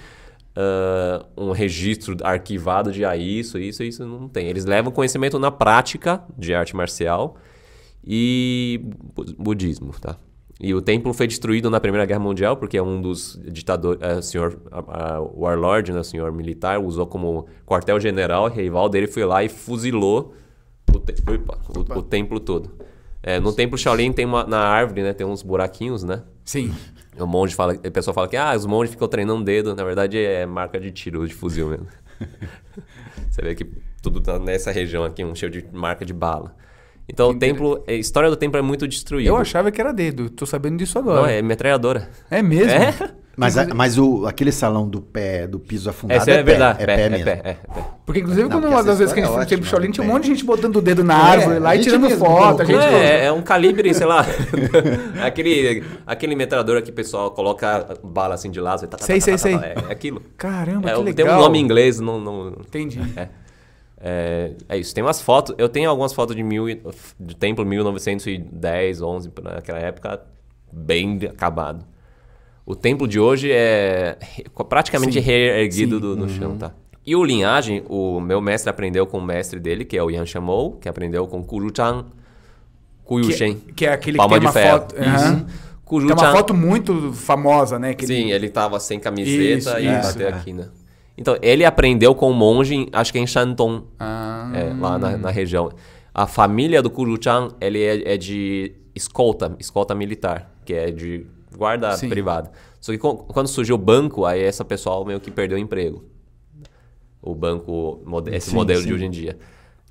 ah, 0.53 1.25
um 1.38 1.51
registro 1.51 2.17
arquivado 2.23 2.91
de 2.91 3.05
ah, 3.05 3.15
isso, 3.15 3.57
isso, 3.57 3.82
isso, 3.82 4.05
não 4.05 4.27
tem. 4.27 4.47
Eles 4.47 4.65
levam 4.65 4.91
conhecimento 4.91 5.39
na 5.39 5.49
prática 5.49 6.21
de 6.38 6.53
arte 6.53 6.75
marcial 6.75 7.38
e 8.05 8.82
bu- 9.15 9.34
budismo, 9.38 9.93
tá? 10.01 10.17
E 10.60 10.74
o 10.74 10.82
templo 10.82 11.14
foi 11.14 11.26
destruído 11.26 11.70
na 11.70 11.80
Primeira 11.80 12.05
Guerra 12.05 12.20
Mundial 12.20 12.57
porque 12.57 12.80
um 12.82 13.01
dos 13.01 13.39
ditadores, 13.45 14.01
o 14.18 14.22
senhor 14.22 14.60
a- 14.70 15.16
a- 15.16 15.22
o 15.22 15.41
warlord, 15.43 15.93
né, 15.93 15.99
o 16.01 16.03
senhor 16.03 16.32
militar, 16.34 16.80
usou 16.80 17.07
como 17.07 17.47
quartel-general, 17.66 18.45
o 18.45 18.47
rival 18.49 18.89
dele 18.89 19.07
foi 19.07 19.24
lá 19.24 19.41
e 19.43 19.47
fuzilou 19.47 20.34
o, 20.93 20.99
te- 20.99 21.16
opa, 21.32 21.57
o- 21.95 21.99
o 21.99 22.03
templo 22.03 22.39
todo. 22.41 22.72
É, 23.24 23.39
no 23.39 23.53
templo 23.53 23.78
Shaolin 23.78 24.12
tem 24.12 24.26
uma, 24.26 24.43
na 24.45 24.60
árvore, 24.60 25.01
né, 25.03 25.14
tem 25.14 25.26
uns 25.26 25.41
buraquinhos, 25.43 26.03
né? 26.03 26.24
Sim. 26.43 26.74
O 27.18 27.26
monge 27.26 27.55
fala, 27.55 27.74
o 27.74 27.91
pessoal 27.91 28.14
fala 28.14 28.28
que 28.28 28.36
ah, 28.38 28.53
os 28.55 28.66
monges 28.66 28.91
ficam 28.91 29.07
treinando 29.07 29.41
o 29.41 29.43
dedo, 29.45 29.74
na 29.76 29.84
verdade 29.84 30.18
é 30.18 30.45
marca 30.45 30.80
de 30.80 30.91
tiro 30.91 31.26
de 31.28 31.34
fuzil 31.34 31.70
mesmo. 31.70 31.88
Você 33.30 33.41
vê 33.41 33.55
que 33.55 33.66
tudo 34.01 34.20
tá 34.20 34.38
nessa 34.39 34.72
região 34.72 35.03
aqui, 35.03 35.24
um 35.24 35.36
cheio 35.36 35.51
de 35.51 35.66
marca 35.72 36.05
de 36.05 36.14
bala. 36.14 36.55
Então 37.12 37.32
o 37.32 37.34
templo, 37.38 37.84
a 37.88 37.93
história 37.93 38.30
do 38.30 38.36
templo 38.36 38.57
é 38.60 38.62
muito 38.62 38.88
destruída. 38.88 39.28
Eu 39.30 39.36
achava 39.38 39.72
que 39.72 39.82
era 39.82 39.91
dedo. 39.91 40.30
Tô 40.30 40.45
sabendo 40.45 40.78
disso 40.78 40.99
agora. 40.99 41.22
Não, 41.22 41.28
é 41.28 41.41
metralhadora. 41.41 42.10
É 42.30 42.41
mesmo? 42.41 42.72
É? 42.72 42.93
Mas, 43.36 43.57
a- 43.57 43.74
mas 43.74 43.97
o, 43.97 44.28
aquele 44.28 44.51
salão 44.51 44.86
do 44.88 44.99
pé, 45.01 45.47
do 45.47 45.57
piso 45.60 45.89
afundado 45.89 46.20
Essa 46.22 46.32
é, 46.32 46.34
é, 46.34 46.38
pé, 46.38 46.43
verdade. 46.43 46.84
é 46.84 46.86
pé, 46.86 46.95
pé, 46.97 47.01
é 47.05 47.10
mesmo. 47.10 47.26
pé, 47.26 47.32
é 47.32 47.36
pé. 47.53 47.57
Porque, 48.05 48.20
inclusive, 48.20 48.49
Não, 48.49 48.60
quando 48.60 48.68
uma 48.68 48.84
das 48.84 48.99
vezes 48.99 49.14
que 49.14 49.22
a 49.22 49.24
gente 49.24 49.32
foi 49.32 49.41
é 49.41 49.45
no 49.45 49.49
tempo 49.49 49.66
Shaolin, 49.66 49.91
tinha 49.91 50.03
um 50.03 50.07
monte 50.07 50.24
de 50.24 50.30
gente 50.30 50.43
botando 50.43 50.76
o 50.76 50.82
dedo 50.82 51.03
na 51.05 51.14
É, 51.18 51.32
árvore 51.38 51.60
lá 51.60 51.70
a 51.70 51.76
e 51.78 51.80
tirando 51.80 52.01
mesmo 52.01 52.26
foto. 52.26 52.66
Gente 52.66 52.84
é, 52.84 53.26
é 53.26 53.32
um 53.32 53.41
calibre, 53.41 53.93
sei 53.93 54.05
lá. 54.05 54.26
aquele, 55.24 55.84
aquele 56.05 56.36
metralhadora 56.36 56.82
que 56.82 56.89
o 56.89 56.93
pessoal 56.93 57.32
coloca 57.32 57.97
bala 58.03 58.36
assim 58.36 58.51
de 58.51 58.60
lado. 58.60 58.86
Tá, 58.88 58.97
tá, 58.97 59.05
Sei, 59.05 59.20
tá, 59.20 59.38
sei, 59.38 59.53
tá, 59.53 59.60
tá, 59.60 59.66
sei. 59.66 59.74
tá, 59.76 59.82
É, 59.88 59.89
é 59.89 59.91
aquilo. 59.93 60.22
Caramba, 60.38 60.89
É, 60.89 60.95
que 60.95 61.14
tem 61.14 61.26
legal. 61.26 61.39
um 61.39 61.41
nome 61.43 61.60
em 61.60 61.62
inglês, 61.64 61.99
não, 61.99 62.20
não, 62.20 62.49
Entendi. 62.60 62.99
É. 63.16 63.30
É, 64.01 64.51
é 64.69 64.77
isso. 64.77 64.93
Tem 64.95 65.03
umas 65.03 65.21
fotos. 65.21 65.53
Eu 65.57 65.67
tenho 65.69 65.89
algumas 65.89 66.13
fotos 66.13 66.35
de, 66.35 66.43
mil, 66.43 66.65
de 67.19 67.35
templo 67.35 67.65
1910, 67.65 69.01
11, 69.01 69.31
naquela 69.43 69.79
época, 69.79 70.21
bem 70.71 71.19
acabado. 71.29 71.85
O 72.65 72.75
templo 72.75 73.07
de 73.07 73.19
hoje 73.19 73.51
é 73.51 74.17
praticamente 74.69 75.13
Sim. 75.13 75.19
reerguido 75.19 75.95
Sim. 75.95 76.01
do, 76.01 76.15
no 76.15 76.29
chão, 76.29 76.55
tá? 76.57 76.71
E 77.05 77.15
o 77.15 77.23
linhagem, 77.23 77.83
o 77.89 78.19
meu 78.19 78.39
mestre 78.39 78.69
aprendeu 78.69 79.07
com 79.07 79.17
o 79.17 79.21
mestre 79.21 79.59
dele, 79.59 79.83
que 79.83 79.97
é 79.97 80.03
o 80.03 80.09
Yan 80.11 80.25
Shamou, 80.25 80.73
que 80.73 80.87
aprendeu 80.87 81.25
com 81.27 81.43
Kuruchan 81.43 82.05
Kuyushen. 83.03 83.55
Que, 83.55 83.73
que 83.73 83.85
é 83.85 83.93
aquele 83.93 84.17
Palma 84.17 84.35
que 84.39 84.41
tem 84.41 84.51
de 84.51 84.57
uma 84.57 84.63
ferro. 84.63 84.79
foto. 84.81 84.95
Isso. 84.95 85.09
Aham. 85.09 85.35
Tem 85.39 85.45
Kuruchan, 85.85 86.13
uma 86.13 86.31
foto 86.31 86.53
muito 86.53 87.11
famosa, 87.13 87.79
né? 87.79 87.95
que 87.95 88.05
ele- 88.05 88.15
Sim, 88.15 88.31
ele 88.31 88.47
tava 88.49 88.79
sem 88.79 88.99
camiseta 88.99 89.79
Isso, 89.79 89.79
e 89.79 89.85
isso, 89.99 90.07
bateu 90.07 90.27
é. 90.27 90.31
aqui, 90.31 90.53
né? 90.53 90.67
Então, 91.20 91.38
ele 91.41 91.65
aprendeu 91.65 92.15
com 92.15 92.32
um 92.32 92.34
monge, 92.34 92.88
acho 92.93 93.11
que 93.11 93.20
é 93.20 93.22
em 93.22 93.28
Shantung, 93.28 93.84
Ah, 93.99 94.49
é, 94.55 94.74
lá 94.80 94.97
na, 94.97 95.17
na 95.17 95.30
região. 95.30 95.70
A 96.13 96.26
família 96.26 96.82
do 96.82 96.89
Kuruchan, 96.89 97.49
ele 97.59 97.84
é, 97.84 98.13
é 98.13 98.17
de 98.17 98.72
escolta, 98.95 99.53
escolta 99.59 99.93
militar, 99.93 100.49
que 100.63 100.74
é 100.74 100.89
de 100.89 101.26
guarda 101.57 101.91
Sim. 101.97 102.07
privada. 102.07 102.51
Só 102.80 102.93
que 102.93 102.97
quando 102.97 103.47
surgiu 103.47 103.76
o 103.76 103.78
banco, 103.78 104.24
aí 104.24 104.41
essa 104.41 104.63
pessoal 104.63 105.03
meio 105.03 105.20
que 105.20 105.30
perdeu 105.30 105.57
o 105.57 105.61
emprego. 105.61 106.05
O 107.22 107.36
banco, 107.36 108.01
esse 108.32 108.51
Sim, 108.51 108.55
modelo 108.55 108.80
sim. 108.82 108.88
de 108.88 108.93
hoje 108.93 109.05
em 109.05 109.09
dia. 109.11 109.38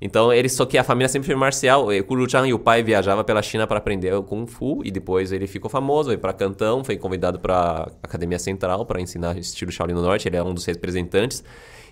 Então, 0.01 0.31
eles 0.31 0.53
só 0.53 0.65
que 0.65 0.77
a 0.77 0.83
família 0.83 1.09
sempre 1.09 1.25
foi 1.25 1.35
marcial. 1.35 1.87
Kuruchan 2.07 2.47
e 2.47 2.53
o 2.53 2.59
pai 2.59 2.81
viajava 2.81 3.23
pela 3.23 3.41
China 3.41 3.67
para 3.67 3.77
aprender 3.77 4.13
o 4.13 4.23
Kung 4.23 4.47
Fu 4.47 4.81
e 4.83 4.91
depois 4.91 5.31
ele 5.31 5.45
ficou 5.45 5.69
famoso, 5.69 6.09
foi 6.09 6.17
para 6.17 6.31
Cantão, 6.31 6.83
foi 6.83 6.97
convidado 6.97 7.39
para 7.39 7.91
Academia 8.01 8.39
Central 8.39 8.85
para 8.85 9.01
ensinar 9.01 9.37
estilo 9.37 9.71
Shaolin 9.71 9.93
do 9.93 10.01
Norte, 10.01 10.27
ele 10.27 10.37
é 10.37 10.43
um 10.43 10.53
dos 10.53 10.65
representantes. 10.65 11.43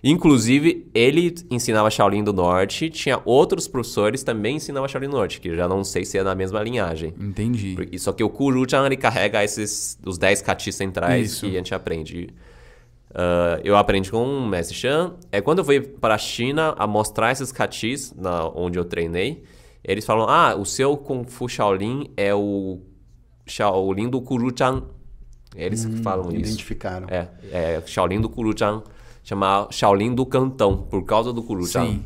Inclusive, 0.03 0.88
ele 0.93 1.34
ensinava 1.49 1.89
Shaolin 1.89 2.24
do 2.24 2.32
Norte, 2.32 2.89
tinha 2.89 3.20
outros 3.26 3.68
professores 3.68 4.24
também 4.24 4.58
ensinavam 4.58 4.88
Shaolin 4.88 5.10
do 5.10 5.18
Norte, 5.18 5.41
que 5.41 5.49
eu 5.49 5.55
já 5.55 5.68
não 5.68 5.84
sei 5.84 6.05
se 6.05 6.18
é 6.18 6.24
da 6.24 6.36
mesma 6.36 6.62
linhagem. 6.62 7.14
Entendi. 7.20 7.76
Só 7.97 8.14
que 8.14 8.24
o 8.24 8.30
Kuruchan, 8.30 8.86
ele 8.86 8.97
carrega 8.97 9.43
esses, 9.43 9.97
os 10.05 10.18
10 10.18 10.41
katis 10.43 10.76
centrais 10.76 11.32
Isso. 11.32 11.41
que 11.41 11.47
a 11.47 11.58
gente 11.58 11.74
aprende. 11.74 12.30
Ah, 13.14 13.60
eu 13.64 13.76
aprendi 13.76 14.12
com 14.12 14.24
o 14.24 14.47
Mestre 14.47 14.76
Chan. 14.76 15.16
É 15.32 15.41
quando 15.41 15.60
eu 15.60 15.66
fui 15.66 15.82
para 15.82 16.16
a 16.16 16.18
China 16.18 16.76
a 16.78 16.86
mostrar 16.86 17.32
esses 17.32 17.51
katis, 17.51 18.14
na, 18.16 18.47
onde 18.49 18.78
eu 18.78 18.86
treinei, 18.86 19.43
eles 19.84 20.05
falam, 20.05 20.28
ah, 20.30 20.55
o 20.55 20.66
seu 20.66 20.95
Kung 20.97 21.24
Fu 21.26 21.47
Shaolin 21.47 22.12
é 22.18 22.34
o 22.34 22.80
Shaolin 23.45 24.10
do 24.10 24.22
Kuruchan. 24.22 24.84
Eles 25.55 25.86
que 25.86 25.97
falam 25.97 26.30
isso. 26.32 26.39
Identificaram. 26.39 27.08
É, 27.10 27.30
é 27.51 27.84
Shaolin 27.86 28.22
do 28.22 28.30
Kuruchan, 28.30 28.84
chama 29.24 29.68
Shaolin 29.72 30.14
do 30.14 30.26
Cantão, 30.26 30.78
por 30.78 31.03
causa 31.03 31.34
do 31.34 31.41
Kuruchan. 31.41 31.86
Sim. 31.86 32.03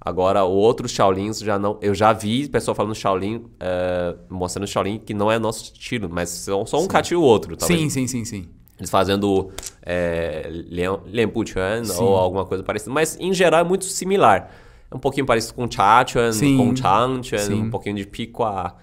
Agora, 0.00 0.42
outros 0.42 0.90
Shaolins 0.90 1.40
já 1.40 1.58
não. 1.58 1.78
Eu 1.82 1.94
já 1.94 2.12
vi 2.12 2.48
pessoal 2.48 2.74
falando 2.74 2.94
Shaolin, 2.94 3.44
eh, 3.60 4.16
mostrando 4.28 4.66
Shaolin 4.66 4.98
que 4.98 5.14
não 5.14 5.30
é 5.30 5.38
nosso 5.38 5.64
estilo, 5.64 6.08
mas 6.10 6.28
são 6.30 6.66
só 6.66 6.82
um 6.82 6.88
cati 6.88 7.14
e 7.14 7.16
o 7.16 7.22
outro, 7.22 7.56
talvez. 7.56 7.80
Sim, 7.80 7.88
sim, 7.88 8.06
sim, 8.08 8.24
sim. 8.24 8.48
Eles 8.82 8.90
fazendo 8.90 9.52
é, 9.80 10.48
Lian, 10.50 10.98
Lianpu 11.06 11.46
Chuan 11.46 11.84
Sim. 11.84 12.02
ou 12.02 12.16
alguma 12.16 12.44
coisa 12.44 12.64
parecida. 12.64 12.90
Mas 12.90 13.16
em 13.20 13.32
geral 13.32 13.60
é 13.60 13.64
muito 13.64 13.84
similar. 13.84 14.50
É 14.90 14.94
um 14.94 14.98
pouquinho 14.98 15.24
parecido 15.24 15.54
com 15.54 15.70
Cha 15.70 16.04
Chuan, 16.04 16.32
Sim. 16.32 16.56
com 16.56 16.74
Chang 16.74 17.24
Chuan, 17.24 17.38
Sim. 17.38 17.62
um 17.62 17.70
pouquinho 17.70 17.94
de 17.94 18.04
Piqua. 18.04 18.74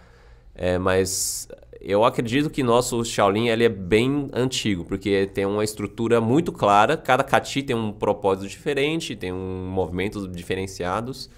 É, 0.56 0.78
mas 0.78 1.50
eu 1.82 2.06
acredito 2.06 2.50
que 2.50 2.64
nosso 2.64 3.04
Shaolin 3.04 3.50
ele 3.50 3.66
é 3.66 3.70
bem 3.70 4.30
antigo, 4.32 4.86
porque 4.86 5.30
tem 5.34 5.46
uma 5.46 5.66
estrutura 5.66 6.22
muito 6.22 6.54
clara. 6.54 6.96
Cada 6.96 7.24
Kati 7.24 7.62
tem 7.62 7.76
um 7.76 7.92
propósito 7.92 8.48
diferente, 8.48 9.18
tem 9.18 9.34
um 9.34 9.68
movimentos 9.70 10.32
diferenciados. 10.32 11.30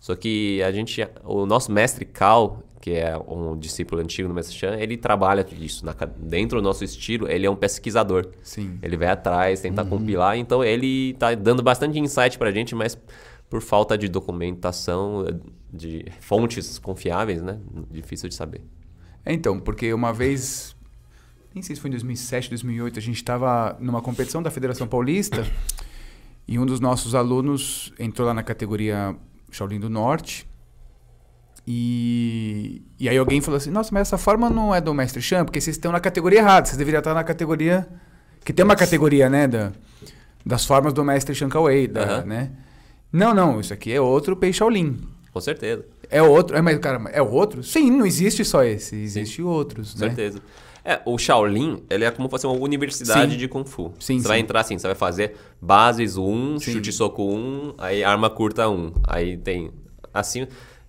Só 0.00 0.16
que 0.16 0.62
a 0.62 0.72
gente, 0.72 1.06
o 1.24 1.44
nosso 1.44 1.70
mestre 1.70 2.06
Kao, 2.06 2.62
que 2.80 2.92
é 2.92 3.16
um 3.16 3.56
discípulo 3.58 4.00
antigo 4.00 4.28
do 4.28 4.34
mestre 4.34 4.56
Chan, 4.56 4.76
ele 4.76 4.96
trabalha 4.96 5.46
isso 5.60 5.84
na 5.84 5.94
dentro 6.16 6.60
do 6.60 6.64
nosso 6.64 6.84
estilo. 6.84 7.28
Ele 7.28 7.46
é 7.46 7.50
um 7.50 7.56
pesquisador. 7.56 8.28
Sim. 8.42 8.78
Ele 8.82 8.96
vai 8.96 9.08
atrás, 9.08 9.60
tentar 9.60 9.84
compilar. 9.84 10.36
Então 10.36 10.62
ele 10.62 11.14
tá 11.14 11.34
dando 11.34 11.62
bastante 11.62 11.98
insight 11.98 12.38
pra 12.38 12.50
gente, 12.50 12.74
mas 12.74 12.96
por 13.50 13.62
falta 13.62 13.96
de 13.96 14.08
documentação, 14.08 15.24
de 15.72 16.04
fontes 16.20 16.78
confiáveis, 16.78 17.42
né? 17.42 17.58
Difícil 17.90 18.28
de 18.28 18.34
saber. 18.34 18.62
É, 19.24 19.32
então, 19.32 19.58
porque 19.58 19.92
uma 19.92 20.12
vez, 20.12 20.76
nem 21.54 21.62
sei 21.62 21.74
se 21.74 21.82
foi 21.82 21.88
em 21.88 21.92
2007, 21.92 22.50
2008, 22.50 22.98
a 22.98 23.02
gente 23.02 23.16
estava 23.16 23.76
numa 23.80 24.00
competição 24.00 24.42
da 24.42 24.50
Federação 24.50 24.86
Paulista 24.86 25.46
e 26.46 26.58
um 26.58 26.64
dos 26.64 26.80
nossos 26.80 27.14
alunos 27.14 27.92
entrou 27.98 28.26
lá 28.26 28.34
na 28.34 28.42
categoria 28.42 29.16
Shaolin 29.50 29.80
do 29.80 29.90
Norte. 29.90 30.48
E, 31.70 32.80
e 32.98 33.10
aí 33.10 33.18
alguém 33.18 33.42
falou 33.42 33.58
assim: 33.58 33.70
Nossa, 33.70 33.90
mas 33.92 34.08
essa 34.08 34.16
forma 34.16 34.48
não 34.48 34.74
é 34.74 34.80
do 34.80 34.94
Mestre 34.94 35.20
Chan, 35.20 35.44
porque 35.44 35.60
vocês 35.60 35.76
estão 35.76 35.92
na 35.92 36.00
categoria 36.00 36.38
errada, 36.38 36.64
vocês 36.64 36.78
deveriam 36.78 37.00
estar 37.00 37.12
na 37.12 37.22
categoria. 37.22 37.86
Que 38.42 38.54
tem 38.54 38.64
uma 38.64 38.74
categoria, 38.74 39.28
né? 39.28 39.46
Da, 39.46 39.70
das 40.46 40.64
formas 40.64 40.94
do 40.94 41.04
Mestre 41.04 41.34
Chan 41.34 41.50
Kawei, 41.50 41.86
da, 41.86 42.02
Aham. 42.04 42.24
né? 42.24 42.50
Não, 43.12 43.34
não, 43.34 43.60
isso 43.60 43.74
aqui 43.74 43.92
é 43.92 44.00
outro 44.00 44.34
Pei 44.34 44.50
Shaolin. 44.50 44.96
Com 45.30 45.40
certeza. 45.42 45.84
É 46.08 46.22
outro. 46.22 46.56
É, 46.56 46.62
mas, 46.62 46.78
cara, 46.78 47.02
é 47.12 47.20
outro? 47.20 47.62
Sim, 47.62 47.90
não 47.90 48.06
existe 48.06 48.46
só 48.46 48.64
esse. 48.64 48.96
Existe 48.96 49.42
outros, 49.42 49.92
Com 49.92 50.00
né? 50.00 50.06
certeza. 50.06 50.40
É, 50.82 51.02
o 51.04 51.18
Shaolin, 51.18 51.82
ele 51.90 52.06
é 52.06 52.10
como 52.10 52.30
fosse 52.30 52.46
uma 52.46 52.56
universidade 52.56 53.32
Sim. 53.32 53.38
de 53.38 53.46
Kung 53.46 53.66
Fu. 53.66 53.92
Sim, 54.00 54.18
você 54.18 54.26
vai 54.26 54.38
sim. 54.38 54.44
entrar 54.44 54.60
assim, 54.60 54.78
você 54.78 54.86
vai 54.86 54.96
fazer 54.96 55.36
bases 55.60 56.16
1, 56.16 56.60
Sim. 56.60 56.72
chute 56.72 56.92
soco 56.92 57.24
1, 57.24 57.74
aí 57.76 58.02
arma 58.02 58.30
curta 58.30 58.66
1. 58.70 58.92
Aí 59.06 59.36
tem 59.36 59.70
assim, 60.14 60.46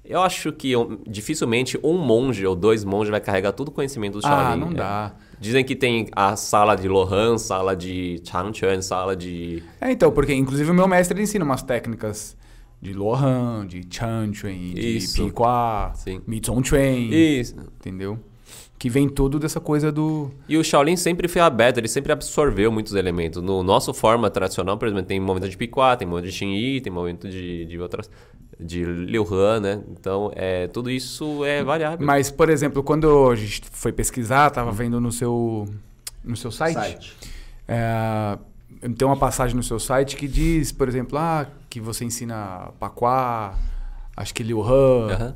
eu 0.10 0.22
acho 0.22 0.52
que 0.52 0.76
um, 0.76 0.98
dificilmente 1.08 1.80
um 1.84 1.98
monge 1.98 2.46
ou 2.46 2.56
dois 2.56 2.84
monges 2.84 3.10
vai 3.12 3.22
carregar 3.22 3.52
todo 3.54 3.68
o 3.70 3.72
conhecimento 3.72 4.14
do 4.14 4.22
Shaolin. 4.22 4.44
Ah, 4.54 4.56
não 4.56 4.72
É. 4.72 4.74
dá. 4.74 5.14
Dizem 5.40 5.64
que 5.64 5.76
tem 5.76 6.08
a 6.14 6.36
sala 6.36 6.76
de 6.76 6.88
Lohan, 6.90 7.38
sala 7.38 7.74
de 7.76 8.22
Changchuan, 8.26 8.82
sala 8.82 9.16
de 9.16 9.64
É, 9.80 9.90
então, 9.92 10.12
porque 10.12 10.34
inclusive 10.34 10.70
o 10.70 10.74
meu 10.74 10.88
mestre 10.88 11.22
ensina 11.22 11.46
umas 11.46 11.64
técnicas 11.64 12.36
de 12.82 12.92
Lohan, 12.94 13.66
de 13.68 13.82
Chanchuan, 13.90 14.52
de 14.74 15.00
Sim. 15.96 16.22
Mitsongchuan, 16.28 16.80
Isso. 17.12 17.56
entendeu? 17.80 18.20
Que 18.80 18.90
vem 18.90 19.10
tudo 19.10 19.38
dessa 19.38 19.60
coisa 19.60 19.92
do... 19.92 20.32
E 20.48 20.58
o 20.58 20.64
Shaolin 20.64 20.96
sempre 20.96 21.28
foi 21.28 21.42
aberto, 21.42 21.80
ele 21.80 21.88
sempre 21.90 22.14
absorveu 22.14 22.72
muitos 22.72 22.94
elementos. 22.96 23.44
No 23.44 23.62
nosso 23.62 23.94
forma 23.94 24.30
tradicional, 24.30 24.78
por 24.78 24.88
exemplo, 24.88 25.04
tem 25.04 25.20
movimento 25.20 25.52
de 25.52 25.58
Piquá, 25.58 25.98
tem 25.98 26.08
movimento 26.08 26.32
de 26.32 26.38
Xinyi, 26.38 26.80
tem 26.80 26.92
movimento 26.92 27.28
de, 27.30 27.66
de 27.66 27.78
outras. 27.78 28.10
de 28.58 28.84
Liu 28.86 29.28
Han, 29.30 29.60
né? 29.60 29.84
Então, 29.92 30.32
é, 30.34 30.68
tudo 30.68 30.90
isso 30.90 31.44
é 31.44 31.62
variável. 31.62 32.06
Mas, 32.06 32.32
por 32.32 32.50
exemplo, 32.50 32.82
quando 32.82 33.30
a 33.30 33.36
gente 33.36 33.62
foi 33.70 33.92
pesquisar, 33.92 34.50
tava 34.50 34.72
vendo 34.72 35.02
no 35.02 35.12
seu, 35.12 35.68
no 36.24 36.38
seu 36.38 36.50
site, 36.50 36.76
Site. 36.76 37.18
É, 37.68 38.38
tem 38.98 39.06
uma 39.06 39.18
passagem 39.18 39.58
no 39.58 39.64
seu 39.64 39.78
site 39.78 40.16
que 40.16 40.26
diz, 40.28 40.72
por 40.72 40.88
exemplo, 40.88 41.18
ah, 41.18 41.48
que 41.70 41.82
você 41.82 42.06
ensina 42.06 42.72
Paquá, 42.80 43.56
acho 44.16 44.34
que 44.34 44.42
Liu 44.42 44.64
Han. 44.64 45.36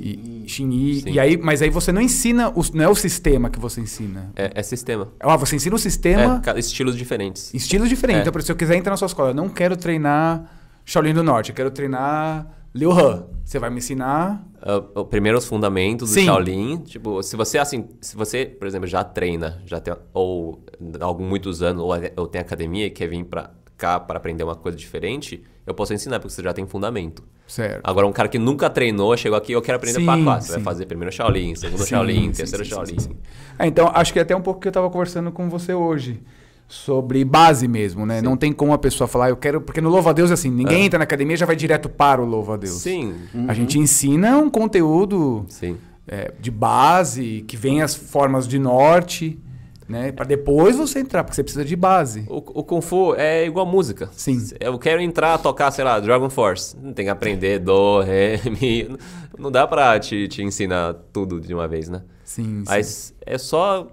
E. 0.00 0.44
Sim. 0.48 1.02
E 1.06 1.18
aí, 1.18 1.36
mas 1.36 1.60
aí 1.60 1.70
você 1.70 1.92
não 1.92 2.00
ensina, 2.00 2.50
o, 2.50 2.62
não 2.72 2.84
é 2.84 2.88
o 2.88 2.94
sistema 2.94 3.50
que 3.50 3.58
você 3.58 3.80
ensina. 3.80 4.30
É, 4.36 4.52
é 4.54 4.62
sistema. 4.62 5.08
Ah, 5.20 5.36
você 5.36 5.56
ensina 5.56 5.74
o 5.74 5.78
sistema, 5.78 6.40
É, 6.46 6.58
estilos 6.58 6.96
diferentes. 6.96 7.52
estilos 7.52 7.88
diferentes. 7.88 8.20
É. 8.20 8.22
Então, 8.22 8.32
por 8.32 8.38
exemplo, 8.38 8.46
se 8.46 8.52
eu 8.52 8.56
quiser 8.56 8.76
entrar 8.76 8.92
na 8.92 8.96
sua 8.96 9.06
escola, 9.06 9.30
eu 9.30 9.34
não 9.34 9.48
quero 9.48 9.76
treinar 9.76 10.50
Shaolin 10.84 11.12
do 11.12 11.22
Norte, 11.22 11.50
eu 11.50 11.56
quero 11.56 11.70
treinar 11.70 12.46
Liu 12.74 12.92
He. 12.92 13.24
Você 13.44 13.58
vai 13.58 13.70
me 13.70 13.78
ensinar. 13.78 14.46
Uh, 14.96 15.04
primeiro 15.04 15.38
os 15.38 15.46
fundamentos 15.46 16.10
do 16.10 16.14
Sim. 16.14 16.26
Shaolin. 16.26 16.78
Tipo, 16.78 17.22
se 17.22 17.36
você 17.36 17.58
assim, 17.58 17.88
se 18.00 18.16
você, 18.16 18.46
por 18.46 18.66
exemplo, 18.68 18.86
já 18.86 19.02
treina, 19.02 19.62
já 19.66 19.80
tem 19.80 19.94
ou 20.12 20.64
há 21.00 21.04
alguns 21.04 21.28
muitos 21.28 21.62
anos 21.62 21.82
ou, 21.82 21.90
ou 22.16 22.26
tem 22.26 22.40
academia 22.40 22.86
e 22.86 22.90
quer 22.90 23.08
vir 23.08 23.24
pra 23.24 23.50
cá 23.78 23.98
para 23.98 24.18
aprender 24.18 24.44
uma 24.44 24.56
coisa 24.56 24.76
diferente, 24.76 25.42
eu 25.66 25.72
posso 25.72 25.94
ensinar 25.94 26.18
porque 26.18 26.34
você 26.34 26.42
já 26.42 26.52
tem 26.52 26.66
fundamento. 26.66 27.22
Certo. 27.46 27.80
Agora 27.82 28.06
um 28.06 28.12
cara 28.12 28.28
que 28.28 28.38
nunca 28.38 28.68
treinou, 28.68 29.16
chegou 29.16 29.38
aqui, 29.38 29.52
eu 29.52 29.62
quero 29.62 29.76
aprender 29.76 30.00
Sim, 30.00 30.04
para 30.04 30.22
classe, 30.22 30.48
sim. 30.48 30.52
vai 30.54 30.62
fazer 30.62 30.84
primeiro 30.84 31.10
Shaolin, 31.14 31.54
segundo 31.54 31.80
Sim, 31.80 31.86
Shaolin, 31.86 32.24
sim, 32.24 32.32
terceiro 32.32 32.64
sim, 32.64 32.68
sim, 32.68 32.74
Shaolin. 32.74 32.98
sim, 32.98 33.08
sim. 33.10 33.16
É, 33.58 33.66
então, 33.66 33.90
acho 33.94 34.12
que 34.12 34.18
é 34.18 34.22
até 34.22 34.36
um 34.36 34.42
pouco 34.42 34.60
que 34.60 34.68
eu 34.68 34.70
estava 34.70 34.90
conversando 34.90 35.32
com 35.32 35.48
você 35.48 35.72
hoje. 35.72 36.20
Sobre 36.70 37.24
base 37.24 37.66
mesmo, 37.66 38.04
né? 38.04 38.20
Não 38.20 38.36
tem 38.36 38.52
como 38.52 38.74
a 38.74 38.78
pessoa 38.78 39.08
falar, 39.08 39.30
eu 39.30 39.36
quero. 39.38 39.58
Porque 39.62 39.80
no 39.80 39.88
Louva 39.88 40.10
a 40.10 40.12
Deus, 40.12 40.30
assim, 40.30 40.50
ninguém 40.50 40.84
entra 40.84 40.98
na 40.98 41.04
academia 41.04 41.32
e 41.32 41.36
já 41.38 41.46
vai 41.46 41.56
direto 41.56 41.88
para 41.88 42.20
o 42.20 42.26
Louva 42.26 42.54
a 42.54 42.56
Deus. 42.58 42.74
Sim, 42.82 43.14
A 43.48 43.54
gente 43.54 43.78
ensina 43.78 44.36
um 44.36 44.50
conteúdo 44.50 45.46
sim. 45.48 45.78
é, 46.06 46.30
de 46.38 46.50
base, 46.50 47.42
que 47.48 47.56
vem 47.56 47.80
as 47.80 47.94
formas 47.94 48.46
de 48.46 48.58
norte, 48.58 49.38
né? 49.88 50.12
Para 50.12 50.26
depois 50.26 50.76
você 50.76 51.00
entrar, 51.00 51.24
porque 51.24 51.34
você 51.34 51.42
precisa 51.42 51.64
de 51.64 51.74
base. 51.74 52.24
O, 52.28 52.36
o 52.60 52.62
Kung 52.64 52.80
Fu 52.82 53.14
é 53.14 53.46
igual 53.46 53.64
música. 53.64 54.08
Sim. 54.12 54.38
Eu 54.60 54.78
quero 54.78 55.00
entrar, 55.00 55.38
tocar, 55.38 55.70
sei 55.70 55.84
lá, 55.84 55.98
Dragon 55.98 56.28
Force. 56.28 56.76
Tem 56.94 57.06
que 57.06 57.08
aprender 57.08 57.58
do, 57.60 58.00
ré, 58.02 58.38
mi. 58.60 58.88
Não 59.38 59.50
dá 59.50 59.66
pra 59.66 59.98
te, 59.98 60.28
te 60.28 60.42
ensinar 60.42 60.94
tudo 61.12 61.40
de 61.40 61.54
uma 61.54 61.66
vez, 61.66 61.88
né? 61.88 62.02
Sim, 62.24 62.44
sim. 62.58 62.64
Mas 62.66 63.14
é 63.24 63.38
só. 63.38 63.88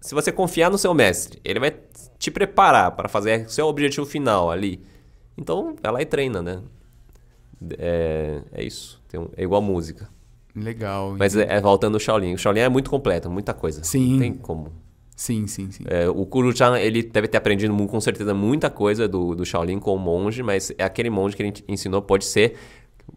Se 0.00 0.14
você 0.14 0.30
confiar 0.32 0.70
no 0.70 0.78
seu 0.78 0.92
mestre, 0.94 1.40
ele 1.44 1.58
vai 1.60 1.74
te 2.18 2.30
preparar 2.30 2.90
para 2.92 3.08
fazer 3.08 3.48
seu 3.50 3.66
objetivo 3.66 4.06
final 4.06 4.50
ali. 4.50 4.82
Então, 5.36 5.74
vai 5.82 5.92
lá 5.92 6.02
e 6.02 6.06
treina, 6.06 6.42
né? 6.42 6.60
É, 7.78 8.40
é 8.52 8.64
isso. 8.64 9.00
Um- 9.14 9.28
é 9.36 9.42
igual 9.44 9.62
música. 9.62 10.08
Legal. 10.54 11.14
Mas 11.18 11.36
é, 11.36 11.56
é 11.56 11.60
voltando 11.60 11.94
ao 11.94 12.00
Shaolin. 12.00 12.34
O 12.34 12.38
Shaolin 12.38 12.60
é 12.60 12.68
muito 12.68 12.90
completo, 12.90 13.30
muita 13.30 13.52
coisa. 13.54 13.82
Sim. 13.82 14.12
Não 14.12 14.18
tem 14.18 14.34
como. 14.34 14.72
Sim, 15.16 15.46
sim, 15.46 15.70
sim. 15.70 15.84
É, 15.86 16.08
o 16.08 16.26
Kuru-chan, 16.26 16.76
ele 16.78 17.02
deve 17.02 17.28
ter 17.28 17.38
aprendido 17.38 17.74
com 17.86 18.00
certeza 18.00 18.34
muita 18.34 18.68
coisa 18.68 19.06
do, 19.06 19.34
do 19.34 19.44
Shaolin 19.44 19.78
com 19.78 19.94
o 19.94 19.98
monge, 19.98 20.42
mas 20.42 20.72
é 20.76 20.82
aquele 20.82 21.08
monge 21.08 21.36
que 21.36 21.42
ele 21.42 21.52
ensinou 21.68 22.02
pode 22.02 22.24
ser 22.24 22.56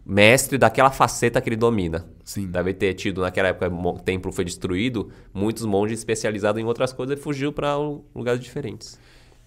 mestre 0.06 0.58
daquela 0.58 0.92
faceta 0.92 1.42
que 1.42 1.50
ele 1.50 1.56
domina. 1.56 2.06
Sim. 2.24 2.48
Deve 2.48 2.74
ter 2.74 2.94
tido, 2.94 3.22
naquela 3.22 3.50
época, 3.50 3.70
o 3.70 4.00
templo 4.00 4.32
foi 4.32 4.46
destruído, 4.46 5.10
muitos 5.34 5.66
monges 5.66 6.00
especializados 6.00 6.62
em 6.62 6.66
outras 6.66 6.94
coisas 6.94 7.18
e 7.18 7.22
fugiu 7.22 7.52
para 7.52 7.76
lugares 8.16 8.42
diferentes. 8.42 9.00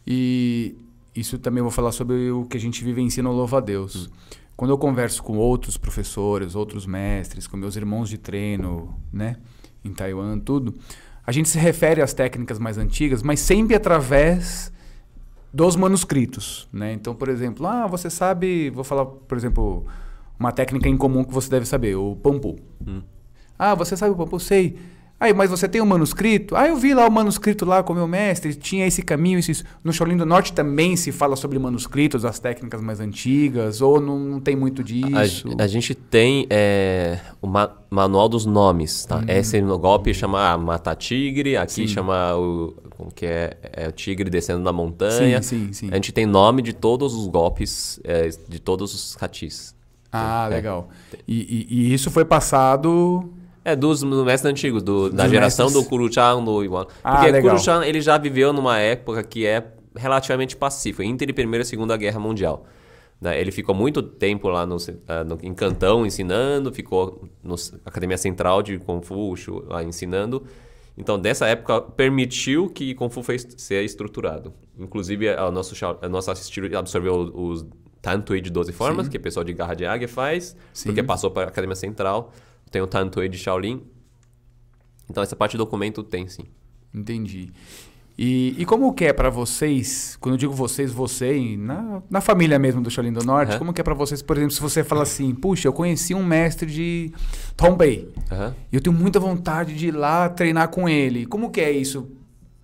E 0.06 0.74
isso 1.14 1.38
também 1.38 1.62
vou 1.62 1.70
falar 1.70 1.92
sobre 1.92 2.30
o 2.30 2.44
que 2.46 2.56
a 2.56 2.60
gente 2.60 2.82
vivencia 2.84 3.22
no 3.22 3.32
Louva 3.32 3.58
a 3.58 3.60
Deus. 3.60 4.10
Quando 4.56 4.70
eu 4.70 4.78
converso 4.78 5.22
com 5.22 5.38
outros 5.38 5.76
professores, 5.76 6.54
outros 6.54 6.84
mestres, 6.84 7.46
com 7.46 7.56
meus 7.56 7.76
irmãos 7.76 8.10
de 8.10 8.18
treino, 8.18 8.94
né, 9.12 9.36
em 9.82 9.92
Taiwan, 9.92 10.38
tudo, 10.38 10.74
a 11.30 11.32
gente 11.32 11.48
se 11.48 11.56
refere 11.60 12.02
às 12.02 12.12
técnicas 12.12 12.58
mais 12.58 12.76
antigas, 12.76 13.22
mas 13.22 13.38
sempre 13.38 13.76
através 13.76 14.72
dos 15.54 15.76
manuscritos, 15.76 16.68
né? 16.72 16.92
Então, 16.92 17.14
por 17.14 17.28
exemplo, 17.28 17.68
ah, 17.68 17.86
você 17.86 18.10
sabe, 18.10 18.68
vou 18.70 18.82
falar, 18.82 19.06
por 19.06 19.38
exemplo, 19.38 19.86
uma 20.36 20.50
técnica 20.50 20.88
em 20.88 20.96
comum 20.96 21.22
que 21.22 21.32
você 21.32 21.48
deve 21.48 21.66
saber, 21.66 21.94
o 21.94 22.16
pampu. 22.16 22.56
Ah, 23.56 23.76
você 23.76 23.96
sabe 23.96 24.12
o 24.12 24.16
pampu? 24.16 24.40
Sei. 24.40 24.76
Aí, 25.22 25.34
mas 25.34 25.50
você 25.50 25.68
tem 25.68 25.82
um 25.82 25.86
manuscrito? 25.86 26.56
Ah, 26.56 26.66
eu 26.66 26.76
vi 26.78 26.94
lá 26.94 27.06
o 27.06 27.10
manuscrito 27.12 27.66
lá 27.66 27.82
com 27.82 27.92
o 27.92 27.96
meu 27.96 28.08
mestre, 28.08 28.54
tinha 28.54 28.86
esse 28.86 29.02
caminho, 29.02 29.38
isso. 29.38 29.62
No 29.84 29.92
Shaolin 29.92 30.16
do 30.16 30.24
Norte 30.24 30.50
também 30.54 30.96
se 30.96 31.12
fala 31.12 31.36
sobre 31.36 31.58
manuscritos, 31.58 32.24
as 32.24 32.38
técnicas 32.38 32.80
mais 32.80 33.00
antigas, 33.00 33.82
ou 33.82 34.00
não, 34.00 34.18
não 34.18 34.40
tem 34.40 34.56
muito 34.56 34.82
disso? 34.82 35.48
A, 35.58 35.64
a 35.64 35.66
gente 35.66 35.94
tem 35.94 36.46
é, 36.48 37.18
o 37.42 37.46
ma- 37.46 37.70
manual 37.90 38.30
dos 38.30 38.46
nomes, 38.46 39.04
Hum. 39.04 39.08
tá? 39.08 39.24
Esse 39.34 39.60
no 39.60 39.78
golpe 39.78 40.14
chama 40.14 40.56
matar 40.56 40.94
tigre, 40.96 41.54
aqui 41.54 41.72
Sim. 41.72 41.86
chama 41.88 42.34
o 42.36 42.72
como 42.96 43.10
que 43.12 43.26
é, 43.26 43.58
é 43.74 43.88
o 43.88 43.92
tigre 43.92 44.30
descendo 44.30 44.64
da 44.64 44.72
montanha. 44.72 45.42
Sim, 45.42 45.66
sim, 45.66 45.72
sim. 45.74 45.88
A 45.90 45.96
gente 45.96 46.12
tem 46.12 46.24
nome 46.24 46.62
de 46.62 46.72
todos 46.72 47.14
os 47.14 47.26
golpes, 47.26 48.00
é, 48.04 48.28
de 48.48 48.58
todos 48.58 48.94
os 48.94 49.14
ratis. 49.16 49.74
Ah, 50.10 50.46
É. 50.50 50.54
legal. 50.54 50.88
E, 51.28 51.66
e- 51.70 51.74
e 51.90 51.92
isso 51.94 52.10
foi 52.10 52.24
passado... 52.24 53.34
É, 53.64 53.76
dos 53.76 54.00
do 54.00 54.24
mestres 54.24 54.50
antigos, 54.50 54.82
do- 54.82 55.10
da 55.10 55.24
Dos 55.24 55.32
geração 55.32 55.66
mestres. 55.66 55.84
do 55.84 55.88
Kuru-chan, 55.90 56.42
do 56.42 56.64
igual. 56.64 56.88
Ah, 57.04 57.16
Porque 57.16 57.30
legal. 57.32 57.50
Kuru-chan, 57.52 57.84
ele 57.84 58.00
já 58.00 58.16
viveu 58.16 58.52
numa 58.52 58.78
época 58.78 59.22
que 59.22 59.44
é 59.46 59.64
relativamente 59.94 60.56
pacífica, 60.56 61.04
entre 61.04 61.30
a 61.30 61.34
Primeira 61.34 61.62
e 61.62 61.66
Segunda 61.66 61.96
Guerra 61.96 62.18
Mundial. 62.20 62.64
né? 63.20 63.38
Ele 63.38 63.50
ficou 63.52 63.74
muito 63.74 64.00
tempo 64.02 64.48
lá 64.48 64.64
no, 64.64 64.78
ah, 65.06 65.22
no- 65.24 65.38
em 65.42 65.52
Cantão 65.52 66.06
ensinando, 66.06 66.72
ficou 66.72 67.28
na 67.44 67.54
Academia 67.84 68.16
Central 68.16 68.62
de 68.62 68.78
Confúcio 68.78 69.62
lá 69.68 69.84
ensinando. 69.84 70.42
Então, 70.96 71.18
dessa 71.18 71.46
época, 71.46 71.82
permitiu 71.82 72.70
que 72.70 72.94
Kung 72.94 73.10
Fu 73.10 73.22
fez 73.22 73.46
ser 73.58 73.84
estruturado. 73.84 74.54
Inclusive, 74.78 75.28
a 75.28 75.50
nosso, 75.50 75.74
a 76.00 76.08
nossa 76.08 76.32
estilo 76.32 76.74
absorveu 76.78 77.14
os 77.34 77.66
Tantui 78.00 78.40
de 78.40 78.48
12 78.48 78.72
formas, 78.72 79.06
que 79.06 79.18
o 79.18 79.20
pessoal 79.20 79.44
de 79.44 79.52
Garra 79.52 79.74
de 79.74 79.84
Águia 79.84 80.08
faz, 80.08 80.56
Sim. 80.72 80.88
porque 80.88 81.02
passou 81.02 81.30
para 81.30 81.44
a 81.44 81.48
Academia 81.48 81.76
Central. 81.76 82.32
Tem 82.70 82.80
o 82.80 82.86
Tantui 82.86 83.28
de 83.28 83.38
Shaolin. 83.38 83.82
Então, 85.08 85.22
essa 85.22 85.34
parte 85.34 85.56
do 85.56 85.64
documento 85.64 86.02
tem, 86.02 86.28
sim. 86.28 86.44
Entendi. 86.94 87.50
E, 88.22 88.54
e 88.58 88.66
como 88.66 88.92
que 88.92 89.06
é 89.06 89.12
pra 89.12 89.30
vocês, 89.30 90.16
quando 90.20 90.34
eu 90.34 90.38
digo 90.38 90.52
vocês, 90.52 90.92
você, 90.92 91.56
na, 91.56 92.02
na 92.10 92.20
família 92.20 92.58
mesmo 92.58 92.82
do 92.82 92.90
Shaolin 92.90 93.12
do 93.12 93.24
Norte, 93.24 93.52
Aham. 93.52 93.58
como 93.58 93.72
que 93.72 93.80
é 93.80 93.84
pra 93.84 93.94
vocês, 93.94 94.20
por 94.20 94.36
exemplo, 94.36 94.54
se 94.54 94.60
você 94.60 94.84
fala 94.84 95.04
assim, 95.04 95.34
puxa, 95.34 95.66
eu 95.66 95.72
conheci 95.72 96.14
um 96.14 96.22
mestre 96.22 96.70
de 96.70 97.12
Tombay, 97.56 98.08
Aham. 98.30 98.54
e 98.70 98.76
eu 98.76 98.80
tenho 98.82 98.94
muita 98.94 99.18
vontade 99.18 99.74
de 99.74 99.86
ir 99.86 99.92
lá 99.92 100.28
treinar 100.28 100.68
com 100.68 100.86
ele. 100.86 101.24
Como 101.24 101.50
que 101.50 101.62
é 101.62 101.70
isso? 101.70 102.10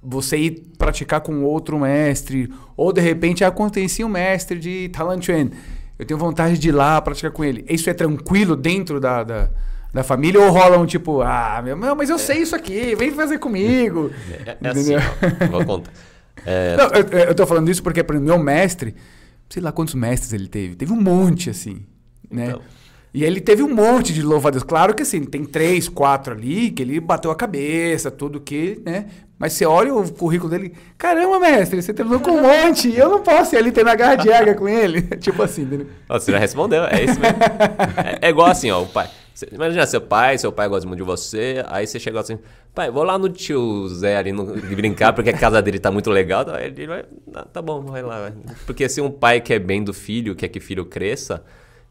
Você 0.03 0.37
ir 0.37 0.63
praticar 0.77 1.23
com 1.23 1.43
outro 1.43 1.79
mestre, 1.81 2.53
ou 2.77 2.93
de 2.93 3.01
repente, 3.01 3.43
ah, 3.43 3.51
conheci 3.51 4.05
um 4.05 4.09
mestre 4.09 4.59
de 4.59 4.91
Talanchuan, 4.91 5.51
eu 5.99 6.05
tenho 6.05 6.21
vontade 6.21 6.59
de 6.59 6.69
ir 6.69 6.73
lá 6.73 7.01
praticar 7.01 7.31
com 7.31 7.43
ele. 7.43 7.65
Isso 7.67 7.89
é 7.89 7.95
tranquilo 7.95 8.55
dentro 8.57 9.01
da, 9.01 9.25
da, 9.25 9.51
da 9.97 10.05
família, 10.05 10.41
ou 10.41 10.51
rola 10.51 10.79
um 10.79 10.85
tipo, 10.85 11.23
ah, 11.23 11.61
meu, 11.65 11.77
meu, 11.77 11.97
mas 11.97 12.11
eu 12.11 12.19
sei 12.19 12.39
isso 12.39 12.55
aqui, 12.55 12.95
vem 12.95 13.11
fazer 13.11 13.39
comigo. 13.39 14.11
É, 14.45 14.57
é 14.63 14.69
assim, 14.69 14.95
ó, 14.95 15.47
vou 15.51 15.65
contar. 15.65 15.91
É, 16.45 16.77
Não, 16.77 16.85
eu, 16.91 17.29
eu 17.29 17.35
tô 17.35 17.45
falando 17.45 17.69
isso 17.69 17.83
porque 17.83 18.05
para 18.05 18.17
o 18.17 18.21
meu 18.21 18.39
mestre, 18.39 18.95
sei 19.49 19.61
lá 19.61 19.73
quantos 19.73 19.95
mestres 19.95 20.33
ele 20.33 20.47
teve. 20.47 20.77
Teve 20.77 20.93
um 20.93 21.01
monte, 21.01 21.51
assim, 21.51 21.83
né? 22.31 22.49
Então. 22.51 22.61
E 23.13 23.25
ele 23.25 23.41
teve 23.41 23.63
um 23.63 23.75
monte 23.75 24.13
de 24.13 24.23
louva 24.23 24.49
a 24.49 24.51
Deus. 24.53 24.63
Claro 24.63 24.95
que 24.95 25.03
assim, 25.03 25.25
tem 25.25 25.45
três, 25.45 25.89
quatro 25.89 26.35
ali 26.35 26.71
que 26.71 26.83
ele 26.83 27.01
bateu 27.01 27.31
a 27.31 27.35
cabeça, 27.35 28.11
tudo 28.11 28.39
que, 28.39 28.81
né? 28.85 29.07
Mas 29.39 29.55
você 29.55 29.65
olha 29.65 29.93
o 29.93 30.13
currículo 30.13 30.51
dele, 30.51 30.73
caramba, 30.97 31.41
mestre, 31.41 31.83
você 31.83 31.93
treinou 31.93 32.21
com 32.21 32.33
um 32.33 32.43
monte, 32.43 32.89
e 32.89 32.97
eu 32.97 33.09
não 33.09 33.23
posso 33.23 33.55
ir 33.55 33.59
ali 33.59 33.73
ter 33.73 33.85
na 33.85 33.95
garra 33.95 34.17
de 34.17 34.31
águia 34.31 34.55
com 34.55 34.69
ele. 34.69 35.03
tipo 35.19 35.43
assim, 35.43 35.63
entendeu? 35.63 35.89
você 36.09 36.31
já 36.31 36.39
respondeu, 36.39 36.85
é 36.85 37.03
isso 37.03 37.19
mesmo. 37.19 37.39
É, 38.23 38.29
é 38.29 38.31
igual 38.31 38.49
assim, 38.49 38.71
ó, 38.71 38.83
o 38.83 38.87
pai. 38.87 39.09
Você- 39.37 39.49
imagina 39.53 39.85
seu 39.87 40.01
pai, 40.01 40.39
seu 40.39 40.51
pai 40.51 40.67
gosta 40.67 40.89
muito 40.89 41.01
de 41.01 41.05
você, 41.05 41.63
aí 41.69 41.87
você 41.87 42.01
chega 42.01 42.19
assim, 42.19 42.39
pai, 42.75 42.91
vou 42.91 43.03
lá 43.05 43.19
no 43.19 43.29
tio 43.29 43.87
Zé 43.89 44.17
ali 44.17 44.33
no, 44.33 44.47
brincar 44.75 45.13
porque 45.13 45.29
a 45.29 45.37
casa 45.37 45.61
dele 45.61 45.79
tá 45.79 45.91
muito 45.91 46.09
legal. 46.11 46.49
Aí 46.49 46.69
ele 46.69 46.87
vai, 46.87 47.05
"Ah, 47.35 47.45
tá 47.45 47.61
bom, 47.61 47.83
vai 47.83 48.01
lá. 48.03 48.19
vai." 48.23 48.33
Porque 48.65 48.89
se 48.89 48.99
um 49.03 49.11
pai 49.11 49.43
quer 49.43 49.59
bem 49.59 49.85
do 49.85 49.93
filho, 49.93 50.35
quer 50.35 50.49
que 50.49 50.59
o 50.59 50.63
filho 50.63 50.87
cresça, 50.87 51.45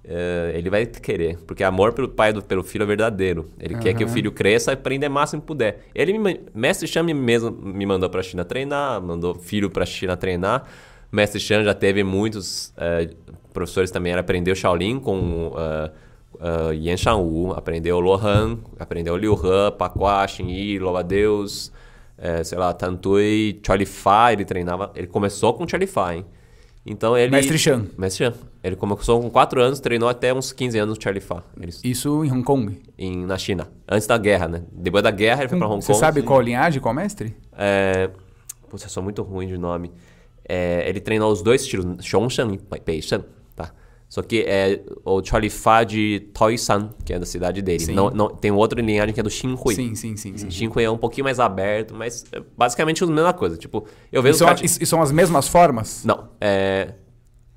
eh, 0.04 0.54
ele 0.56 0.72
vai 0.72 0.88
querer. 0.88 1.38
Porque 1.46 1.64
amor 1.64 1.94
pelo 1.94 2.10
pai 2.10 2.34
do, 2.34 2.42
pelo 2.42 2.64
filho 2.64 2.82
é 2.82 2.86
verdadeiro. 2.88 3.52
Ele 3.60 3.76
quer 3.78 3.94
que 3.94 4.04
o 4.04 4.08
filho 4.10 4.32
cresça 4.32 4.72
e 4.72 4.74
aprenda 4.74 5.08
o 5.08 5.12
máximo 5.12 5.40
que 5.44 5.48
puder. 5.48 5.86
Ele, 5.94 6.18
me, 6.18 6.42
mestre 6.52 6.88
Chan 6.88 7.04
me 7.04 7.14
mesmo 7.14 7.52
me 7.52 7.86
mandou 7.86 8.10
pra 8.10 8.24
China 8.24 8.44
treinar, 8.44 9.00
mandou 9.04 9.36
filho 9.36 9.70
pra 9.70 9.86
China 9.86 10.18
treinar. 10.18 10.64
Mestre 11.12 11.40
Chan 11.40 11.64
já 11.64 11.76
teve 11.76 12.04
muitos 12.04 12.74
eh, 12.76 13.10
professores 13.54 13.92
também. 13.92 14.12
Ele 14.14 14.20
aprendeu 14.22 14.56
Shaolin 14.56 15.00
com 15.00 15.50
uh, 15.50 15.92
uh, 16.40 16.74
Yan 16.74 16.98
Shangwu, 16.98 17.54
aprendeu 17.54 18.00
Lohan, 18.00 18.60
aprendeu 18.80 19.16
Liu 19.18 19.34
He, 19.34 19.72
Pakua, 19.78 20.28
Xin 20.28 20.48
Yi, 20.48 20.80
Louva 20.80 21.00
a 21.00 21.04
Deus, 21.04 21.72
eh, 22.18 22.44
sei 22.44 22.58
lá, 22.58 22.74
Tantui, 22.74 23.60
Charlie 23.66 23.86
Fa. 23.86 24.32
Ele 24.34 24.46
treinava. 24.46 24.92
Ele 24.96 25.08
começou 25.08 25.54
com 25.54 25.68
Charlie 25.68 25.88
Fa, 25.88 26.16
hein? 26.16 26.26
Então 26.86 27.18
ele. 27.18 27.32
Mestre 27.32 27.58
Chan. 27.58 27.86
Mestre 27.98 28.26
Chan. 28.26 28.34
Ele 28.64 28.76
começou 28.76 29.22
com 29.22 29.30
4 29.30 29.62
anos, 29.62 29.80
treinou 29.80 30.08
até 30.08 30.34
uns 30.34 30.52
15 30.52 30.78
anos 30.80 30.98
no 30.98 31.04
Charlie 31.04 31.22
Fa. 31.22 31.44
Ele, 31.60 31.72
Isso 31.84 32.24
em 32.24 32.32
Hong 32.32 32.44
Kong. 32.44 32.80
em, 32.98 33.26
na 33.26 33.38
China. 33.38 33.68
Antes 33.88 34.08
da 34.08 34.18
guerra, 34.18 34.48
né? 34.48 34.64
Depois 34.72 35.04
da 35.04 35.12
guerra 35.12 35.42
ele 35.42 35.50
foi 35.50 35.58
pra 35.58 35.68
Hong 35.68 35.82
Você 35.84 35.92
Kong. 35.94 36.00
sabe 36.00 36.22
qual 36.22 36.42
linhagem, 36.42 36.82
qual 36.82 36.94
mestre? 36.94 37.36
É... 37.58 38.10
Putz, 38.70 38.84
eu 38.84 38.90
sou 38.90 39.04
muito 39.04 39.22
ruim 39.24 39.48
de 39.48 39.58
nome. 39.58 39.92
É, 40.48 40.88
ele 40.88 41.00
treinou 41.00 41.32
os 41.32 41.42
dois 41.42 41.62
estilos, 41.62 42.06
Xongshan 42.06 42.54
e 42.54 42.80
Peixan? 42.80 43.24
Só 44.16 44.22
que 44.22 44.46
é 44.48 44.82
o 45.04 45.22
Charlie 45.22 45.50
Fa 45.50 45.84
de 45.84 46.22
Toisan, 46.34 46.90
que 47.04 47.12
é 47.12 47.20
da 47.20 47.26
cidade 47.26 47.62
dele. 47.62 47.82
Sim. 47.82 47.94
Não, 47.96 48.10
não, 48.10 48.30
tem 48.30 48.50
outra 48.50 48.82
linhagem 48.82 49.14
que 49.14 49.20
é 49.20 49.24
do 49.24 49.30
Xinhui. 49.30 49.76
Sim, 49.76 49.94
sim, 49.94 50.16
sim. 50.16 50.38
sim. 50.38 50.50
Xinhui 50.50 50.86
é 50.86 50.90
um 50.90 50.98
pouquinho 50.98 51.26
mais 51.26 51.38
aberto, 51.38 51.94
mas 51.94 52.24
é 52.32 52.42
basicamente 52.58 53.04
a 53.04 53.08
mesma 53.08 53.34
coisa. 53.34 53.58
Tipo, 53.58 53.86
eu 54.14 54.22
E 54.22 54.24
vejo... 54.24 54.38
são, 54.38 54.48
cati- 54.48 54.64
e- 54.64 54.84
e 54.84 54.86
são 54.86 55.02
as 55.02 55.12
mesmas 55.12 55.50
formas? 55.50 56.06
Não, 56.06 56.30
é... 56.40 56.94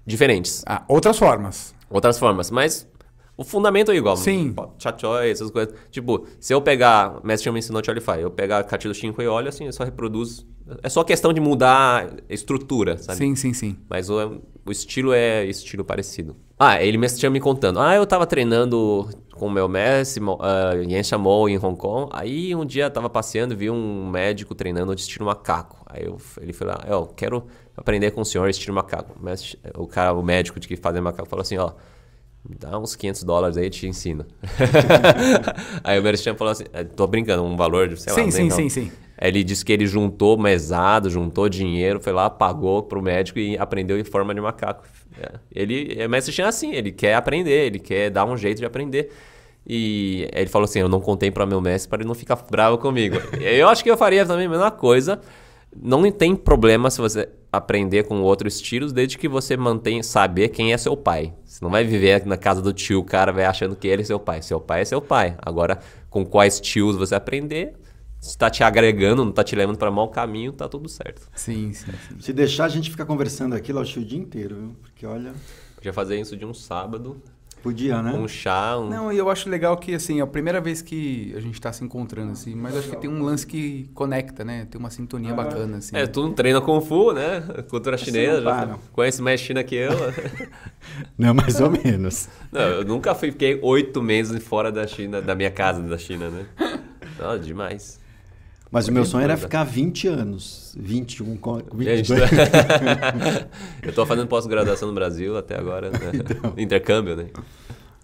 Diferentes. 0.05 0.65
Ah, 0.67 0.85
outras 0.89 1.17
formas. 1.17 1.73
Outras 1.89 2.19
formas, 2.19 2.51
mas 2.51 2.89
o 3.37 3.45
fundamento 3.45 3.93
é 3.93 3.95
igual. 3.97 4.17
Sim. 4.17 4.53
Chachoi, 4.81 5.31
essas 5.31 5.53
coisas. 5.53 5.73
Tipo, 5.93 6.27
se 6.41 6.53
eu 6.53 6.61
pegar, 6.61 7.21
o 7.23 7.25
mestre 7.25 7.53
me 7.53 7.61
ensinou 7.61 7.85
Charlify, 7.85 8.19
eu 8.21 8.33
pegar 8.33 8.67
a 8.69 8.77
do 8.77 8.93
Shinko 8.95 9.23
e 9.23 9.29
olho 9.29 9.49
assim, 9.49 9.67
eu 9.67 9.73
só 9.73 9.85
reproduzo. 9.85 10.45
É 10.83 10.89
só 10.89 11.05
questão 11.05 11.33
de 11.33 11.39
mudar 11.41 12.17
a 12.29 12.35
estrutura, 12.35 12.99
sabe? 12.99 13.17
Sim, 13.17 13.37
sim, 13.37 13.53
sim. 13.53 13.77
Mas 13.89 14.11
o, 14.11 14.41
o 14.67 14.73
estilo 14.73 15.13
é 15.13 15.47
estilo 15.47 15.85
parecido. 15.85 16.35
Ah, 16.59 16.83
ele 16.83 16.99
mesmo 16.99 17.19
tinha 17.19 17.31
me 17.31 17.39
contando. 17.41 17.79
Ah, 17.79 17.95
eu 17.95 18.05
tava 18.07 18.27
treinando 18.27 19.09
com 19.33 19.47
o 19.47 19.51
meu 19.51 19.69
mestre, 19.69 20.21
Mo- 20.21 20.39
ah, 20.41 20.73
Yan 20.75 21.03
Shamou, 21.05 21.49
em 21.49 21.57
Hong 21.57 21.77
Kong. 21.77 22.11
Aí 22.13 22.55
um 22.55 22.65
dia 22.65 22.85
eu 22.85 22.91
tava 22.91 23.09
passeando 23.09 23.55
e 23.55 23.57
vi 23.57 23.71
um 23.71 24.07
médico 24.09 24.55
treinando 24.55 24.95
de 24.95 25.01
estilo 25.03 25.27
macaco. 25.27 25.77
Aí 25.87 26.05
eu, 26.05 26.17
ele 26.41 26.53
falou, 26.53 26.75
ah, 26.77 26.85
eu 26.89 27.07
quero 27.07 27.47
aprender 27.77 28.11
com 28.11 28.21
o 28.23 28.25
senhor 28.25 28.49
estilo 28.49 28.75
macaco. 28.75 29.15
O, 29.21 29.25
mestre- 29.25 29.59
o 29.77 29.87
cara, 29.87 30.13
o 30.13 30.23
médico 30.23 30.59
de 30.59 30.67
que 30.67 30.77
fazia 30.77 31.01
macaco, 31.01 31.29
falou 31.29 31.43
assim, 31.43 31.57
ó... 31.59 31.73
Me 32.49 32.55
dá 32.57 32.79
uns 32.79 32.95
500 32.97 33.25
dólares 33.25 33.57
aí, 33.59 33.67
eu 33.67 33.71
te 33.71 33.87
ensino. 33.87 34.25
aí 35.85 35.99
o 35.99 36.03
Merchan 36.03 36.35
falou 36.35 36.53
assim, 36.53 36.65
"É, 36.73 36.85
tô 36.85 37.07
brincando, 37.07 37.43
um 37.43 37.57
valor 37.57 37.89
de, 37.89 38.01
sei 38.01 38.13
lá, 38.13 38.17
Sim, 38.19 38.23
nem 38.25 38.33
sim, 38.33 38.49
não. 38.49 38.57
sim, 38.57 38.69
sim. 38.69 38.93
Ele 39.21 39.43
disse 39.43 39.65
que 39.65 39.73
ele 39.73 39.87
juntou 39.87 40.39
mesado, 40.39 41.11
juntou 41.11 41.49
dinheiro, 41.49 42.01
foi 42.01 42.13
lá, 42.13 42.31
pagou 42.31 42.83
pro 42.83 43.03
médico 43.03 43.39
e 43.39 43.59
aprendeu 43.59 43.99
em 43.99 44.05
forma 44.05 44.33
de 44.35 44.41
macaco. 44.41 44.85
É. 45.21 45.33
Ele 45.53 45.97
é 45.99 46.07
mestre 46.07 46.41
assim, 46.43 46.73
ele 46.73 46.93
quer 46.93 47.15
aprender, 47.15 47.67
ele 47.67 47.79
quer 47.81 48.11
dar 48.11 48.25
um 48.25 48.37
jeito 48.37 48.59
de 48.59 48.65
aprender. 48.65 49.11
E 49.67 50.29
ele 50.33 50.49
falou 50.49 50.65
assim: 50.65 50.79
Eu 50.79 50.89
não 50.89 51.01
contei 51.01 51.31
para 51.31 51.45
meu 51.45 51.61
mestre 51.61 51.91
para 51.91 52.01
ele 52.01 52.09
não 52.09 52.15
ficar 52.15 52.37
bravo 52.51 52.79
comigo. 52.79 53.17
eu 53.41 53.69
acho 53.69 53.83
que 53.83 53.91
eu 53.91 53.97
faria 53.97 54.25
também 54.25 54.47
a 54.47 54.51
mesma 54.51 54.71
coisa. 54.71 55.21
Não 55.77 56.11
tem 56.11 56.35
problema 56.35 56.91
se 56.91 56.99
você 57.01 57.29
aprender 57.53 58.05
com 58.05 58.23
outros 58.23 58.57
estilos, 58.57 58.93
desde 58.93 59.19
que 59.19 59.29
você 59.29 59.57
mantenha 59.57 60.03
saber 60.03 60.49
quem 60.49 60.73
é 60.73 60.79
seu 60.79 60.97
pai. 60.97 61.35
Você 61.45 61.63
não 61.63 61.71
vai 61.71 61.85
viver 61.85 62.25
na 62.25 62.37
casa 62.37 62.63
do 62.63 62.73
tio, 62.73 63.01
o 63.01 63.05
cara 63.05 63.33
vai 63.33 63.45
achando 63.45 63.77
que 63.77 63.87
ele 63.87 64.03
é 64.03 64.05
seu 64.05 64.19
pai. 64.19 64.41
Seu 64.41 64.61
pai 64.61 64.83
é 64.83 64.85
seu 64.85 65.01
pai. 65.01 65.37
Agora, 65.39 65.79
com 66.09 66.25
quais 66.25 66.61
tios 66.61 66.97
você 66.97 67.15
aprender, 67.15 67.75
está 68.21 68.51
te 68.51 68.63
agregando, 68.63 69.23
não 69.23 69.31
está 69.31 69.45
te 69.45 69.55
levando 69.55 69.79
para 69.79 69.91
mau 69.91 70.09
caminho, 70.09 70.53
tá 70.53 70.69
tudo 70.69 70.89
certo. 70.89 71.29
Sim, 71.35 71.73
sim, 71.73 71.93
sim. 72.09 72.21
Se 72.21 72.33
deixar, 72.33 72.65
a 72.65 72.69
gente 72.69 72.91
fica 72.91 73.07
conversando 73.07 73.55
aqui, 73.55 73.73
Lauchi, 73.73 73.99
o 73.99 74.05
dia 74.05 74.19
inteiro, 74.19 74.57
viu? 74.57 74.77
Porque, 74.83 75.07
olha, 75.07 75.33
Podia 75.79 75.93
fazer 75.93 76.21
isso 76.21 76.37
de 76.37 76.45
um 76.45 76.53
sábado, 76.53 77.23
podia, 77.63 78.03
né? 78.03 78.13
um 78.13 78.27
chá, 78.27 78.77
um... 78.77 78.89
Não, 78.89 79.13
e 79.13 79.17
eu 79.17 79.31
acho 79.31 79.49
legal 79.49 79.77
que, 79.77 79.95
assim, 79.95 80.19
é 80.19 80.23
a 80.23 80.27
primeira 80.27 80.61
vez 80.61 80.83
que 80.83 81.33
a 81.37 81.41
gente 81.41 81.61
tá 81.61 81.73
se 81.73 81.85
encontrando, 81.85 82.33
assim, 82.33 82.53
mas 82.57 82.77
acho 82.77 82.91
que 82.91 82.97
tem 82.97 83.09
um 83.09 83.23
lance 83.23 83.47
que 83.47 83.89
conecta, 83.95 84.45
né? 84.45 84.67
Tem 84.69 84.77
uma 84.77 84.91
sintonia 84.91 85.33
bacana, 85.35 85.77
assim. 85.77 85.97
É, 85.97 86.05
tu 86.05 86.23
não 86.23 86.33
treina 86.33 86.61
Kung 86.61 86.81
Fu, 86.85 87.13
né? 87.13 87.41
Cultura 87.71 87.97
chinesa, 87.97 88.41
não 88.41 88.51
já 88.51 88.79
conhece 88.93 89.23
mais 89.23 89.41
China 89.41 89.63
que 89.63 89.77
eu. 89.77 89.93
Não, 91.17 91.33
mais 91.35 91.61
ou 91.61 91.71
menos. 91.71 92.29
não, 92.51 92.61
eu 92.63 92.85
nunca 92.85 93.15
fiquei 93.15 93.59
oito 93.63 94.03
meses 94.03 94.43
fora 94.43 94.73
da 94.73 94.87
China, 94.87 95.21
da 95.21 95.35
minha 95.35 95.51
casa 95.51 95.83
da 95.83 95.99
China, 95.99 96.31
né? 96.31 96.47
Não, 97.19 97.39
demais. 97.39 97.98
Mas 98.71 98.87
o 98.87 98.93
meu 98.93 99.05
sonho 99.05 99.25
era 99.25 99.37
ficar 99.37 99.65
20 99.65 100.09
anos. 100.09 100.75
21, 100.79 101.37
com- 101.39 101.59
Gente, 101.79 102.13
22. 102.13 102.31
eu 103.83 103.93
tô 103.93 104.05
fazendo 104.05 104.27
pós-graduação 104.27 104.89
no 104.89 104.95
Brasil 104.95 105.37
até 105.37 105.59
agora, 105.59 105.91
né? 105.91 105.99
Intercâmbio, 106.59 107.17
né? 107.17 107.27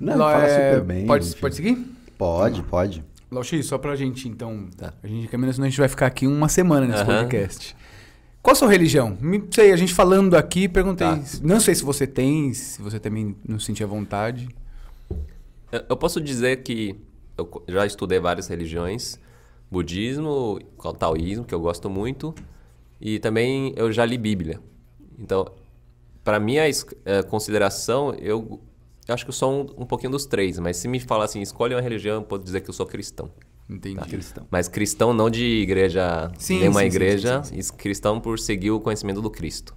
Não, 0.01 0.16
Lá, 0.16 0.32
fala 0.32 0.45
é, 0.47 0.73
super 0.74 0.85
bem. 0.86 1.07
Pode, 1.07 1.28
enfim. 1.28 1.39
pode 1.41 1.55
seguir? 1.55 1.86
Pode, 2.16 2.62
pode. 2.62 3.05
Lauxi, 3.31 3.62
só 3.62 3.77
pra 3.78 3.95
gente, 3.97 4.28
então. 4.28 4.69
Tá. 4.77 4.93
A 5.03 5.07
gente 5.07 5.28
caminha, 5.28 5.53
senão 5.53 5.66
a 5.66 5.69
gente 5.69 5.78
vai 5.78 5.89
ficar 5.89 6.07
aqui 6.07 6.27
uma 6.27 6.49
semana 6.49 6.86
nesse 6.86 7.03
Aham. 7.03 7.23
podcast. 7.23 7.77
Qual 8.43 8.53
a 8.53 8.55
sua 8.57 8.69
religião? 8.70 9.16
Me- 9.20 9.43
sei, 9.51 9.73
a 9.73 9.77
gente 9.77 9.93
falando 9.95 10.35
aqui, 10.35 10.69
perguntei. 10.69 11.07
Tá. 11.07 11.20
Não 11.43 11.61
sei 11.61 11.74
se 11.74 11.82
você 11.85 12.07
tem, 12.07 12.53
se 12.55 12.81
você 12.81 12.99
também 12.99 13.35
não 13.47 13.59
sentia 13.59 13.86
vontade. 13.86 14.49
Eu- 15.73 15.82
Eu 15.91 15.97
posso 15.97 16.20
dizer 16.20 16.62
que 16.62 16.97
eu 17.36 17.49
já 17.69 17.85
estudei 17.86 18.20
várias 18.20 18.47
religiões, 18.47 19.19
budismo, 19.70 20.59
taoísmo, 20.99 21.45
que 21.45 21.55
eu 21.55 21.61
gosto 21.61 21.91
muito, 21.91 22.35
e 23.01 23.19
também 23.19 23.73
eu 23.77 23.93
já 23.93 24.05
li 24.05 24.16
Bíblia. 24.16 24.61
Então, 25.19 25.47
para 26.23 26.41
minha 26.41 26.62
eh, 26.66 27.23
consideração, 27.24 28.15
eu, 28.15 28.61
eu 29.07 29.15
acho 29.15 29.24
que 29.24 29.31
eu 29.31 29.35
sou 29.35 29.53
um, 29.53 29.82
um 29.82 29.86
pouquinho 29.86 30.12
dos 30.12 30.27
três, 30.27 30.59
mas 30.59 30.77
se 30.77 30.89
me 30.89 30.99
falar 31.01 31.24
assim, 31.24 31.41
escolhe 31.41 31.74
uma 31.74 31.81
religião, 31.81 32.16
eu 32.16 32.23
posso 32.23 32.43
dizer 32.43 32.61
que 32.61 32.70
eu 32.70 32.74
sou 32.74 32.86
cristão. 32.86 33.31
Entendi. 33.69 34.01
Cristão. 34.09 34.47
Mas 34.51 34.69
cristão 34.69 35.15
não 35.15 35.31
de 35.31 35.45
igreja, 35.45 36.31
Sim, 36.39 36.61
nenhuma 36.61 36.81
sim, 36.81 36.86
igreja, 36.86 37.43
sim, 37.43 37.61
sim, 37.61 37.77
cristão 37.77 38.20
por 38.20 38.39
seguir 38.39 38.70
o 38.70 38.81
conhecimento 38.81 39.23
do 39.23 39.31
Cristo. 39.31 39.74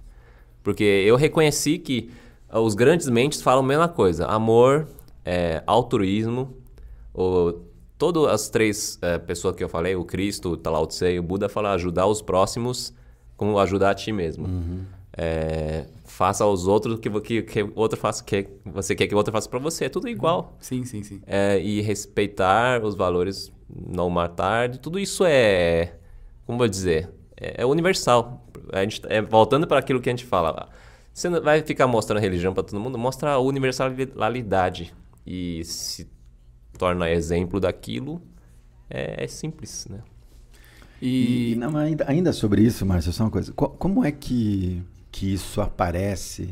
Porque 0.62 0.84
eu 0.84 1.16
reconheci 1.16 1.78
que 1.78 2.10
ah, 2.48 2.60
os 2.60 2.74
grandes 2.74 3.08
mentes 3.08 3.40
falam 3.40 3.64
a 3.64 3.66
mesma 3.66 3.88
coisa: 3.88 4.26
amor, 4.26 4.86
é, 5.24 5.62
altruísmo, 5.66 6.54
o, 7.14 7.54
todas 7.98 8.26
as 8.26 8.48
três 8.48 8.98
eh, 9.02 9.18
pessoas 9.18 9.56
que 9.56 9.62
eu 9.62 9.68
falei, 9.68 9.96
o 9.96 10.04
Cristo, 10.04 10.58
o 10.64 10.70
Lao 10.70 10.86
Tse 10.86 11.10
e 11.10 11.18
o 11.18 11.22
Buda, 11.22 11.48
falam 11.48 11.72
ajudar 11.72 12.06
os 12.06 12.22
próximos 12.22 12.94
como 13.36 13.58
ajudar 13.58 13.90
a 13.90 13.94
ti 13.94 14.12
mesmo. 14.12 14.48
É, 15.20 15.86
faça 16.04 16.44
aos 16.44 16.66
outros 16.66 16.94
o 16.94 16.98
que, 16.98 17.10
que, 17.20 17.42
que 17.42 17.72
outro 17.74 17.98
faça, 17.98 18.22
que 18.22 18.48
você 18.64 18.94
quer 18.94 19.08
que 19.08 19.14
o 19.14 19.18
outro 19.18 19.32
faça 19.32 19.48
para 19.48 19.58
você. 19.58 19.86
É 19.86 19.88
tudo 19.88 20.08
igual. 20.08 20.56
Sim, 20.60 20.84
sim, 20.84 21.02
sim. 21.02 21.20
É, 21.26 21.60
e 21.60 21.80
respeitar 21.80 22.84
os 22.84 22.94
valores, 22.94 23.52
não 23.68 24.08
matar, 24.08 24.76
tudo 24.78 24.98
isso 24.98 25.24
é, 25.24 25.94
como 26.46 26.58
vou 26.58 26.68
dizer, 26.68 27.10
é, 27.36 27.62
é 27.62 27.66
universal. 27.66 28.44
A 28.72 28.82
gente, 28.82 29.00
é, 29.08 29.20
voltando 29.20 29.66
para 29.66 29.78
aquilo 29.78 30.00
que 30.00 30.08
a 30.08 30.12
gente 30.12 30.24
fala, 30.24 30.68
você 31.12 31.28
não 31.28 31.42
vai 31.42 31.62
ficar 31.62 31.86
mostrando 31.86 32.20
religião 32.20 32.54
para 32.54 32.62
todo 32.62 32.78
mundo, 32.78 32.96
mostra 32.96 33.32
a 33.32 33.38
universalidade 33.38 34.94
e 35.26 35.64
se 35.64 36.08
torna 36.78 37.10
exemplo 37.10 37.60
daquilo, 37.60 38.22
é, 38.90 39.24
é 39.24 39.26
simples, 39.28 39.86
né? 39.90 40.00
E, 41.00 41.52
E, 41.52 41.56
não, 41.56 41.76
ainda, 41.76 42.04
ainda 42.08 42.32
sobre 42.32 42.62
isso, 42.62 42.84
Márcio, 42.86 43.12
só 43.12 43.24
uma 43.24 43.30
coisa. 43.30 43.52
Co- 43.52 43.68
como 43.70 44.04
é 44.04 44.10
que, 44.12 44.82
que 45.12 45.32
isso 45.32 45.60
aparece? 45.60 46.50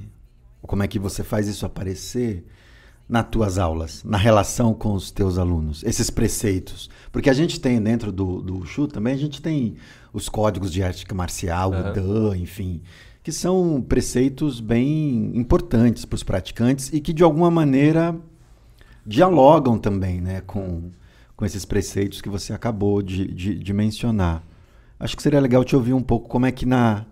Como 0.63 0.83
é 0.83 0.89
que 0.89 0.99
você 0.99 1.25
faz 1.25 1.49
isso 1.49 1.67
aparecer 1.67 2.45
nas 3.09 3.29
tuas 3.29 3.59
aulas, 3.59 4.03
na 4.05 4.19
relação 4.19 4.75
com 4.75 4.93
os 4.95 5.11
teus 5.11 5.39
alunos, 5.39 5.83
esses 5.85 6.11
preceitos? 6.11 6.91
Porque 7.13 7.31
a 7.31 7.33
gente 7.33 7.61
tem 7.61 7.81
dentro 7.83 8.13
do, 8.13 8.43
do 8.43 8.57
Wushu 8.59 8.87
também, 8.89 9.15
a 9.15 9.19
gente 9.19 9.43
tem 9.43 9.77
os 10.13 10.29
códigos 10.29 10.73
de 10.73 10.83
ética 10.83 11.15
marcial, 11.15 11.73
Aham. 11.73 11.91
o 11.91 11.93
Dan, 11.95 12.37
enfim, 12.39 12.83
que 13.23 13.33
são 13.33 13.83
preceitos 13.87 14.61
bem 14.61 15.33
importantes 15.37 16.05
para 16.05 16.17
os 16.17 16.23
praticantes 16.23 16.93
e 16.93 17.01
que 17.01 17.13
de 17.13 17.23
alguma 17.25 17.51
maneira 17.51 18.15
dialogam 19.07 19.79
também 19.79 20.21
né, 20.21 20.43
com, 20.47 20.91
com 21.37 21.45
esses 21.45 21.65
preceitos 21.65 22.21
que 22.21 22.29
você 22.29 22.53
acabou 22.53 23.01
de, 23.01 23.27
de, 23.27 23.59
de 23.59 23.73
mencionar. 23.73 24.43
Acho 24.99 25.17
que 25.17 25.23
seria 25.23 25.41
legal 25.41 25.63
te 25.65 25.77
ouvir 25.77 25.93
um 25.93 26.03
pouco 26.03 26.29
como 26.29 26.47
é 26.47 26.53
que 26.53 26.67
na, 26.67 27.05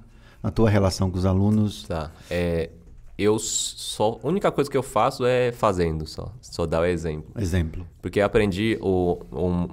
na 0.43 0.51
tua 0.51 0.69
relação 0.69 1.11
com 1.11 1.19
os 1.19 1.27
alunos. 1.27 1.85
Tá. 1.85 2.11
É, 2.31 2.71
eu 3.17 3.39
só. 3.39 4.19
A 4.23 4.27
única 4.27 4.51
coisa 4.51 4.71
que 4.71 4.77
eu 4.77 4.83
faço 4.83 5.25
é 5.25 5.53
fazendo 5.53 6.07
só. 6.07 6.33
Só 6.41 6.67
dar 6.67 6.81
o 6.81 6.85
exemplo. 6.85 7.31
Exemplo. 7.41 7.87
Porque 8.03 8.21
eu 8.21 8.25
aprendi, 8.25 8.79
o, 8.81 9.21
um, 9.33 9.69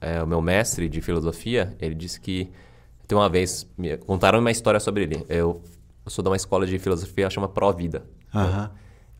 é, 0.00 0.22
o 0.22 0.26
meu 0.26 0.40
mestre 0.40 0.88
de 0.88 1.00
filosofia, 1.00 1.74
ele 1.80 1.94
disse 1.94 2.20
que 2.20 2.50
tem 3.08 3.16
uma 3.16 3.28
vez, 3.28 3.66
me 3.76 3.96
contaram 3.96 4.38
uma 4.38 4.50
história 4.50 4.78
sobre 4.78 5.04
ele. 5.04 5.26
Eu, 5.28 5.62
eu 6.04 6.10
sou 6.10 6.22
de 6.22 6.28
uma 6.28 6.36
escola 6.36 6.66
de 6.66 6.78
filosofia, 6.78 7.28
chama 7.30 7.48
Pro 7.48 7.72
Vida. 7.72 8.04
Aham. 8.34 8.70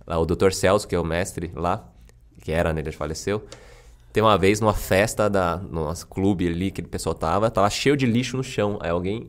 Lá, 0.06 0.18
o 0.18 0.26
Dr. 0.26 0.52
Celso, 0.52 0.86
que 0.86 0.94
é 0.94 1.01
o 1.01 1.05
mestre 1.05 1.51
lá, 1.55 1.90
que 2.44 2.52
era, 2.52 2.72
né, 2.72 2.80
ele 2.80 2.92
faleceu. 2.92 3.42
Tem 4.12 4.22
uma 4.22 4.38
vez 4.38 4.60
numa 4.60 4.74
festa 4.74 5.28
da 5.28 5.56
no 5.56 5.82
nosso 5.84 6.06
clube 6.06 6.46
ali 6.46 6.70
que 6.70 6.80
o 6.80 6.86
pessoal 6.88 7.14
tava, 7.16 7.50
tava 7.50 7.68
cheio 7.68 7.96
de 7.96 8.06
lixo 8.06 8.36
no 8.36 8.44
chão. 8.44 8.78
Aí 8.80 8.90
alguém 8.90 9.28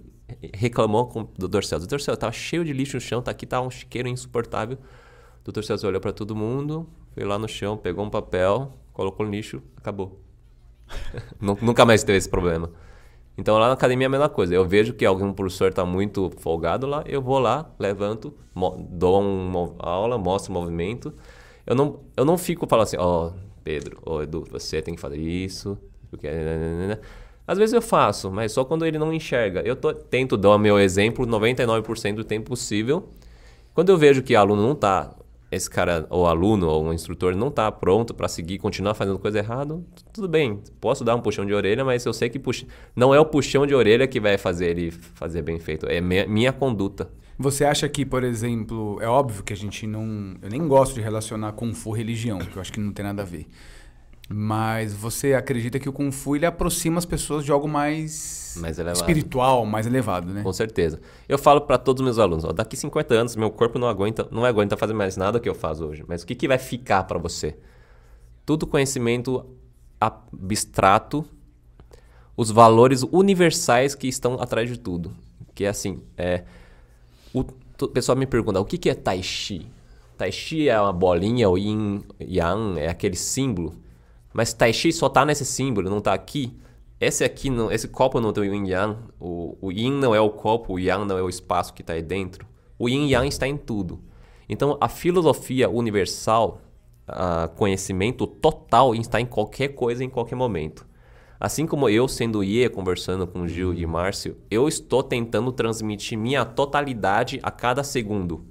reclamou 0.53 1.07
com 1.07 1.21
o 1.21 1.29
Dr. 1.47 1.63
Celso. 1.63 1.87
Dr. 1.87 1.99
Celso, 1.99 2.19
tava 2.19 2.33
cheio 2.33 2.63
de 2.63 2.71
lixo 2.73 2.97
no 2.97 3.01
chão, 3.01 3.21
tá 3.21 3.31
aqui 3.31 3.47
tá 3.47 3.59
um 3.61 3.71
chiqueiro 3.71 4.07
insuportável. 4.07 4.77
O 5.47 5.51
Dr. 5.51 5.63
Celso 5.63 5.87
olhou 5.87 6.01
para 6.01 6.11
todo 6.13 6.35
mundo, 6.35 6.87
foi 7.15 7.23
lá 7.23 7.39
no 7.39 7.47
chão, 7.47 7.77
pegou 7.77 8.05
um 8.05 8.09
papel, 8.09 8.71
colocou 8.93 9.25
no 9.25 9.31
lixo, 9.31 9.61
acabou. 9.77 10.19
Nu- 11.39 11.57
Nunca 11.61 11.85
mais 11.85 12.03
teve 12.03 12.17
esse 12.17 12.29
problema. 12.29 12.69
Então 13.37 13.57
lá 13.57 13.67
na 13.67 13.73
academia 13.73 14.05
é 14.05 14.07
a 14.07 14.09
mesma 14.09 14.29
coisa. 14.29 14.53
Eu 14.53 14.65
vejo 14.67 14.93
que 14.93 15.05
algum 15.05 15.33
professor 15.33 15.69
está 15.69 15.85
muito 15.85 16.31
folgado 16.37 16.85
lá, 16.85 17.03
eu 17.07 17.21
vou 17.21 17.39
lá, 17.39 17.69
levanto, 17.79 18.33
dou 18.89 19.21
uma 19.21 19.73
aula, 19.79 20.17
mostro 20.17 20.51
o 20.51 20.53
movimento. 20.53 21.13
Eu 21.65 21.75
não, 21.75 21.99
eu 22.15 22.25
não 22.25 22.37
fico 22.37 22.67
falando 22.67 22.83
assim, 22.83 22.97
ó, 22.99 23.31
Pedro, 23.63 23.99
ô 24.05 24.21
Edu, 24.21 24.45
você 24.51 24.81
tem 24.81 24.95
que 24.95 25.01
fazer 25.01 25.17
isso. 25.17 25.77
Porque... 26.09 26.27
Às 27.47 27.57
vezes 27.57 27.73
eu 27.73 27.81
faço, 27.81 28.31
mas 28.31 28.51
só 28.51 28.65
quando 28.65 28.85
ele 28.85 28.97
não 28.97 29.13
enxerga. 29.13 29.61
Eu 29.61 29.75
tô- 29.75 29.93
tento 29.93 30.35
dar 30.35 30.49
o 30.49 30.57
meu 30.57 30.79
exemplo 30.79 31.25
99% 31.27 32.15
do 32.15 32.23
tempo 32.23 32.49
possível. 32.49 33.09
Quando 33.73 33.89
eu 33.89 33.97
vejo 33.97 34.23
que 34.23 34.33
o 34.33 34.39
aluno 34.39 34.63
não 34.63 34.71
está 34.71 35.13
esse 35.51 35.69
cara, 35.69 36.07
ou 36.09 36.25
aluno, 36.25 36.67
ou 36.67 36.83
um 36.85 36.91
instrutor, 36.93 37.35
não 37.35 37.49
está 37.49 37.71
pronto 37.71 38.13
para 38.13 38.27
seguir, 38.27 38.57
continuar 38.57 38.93
fazendo 38.95 39.19
coisa 39.19 39.37
errada, 39.37 39.79
tudo 40.11 40.27
bem. 40.27 40.59
Posso 40.81 41.03
dar 41.03 41.15
um 41.15 41.21
puxão 41.21 41.45
de 41.45 41.53
orelha, 41.53 41.85
mas 41.85 42.03
eu 42.05 42.13
sei 42.13 42.29
que 42.29 42.39
puxa... 42.39 42.65
não 42.95 43.13
é 43.13 43.19
o 43.19 43.25
puxão 43.25 43.65
de 43.65 43.73
orelha 43.75 44.07
que 44.07 44.19
vai 44.19 44.37
fazer 44.37 44.71
ele 44.71 44.91
fazer 44.91 45.43
bem 45.43 45.59
feito, 45.59 45.85
é 45.85 46.01
minha, 46.01 46.25
minha 46.27 46.51
conduta. 46.51 47.09
Você 47.37 47.65
acha 47.65 47.87
que, 47.89 48.05
por 48.05 48.23
exemplo, 48.23 48.97
é 49.01 49.07
óbvio 49.07 49.43
que 49.43 49.51
a 49.51 49.57
gente 49.57 49.85
não. 49.85 50.35
Eu 50.41 50.49
nem 50.49 50.65
gosto 50.67 50.95
de 50.95 51.01
relacionar 51.01 51.51
Kung 51.51 51.73
Fu 51.73 51.91
religião, 51.91 52.39
que 52.39 52.55
eu 52.55 52.61
acho 52.61 52.71
que 52.71 52.79
não 52.79 52.93
tem 52.93 53.03
nada 53.03 53.23
a 53.23 53.25
ver. 53.25 53.45
Mas 54.27 54.93
você 54.93 55.33
acredita 55.33 55.77
que 55.77 55.87
o 55.87 55.93
Kung 55.93 56.11
Fu 56.11 56.35
ele 56.35 56.45
aproxima 56.45 56.97
as 56.97 57.05
pessoas 57.05 57.45
de 57.45 57.51
algo 57.51 57.67
mais, 57.67 58.55
Mais 58.59 58.79
elevado. 58.79 59.01
espiritual, 59.01 59.65
mais 59.65 59.85
elevado, 59.85 60.33
né? 60.33 60.41
Com 60.41 60.53
certeza. 60.53 60.99
Eu 61.29 61.37
falo 61.37 61.61
para 61.61 61.77
todos 61.77 62.01
os 62.01 62.05
meus 62.05 62.17
alunos, 62.17 62.43
ó, 62.43 62.51
daqui 62.51 62.75
50 62.75 63.13
anos 63.13 63.35
meu 63.35 63.51
corpo 63.51 63.77
não 63.77 63.87
aguenta, 63.87 64.27
não 64.31 64.43
aguenta 64.43 64.75
fazer 64.75 64.93
mais 64.93 65.15
nada 65.15 65.39
que 65.39 65.47
eu 65.47 65.53
faço 65.53 65.85
hoje. 65.85 66.03
Mas 66.07 66.23
o 66.23 66.25
que, 66.25 66.33
que 66.33 66.47
vai 66.47 66.57
ficar 66.57 67.03
para 67.03 67.19
você? 67.19 67.55
Tudo 68.45 68.65
conhecimento 68.65 69.45
abstrato, 69.99 71.23
os 72.35 72.49
valores 72.49 73.03
universais 73.03 73.93
que 73.93 74.07
estão 74.07 74.35
atrás 74.41 74.69
de 74.69 74.79
tudo. 74.79 75.13
Que 75.53 75.65
é 75.65 75.69
assim, 75.69 76.01
é, 76.17 76.45
o, 77.39 77.87
pessoal 77.89 78.17
me 78.17 78.25
pergunta, 78.25 78.59
o 78.59 78.65
que, 78.65 78.77
que 78.77 78.89
é 78.89 78.95
Tai 78.95 79.21
Chi? 79.21 79.67
Tai 80.17 80.31
Chi 80.31 80.69
é 80.69 80.79
uma 80.79 80.93
bolinha, 80.93 81.49
o 81.49 81.57
Yin 81.57 82.03
Yang 82.19 82.79
é 82.79 82.87
aquele 82.87 83.17
símbolo. 83.17 83.73
Mas 84.33 84.53
Tai 84.53 84.71
Chi 84.71 84.93
só 84.93 85.09
tá 85.09 85.25
nesse 85.25 85.43
símbolo, 85.43 85.89
não 85.89 85.99
tá 85.99 86.13
aqui. 86.13 86.57
Esse 86.99 87.25
aqui, 87.25 87.49
não, 87.49 87.69
esse 87.69 87.89
copo 87.89 88.21
não 88.21 88.31
tem 88.31 88.49
o 88.49 88.55
Yin 88.55 88.67
Yang. 88.67 88.97
O, 89.19 89.57
o 89.61 89.71
Yin 89.71 89.91
não 89.91 90.15
é 90.15 90.21
o 90.21 90.29
copo, 90.29 90.73
o 90.73 90.79
Yang 90.79 91.05
não 91.05 91.17
é 91.17 91.21
o 91.21 91.27
espaço 91.27 91.73
que 91.73 91.81
está 91.81 91.93
aí 91.93 92.01
dentro. 92.01 92.47
O 92.79 92.87
Yin 92.87 93.09
Yang 93.09 93.27
está 93.27 93.47
em 93.47 93.57
tudo. 93.57 93.99
Então, 94.47 94.77
a 94.79 94.87
filosofia 94.87 95.69
universal, 95.69 96.61
a 97.07 97.49
conhecimento 97.49 98.25
total 98.25 98.95
está 98.95 99.19
em 99.19 99.25
qualquer 99.25 99.69
coisa, 99.69 100.03
em 100.03 100.09
qualquer 100.09 100.35
momento. 100.35 100.85
Assim 101.45 101.67
como 101.67 101.87
eu, 101.87 102.07
sendo 102.07 102.43
IE, 102.43 102.67
conversando 102.69 103.27
com 103.27 103.47
Gil 103.47 103.71
e 103.71 103.85
Márcio, 103.85 104.35
eu 104.49 104.67
estou 104.67 105.03
tentando 105.03 105.51
transmitir 105.51 106.17
minha 106.17 106.43
totalidade 106.43 107.39
a 107.43 107.51
cada 107.51 107.83
segundo. 107.83 108.43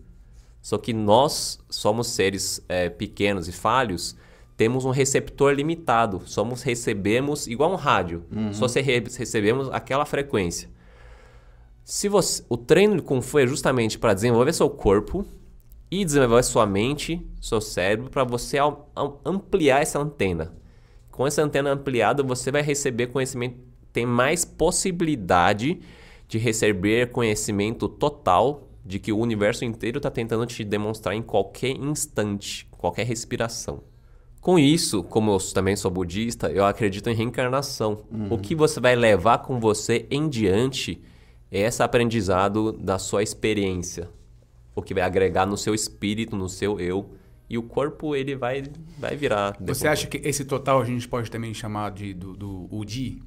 Só 0.62 0.78
que 0.78 0.92
nós 0.92 1.58
somos 1.68 2.06
seres 2.06 2.64
é, 2.68 2.88
pequenos 2.88 3.48
e 3.48 3.52
falhos, 3.52 4.14
temos 4.56 4.84
um 4.84 4.90
receptor 4.90 5.52
limitado. 5.52 6.22
Somos 6.24 6.62
recebemos 6.62 7.48
igual 7.48 7.72
um 7.72 7.74
rádio. 7.74 8.22
Só 8.52 8.68
se 8.68 8.80
re- 8.80 9.00
recebemos 9.18 9.68
aquela 9.72 10.04
frequência. 10.04 10.70
Se 11.84 12.08
você, 12.08 12.44
o 12.48 12.56
treino 12.56 12.94
de 12.94 13.02
Kung 13.02 13.20
Fu 13.20 13.40
é 13.40 13.46
justamente 13.48 13.98
para 13.98 14.14
desenvolver 14.14 14.52
seu 14.52 14.70
corpo 14.70 15.26
e 15.90 16.04
desenvolver 16.04 16.44
sua 16.44 16.64
mente, 16.64 17.20
seu 17.42 17.60
cérebro, 17.60 18.08
para 18.08 18.22
você 18.22 18.56
am- 18.58 18.76
am- 18.94 19.14
ampliar 19.24 19.82
essa 19.82 19.98
antena. 19.98 20.54
Com 21.14 21.28
essa 21.28 21.40
antena 21.44 21.70
ampliada, 21.70 22.24
você 22.24 22.50
vai 22.50 22.60
receber 22.60 23.06
conhecimento, 23.06 23.56
tem 23.92 24.04
mais 24.04 24.44
possibilidade 24.44 25.78
de 26.26 26.38
receber 26.38 27.12
conhecimento 27.12 27.88
total 27.88 28.68
de 28.84 28.98
que 28.98 29.12
o 29.12 29.18
universo 29.20 29.64
inteiro 29.64 29.98
está 29.98 30.10
tentando 30.10 30.44
te 30.44 30.64
demonstrar 30.64 31.14
em 31.14 31.22
qualquer 31.22 31.70
instante, 31.70 32.66
qualquer 32.72 33.06
respiração. 33.06 33.84
Com 34.40 34.58
isso, 34.58 35.04
como 35.04 35.30
eu 35.30 35.38
também 35.54 35.76
sou 35.76 35.88
budista, 35.88 36.50
eu 36.50 36.64
acredito 36.64 37.08
em 37.08 37.14
reencarnação. 37.14 38.02
O 38.28 38.36
que 38.36 38.56
você 38.56 38.80
vai 38.80 38.96
levar 38.96 39.38
com 39.38 39.60
você 39.60 40.08
em 40.10 40.28
diante 40.28 41.00
é 41.48 41.60
esse 41.60 41.80
aprendizado 41.80 42.72
da 42.72 42.98
sua 42.98 43.22
experiência. 43.22 44.10
O 44.74 44.82
que 44.82 44.92
vai 44.92 45.04
agregar 45.04 45.46
no 45.46 45.56
seu 45.56 45.76
espírito, 45.76 46.34
no 46.34 46.48
seu 46.48 46.80
eu. 46.80 47.12
E 47.48 47.58
o 47.58 47.62
corpo, 47.62 48.16
ele 48.16 48.34
vai, 48.34 48.62
vai 48.98 49.16
virar. 49.16 49.56
Você 49.60 49.86
acha 49.86 50.06
que 50.06 50.16
esse 50.26 50.44
total 50.44 50.80
a 50.80 50.84
gente 50.84 51.06
pode 51.06 51.30
também 51.30 51.52
chamar 51.52 51.90
de, 51.90 52.14
do, 52.14 52.34
do 52.34 52.68
Udi? 52.70 53.22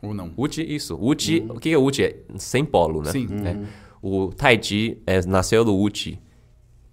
Ou 0.00 0.14
não? 0.14 0.32
Uchi, 0.36 0.62
isso. 0.62 0.96
Uchi, 1.00 1.44
o 1.48 1.58
que 1.58 1.70
é 1.70 1.78
Uchi? 1.78 2.02
É 2.04 2.16
sem 2.38 2.64
polo, 2.64 3.02
né? 3.02 3.10
Sim. 3.10 3.26
É. 3.44 3.56
O 4.00 4.28
Tai 4.28 4.62
Chi 4.62 5.02
é, 5.06 5.20
nasceu 5.26 5.64
do. 5.64 5.76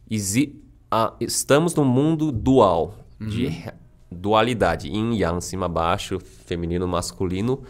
Exi 0.10 0.62
ah, 0.92 1.14
estamos 1.20 1.74
num 1.76 1.84
mundo 1.86 2.32
dual, 2.32 2.96
de 3.20 3.48
re- 3.48 3.74
dualidade. 4.12 4.88
Yin, 4.88 5.16
Yang, 5.18 5.44
cima, 5.44 5.68
baixo, 5.68 6.20
feminino, 6.20 6.88
masculino. 6.88 7.62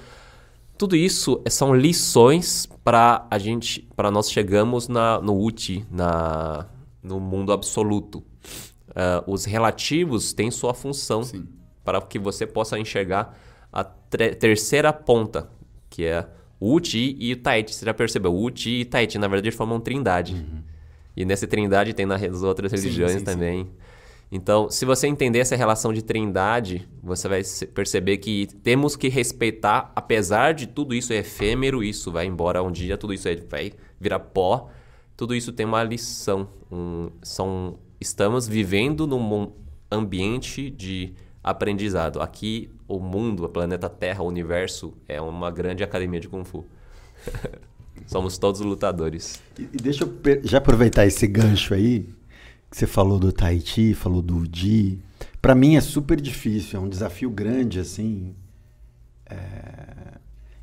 Tudo 0.78 0.96
isso 0.96 1.42
é- 1.46 1.50
são 1.50 1.74
lições 1.74 2.68
para 2.84 3.26
a 3.32 3.38
gente, 3.38 3.88
para 3.96 4.12
nós 4.12 4.30
chegamos 4.32 4.88
na, 4.88 5.20
no 5.22 5.38
Uchi, 5.42 5.86
na, 5.90 6.68
no 7.02 7.20
mundo 7.20 7.52
absoluto. 7.54 8.24
Ah, 8.96 9.24
os 9.28 9.46
relativos 9.46 10.32
têm 10.34 10.50
sua 10.50 10.74
função 10.74 11.22
Sim. 11.24 11.48
para 11.84 12.02
que 12.02 12.18
você 12.18 12.48
possa 12.48 12.80
enxergar 12.80 13.38
a 13.72 13.84
terceira 13.84 14.94
ponta, 14.94 15.50
que 15.90 16.06
é 16.06 16.26
o 16.60 16.74
Uchi 16.76 17.16
e 17.20 17.34
o 17.34 17.38
Taichi. 17.38 17.74
Você 17.76 17.86
já 17.86 17.94
percebeu? 17.94 18.34
O 18.34 18.46
Uchi 18.46 18.82
e 18.82 18.86
Taichi, 18.86 19.18
na 19.18 19.28
verdade, 19.28 19.52
formam 19.56 19.80
trindade. 19.82 20.46
E 21.16 21.26
nessa 21.26 21.46
trindade 21.46 21.94
tem 21.94 22.06
nas 22.06 22.22
outras 22.44 22.72
Sim, 22.72 22.78
religiões 22.78 23.12
sim, 23.14 23.20
sim. 23.20 23.26
também. 23.26 23.68
Então, 24.32 24.70
se 24.72 24.86
você 24.86 25.08
entender 25.08 25.40
essa 25.40 25.56
relação 25.56 25.94
de 25.94 26.02
trindade, 26.02 26.88
você 27.04 27.28
vai 27.28 27.42
perceber 27.74 28.18
que 28.18 28.48
temos 28.64 28.96
que 28.96 29.08
respeitar, 29.08 29.92
apesar 29.96 30.54
de 30.54 30.68
tudo 30.68 30.96
isso 30.96 31.14
é 31.14 31.18
efêmero, 31.18 31.84
isso 31.84 32.12
vai 32.12 32.26
embora 32.26 32.64
um 32.64 32.72
dia, 32.72 32.98
tudo 32.98 33.14
isso 33.14 33.28
vai 33.50 33.72
virar 34.00 34.20
pó, 34.20 34.70
tudo 35.16 35.36
isso 35.36 35.54
tem 35.54 35.66
uma 35.66 35.84
lição. 35.84 36.50
Um- 36.72 37.10
são, 37.22 37.78
estamos 38.06 38.48
vivendo 38.48 39.08
num 39.08 39.52
ambiente 39.92 40.70
de 40.70 41.14
aprendizado. 41.44 42.22
Aqui, 42.22 42.70
o 42.88 43.00
mundo, 43.00 43.44
o 43.46 43.50
planeta 43.50 43.90
Terra, 43.90 44.24
o 44.24 44.28
universo, 44.28 44.94
é 45.08 45.20
uma 45.20 45.50
grande 45.50 45.84
academia 45.84 46.20
de 46.20 46.30
Kung 46.30 46.44
Fu. 46.44 46.64
Somos 48.06 48.38
todos 48.38 48.62
lutadores. 48.62 49.42
E, 49.58 49.64
deixa 49.64 50.04
eu 50.04 50.14
já 50.44 50.60
aproveitar 50.60 51.08
esse 51.08 51.26
gancho 51.26 51.74
aí, 51.74 52.08
que 52.70 52.78
você 52.78 52.86
falou 52.86 53.18
do 53.18 53.32
Tai 53.32 53.60
Chi, 53.60 53.96
falou 53.96 54.22
do 54.22 54.38
Udi. 54.38 55.00
Pra 55.42 55.56
mim 55.56 55.76
é 55.76 55.82
super 55.82 56.22
difícil, 56.22 56.80
é 56.80 56.84
um 56.84 56.90
desafio 56.90 57.32
grande, 57.32 57.80
assim, 57.80 58.36
é, 59.26 60.20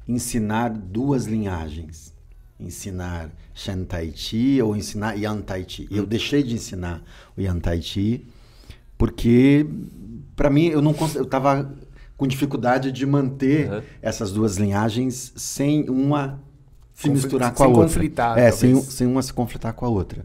ensinar 0.07 0.71
duas 0.71 1.27
linhagens. 1.27 2.12
Ensinar 2.63 3.31
Shen 3.55 3.85
Tai 3.85 4.11
Chi 4.15 4.61
ou 4.63 4.77
ensinar 4.77 5.15
Yan 5.17 5.41
Tai 5.43 5.65
Chi. 5.69 5.89
Eu 5.91 6.07
deixei 6.07 6.43
de 6.43 6.55
ensinar 6.55 7.03
o 7.37 7.41
Yan 7.41 7.59
Tai 7.59 7.81
Chi 7.83 8.27
porque, 8.97 9.67
pra 10.37 10.49
mim, 10.49 10.67
eu 10.67 10.81
não 10.81 10.95
eu 11.15 11.25
tava 11.27 11.73
com 12.17 12.27
dificuldade 12.27 12.93
de 12.93 13.05
manter 13.05 13.71
Uhum. 13.71 13.83
essas 14.01 14.31
duas 14.33 14.57
linhagens 14.57 15.33
sem 15.37 15.89
uma 15.91 16.41
se 16.95 17.09
Confli- 17.09 17.13
misturar 17.25 17.53
com 17.53 17.65
a 17.65 17.67
outra. 17.67 17.83
conflitar, 17.85 18.39
É, 18.39 18.51
sem, 18.53 18.81
sem 18.81 19.07
uma 19.07 19.23
se 19.23 19.33
conflitar 19.33 19.73
com 19.73 19.85
a 19.85 19.89
outra. 19.89 20.25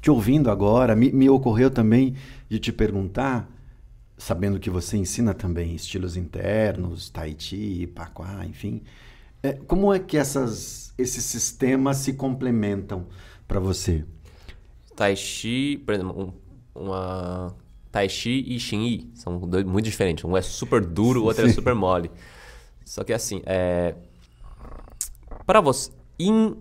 Te 0.00 0.10
ouvindo 0.10 0.50
agora, 0.50 0.94
me, 0.96 1.10
me 1.12 1.28
ocorreu 1.28 1.70
também 1.70 2.14
de 2.48 2.58
te 2.58 2.72
perguntar, 2.72 3.50
sabendo 4.16 4.58
que 4.58 4.70
você 4.70 4.96
ensina 4.96 5.34
também 5.34 5.74
estilos 5.74 6.16
internos, 6.16 7.10
Tai 7.10 7.34
Chi, 7.38 7.86
Paquá, 7.94 8.44
enfim, 8.46 8.80
é, 9.42 9.52
como 9.52 9.92
é 9.92 9.98
que 9.98 10.16
essas, 10.16 10.92
esses 10.98 11.24
sistemas 11.24 11.98
se 11.98 12.12
complementam 12.14 13.06
para 13.46 13.60
você? 13.60 14.04
Tai 14.96 15.14
Chi, 15.16 15.78
por 15.84 15.94
exemplo, 15.94 16.34
um- 16.74 16.80
uma 16.84 17.54
Tai 17.90 18.08
Chi 18.08 18.44
e 18.46 18.58
Xinyi 18.58 19.10
são 19.14 19.38
dois 19.38 19.64
muito 19.64 19.84
diferentes. 19.84 20.24
Um 20.24 20.36
é 20.36 20.42
super 20.42 20.84
duro, 20.84 21.22
o 21.22 21.24
outro 21.24 21.46
é 21.46 21.48
super 21.52 21.74
mole. 21.74 22.10
Só 22.84 23.04
que 23.04 23.12
assim, 23.12 23.42
é 23.46 23.94
para 25.46 25.60
você, 25.60 25.90
Yin, 26.20 26.56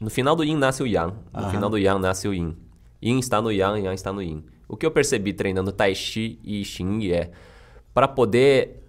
no 0.00 0.10
final 0.10 0.34
do 0.34 0.42
Yin 0.44 0.56
nasce 0.56 0.82
o 0.82 0.86
Yang, 0.86 1.14
no 1.32 1.40
Aham. 1.40 1.50
final 1.50 1.70
do 1.70 1.78
Yang 1.78 2.00
nasce 2.00 2.28
o 2.28 2.34
Yin. 2.34 2.56
Yin 3.02 3.18
está 3.18 3.40
no 3.40 3.50
Yang, 3.50 3.84
Yang 3.84 3.94
está 3.94 4.12
no 4.12 4.22
Yin. 4.22 4.44
O 4.68 4.76
que 4.76 4.86
eu 4.86 4.90
percebi 4.90 5.32
treinando 5.32 5.72
Tai 5.72 5.94
Chi 5.94 6.38
e 6.44 6.64
Xinyi 6.64 7.12
é 7.12 7.30
para 7.92 8.06
poder 8.08 8.79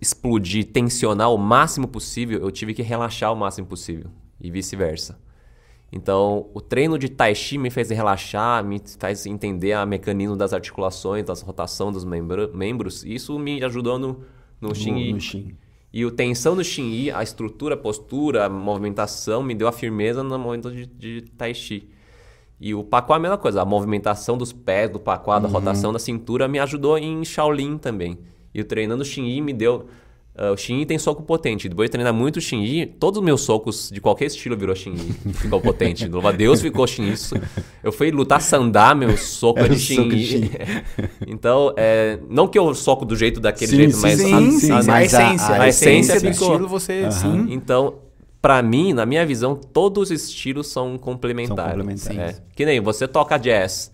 explodir, 0.00 0.72
tensionar 0.72 1.32
o 1.32 1.38
máximo 1.38 1.88
possível, 1.88 2.40
eu 2.40 2.50
tive 2.50 2.74
que 2.74 2.82
relaxar 2.82 3.32
o 3.32 3.36
máximo 3.36 3.66
possível 3.66 4.10
e 4.40 4.50
vice-versa. 4.50 5.18
Então, 5.90 6.48
o 6.52 6.60
treino 6.60 6.98
de 6.98 7.08
Tai 7.08 7.34
Chi 7.34 7.56
me 7.58 7.70
fez 7.70 7.90
relaxar, 7.90 8.64
me 8.64 8.80
faz 8.98 9.24
entender 9.24 9.72
a 9.72 9.86
mecanismo 9.86 10.36
das 10.36 10.52
articulações, 10.52 11.24
das 11.24 11.42
rotação 11.42 11.92
dos 11.92 12.04
membro- 12.04 12.50
membros. 12.54 13.04
Isso 13.04 13.38
me 13.38 13.62
ajudou 13.62 13.98
no, 13.98 14.20
no, 14.60 14.68
no 14.68 14.74
Shin. 14.74 15.54
E 15.92 16.04
o 16.04 16.10
tensão 16.10 16.54
no 16.54 16.62
Xinyi, 16.62 17.10
a 17.10 17.22
estrutura, 17.22 17.74
a 17.74 17.78
postura, 17.78 18.44
a 18.44 18.48
movimentação, 18.50 19.42
me 19.42 19.54
deu 19.54 19.66
a 19.68 19.72
firmeza 19.72 20.22
no 20.22 20.38
momento 20.38 20.70
de, 20.70 20.84
de 20.86 21.22
Tai 21.22 21.54
Chi. 21.54 21.88
E 22.60 22.74
o 22.74 22.82
Paquá 22.82 23.14
é 23.14 23.16
a 23.16 23.20
mesma 23.20 23.38
coisa, 23.38 23.62
a 23.62 23.64
movimentação 23.64 24.36
dos 24.36 24.52
pés, 24.52 24.90
do 24.90 24.98
Paquá, 24.98 25.38
da 25.38 25.48
rotação 25.48 25.92
da 25.92 25.98
cintura, 25.98 26.48
me 26.48 26.58
ajudou 26.58 26.98
em 26.98 27.24
Shaolin 27.24 27.78
também. 27.78 28.18
E 28.56 28.60
o 28.60 28.64
treinando 28.64 29.04
Xinyi 29.04 29.40
me 29.42 29.52
deu 29.52 29.84
ah, 30.38 30.50
o 30.52 30.56
Shin 30.56 30.84
tem 30.84 30.98
soco 30.98 31.22
potente. 31.22 31.66
Depois 31.68 31.88
de 31.88 31.92
treinar 31.92 32.12
muito 32.12 32.40
Shin 32.40 32.86
todos 33.00 33.18
os 33.18 33.24
meus 33.24 33.40
socos 33.40 33.90
de 33.90 34.00
qualquer 34.00 34.26
estilo 34.26 34.56
virou 34.56 34.74
Shin 34.74 34.94
ficou 35.34 35.60
potente. 35.60 36.06
Louva 36.08 36.28
a 36.28 36.32
Deus 36.32 36.60
ficou 36.60 36.86
Shin 36.86 37.12
Eu 37.82 37.90
fui 37.92 38.10
lutar 38.10 38.40
sandá, 38.42 38.94
meu 38.94 39.16
soco 39.16 39.58
Era 39.60 39.68
é 39.68 39.76
de 39.76 39.78
Shin 39.80 40.10
Shin. 40.18 40.50
Então, 41.26 41.72
é, 41.76 42.18
não 42.30 42.46
que 42.48 42.58
eu 42.58 42.74
soco 42.74 43.04
do 43.04 43.16
jeito 43.16 43.40
daquele 43.40 43.70
Sim, 43.70 43.76
jeito, 43.76 43.94
sim, 43.96 44.02
mas 44.02 44.20
Sim, 44.60 44.70
a- 44.72 44.78
a- 44.78 44.82
mas 44.82 45.14
a- 45.14 45.22
essência. 45.22 45.54
a 45.54 45.62
A, 45.62 45.68
essência, 45.68 46.12
essência 46.14 46.20
do 46.30 46.34
ficou. 46.34 46.48
estilo, 46.52 46.68
você 46.68 47.00
Aham. 47.02 47.10
sim. 47.10 47.46
Então, 47.50 47.94
pra 48.42 48.62
mim, 48.62 48.92
na 48.92 49.04
minha 49.06 49.24
visão, 49.26 49.54
todos 49.54 50.10
os 50.10 50.22
estilos 50.28 50.66
são 50.68 50.96
complementares. 50.98 51.64
São 51.72 51.78
complementares. 51.78 52.36
É. 52.38 52.42
Que 52.54 52.64
nem 52.64 52.80
você 52.80 53.06
toca 53.08 53.36
jazz. 53.38 53.90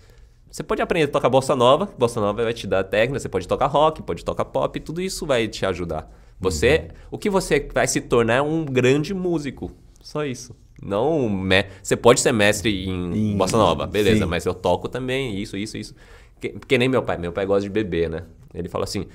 Você 0.53 0.63
pode 0.63 0.83
aprender 0.83 1.07
a 1.07 1.09
tocar 1.09 1.31
bossa 1.31 1.57
nova, 1.57 1.89
bossa 1.99 2.21
nova 2.21 2.45
vai 2.45 2.53
te 2.53 2.67
dar 2.67 2.85
técnica, 2.85 3.19
você 3.19 3.27
pode 3.29 3.49
tocar 3.49 3.67
rock, 3.69 4.03
pode 4.03 4.23
tocar 4.23 4.45
pop, 4.45 4.79
tudo 4.81 5.01
isso 5.01 5.25
vai 5.25 5.49
te 5.49 5.65
ajudar. 5.65 6.13
Você, 6.39 6.89
o 7.11 7.17
que 7.17 7.31
você 7.31 7.67
vai 7.73 7.87
se 7.87 8.03
tornar 8.03 8.35
é 8.35 8.43
um 8.43 8.63
grande 8.67 9.15
músico. 9.15 9.73
Só 10.03 10.27
isso. 10.27 10.55
Não 10.83 11.27
me... 11.31 11.65
você 11.83 11.97
pode 11.97 12.21
ser 12.21 12.33
mestre 12.33 12.87
em, 12.87 13.33
Em- 13.33 13.37
bossa 13.39 13.57
nova, 13.57 13.87
beleza, 13.87 14.25
sim. 14.25 14.31
mas 14.31 14.45
eu 14.45 14.53
toco 14.53 14.91
também 14.91 15.41
isso, 15.41 15.57
isso, 15.57 15.79
isso. 15.79 15.95
Que, 16.39 16.51
que 16.51 16.77
nem 16.77 16.87
meu 16.89 17.03
pai, 17.03 17.17
meu 17.17 17.33
pai 17.33 17.47
gosta 17.47 17.63
de 17.63 17.71
beber, 17.71 18.11
né? 18.11 18.25
Ele 18.53 18.69
fala 18.69 18.85
assim: 18.85 19.07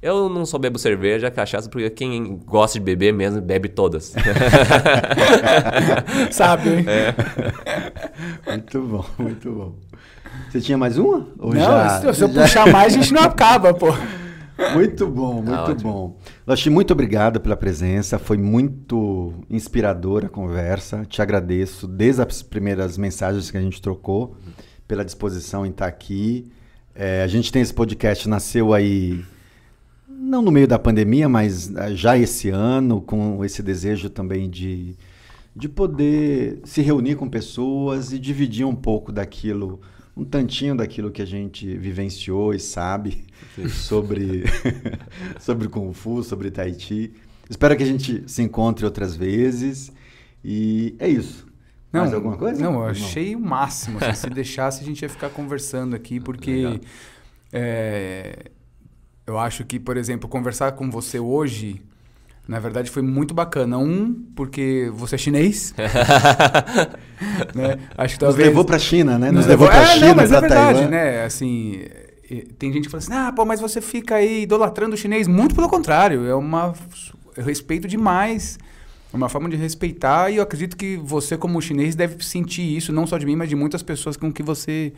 "Eu 0.00 0.30
não 0.30 0.46
só 0.46 0.56
bebo 0.56 0.78
cerveja, 0.78 1.30
cachaça, 1.30 1.68
porque 1.68 1.90
quem 1.90 2.38
gosta 2.46 2.78
de 2.78 2.84
beber 2.84 3.12
mesmo 3.12 3.42
bebe 3.42 3.68
todas". 3.68 4.14
Sabe? 6.30 6.68
hein? 6.70 6.84
Muito 8.46 8.80
bom, 8.82 9.04
muito 9.18 9.52
bom. 9.52 9.74
Você 10.50 10.60
tinha 10.60 10.78
mais 10.78 10.96
uma? 10.98 11.28
Ou 11.38 11.52
Não, 11.52 11.60
já- 11.60 12.00
se, 12.00 12.14
se 12.14 12.24
eu 12.24 12.28
já- 12.32 12.42
puxar 12.42 12.72
mais, 12.72 12.94
a 12.94 12.96
gente 12.98 13.12
não 13.12 13.22
acaba, 13.24 13.72
pô. 13.74 13.88
Muito 14.72 15.06
bom, 15.06 15.42
muito 15.42 15.52
ótimo. 15.52 15.92
bom. 15.92 16.16
Lachi, 16.46 16.70
muito 16.70 16.90
obrigado 16.92 17.38
pela 17.40 17.54
presença. 17.56 18.18
Foi 18.18 18.38
muito 18.38 19.34
inspiradora 19.50 20.26
a 20.26 20.30
conversa. 20.30 21.04
Te 21.04 21.20
agradeço 21.20 21.86
desde 21.86 22.22
as 22.22 22.42
primeiras 22.42 22.96
mensagens 22.96 23.50
que 23.50 23.56
a 23.58 23.60
gente 23.60 23.82
trocou, 23.82 24.34
pela 24.88 25.04
disposição 25.04 25.66
em 25.66 25.70
estar 25.70 25.86
aqui. 25.86 26.50
É, 26.94 27.22
a 27.22 27.26
gente 27.26 27.52
tem 27.52 27.60
esse 27.60 27.74
podcast, 27.74 28.26
nasceu 28.26 28.72
aí, 28.72 29.22
não 30.08 30.40
no 30.40 30.50
meio 30.50 30.66
da 30.66 30.78
pandemia, 30.78 31.28
mas 31.28 31.76
ah, 31.76 31.92
já 31.94 32.16
esse 32.16 32.48
ano, 32.48 33.02
com 33.02 33.44
esse 33.44 33.62
desejo 33.62 34.08
também 34.08 34.48
de, 34.48 34.96
de 35.54 35.68
poder 35.68 36.60
se 36.64 36.80
reunir 36.80 37.16
com 37.16 37.28
pessoas 37.28 38.10
e 38.10 38.18
dividir 38.18 38.64
um 38.66 38.74
pouco 38.74 39.12
daquilo, 39.12 39.80
um 40.16 40.24
tantinho 40.24 40.74
daquilo 40.74 41.10
que 41.10 41.20
a 41.20 41.26
gente 41.26 41.76
vivenciou 41.76 42.54
e 42.54 42.58
sabe 42.58 43.24
sobre, 43.68 44.44
sobre 45.38 45.68
Kung 45.68 45.92
Fu, 45.92 46.22
sobre 46.22 46.50
Tai 46.50 46.72
Chi. 46.72 47.12
Espero 47.48 47.76
que 47.76 47.82
a 47.82 47.86
gente 47.86 48.24
se 48.26 48.42
encontre 48.42 48.84
outras 48.84 49.14
vezes. 49.14 49.92
E 50.42 50.96
é 50.98 51.08
isso. 51.08 51.46
Mais 51.92 52.12
alguma 52.12 52.36
coisa? 52.36 52.62
Não, 52.62 52.74
eu 52.74 52.86
achei 52.86 53.34
o 53.34 53.40
máximo. 53.40 53.98
assim, 53.98 54.28
se 54.28 54.30
deixasse, 54.30 54.82
a 54.82 54.86
gente 54.86 55.02
ia 55.02 55.08
ficar 55.08 55.30
conversando 55.30 55.96
aqui, 55.96 56.20
porque 56.20 56.50
Legal. 56.50 56.80
é, 57.52 58.50
eu 59.26 59.38
acho 59.38 59.64
que, 59.64 59.78
por 59.78 59.96
exemplo, 59.96 60.28
conversar 60.28 60.72
com 60.72 60.90
você 60.90 61.18
hoje, 61.18 61.82
na 62.48 62.60
verdade, 62.60 62.90
foi 62.90 63.02
muito 63.02 63.34
bacana. 63.34 63.76
Um, 63.76 64.14
porque 64.36 64.90
você 64.94 65.16
é 65.16 65.18
chinês. 65.18 65.74
né? 67.54 67.78
Acho 67.96 68.18
que 68.18 68.24
Nos 68.24 68.30
talvez... 68.30 68.48
levou 68.48 68.64
para 68.64 68.76
a 68.76 68.78
China, 68.78 69.18
né? 69.18 69.26
Nos, 69.32 69.40
Nos 69.40 69.46
levou 69.46 69.66
levou- 69.66 69.80
para 69.80 69.90
a 69.90 69.92
é, 69.92 69.94
China, 69.94 70.06
não, 70.08 70.14
mas 70.16 70.30
é 70.30 70.38
para 70.38 70.40
verdade, 70.48 70.78
Taiwan. 70.78 70.90
né? 70.90 71.24
Assim, 71.24 71.84
tem 72.58 72.72
gente 72.72 72.84
que 72.84 72.90
fala 72.90 73.02
assim, 73.02 73.12
ah, 73.12 73.32
pô, 73.34 73.44
mas 73.44 73.60
você 73.60 73.80
fica 73.80 74.16
aí 74.16 74.42
idolatrando 74.42 74.94
o 74.94 74.98
chinês. 74.98 75.26
Muito 75.26 75.54
pelo 75.54 75.68
contrário, 75.68 76.24
é 76.26 76.34
uma... 76.34 76.72
Eu 77.36 77.44
respeito 77.44 77.88
demais. 77.88 78.58
É 79.12 79.16
uma 79.16 79.28
forma 79.28 79.48
de 79.48 79.56
respeitar 79.56 80.30
e 80.30 80.36
eu 80.36 80.42
acredito 80.42 80.76
que 80.76 80.96
você, 80.96 81.36
como 81.36 81.60
chinês, 81.60 81.94
deve 81.94 82.24
sentir 82.24 82.76
isso, 82.76 82.92
não 82.92 83.06
só 83.06 83.18
de 83.18 83.26
mim, 83.26 83.36
mas 83.36 83.48
de 83.48 83.56
muitas 83.56 83.82
pessoas 83.82 84.16
com 84.16 84.32
que 84.32 84.42
você 84.42 84.92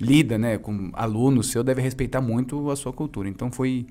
lida, 0.00 0.38
né? 0.38 0.58
Com 0.58 0.90
alunos 0.92 1.50
seu, 1.50 1.62
deve 1.62 1.80
respeitar 1.82 2.20
muito 2.20 2.70
a 2.70 2.76
sua 2.76 2.92
cultura. 2.92 3.28
Então 3.28 3.50
foi... 3.50 3.86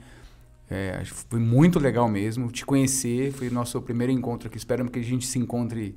é, 0.69 0.97
acho 0.99 1.13
que 1.13 1.19
foi 1.29 1.39
muito 1.39 1.79
legal 1.79 2.07
mesmo 2.07 2.51
te 2.51 2.65
conhecer. 2.65 3.31
Foi 3.31 3.49
nosso 3.49 3.81
primeiro 3.81 4.11
encontro 4.11 4.47
aqui. 4.47 4.57
Espero 4.57 4.89
que 4.89 4.99
a 4.99 5.03
gente 5.03 5.25
se 5.25 5.37
encontre 5.39 5.95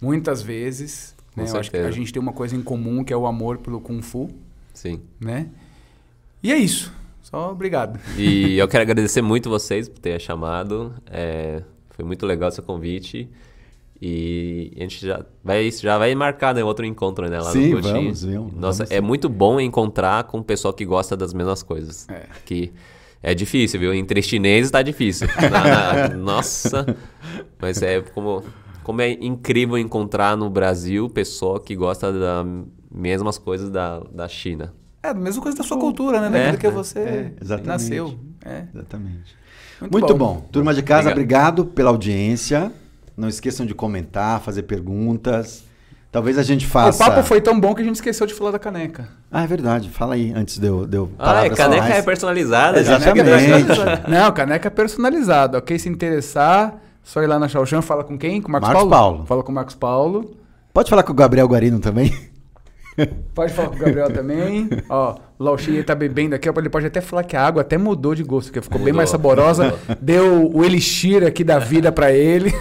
muitas 0.00 0.42
vezes. 0.42 1.14
Né? 1.36 1.44
Eu 1.48 1.56
acho 1.56 1.70
que 1.70 1.76
a 1.76 1.90
gente 1.90 2.12
tem 2.12 2.20
uma 2.20 2.32
coisa 2.32 2.56
em 2.56 2.62
comum 2.62 3.04
que 3.04 3.12
é 3.12 3.16
o 3.16 3.26
amor 3.26 3.58
pelo 3.58 3.80
Kung 3.80 4.02
Fu, 4.02 4.28
Sim. 4.72 5.00
né? 5.20 5.48
E 6.42 6.52
é 6.52 6.56
isso. 6.56 6.92
Só 7.22 7.52
obrigado. 7.52 8.00
E 8.16 8.56
eu 8.56 8.66
quero 8.66 8.82
agradecer 8.82 9.20
muito 9.20 9.50
vocês 9.50 9.88
por 9.88 9.98
ter 9.98 10.18
chamado. 10.20 10.94
É, 11.06 11.62
foi 11.90 12.04
muito 12.04 12.24
legal 12.24 12.50
seu 12.50 12.64
convite. 12.64 13.28
E 14.00 14.72
a 14.76 14.80
gente 14.80 15.04
já 15.04 15.24
vai, 15.42 15.70
já 15.72 15.98
vai 15.98 16.14
marcar 16.14 16.54
né, 16.54 16.62
outro 16.62 16.86
encontro 16.86 17.28
né, 17.28 17.38
lá 17.40 17.50
Sim, 17.50 17.70
no 17.70 17.76
Cotinho. 17.76 17.94
vamos, 17.94 18.24
vamos, 18.24 18.54
Nossa, 18.54 18.84
vamos 18.84 18.90
é 18.92 19.00
muito 19.00 19.28
bom 19.28 19.60
encontrar 19.60 20.24
com 20.24 20.38
o 20.38 20.44
pessoal 20.44 20.72
que 20.72 20.84
gosta 20.84 21.16
das 21.16 21.34
mesmas 21.34 21.62
coisas. 21.64 22.08
É. 22.08 22.26
Que 22.44 22.72
é 23.22 23.34
difícil, 23.34 23.80
viu? 23.80 23.92
Entre 23.94 24.20
chineses 24.22 24.70
tá 24.70 24.82
difícil. 24.82 25.26
Na- 25.50 26.08
na- 26.08 26.14
nossa, 26.16 26.96
mas 27.60 27.82
é 27.82 28.00
como, 28.00 28.42
como 28.82 29.00
é 29.00 29.10
incrível 29.12 29.76
encontrar 29.78 30.36
no 30.36 30.48
Brasil 30.50 31.08
pessoa 31.10 31.60
que 31.60 31.74
gosta 31.74 32.12
das 32.12 32.46
mesmas 32.90 33.38
coisas 33.38 33.70
da, 33.70 34.00
da 34.00 34.28
China. 34.28 34.72
É 35.02 35.08
a 35.10 35.14
mesma 35.14 35.42
coisa 35.42 35.56
da 35.56 35.64
sua 35.64 35.78
cultura, 35.78 36.20
né? 36.20 36.28
Daquilo 36.28 36.54
É, 36.54 36.56
que 36.56 36.66
é, 36.66 36.70
você 36.70 36.98
é, 36.98 37.32
exatamente. 37.40 37.66
nasceu. 37.68 38.18
É. 38.44 38.64
Exatamente. 38.74 39.36
Muito, 39.80 39.92
Muito, 39.92 40.14
bom. 40.16 40.40
Turma 40.50 40.74
de 40.74 40.82
casa, 40.82 41.10
Obrigado. 41.10 41.60
obrigado 41.60 41.74
pela 41.74 41.90
audiência. 41.90 42.72
Não 43.16 43.28
esqueçam 43.28 43.64
de 43.64 43.74
comentar, 43.74 44.40
fazer 44.40 44.62
perguntas. 44.64 45.64
Talvez 46.10 46.38
a 46.38 46.42
gente 46.42 46.64
O 46.64 46.68
faça. 46.68 47.04
papo 47.04 47.22
foi 47.22 47.40
tão 47.40 47.58
bom 47.60 47.74
que 47.74 47.82
a 47.82 47.84
gente 47.84 47.96
esqueceu 47.96 48.26
de 48.26 48.32
falar 48.32 48.50
da 48.52 48.58
caneca. 48.58 49.08
Ah, 49.30 49.44
é 49.44 49.46
verdade. 49.46 49.90
Fala 49.90 50.14
aí, 50.14 50.32
antes 50.34 50.58
de 50.58 50.66
eu. 50.66 50.86
De 50.86 50.96
eu 50.96 51.10
Ah, 51.18 51.44
é, 51.44 51.50
caneca 51.50 51.82
finais. 51.82 51.98
é 51.98 52.02
personalizada. 52.02 52.80
Exatamente. 52.80 53.04
Caneca 53.26 53.30
é 53.30 53.64
personalizada. 53.64 54.04
Não, 54.08 54.32
caneca 54.32 54.68
é 54.68 54.70
personalizada. 54.70 55.58
Ok, 55.58 55.78
se 55.78 55.88
interessar, 55.88 56.76
só 57.04 57.22
ir 57.22 57.26
lá 57.26 57.38
na 57.38 57.46
Chauchan, 57.46 57.82
fala 57.82 58.02
com 58.04 58.16
quem? 58.16 58.40
Com 58.40 58.48
o 58.48 58.52
Marcos, 58.52 58.68
Marcos 58.70 58.88
Paulo? 58.90 59.12
Paulo. 59.14 59.26
Fala 59.26 59.42
com 59.42 59.52
o 59.52 59.54
Marcos 59.54 59.74
Paulo. 59.74 60.34
Pode 60.72 60.88
falar 60.88 61.02
com 61.02 61.12
o 61.12 61.14
Gabriel 61.14 61.46
Guarino 61.46 61.78
também? 61.78 62.14
Pode 63.34 63.52
falar 63.52 63.68
com 63.68 63.76
o 63.76 63.78
Gabriel 63.78 64.10
também. 64.12 64.68
Ó, 64.88 65.14
o 65.38 65.44
Lauchi 65.44 65.82
tá 65.84 65.94
bebendo 65.94 66.34
aqui, 66.34 66.48
ó, 66.48 66.52
ele 66.56 66.68
pode 66.68 66.86
até 66.86 67.00
falar 67.00 67.22
que 67.24 67.36
a 67.36 67.46
água 67.46 67.62
até 67.62 67.78
mudou 67.78 68.14
de 68.14 68.22
gosto, 68.22 68.48
porque 68.48 68.60
ficou 68.60 68.78
bem 68.78 68.86
Mudou. 68.88 68.96
mais 68.98 69.10
saborosa. 69.10 69.74
Deu 70.00 70.50
o 70.52 70.64
elixir 70.64 71.24
aqui 71.24 71.44
da 71.44 71.58
vida 71.58 71.92
pra 71.92 72.12
ele. 72.12 72.52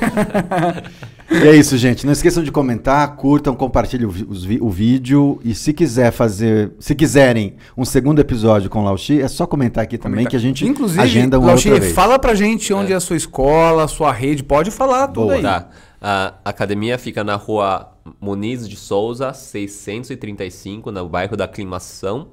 E 1.30 1.46
é 1.48 1.56
isso, 1.56 1.76
gente. 1.78 2.06
Não 2.06 2.14
esqueçam 2.14 2.42
de 2.42 2.52
comentar, 2.52 3.16
curtam, 3.18 3.54
compartilhem 3.56 4.06
o, 4.08 4.14
o 4.62 4.70
vídeo. 4.70 5.40
E 5.44 5.54
se 5.54 5.74
quiser 5.74 6.12
fazer, 6.12 6.72
se 6.80 6.96
quiserem 6.96 7.56
um 7.76 7.84
segundo 7.84 8.20
episódio 8.20 8.70
com 8.70 8.80
o 8.80 8.84
Lauchi, 8.86 9.22
é 9.22 9.28
só 9.28 9.46
comentar 9.46 9.84
aqui 9.84 9.98
também 9.98 10.26
que 10.26 10.36
a 10.36 10.40
gente 10.40 10.66
Inclusive, 10.66 11.02
agenda 11.02 11.38
uma 11.38 11.48
Lauchi, 11.48 11.70
outra 11.70 11.84
vez. 11.84 11.94
fala 11.94 12.18
pra 12.18 12.34
gente 12.34 12.72
onde 12.74 12.94
é 12.94 12.96
a 12.96 13.00
sua 13.02 13.18
escola, 13.18 13.84
a 13.84 13.88
sua 13.88 14.12
rede, 14.14 14.42
pode 14.44 14.72
falar 14.72 15.08
tudo 15.08 15.24
Boa. 15.28 15.36
aí. 15.36 15.42
Tá. 15.42 15.68
A 16.00 16.34
academia 16.46 16.98
fica 16.98 17.24
na 17.24 17.36
rua 17.36 17.92
Muniz 18.20 18.68
de 18.68 18.76
Souza, 18.76 19.34
635, 19.34 20.92
no 20.92 21.08
bairro 21.08 21.36
da 21.38 21.46
Aclimação, 21.46 22.30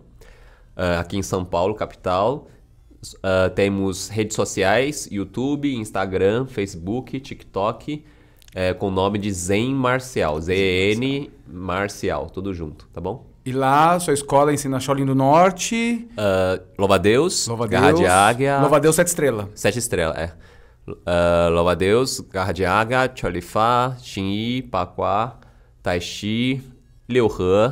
ah, 0.76 1.00
aqui 1.00 1.16
em 1.16 1.22
São 1.22 1.44
Paulo, 1.44 1.74
capital. 1.74 2.48
Ah, 3.22 3.50
temos 3.54 4.08
redes 4.08 4.34
sociais, 4.34 5.08
YouTube, 5.10 5.74
Instagram, 5.74 6.46
Facebook, 6.46 7.20
TikTok, 7.20 8.04
eh, 8.54 8.72
com 8.72 8.88
o 8.88 8.90
nome 8.90 9.18
de 9.18 9.30
Zen 9.32 9.74
Marcial. 9.74 10.40
Z-E-N 10.40 11.30
Marcial, 11.46 12.30
tudo 12.30 12.54
junto, 12.54 12.86
tá 12.92 13.00
bom? 13.00 13.26
E 13.44 13.52
lá, 13.52 14.00
sua 14.00 14.14
escola 14.14 14.54
ensina 14.54 14.80
Shaolin 14.80 15.04
do 15.04 15.14
Norte, 15.14 16.08
Ah, 16.16 16.58
Louva 16.78 16.98
Deus, 16.98 17.46
Louva 17.46 17.66
Garra 17.66 17.88
Deus, 17.88 18.00
de 18.00 18.06
Águia. 18.06 18.58
Louva 18.60 18.80
Deus 18.80 18.96
Sete 18.96 19.08
Estrelas. 19.08 19.46
Sete 19.54 19.78
estrelas, 19.78 20.16
é. 20.16 20.32
Uh, 20.86 21.50
Louva 21.50 21.74
Deus, 21.74 22.20
Garra 22.20 22.52
de 22.52 22.64
Águia, 22.64 23.10
Cholifá, 23.14 23.96
Xinyi, 24.02 24.62
Paquá, 24.62 25.38
Tai 25.84 26.00
Chi, 26.00 26.62
Liu 27.06 27.26
He. 27.26 27.68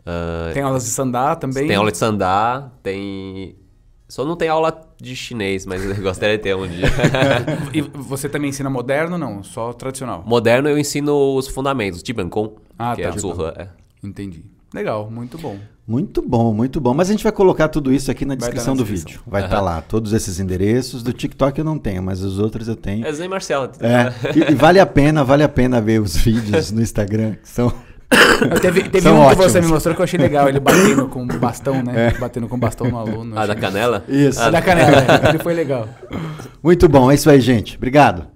Uh, 0.00 0.52
Tem 0.52 0.62
aulas 0.64 0.82
de 0.84 0.90
sandá 0.90 1.36
também. 1.36 1.66
tem 1.68 1.76
aula 1.76 1.92
de 1.92 1.96
sandá, 1.96 2.72
tem... 2.82 3.56
Só 4.08 4.24
não 4.24 4.36
tem 4.36 4.48
aula 4.48 4.78
de 5.00 5.14
chinês, 5.16 5.64
mas 5.64 5.82
eu 5.84 5.94
gostaria 6.02 6.36
de 6.36 6.42
ter 6.42 6.54
um 6.56 6.66
dia. 6.68 6.86
E 7.72 7.80
você 7.80 8.28
também 8.28 8.50
ensina 8.50 8.68
moderno 8.68 9.16
não? 9.16 9.42
Só 9.44 9.72
tradicional? 9.72 10.24
Moderno 10.26 10.68
eu 10.68 10.76
ensino 10.76 11.36
os 11.36 11.46
fundamentos, 11.48 12.02
Tibancon, 12.02 12.56
Ah, 12.78 12.94
que 12.96 13.02
tá. 13.02 13.08
é 13.08 13.12
Zurra. 13.18 13.54
É. 13.56 13.68
Entendi. 14.06 14.44
Legal, 14.74 15.08
muito 15.08 15.38
bom. 15.38 15.56
Muito 15.86 16.22
bom, 16.22 16.54
muito 16.54 16.80
bom. 16.80 16.94
Mas 16.94 17.08
a 17.08 17.12
gente 17.12 17.22
vai 17.22 17.32
colocar 17.32 17.68
tudo 17.68 17.92
isso 17.92 18.10
aqui 18.10 18.24
na 18.24 18.30
Vai 18.30 18.38
descrição 18.38 18.74
tá 18.74 18.80
na 18.80 18.84
do 18.86 18.90
descrição. 18.90 19.18
vídeo. 19.18 19.30
Vai 19.30 19.44
estar 19.44 19.60
lá, 19.60 19.82
todos 19.82 20.12
esses 20.14 20.40
endereços. 20.40 21.02
Do 21.02 21.12
TikTok 21.12 21.58
eu 21.58 21.64
não 21.64 21.78
tenho, 21.78 22.02
mas 22.02 22.22
os 22.22 22.38
outros 22.38 22.68
eu 22.68 22.76
tenho. 22.76 23.06
É 23.06 23.12
Zen 23.12 23.28
Marcial. 23.28 23.70
É, 23.80 24.12
e, 24.34 24.52
e 24.52 24.54
vale 24.54 24.80
a 24.80 24.86
pena, 24.86 25.22
vale 25.22 25.42
a 25.42 25.48
pena 25.48 25.80
ver 25.82 26.00
os 26.00 26.16
vídeos 26.16 26.72
no 26.72 26.80
Instagram, 26.80 27.34
que 27.42 27.48
são 27.48 27.70
teve 28.62 28.84
teve 28.84 29.02
São 29.02 29.14
um 29.16 29.20
que 29.20 29.26
ótimos. 29.26 29.52
você 29.52 29.60
me 29.60 29.66
mostrou 29.66 29.94
que 29.94 30.00
eu 30.00 30.04
achei 30.04 30.18
legal, 30.18 30.48
ele 30.48 30.60
batendo 30.60 31.06
com 31.08 31.22
o 31.22 31.26
bastão, 31.26 31.82
né? 31.82 32.12
Batendo 32.18 32.48
com 32.48 32.56
o 32.56 32.58
bastão 32.58 32.88
no 32.90 32.98
aluno. 32.98 33.38
Ah, 33.38 33.46
da 33.46 33.54
canela? 33.54 34.04
Isso. 34.08 34.40
Ah, 34.40 34.50
da 34.50 34.62
canela, 34.62 34.98
é. 34.98 35.28
ele 35.30 35.38
foi 35.38 35.52
legal. 35.54 35.88
Muito 36.62 36.88
bom, 36.88 37.10
é 37.10 37.14
isso 37.14 37.28
aí, 37.28 37.40
gente. 37.40 37.76
Obrigado. 37.76 38.34